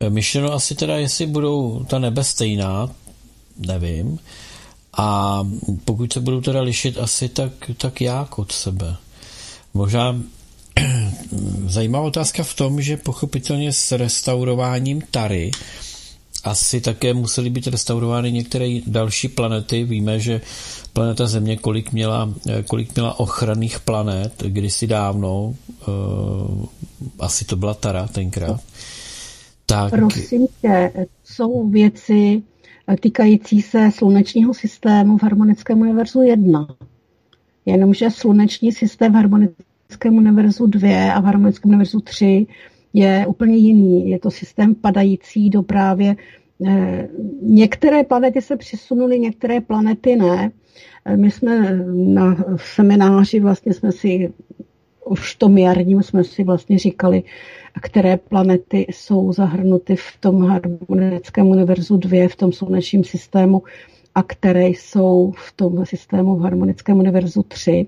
E, 0.00 0.10
myšleno 0.10 0.52
asi 0.52 0.74
teda, 0.74 0.96
jestli 0.96 1.26
budou 1.26 1.84
ta 1.84 1.98
nebe 1.98 2.24
stejná, 2.24 2.90
nevím. 3.66 4.18
A 4.92 5.40
pokud 5.84 6.12
se 6.12 6.20
budou 6.20 6.40
teda 6.40 6.60
lišit 6.60 6.98
asi 6.98 7.28
tak, 7.28 7.52
tak 7.76 8.00
jak 8.00 8.38
od 8.38 8.52
sebe. 8.52 8.96
Možná 9.74 10.16
zajímavá 11.66 12.04
otázka 12.04 12.42
v 12.42 12.54
tom, 12.54 12.80
že 12.80 12.96
pochopitelně 12.96 13.72
s 13.72 13.92
restaurováním 13.92 15.02
Tary 15.10 15.50
asi 16.44 16.80
také 16.80 17.14
musely 17.14 17.50
být 17.50 17.66
restaurovány 17.66 18.32
některé 18.32 18.78
další 18.86 19.28
planety. 19.28 19.84
Víme, 19.84 20.20
že 20.20 20.40
planeta 20.92 21.26
Země, 21.26 21.56
kolik 21.56 21.92
měla, 21.92 22.34
kolik 22.68 22.94
měla 22.94 23.20
ochranných 23.20 23.80
planet 23.80 24.42
kdysi 24.46 24.86
dávno, 24.86 25.44
uh, 25.44 26.64
asi 27.18 27.44
to 27.44 27.56
byla 27.56 27.74
Tara 27.74 28.06
tenkrát. 28.06 28.60
Tak... 29.66 29.90
Prosím 29.90 30.46
tě, 30.60 30.92
jsou 31.24 31.68
věci 31.68 32.42
týkající 33.00 33.62
se 33.62 33.90
slunečního 33.94 34.54
systému 34.54 35.18
v 35.18 35.22
harmonickém 35.22 35.80
univerzu 35.80 36.22
1. 36.22 36.68
Jenomže 37.66 38.10
sluneční 38.10 38.72
systém 38.72 39.12
v 39.12 39.14
harmonickém 39.14 39.67
harmonickém 39.88 40.16
univerzu 40.16 40.66
2 40.66 41.12
a 41.12 41.20
v 41.20 41.24
harmonickém 41.24 41.68
univerzu 41.68 42.00
3 42.00 42.46
je 42.92 43.26
úplně 43.28 43.56
jiný. 43.56 44.10
Je 44.10 44.18
to 44.18 44.30
systém 44.30 44.74
padající 44.74 45.50
do 45.50 45.62
právě 45.62 46.16
eh, 46.66 47.08
Některé 47.42 48.04
planety 48.04 48.42
se 48.42 48.56
přesunuly, 48.56 49.18
některé 49.18 49.60
planety 49.60 50.16
ne. 50.16 50.50
Eh, 51.04 51.16
my 51.16 51.30
jsme 51.30 51.84
na 51.94 52.36
semináři 52.56 53.40
vlastně 53.40 53.72
jsme 53.72 53.92
si 53.92 54.32
už 55.04 55.34
tom 55.34 55.58
jarním 55.58 56.02
jsme 56.02 56.24
si 56.24 56.44
vlastně 56.44 56.78
říkali, 56.78 57.22
které 57.82 58.16
planety 58.16 58.86
jsou 58.90 59.32
zahrnuty 59.32 59.96
v 59.96 60.16
tom 60.20 60.42
harmonickém 60.42 61.46
univerzu 61.46 61.96
2, 61.96 62.28
v 62.28 62.36
tom 62.36 62.52
slunečním 62.52 63.04
systému 63.04 63.62
a 64.14 64.22
které 64.22 64.68
jsou 64.68 65.32
v 65.36 65.52
tom 65.52 65.86
systému 65.86 66.36
v 66.36 66.42
harmonickém 66.42 66.98
univerzu 66.98 67.42
3. 67.42 67.86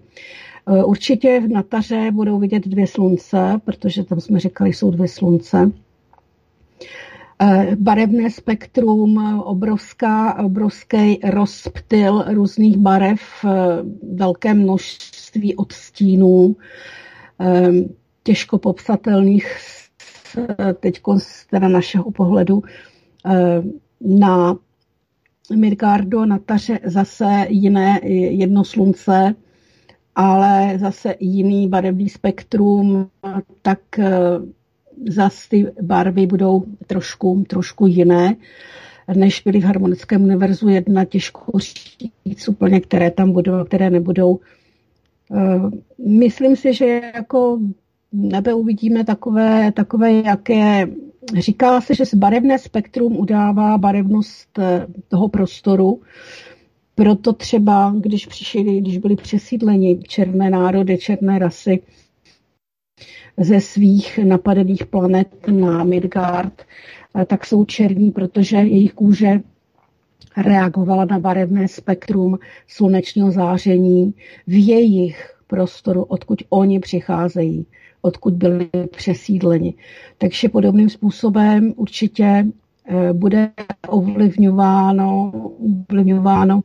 Určitě 0.85 1.41
na 1.49 1.63
taře 1.63 2.11
budou 2.13 2.39
vidět 2.39 2.69
dvě 2.69 2.87
slunce, 2.87 3.61
protože 3.65 4.05
tam 4.05 4.21
jsme 4.21 4.41
říkali, 4.41 4.73
jsou 4.73 4.91
dvě 4.91 5.09
slunce. 5.09 5.73
Eh, 7.43 7.77
barevné 7.77 8.31
spektrum, 8.31 9.41
obrovská, 9.45 10.45
obrovský 10.45 11.21
rozptyl 11.25 12.25
různých 12.35 12.77
barev, 12.77 13.21
eh, 13.45 13.49
velké 14.13 14.55
množství 14.55 15.57
odstínů, 15.57 16.57
eh, 17.41 17.73
těžko 18.23 18.59
popsatelných 18.59 19.57
teď 20.81 21.01
z 21.19 21.47
teda 21.47 21.69
našeho 21.69 22.11
pohledu 22.11 22.63
na 24.01 24.57
Midgardu, 25.57 26.25
na 26.25 26.39
Taře 26.39 26.81
zase 26.85 27.47
jiné, 27.49 28.01
jedno 28.31 28.65
slunce, 28.65 29.35
ale 30.17 30.79
zase 30.79 31.15
jiný 31.21 31.69
barevný 31.69 32.09
spektrum, 32.09 33.09
tak 33.63 33.79
zase 35.09 35.49
ty 35.49 35.67
barvy 35.83 36.27
budou 36.27 36.65
trošku, 36.87 37.45
trošku 37.49 37.87
jiné, 37.87 38.37
než 39.15 39.41
byly 39.41 39.61
v 39.61 39.65
harmonickém 39.65 40.23
univerzu 40.23 40.69
jedna, 40.69 41.05
těžko 41.05 41.59
říct 41.59 42.49
úplně, 42.49 42.81
které 42.81 43.11
tam 43.11 43.33
budou 43.33 43.55
a 43.55 43.65
které 43.65 43.91
nebudou. 43.91 44.41
Eh, 45.35 45.61
myslím 46.07 46.57
si, 46.57 46.75
že 46.75 47.01
jako 47.15 47.59
nebe 48.13 48.55
uvidíme 48.55 49.05
takové, 49.05 49.73
takové 49.73 50.13
jaké 50.13 50.87
říká 51.39 51.81
se, 51.81 51.95
že 51.95 52.05
barevné 52.15 52.59
spektrum 52.59 53.17
udává 53.17 53.79
barevnost 53.79 54.59
eh, 54.59 54.87
toho 55.09 55.29
prostoru, 55.29 56.01
proto 57.01 57.33
třeba, 57.33 57.95
když 58.01 58.27
přišli, 58.27 58.81
když 58.81 58.99
byli 58.99 59.17
přesídleni 59.17 59.99
černé 60.09 60.51
národy, 60.51 60.99
černé 60.99 61.39
rasy, 61.39 61.83
ze 63.37 63.61
svých 63.61 64.19
napadených 64.19 64.87
planet 64.87 65.29
na 65.49 65.85
Midgard, 65.85 66.63
eh, 66.63 67.25
tak 67.25 67.47
jsou 67.47 67.65
černí, 67.65 68.11
protože 68.11 68.57
jejich 68.57 68.93
kůže 68.93 69.41
reagovala 70.37 71.05
na 71.05 71.19
barevné 71.19 71.69
spektrum 71.69 72.39
slunečního 72.69 73.31
záření 73.31 74.15
v 74.47 74.67
jejich 74.67 75.35
prostoru, 75.47 76.03
odkud 76.05 76.43
oni 76.51 76.81
přicházejí, 76.81 77.67
odkud 78.03 78.35
byli 78.35 78.69
přesídleni. 78.91 79.75
Takže 80.19 80.49
podobným 80.49 80.91
způsobem 80.91 81.73
určitě 81.77 82.47
eh, 82.87 83.13
bude 83.13 83.51
ovlivňováno, 83.89 85.33
ovlivňováno 85.89 86.61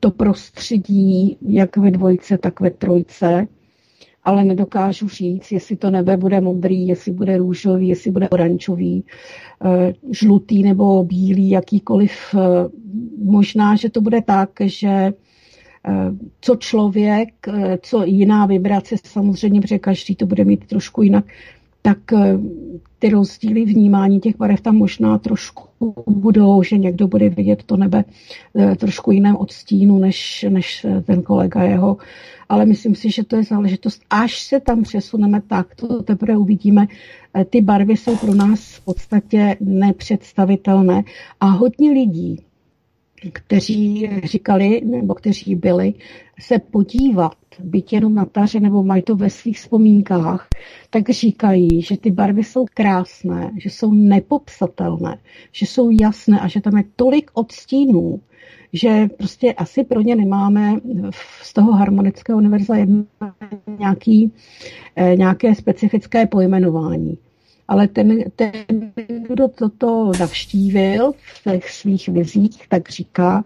to 0.00 0.10
prostředí, 0.10 1.36
jak 1.42 1.76
ve 1.76 1.90
dvojce, 1.90 2.38
tak 2.38 2.60
ve 2.60 2.70
trojce 2.70 3.46
ale 4.26 4.44
nedokážu 4.44 5.08
říct, 5.08 5.52
jestli 5.52 5.76
to 5.76 5.90
nebe 5.90 6.16
bude 6.16 6.40
modrý, 6.40 6.86
jestli 6.86 7.12
bude 7.12 7.38
růžový, 7.38 7.88
jestli 7.88 8.10
bude 8.10 8.28
oranžový, 8.28 9.04
eh, 9.64 9.92
žlutý 10.10 10.62
nebo 10.62 11.04
bílý, 11.04 11.50
jakýkoliv. 11.50 12.12
Eh, 12.34 12.38
možná, 13.24 13.76
že 13.76 13.90
to 13.90 14.00
bude 14.00 14.22
tak, 14.22 14.50
že 14.60 14.88
eh, 14.88 15.12
co 16.40 16.56
člověk, 16.56 17.28
co 17.80 18.04
jiná 18.04 18.46
vibrace, 18.46 18.96
samozřejmě, 19.04 19.60
protože 19.60 19.78
každý 19.78 20.16
to 20.16 20.26
bude 20.26 20.44
mít 20.44 20.66
trošku 20.66 21.02
jinak, 21.02 21.24
tak 21.82 21.98
ty 23.06 23.12
rozdíly 23.12 23.64
vnímání 23.64 24.20
těch 24.20 24.36
barev 24.36 24.60
tam 24.60 24.76
možná 24.76 25.18
trošku 25.18 25.62
budou, 26.06 26.62
že 26.62 26.78
někdo 26.78 27.08
bude 27.08 27.28
vidět 27.28 27.62
to 27.62 27.76
nebe 27.76 28.04
trošku 28.76 29.12
jiném 29.12 29.36
odstínu, 29.36 29.98
než, 29.98 30.46
než 30.48 30.86
ten 31.04 31.22
kolega 31.22 31.62
jeho 31.62 31.96
ale 32.48 32.66
myslím 32.66 32.94
si, 32.94 33.10
že 33.10 33.24
to 33.24 33.36
je 33.36 33.44
záležitost. 33.44 34.02
Až 34.10 34.38
se 34.40 34.60
tam 34.60 34.82
přesuneme, 34.82 35.42
tak 35.48 35.74
to 35.74 36.02
teprve 36.02 36.36
uvidíme. 36.36 36.86
Eh, 37.34 37.44
ty 37.44 37.60
barvy 37.60 37.96
jsou 37.96 38.16
pro 38.16 38.34
nás 38.34 38.74
v 38.74 38.84
podstatě 38.84 39.56
nepředstavitelné 39.60 41.02
a 41.40 41.46
hodně 41.46 41.90
lidí, 41.90 42.40
kteří 43.32 44.10
říkali, 44.24 44.80
nebo 44.84 45.14
kteří 45.14 45.54
byli, 45.54 45.94
se 46.40 46.58
podívat, 46.58 47.36
byť 47.60 47.92
jenom 47.92 48.14
na 48.14 48.24
taře, 48.24 48.60
nebo 48.60 48.82
mají 48.82 49.02
to 49.02 49.16
ve 49.16 49.30
svých 49.30 49.56
vzpomínkách, 49.56 50.48
tak 50.90 51.10
říkají, 51.10 51.82
že 51.82 51.96
ty 51.96 52.10
barvy 52.10 52.44
jsou 52.44 52.66
krásné, 52.74 53.52
že 53.58 53.70
jsou 53.70 53.92
nepopsatelné, 53.92 55.18
že 55.52 55.66
jsou 55.66 55.90
jasné 56.00 56.40
a 56.40 56.48
že 56.48 56.60
tam 56.60 56.76
je 56.76 56.84
tolik 56.96 57.30
odstínů, 57.34 58.20
že 58.72 59.08
prostě 59.18 59.52
asi 59.52 59.84
pro 59.84 60.00
ně 60.00 60.16
nemáme 60.16 60.80
z 61.42 61.52
toho 61.52 61.72
harmonického 61.72 62.38
univerza 62.38 62.74
nějaký, 63.78 64.32
eh, 64.96 65.16
nějaké 65.16 65.54
specifické 65.54 66.26
pojmenování. 66.26 67.18
Ale 67.68 67.88
ten, 67.88 68.24
ten, 68.36 68.52
kdo 69.28 69.48
toto 69.48 70.12
navštívil 70.20 71.12
v 71.12 71.42
těch 71.42 71.70
svých 71.70 72.08
vizích, 72.08 72.68
tak 72.68 72.90
říká, 72.90 73.44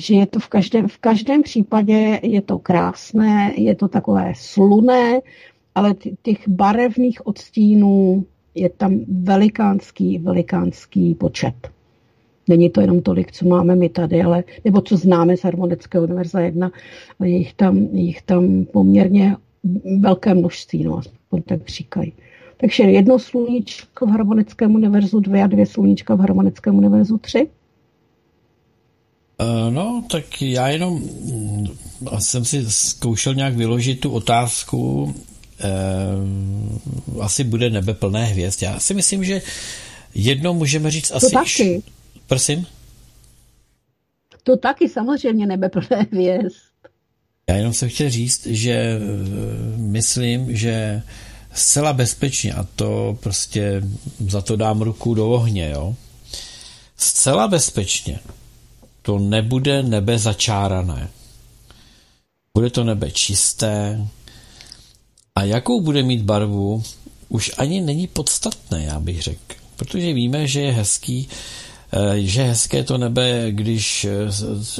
že 0.00 0.14
je 0.14 0.26
to 0.26 0.40
v 0.40 0.48
každém, 0.48 0.88
v 0.88 0.98
každém 0.98 1.42
případě 1.42 2.20
je 2.22 2.42
to 2.42 2.58
krásné, 2.58 3.52
je 3.56 3.74
to 3.74 3.88
takové 3.88 4.32
sluné, 4.36 5.20
ale 5.74 5.94
těch 6.22 6.48
barevných 6.48 7.26
odstínů 7.26 8.24
je 8.54 8.68
tam 8.68 9.00
velikánský, 9.08 10.18
velikánský 10.18 11.14
počet. 11.14 11.54
Není 12.48 12.70
to 12.70 12.80
jenom 12.80 13.02
tolik, 13.02 13.32
co 13.32 13.48
máme 13.48 13.76
my 13.76 13.88
tady, 13.88 14.22
ale, 14.22 14.44
nebo 14.64 14.80
co 14.80 14.96
známe 14.96 15.36
z 15.36 15.44
Harmonického 15.44 16.04
univerza 16.04 16.40
1, 16.40 16.70
ale 17.18 17.28
je 17.28 17.36
jich 17.36 17.54
tam, 17.54 17.78
je 17.78 18.00
jich 18.00 18.22
tam 18.22 18.64
poměrně 18.64 19.36
velké 20.00 20.34
množství, 20.34 20.84
no, 20.84 20.98
aspoň 20.98 21.42
tak 21.42 21.68
říkají. 21.68 22.12
Takže 22.56 22.82
jedno 22.82 23.18
sluníčko 23.18 24.06
v 24.06 24.10
Harmonickém 24.10 24.74
univerzu 24.74 25.20
2 25.20 25.44
a 25.44 25.46
dvě 25.46 25.66
sluníčka 25.66 26.14
v 26.14 26.20
Harmonickém 26.20 26.74
univerzu 26.74 27.18
3 27.18 27.48
no, 29.70 30.04
tak 30.10 30.42
já 30.42 30.68
jenom 30.68 30.94
mm, 30.94 31.66
jsem 32.18 32.44
si 32.44 32.70
zkoušel 32.70 33.34
nějak 33.34 33.54
vyložit 33.54 34.00
tu 34.00 34.10
otázku, 34.10 35.02
uh, 35.02 35.14
asi 37.22 37.44
bude 37.44 37.70
nebe 37.70 37.94
plné 37.94 38.24
hvězd. 38.24 38.62
Já 38.62 38.80
si 38.80 38.94
myslím, 38.94 39.24
že 39.24 39.42
jedno 40.14 40.54
můžeme 40.54 40.90
říct 40.90 41.10
asi... 41.10 41.26
To 41.26 41.32
taky. 41.32 41.82
Prosím? 42.26 42.66
To 44.42 44.56
taky 44.56 44.88
samozřejmě 44.88 45.46
nebeplné 45.46 46.06
hvězd. 46.12 46.56
Já 47.48 47.56
jenom 47.56 47.72
jsem 47.72 47.88
chtěl 47.88 48.10
říct, 48.10 48.46
že 48.46 48.72
eh, 48.72 48.98
myslím, 49.76 50.56
že 50.56 51.02
zcela 51.54 51.92
bezpečně, 51.92 52.52
a 52.52 52.66
to 52.76 53.18
prostě 53.20 53.82
za 54.28 54.42
to 54.42 54.56
dám 54.56 54.82
ruku 54.82 55.14
do 55.14 55.30
ohně, 55.30 55.70
jo, 55.70 55.94
zcela 56.96 57.48
bezpečně 57.48 58.18
to 59.02 59.18
nebude 59.18 59.82
nebe 59.82 60.18
začárané. 60.18 61.10
Bude 62.54 62.70
to 62.70 62.84
nebe 62.84 63.10
čisté 63.10 64.06
a 65.34 65.42
jakou 65.42 65.80
bude 65.80 66.02
mít 66.02 66.22
barvu, 66.22 66.82
už 67.28 67.50
ani 67.58 67.80
není 67.80 68.06
podstatné, 68.06 68.84
já 68.84 69.00
bych 69.00 69.22
řekl. 69.22 69.54
Protože 69.76 70.12
víme, 70.12 70.46
že 70.46 70.60
je 70.60 70.72
hezký 70.72 71.28
Eh, 71.92 72.20
že 72.20 72.42
hezké 72.42 72.84
to 72.84 72.98
nebe, 72.98 73.46
když 73.50 74.04
eh, 74.04 74.30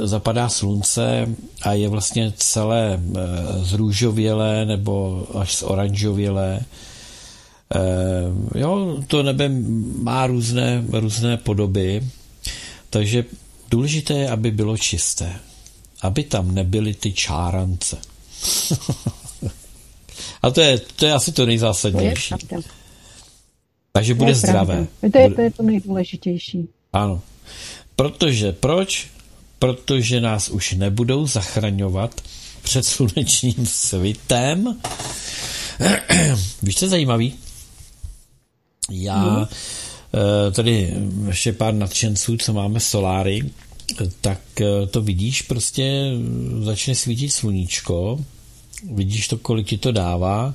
zapadá 0.06 0.48
slunce 0.48 1.28
a 1.62 1.72
je 1.72 1.88
vlastně 1.88 2.32
celé 2.36 3.00
eh, 3.00 3.20
zrůžovělé 3.64 4.64
nebo 4.66 5.26
až 5.34 5.54
z 5.54 5.62
oranžovělé. 5.62 6.60
Jo, 8.54 8.98
to 9.06 9.22
nebe 9.22 9.50
má 10.02 10.26
různé, 10.26 10.84
různé 10.92 11.36
podoby, 11.36 12.02
takže 12.90 13.24
důležité 13.70 14.14
je, 14.14 14.30
aby 14.30 14.50
bylo 14.50 14.76
čisté. 14.76 15.36
Aby 16.02 16.24
tam 16.24 16.54
nebyly 16.54 16.94
ty 16.94 17.12
čárance. 17.12 17.98
a 20.42 20.50
to 20.50 20.60
je, 20.60 20.78
to 20.78 21.06
je 21.06 21.12
asi 21.12 21.32
to 21.32 21.46
nejzásadnější. 21.46 22.34
Takže 23.92 24.14
bude 24.14 24.34
zdravé. 24.34 24.86
To 25.12 25.18
je, 25.18 25.30
to 25.30 25.40
je 25.40 25.50
to 25.50 25.62
nejdůležitější. 25.62 26.68
Ano. 26.92 27.22
Protože, 27.96 28.52
proč? 28.52 29.08
Protože 29.58 30.20
nás 30.20 30.48
už 30.48 30.72
nebudou 30.72 31.26
zachraňovat 31.26 32.20
před 32.62 32.84
slunečním 32.84 33.66
svitem. 33.66 34.80
Víš, 36.62 36.76
co 36.76 36.84
je 36.84 36.88
zajímavý? 36.88 37.34
Já 38.90 39.24
no. 39.24 39.48
Tady 40.52 40.94
ještě 41.26 41.52
pár 41.52 41.74
nadšenců, 41.74 42.36
co 42.36 42.52
máme 42.52 42.80
soláry, 42.80 43.50
tak 44.20 44.40
eh, 44.60 44.86
to 44.86 45.02
vidíš, 45.02 45.42
prostě 45.42 46.12
začne 46.62 46.94
svítit 46.94 47.30
sluníčko, 47.30 48.20
vidíš 48.92 49.28
to, 49.28 49.38
kolik 49.38 49.66
ti 49.66 49.78
to 49.78 49.92
dává 49.92 50.54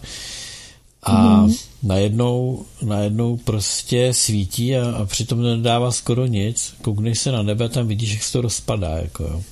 a 1.03 1.41
mm. 1.41 1.53
najednou, 1.84 2.65
najednou 2.82 3.38
prostě 3.38 4.14
svítí 4.14 4.76
a, 4.76 4.91
a 4.91 5.06
přitom 5.06 5.44
nedává 5.44 5.91
skoro 5.91 6.26
nic. 6.26 6.73
Koukneš 6.82 7.19
se 7.19 7.32
na 7.32 7.44
nebe, 7.44 7.69
tam 7.69 7.88
vidíš, 7.88 8.14
jak 8.14 8.23
se 8.23 8.34
to 8.34 8.41
rozpadá. 8.41 8.90
Jako 8.90 9.23
jo. 9.23 9.44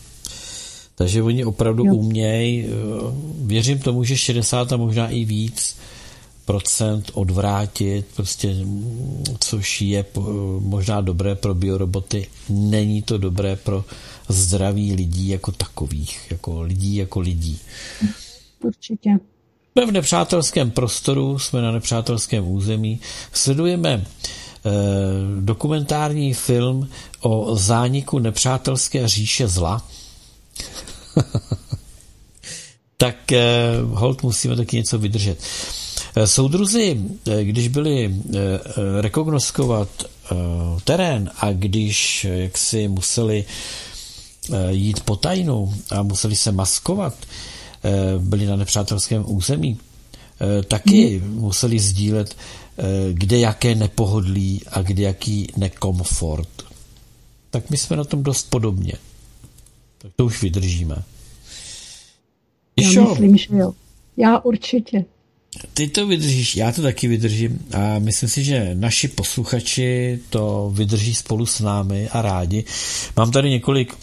Takže 0.96 1.24
oni 1.24 1.46
opravdu 1.46 1.86
jo. 1.86 1.96
umějí, 1.96 2.66
eh, 2.66 2.70
věřím 3.38 3.80
tomu, 3.80 4.04
že 4.04 4.18
60 4.18 4.74
a 4.74 4.78
možná 4.78 5.10
i 5.10 5.26
víc, 5.26 5.76
procent 6.46 7.12
odvrátit, 7.14 8.06
prostě, 8.16 8.56
což 9.40 9.82
je 9.82 10.06
možná 10.60 11.02
dobré 11.02 11.36
pro 11.36 11.54
bioroboty, 11.56 12.28
není 12.50 13.02
to 13.02 13.18
dobré 13.18 13.56
pro 13.56 13.86
zdraví 14.28 14.94
lidí 14.94 15.28
jako 15.28 15.52
takových, 15.52 16.28
jako 16.32 16.62
lidí 16.62 16.96
jako 16.96 17.20
lidí. 17.20 17.60
Určitě. 18.64 19.10
Jsme 19.72 19.86
v 19.86 19.92
nepřátelském 19.92 20.72
prostoru, 20.72 21.40
jsme 21.40 21.62
na 21.62 21.72
nepřátelském 21.72 22.48
území, 22.48 23.00
sledujeme 23.34 24.06
eh, 24.66 24.70
dokumentární 25.40 26.34
film 26.34 26.90
o 27.22 27.56
zániku 27.56 28.20
nepřátelské 28.20 29.08
říše 29.08 29.48
zla. 29.48 29.88
tak 32.98 33.32
eh, 33.32 33.42
hold 33.84 34.24
musíme 34.24 34.56
taky 34.56 34.78
něco 34.78 35.00
vydržet. 35.00 35.38
Eh, 35.42 35.83
soudruzi, 36.26 37.02
eh, 37.28 37.44
když 37.44 37.68
byli 37.68 38.16
eh, 38.16 38.40
rekognoskovat 39.02 39.90
terén 40.84 41.32
a 41.38 41.52
když 41.52 42.24
jaksi 42.24 42.88
museli 42.88 43.46
jít 44.70 45.00
po 45.00 45.16
tajnu 45.16 45.74
a 45.90 46.04
museli 46.04 46.36
se 46.36 46.52
maskovat, 46.52 47.16
byli 48.20 48.46
na 48.46 48.56
nepřátelském 48.56 49.24
území, 49.28 49.80
taky 50.68 51.20
hmm. 51.20 51.36
museli 51.36 51.80
sdílet, 51.80 52.36
kde 53.12 53.40
jaké 53.40 53.76
nepohodlí 53.76 54.62
a 54.72 54.82
kde 54.82 55.04
jaký 55.04 55.48
nekomfort. 55.58 56.50
Tak 57.50 57.70
my 57.70 57.78
jsme 57.78 57.96
na 57.96 58.04
tom 58.04 58.24
dost 58.24 58.50
podobně. 58.50 58.94
Tak 59.98 60.12
to 60.16 60.26
už 60.26 60.42
vydržíme. 60.42 61.04
Já 62.78 63.02
myslím, 63.02 63.38
že 63.38 63.48
jo. 63.52 63.74
Já 64.18 64.40
určitě. 64.40 65.06
Ty 65.74 65.88
to 65.88 66.08
vydržíš, 66.08 66.56
já 66.56 66.72
to 66.72 66.82
taky 66.82 67.08
vydržím 67.08 67.66
a 67.74 68.00
myslím 68.00 68.30
si, 68.30 68.44
že 68.44 68.72
naši 68.74 69.08
posluchači 69.08 70.20
to 70.30 70.72
vydrží 70.74 71.16
spolu 71.16 71.46
s 71.46 71.60
námi 71.60 72.10
a 72.10 72.22
rádi. 72.22 72.64
Mám 73.18 73.32
tady 73.32 73.50
několik 73.50 73.96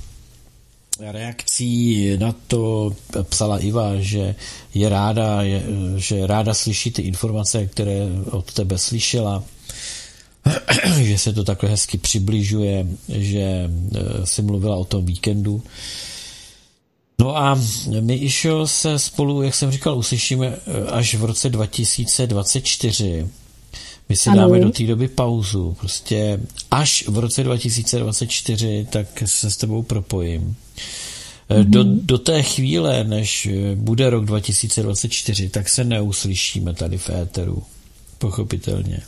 reakcí 1.00 2.16
na 2.18 2.34
to 2.46 2.92
psala 3.22 3.58
Iva, 3.58 3.96
že 3.96 4.34
je 4.74 4.88
ráda, 4.88 5.42
je, 5.42 5.62
že 5.96 6.26
ráda 6.26 6.54
slyší 6.54 6.90
ty 6.90 7.02
informace, 7.02 7.66
které 7.66 8.06
od 8.30 8.52
tebe 8.52 8.78
slyšela, 8.78 9.44
že 11.02 11.18
se 11.18 11.32
to 11.32 11.44
takhle 11.44 11.70
hezky 11.70 11.98
přibližuje, 11.98 12.86
že 13.08 13.40
eh, 13.40 14.26
si 14.26 14.42
mluvila 14.42 14.76
o 14.76 14.84
tom 14.84 15.06
víkendu. 15.06 15.62
No 17.20 17.36
a 17.36 17.58
my, 18.00 18.14
Išo, 18.14 18.66
se 18.66 18.98
spolu, 18.98 19.42
jak 19.42 19.54
jsem 19.54 19.70
říkal, 19.70 19.98
uslyšíme 19.98 20.46
eh, 20.46 20.86
až 20.90 21.14
v 21.14 21.24
roce 21.24 21.48
2024. 21.50 23.28
My 24.08 24.16
si 24.16 24.30
ano. 24.30 24.42
dáme 24.42 24.60
do 24.60 24.70
té 24.70 24.84
doby 24.84 25.08
pauzu. 25.08 25.76
Prostě 25.80 26.40
až 26.70 27.04
v 27.08 27.18
roce 27.18 27.44
2024, 27.44 28.86
tak 28.90 29.06
se 29.24 29.50
s 29.50 29.56
tebou 29.56 29.82
propojím. 29.82 30.56
Mm-hmm. 31.50 31.64
Do, 31.64 31.84
do 31.84 32.18
té 32.18 32.42
chvíle, 32.42 33.04
než 33.04 33.46
eh, 33.46 33.74
bude 33.74 34.10
rok 34.10 34.24
2024, 34.24 35.48
tak 35.48 35.68
se 35.68 35.84
neuslyšíme 35.84 36.74
tady 36.74 36.98
v 36.98 37.10
éteru. 37.10 37.62
Pochopitelně. 38.18 39.00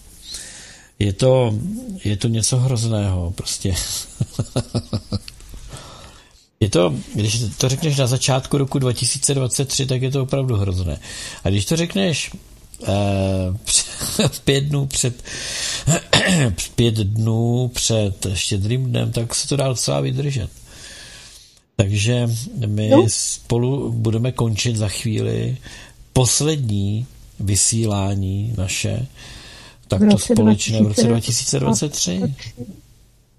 Je 0.98 1.12
to, 1.12 1.58
je 2.04 2.16
to 2.16 2.28
něco 2.28 2.56
hrozného, 2.56 3.30
prostě. 3.30 3.74
Je 6.62 6.68
to, 6.68 6.94
když 7.14 7.42
to 7.58 7.68
řekneš 7.68 7.96
na 7.96 8.06
začátku 8.06 8.58
roku 8.58 8.78
2023, 8.78 9.86
tak 9.86 10.02
je 10.02 10.10
to 10.10 10.22
opravdu 10.22 10.56
hrozné. 10.56 10.98
A 11.44 11.50
když 11.50 11.64
to 11.64 11.76
řekneš 11.76 12.30
eh, 12.82 12.88
pět 14.44 14.64
dnů 14.64 14.86
před 14.86 15.22
pět 16.74 16.94
dnů 16.94 17.70
před 17.74 18.26
štědrým 18.34 18.84
dnem, 18.84 19.12
tak 19.12 19.34
se 19.34 19.48
to 19.48 19.56
dá 19.56 19.68
docela 19.68 20.00
vydržet. 20.00 20.50
Takže 21.76 22.28
my 22.66 22.88
no. 22.88 23.04
spolu 23.08 23.92
budeme 23.92 24.32
končit 24.32 24.76
za 24.76 24.88
chvíli 24.88 25.56
poslední 26.12 27.06
vysílání 27.40 28.54
naše, 28.58 29.06
takto 29.88 30.18
společné 30.18 30.82
v 30.82 30.86
roce 30.86 31.02
2023. 31.02 32.34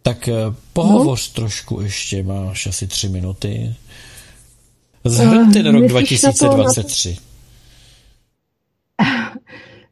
Tak 0.04 0.28
eh, 0.28 0.34
pohovoř 0.74 1.30
no. 1.30 1.42
trošku 1.42 1.82
ještě, 1.82 2.24
máš 2.24 2.68
asi 2.68 2.88
tři 2.88 3.10
minuty. 3.10 3.76
Zhrň 5.04 5.54
ten 5.54 5.72
rok 5.76 5.88
2023. 5.88 7.18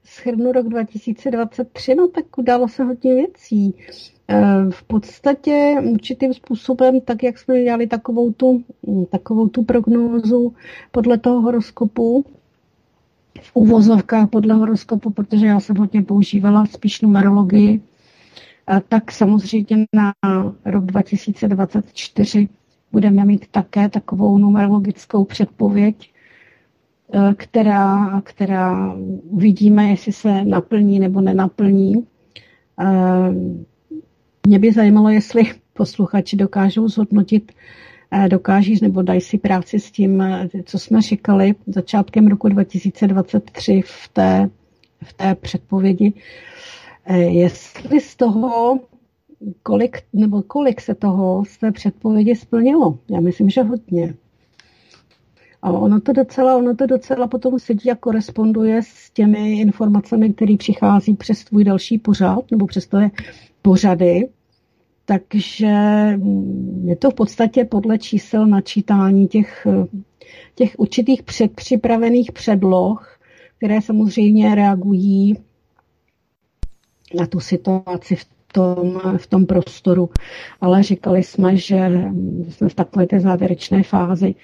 Schrnu 0.06 0.52
rok 0.52 0.68
2023, 0.68 1.96
no 1.96 2.08
tak 2.08 2.38
událo 2.38 2.68
se 2.68 2.84
hodně 2.84 3.16
věcí. 3.16 3.74
Eh, 4.28 4.72
v 4.72 4.84
podstatě 4.84 5.76
určitým 5.92 6.34
způsobem, 6.34 7.02
tak 7.02 7.24
jak 7.24 7.40
jsme 7.40 7.64
dělali 7.64 7.88
takovou 7.88 8.32
tu, 8.32 8.64
takovou 9.10 9.48
tu 9.48 9.64
prognózu 9.64 10.54
podle 10.92 11.18
toho 11.18 11.42
horoskopu, 11.42 12.26
v 13.42 13.52
uvozovkách 13.54 14.30
podle 14.30 14.54
horoskopu, 14.54 15.10
protože 15.10 15.46
já 15.46 15.60
jsem 15.60 15.76
hodně 15.76 16.02
používala 16.02 16.66
spíš 16.66 17.02
numerologii, 17.02 17.82
tak 18.88 19.12
samozřejmě 19.12 19.86
na 19.96 20.14
rok 20.66 20.86
2024 20.86 22.50
budeme 22.92 23.26
mít 23.26 23.48
také 23.48 23.90
takovou 23.90 24.38
numerologickou 24.38 25.26
předpověď, 25.26 26.14
e, 27.14 27.34
která, 27.34 28.22
která 28.22 28.94
uvidíme, 29.24 29.90
jestli 29.90 30.12
se 30.14 30.46
naplní 30.46 31.00
nebo 31.00 31.22
nenaplní. 31.22 31.94
E, 31.96 32.04
mě 34.48 34.60
by 34.60 34.72
zajímalo, 34.72 35.10
jestli 35.10 35.44
posluchači 35.74 36.36
dokážou 36.36 36.88
zhodnotit, 36.88 37.52
e, 38.12 38.30
dokáží 38.30 38.80
nebo 38.82 39.02
dají 39.02 39.22
si 39.22 39.38
práci 39.38 39.80
s 39.80 39.92
tím, 39.92 40.24
co 40.66 40.80
jsme 40.80 41.02
říkali 41.02 41.56
začátkem 41.68 42.28
roku 42.28 42.50
2023 42.50 43.82
v 43.86 44.10
té, 44.14 44.50
v 45.04 45.14
té 45.14 45.36
předpovědi 45.36 46.14
Eh, 46.14 46.81
jestli 47.10 48.02
z 48.02 48.16
toho, 48.16 48.80
kolik, 49.64 49.98
nebo 50.14 50.42
kolik 50.42 50.82
se 50.82 50.96
toho 50.96 51.46
z 51.46 51.58
té 51.58 51.72
předpovědi 51.72 52.36
splnilo. 52.36 53.00
Já 53.10 53.20
myslím, 53.20 53.50
že 53.50 53.62
hodně. 53.64 54.14
A 55.62 55.72
ono 55.72 56.02
to 56.02 56.14
docela, 56.14 56.58
ono 56.58 56.76
to 56.76 56.86
docela 56.86 57.28
potom 57.28 57.60
sedí 57.60 57.92
a 57.92 57.96
koresponduje 57.96 58.82
s 58.84 59.12
těmi 59.14 59.60
informacemi, 59.60 60.34
které 60.34 60.58
přichází 60.58 61.16
přes 61.16 61.44
tvůj 61.44 61.64
další 61.64 61.98
pořad, 61.98 62.52
nebo 62.52 62.68
přes 62.68 62.88
tvoje 62.88 63.12
pořady. 63.62 64.30
Takže 65.06 65.74
mm, 66.18 66.84
je 66.88 66.96
to 66.96 67.12
v 67.12 67.14
podstatě 67.14 67.66
podle 67.66 67.98
čísel 67.98 68.48
načítání 68.48 69.28
těch, 69.28 69.68
těch 70.56 70.76
určitých 70.78 71.24
předpřipravených 71.24 72.32
předloh, 72.32 73.20
které 73.58 73.82
samozřejmě 73.82 74.56
reagují 74.56 75.38
na 77.20 77.26
tu 77.26 77.40
situaci 77.40 78.16
v 78.16 78.26
tom, 78.54 79.02
v 79.18 79.28
tom 79.28 79.46
prostoru. 79.46 80.10
Ale 80.62 80.84
říkali 80.84 81.24
jsme, 81.24 81.58
že 81.58 81.92
jsme 82.50 82.70
v 82.70 82.74
takové 82.74 83.08
té 83.08 83.20
závěrečné 83.20 83.84
fázi, 83.84 84.36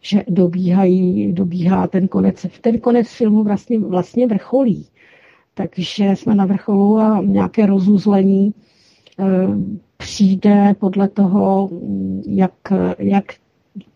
že 0.00 0.24
dobíhají, 0.28 1.32
dobíhá 1.32 1.86
ten 1.86 2.08
konec. 2.08 2.46
Ten 2.60 2.78
konec 2.78 3.08
filmu 3.08 3.44
vlastně, 3.44 3.78
vlastně 3.78 4.26
vrcholí. 4.26 4.86
Takže 5.54 6.16
jsme 6.16 6.34
na 6.34 6.46
vrcholu 6.46 6.98
a 6.98 7.22
nějaké 7.22 7.66
rozuzlení 7.66 8.46
e, 8.48 8.52
přijde 9.96 10.74
podle 10.78 11.08
toho, 11.08 11.70
jak, 12.26 12.52
jak 12.98 13.24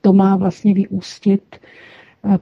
to 0.01 0.13
má 0.13 0.37
vlastně 0.37 0.75
vyústit 0.75 1.57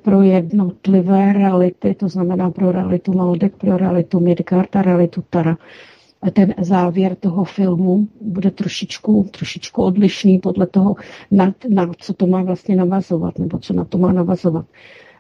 pro 0.03 0.23
jednotlivé 0.23 1.33
reality, 1.33 1.95
to 1.95 2.09
znamená 2.09 2.51
pro 2.51 2.73
realitu 2.73 3.13
Maldek, 3.13 3.57
pro 3.57 3.77
realitu 3.77 4.21
Midgard 4.21 4.77
a 4.77 4.83
realitu 4.83 5.25
Tara. 5.31 5.57
Ten 6.33 6.55
závěr 6.61 7.15
toho 7.17 7.45
filmu 7.45 8.09
bude 8.21 8.51
trošičku, 8.51 9.29
trošičku 9.31 9.83
odlišný 9.83 10.39
podle 10.39 10.67
toho, 10.67 10.97
na, 11.31 11.55
na 11.69 11.91
co 11.99 12.15
to 12.15 12.27
má 12.27 12.43
vlastně 12.43 12.77
navazovat, 12.77 13.39
nebo 13.39 13.59
co 13.59 13.73
na 13.73 13.85
to 13.85 13.99
má 13.99 14.13
navazovat. 14.13 14.67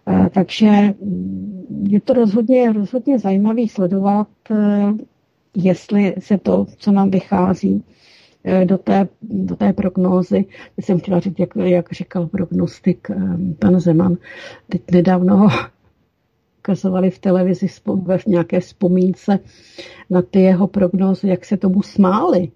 Eh, 0.09 0.30
takže 0.34 0.94
mm, 1.02 1.86
je 1.89 2.01
to 2.01 2.12
rozhodně, 2.12 2.72
rozhodně 2.72 3.18
zajímavý 3.18 3.68
sledovat, 3.68 4.28
eh, 4.51 4.93
jestli 5.55 6.14
se 6.18 6.39
to, 6.39 6.66
co 6.78 6.93
nám 6.93 7.10
vychází, 7.10 7.84
Eh, 7.84 8.01
do 8.64 8.78
té, 8.78 9.09
do 9.23 9.56
té 9.56 9.73
prognózy. 9.73 10.44
Já 10.77 10.82
jsem 10.82 11.01
chtěla 11.01 11.20
říct, 11.20 11.39
jak, 11.39 11.56
jak 11.56 11.93
říkal 11.93 12.27
prognostik 12.27 13.10
eh, 13.10 13.16
pan 13.59 13.81
Zeman. 13.81 14.16
Teď 14.69 14.82
nedávno 14.93 15.36
ho 15.36 15.48
ukazovali 16.59 17.10
v 17.10 17.19
televizi 17.19 17.66
ve 18.02 18.19
nějaké 18.27 18.60
vzpomínce 18.60 19.39
na 20.10 20.23
ty 20.23 20.40
jeho 20.40 20.66
prognózy, 20.66 21.28
jak 21.28 21.44
se 21.44 21.56
tomu 21.56 21.82
smáli. 21.82 22.48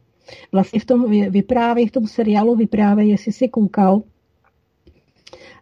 Vlastně 0.52 0.80
v 0.80 0.84
tom 0.84 1.10
vyprávějí, 1.30 1.88
v 1.88 1.92
tom 1.92 2.06
seriálu 2.06 2.56
vyprávějí, 2.56 3.10
jestli 3.10 3.32
si 3.32 3.48
koukal, 3.48 4.02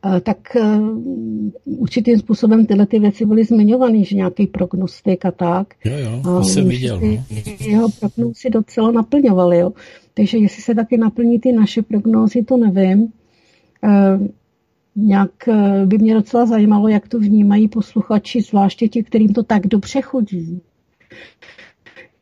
eh, 0.06 0.20
tak 0.20 0.56
eh, 0.56 0.78
určitým 1.64 2.18
způsobem 2.18 2.66
tyhle 2.66 2.86
ty 2.86 2.98
věci 2.98 3.26
byly 3.26 3.44
zmiňované, 3.44 4.04
že 4.04 4.16
nějaký 4.16 4.46
prognostik 4.46 5.24
a 5.24 5.30
tak. 5.30 5.74
Jo, 5.84 5.98
jo, 5.98 6.20
to 6.22 6.36
A 6.36 6.42
jsem 6.44 6.68
viděl. 6.68 7.00
No. 7.00 7.24
Jeho 7.60 7.88
prognózy 8.00 8.50
docela 8.50 8.90
naplňovaly. 8.90 9.58
Jo. 9.58 9.72
Takže 10.14 10.38
jestli 10.38 10.62
se 10.62 10.74
taky 10.74 10.96
naplní 10.98 11.40
ty 11.40 11.52
naše 11.52 11.82
prognózy, 11.82 12.44
to 12.44 12.56
nevím. 12.56 13.12
Eh, 13.84 14.18
nějak 14.96 15.48
eh, 15.48 15.86
by 15.86 15.98
mě 15.98 16.14
docela 16.14 16.46
zajímalo, 16.46 16.88
jak 16.88 17.08
to 17.08 17.18
vnímají 17.18 17.68
posluchači, 17.68 18.42
zvláště 18.42 18.88
ti, 18.88 19.02
kterým 19.02 19.32
to 19.32 19.42
tak 19.42 19.66
dobře 19.66 20.00
chodí. 20.00 20.60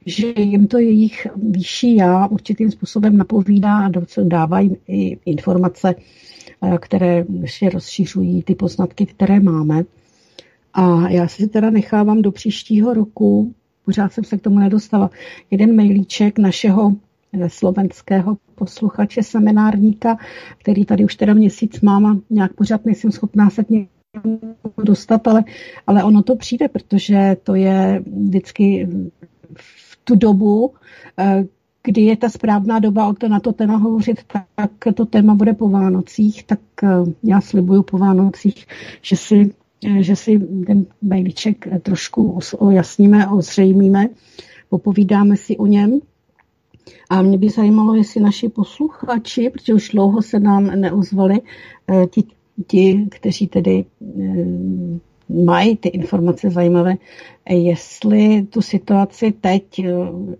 Že 0.06 0.32
jim 0.36 0.66
to 0.66 0.78
jejich 0.78 1.26
vyšší 1.36 1.96
já 1.96 2.26
určitým 2.26 2.70
způsobem 2.70 3.16
napovídá 3.16 3.86
a 3.86 3.90
dává 4.22 4.60
jim 4.60 4.76
i 4.88 5.18
informace, 5.24 5.94
eh, 6.62 6.78
které 6.78 7.24
ještě 7.40 7.70
rozšiřují 7.70 8.42
ty 8.42 8.54
poznatky, 8.54 9.06
které 9.06 9.40
máme. 9.40 9.84
A 10.74 11.08
já 11.08 11.28
si 11.28 11.48
teda 11.48 11.70
nechávám 11.70 12.22
do 12.22 12.32
příštího 12.32 12.94
roku, 12.94 13.54
pořád 13.84 14.12
jsem 14.12 14.24
se 14.24 14.38
k 14.38 14.42
tomu 14.42 14.58
nedostala, 14.58 15.10
jeden 15.50 15.76
mailíček 15.76 16.38
našeho 16.38 16.96
eh, 17.32 17.48
slovenského 17.48 18.36
posluchače, 18.54 19.22
seminárníka, 19.22 20.18
který 20.58 20.84
tady 20.84 21.04
už 21.04 21.14
teda 21.14 21.34
měsíc 21.34 21.80
mám 21.80 22.06
a 22.06 22.18
nějak 22.30 22.52
pořád 22.52 22.84
nejsem 22.84 23.12
schopná 23.12 23.50
se 23.50 23.64
k 23.64 23.70
němu 23.70 23.88
dostat, 24.84 25.26
ale, 25.28 25.44
ale 25.86 26.04
ono 26.04 26.22
to 26.22 26.36
přijde, 26.36 26.68
protože 26.68 27.36
to 27.42 27.54
je 27.54 28.02
vždycky 28.06 28.88
v 29.56 29.92
tu 30.04 30.14
dobu, 30.14 30.74
eh, 31.18 31.44
kdy 31.84 32.00
je 32.00 32.16
ta 32.16 32.28
správná 32.28 32.78
doba 32.78 33.14
na 33.28 33.40
to 33.40 33.52
téma 33.52 33.76
hovořit, 33.76 34.20
tak 34.54 34.94
to 34.94 35.06
téma 35.06 35.34
bude 35.34 35.52
po 35.52 35.68
Vánocích, 35.68 36.44
tak 36.44 36.60
eh, 36.82 36.88
já 37.22 37.40
slibuju 37.40 37.82
po 37.82 37.98
Vánocích, 37.98 38.66
že 39.02 39.16
si, 39.16 39.54
eh, 39.86 40.02
že 40.02 40.16
si 40.16 40.38
ten 40.66 40.86
mailíček 41.02 41.68
trošku 41.82 42.38
ojasníme, 42.58 43.28
ozřejmíme, 43.28 44.08
popovídáme 44.68 45.36
si 45.36 45.56
o 45.56 45.66
něm. 45.66 46.00
A 47.12 47.22
mě 47.22 47.38
by 47.38 47.50
zajímalo, 47.50 47.94
jestli 47.94 48.20
naši 48.20 48.48
posluchači, 48.48 49.50
protože 49.50 49.74
už 49.74 49.88
dlouho 49.88 50.22
se 50.22 50.40
nám 50.40 50.64
neozvali, 50.64 51.40
eh, 51.88 52.06
ti, 52.06 52.24
ti 52.66 53.06
kteří 53.10 53.46
tedy 53.46 53.84
eh, 54.20 54.46
mají 55.44 55.76
ty 55.76 55.88
informace 55.88 56.50
zajímavé, 56.50 56.94
eh, 57.46 57.54
jestli 57.54 58.42
tu 58.42 58.62
situaci 58.62 59.32
teď, 59.40 59.64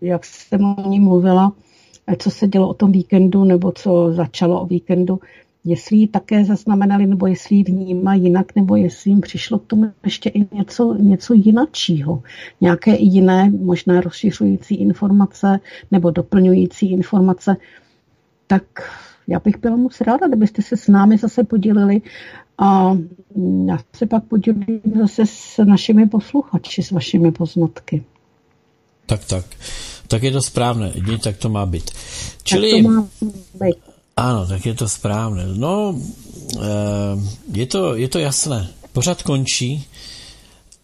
jak 0.01 0.25
jsem 0.25 0.65
o 0.65 0.89
ní 0.89 1.01
mluvila, 1.01 1.53
co 2.19 2.31
se 2.31 2.49
dělo 2.49 2.69
o 2.69 2.75
tom 2.75 2.93
víkendu, 2.93 3.45
nebo 3.45 3.73
co 3.73 4.13
začalo 4.13 4.63
o 4.63 4.67
víkendu, 4.67 5.21
jestli 5.65 5.97
ji 5.97 6.09
také 6.09 6.45
zaznamenali, 6.45 7.07
nebo 7.07 7.27
jestli 7.27 7.57
ji 7.57 7.65
vnímají 7.65 8.23
jinak, 8.23 8.57
nebo 8.57 8.77
jestli 8.77 9.11
jim 9.11 9.21
přišlo 9.21 9.59
k 9.59 9.67
tomu 9.67 9.93
ještě 10.05 10.31
i 10.31 10.47
něco, 10.53 10.97
něco 11.01 11.35
jinačího. 11.35 12.23
Nějaké 12.61 12.97
jiné, 12.97 13.51
možná 13.51 14.01
rozšiřující 14.01 14.75
informace 14.75 15.61
nebo 15.91 16.11
doplňující 16.11 16.93
informace. 16.93 17.57
Tak 18.47 18.63
já 19.27 19.41
bych 19.45 19.57
byla 19.59 19.77
moc 19.77 20.01
ráda, 20.01 20.29
kdybyste 20.29 20.63
se 20.63 20.77
s 20.77 20.89
námi 20.89 21.19
zase 21.19 21.45
podělili 21.45 22.03
a 22.59 22.99
já 23.67 23.79
se 23.97 24.07
pak 24.07 24.25
podělím 24.25 24.81
zase 25.01 25.23
s 25.27 25.65
našimi 25.65 26.07
posluchači, 26.07 26.83
s 26.83 26.91
vašimi 26.91 27.33
poznatky. 27.33 28.05
Tak, 29.07 29.25
tak. 29.25 29.45
Tak 30.09 30.23
je 30.23 30.31
to 30.31 30.43
správné, 30.43 30.93
tak 31.23 31.37
to 31.37 31.49
má 31.49 31.67
být. 31.67 31.85
Tak 31.85 31.97
Čili, 32.43 32.83
to 32.83 32.89
má 32.89 33.09
být. 33.61 33.92
Ano, 34.17 34.47
tak 34.47 34.67
je 34.67 34.75
to 34.75 34.89
správné. 34.89 35.45
No, 35.55 35.99
eh, 36.57 37.19
je 37.53 37.67
to, 37.67 37.95
je 37.97 38.09
to 38.09 38.19
jasné. 38.19 38.69
Pořád 38.93 39.23
končí. 39.23 39.85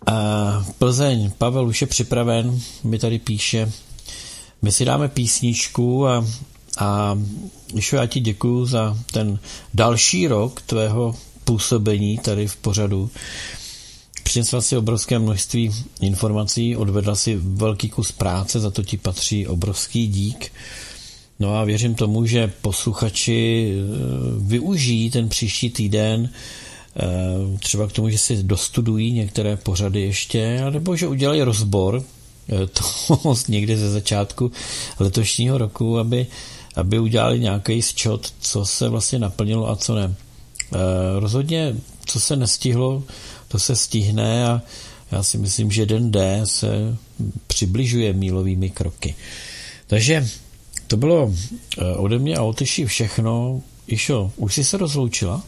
A 0.07 0.67
Plzeň, 0.79 1.31
Pavel 1.39 1.67
už 1.69 1.81
je 1.81 1.87
připraven, 1.87 2.61
mi 2.85 2.99
tady 2.99 3.19
píše. 3.19 3.73
My 4.63 4.73
si 4.73 4.85
dáme 4.85 5.09
písničku 5.09 6.07
a, 6.09 6.25
a 6.79 7.19
Išo, 7.75 7.97
já 7.97 8.07
ti 8.07 8.21
děkuju 8.21 8.67
za 8.67 8.99
ten 9.13 9.39
další 9.75 10.27
rok 10.29 10.61
tvého 10.61 11.15
působení 11.45 12.19
tady 12.19 12.47
v 12.47 12.57
pořadu. 12.57 13.11
Přinesla 14.23 14.61
si 14.61 14.77
obrovské 14.77 15.19
množství 15.19 15.75
informací, 16.01 16.77
odvedla 16.77 17.15
si 17.15 17.37
velký 17.37 17.89
kus 17.89 18.13
práce, 18.13 18.61
za 18.61 18.71
to 18.71 18.83
ti 18.83 18.97
patří 18.97 19.47
obrovský 19.47 20.07
dík. 20.07 20.53
No 21.41 21.57
a 21.57 21.65
věřím 21.65 21.95
tomu, 21.95 22.27
že 22.27 22.53
posluchači 22.63 23.73
eh, 23.73 23.85
využijí 24.39 25.11
ten 25.11 25.29
příští 25.29 25.71
týden 25.71 26.31
eh, 26.97 27.59
třeba 27.59 27.87
k 27.87 27.93
tomu, 27.93 28.11
že 28.11 28.19
si 28.19 28.43
dostudují 28.43 29.13
některé 29.13 29.57
pořady 29.57 30.01
ještě, 30.01 30.71
nebo 30.71 30.97
že 30.97 31.09
udělají 31.09 31.43
rozbor 31.43 32.03
eh, 32.03 32.67
toho 32.67 33.37
někde 33.49 33.77
ze 33.77 33.91
začátku 33.91 34.53
letošního 34.99 35.59
roku, 35.59 35.99
aby, 35.99 36.27
aby 36.77 36.99
udělali 36.99 37.41
nějaký 37.41 37.83
sčot, 37.83 38.33
co 38.41 38.67
se 38.67 38.89
vlastně 38.89 39.19
naplnilo 39.19 39.71
a 39.71 39.77
co 39.77 39.95
ne. 39.95 40.15
Rozhodně, 41.19 41.77
co 42.07 42.21
se 42.21 42.37
nestihlo, 42.37 43.03
to 43.49 43.59
se 43.59 43.77
stihne 43.77 44.47
a 44.47 44.63
já 45.13 45.23
si 45.23 45.39
myslím, 45.39 45.71
že 45.71 45.87
den 45.87 46.11
D 46.11 46.41
se 46.45 46.97
přibližuje 47.47 48.13
mílovými 48.13 48.71
kroky. 48.71 49.15
Takže 49.87 50.29
to 50.89 50.97
bylo 50.97 51.33
ode 51.97 52.19
mě 52.19 52.37
a 52.37 52.43
o 52.43 52.53
Tyši 52.53 52.85
všechno. 52.85 53.63
Išo, 53.87 54.33
už 54.37 54.55
jsi 54.55 54.65
se 54.65 54.77
rozloučila? 54.77 55.43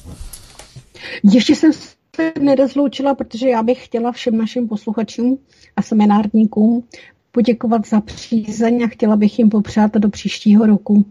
Ještě 1.23 1.57
jsem 1.57 1.73
se 1.73 2.33
nerozloučila, 2.41 3.15
protože 3.15 3.49
já 3.49 3.63
bych 3.63 3.85
chtěla 3.85 4.13
všem 4.13 4.37
našim 4.37 4.69
posluchačům 4.69 5.39
a 5.77 5.83
seminárníkům 5.83 6.85
poděkovat 7.33 7.87
za 7.87 8.01
přízeň 8.01 8.83
a 8.83 8.87
chtěla 8.87 9.17
bych 9.17 9.39
jim 9.39 9.51
popřát 9.51 9.95
do 9.95 10.09
příštího 10.09 10.67
roku 10.67 11.05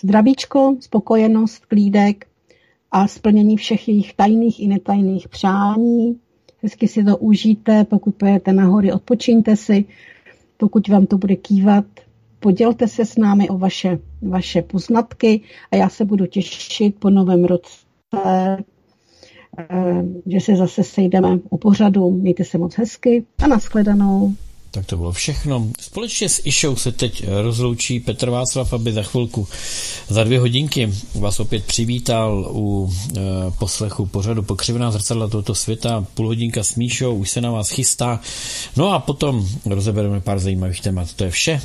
zdravíčko, 0.00 0.76
spokojenost, 0.80 1.66
klídek 1.66 2.26
a 2.90 3.08
splnění 3.08 3.56
všech 3.56 3.88
jejich 3.88 4.14
tajných 4.14 4.60
i 4.60 4.66
netajných 4.66 5.28
přání. 5.28 6.18
Hezky 6.62 6.88
si 6.88 7.04
to 7.04 7.16
užijte, 7.16 7.84
pokud 7.84 8.14
pojete 8.14 8.52
na 8.52 8.64
hory, 8.64 8.92
odpočiňte 8.92 9.56
si, 9.56 9.84
pokud 10.56 10.88
vám 10.88 11.06
to 11.06 11.18
bude 11.18 11.36
kývat, 11.36 11.84
podělte 12.40 12.88
se 12.88 13.04
s 13.04 13.16
námi 13.16 13.48
o 13.48 13.58
vaše, 13.58 13.98
vaše 14.22 14.62
poznatky 14.62 15.40
a 15.70 15.76
já 15.76 15.88
se 15.88 16.04
budu 16.04 16.26
těšit 16.26 16.96
po 16.98 17.10
novém 17.10 17.44
roce, 17.44 17.70
že 20.26 20.40
se 20.40 20.56
zase 20.56 20.84
sejdeme 20.84 21.38
u 21.50 21.56
pořadu. 21.56 22.10
Mějte 22.10 22.44
se 22.44 22.58
moc 22.58 22.74
hezky 22.74 23.24
a 23.38 23.46
nashledanou. 23.46 24.34
Tak 24.70 24.86
to 24.86 24.96
bylo 24.96 25.12
všechno. 25.12 25.68
Společně 25.80 26.28
s 26.28 26.40
Išou 26.44 26.76
se 26.76 26.92
teď 26.92 27.24
rozloučí 27.42 28.00
Petr 28.00 28.30
Václav, 28.30 28.72
aby 28.72 28.92
za 28.92 29.02
chvilku, 29.02 29.48
za 30.08 30.24
dvě 30.24 30.40
hodinky 30.40 30.92
vás 31.14 31.40
opět 31.40 31.64
přivítal 31.64 32.50
u 32.52 32.92
e, 33.16 33.20
poslechu 33.58 34.06
pořadu 34.06 34.42
Pokřivená 34.42 34.90
zrcadla 34.90 35.28
tohoto 35.28 35.54
světa. 35.54 36.06
Půl 36.14 36.26
hodinka 36.26 36.64
s 36.64 36.74
Míšou, 36.74 37.14
už 37.14 37.30
se 37.30 37.40
na 37.40 37.50
vás 37.50 37.70
chystá. 37.70 38.20
No 38.76 38.88
a 38.88 38.98
potom 38.98 39.48
rozebereme 39.66 40.20
pár 40.20 40.38
zajímavých 40.38 40.80
témat. 40.80 41.14
To 41.14 41.24
je 41.24 41.30
vše. 41.30 41.60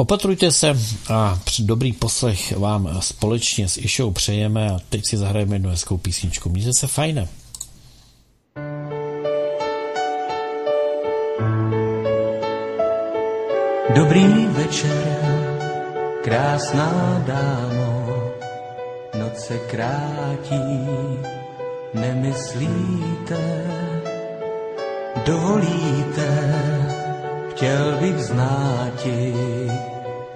Opatrujte 0.00 0.52
se 0.52 0.78
a 1.08 1.38
dobrý 1.58 1.92
poslech 1.92 2.56
vám 2.56 2.96
společně 3.00 3.68
s 3.68 3.78
Išou 3.78 4.10
přejeme 4.10 4.70
a 4.70 4.78
teď 4.88 5.06
si 5.06 5.16
zahrajeme 5.16 5.54
jednu 5.54 5.70
hezkou 5.70 5.96
písničku. 5.96 6.48
Mějte 6.48 6.72
se 6.72 6.86
fajne. 6.86 7.28
Dobrý 13.94 14.46
večer, 14.46 15.60
krásná 16.24 17.22
dámo, 17.26 18.06
noc 19.18 19.38
se 19.38 19.58
krátí, 19.58 20.60
nemyslíte, 21.94 23.64
dovolíte, 25.26 26.54
chtěl 27.50 27.96
bych 28.00 28.18
znáti 28.18 29.34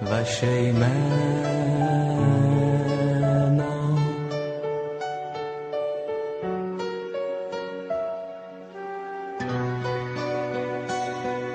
vaše 0.09 0.57
jméno. 0.59 1.65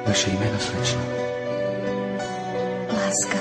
Vaše 0.06 0.30
jméno, 0.30 0.58
slečno. 0.58 1.00
Láska. 2.92 3.38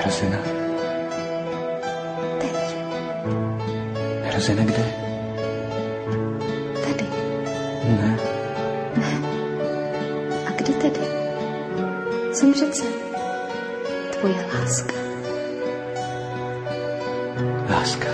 Hrozina. 0.00 0.38
Teď. 2.40 2.76
Hrozina 4.24 4.64
kde? 4.64 4.84
Tady. 6.84 7.06
Ne. 7.84 8.31
Jsem 12.42 12.54
řece. 12.54 12.84
Tvoje 14.10 14.46
láska. 14.54 14.94
Láska. 17.70 18.08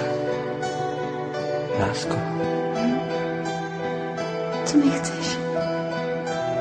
Lásko, 1.81 2.17
Co 4.65 4.77
mi 4.79 4.91
chceš? 4.91 5.39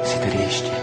jsi 0.03 0.19
tady 0.19 0.37
ještě? 0.43 0.76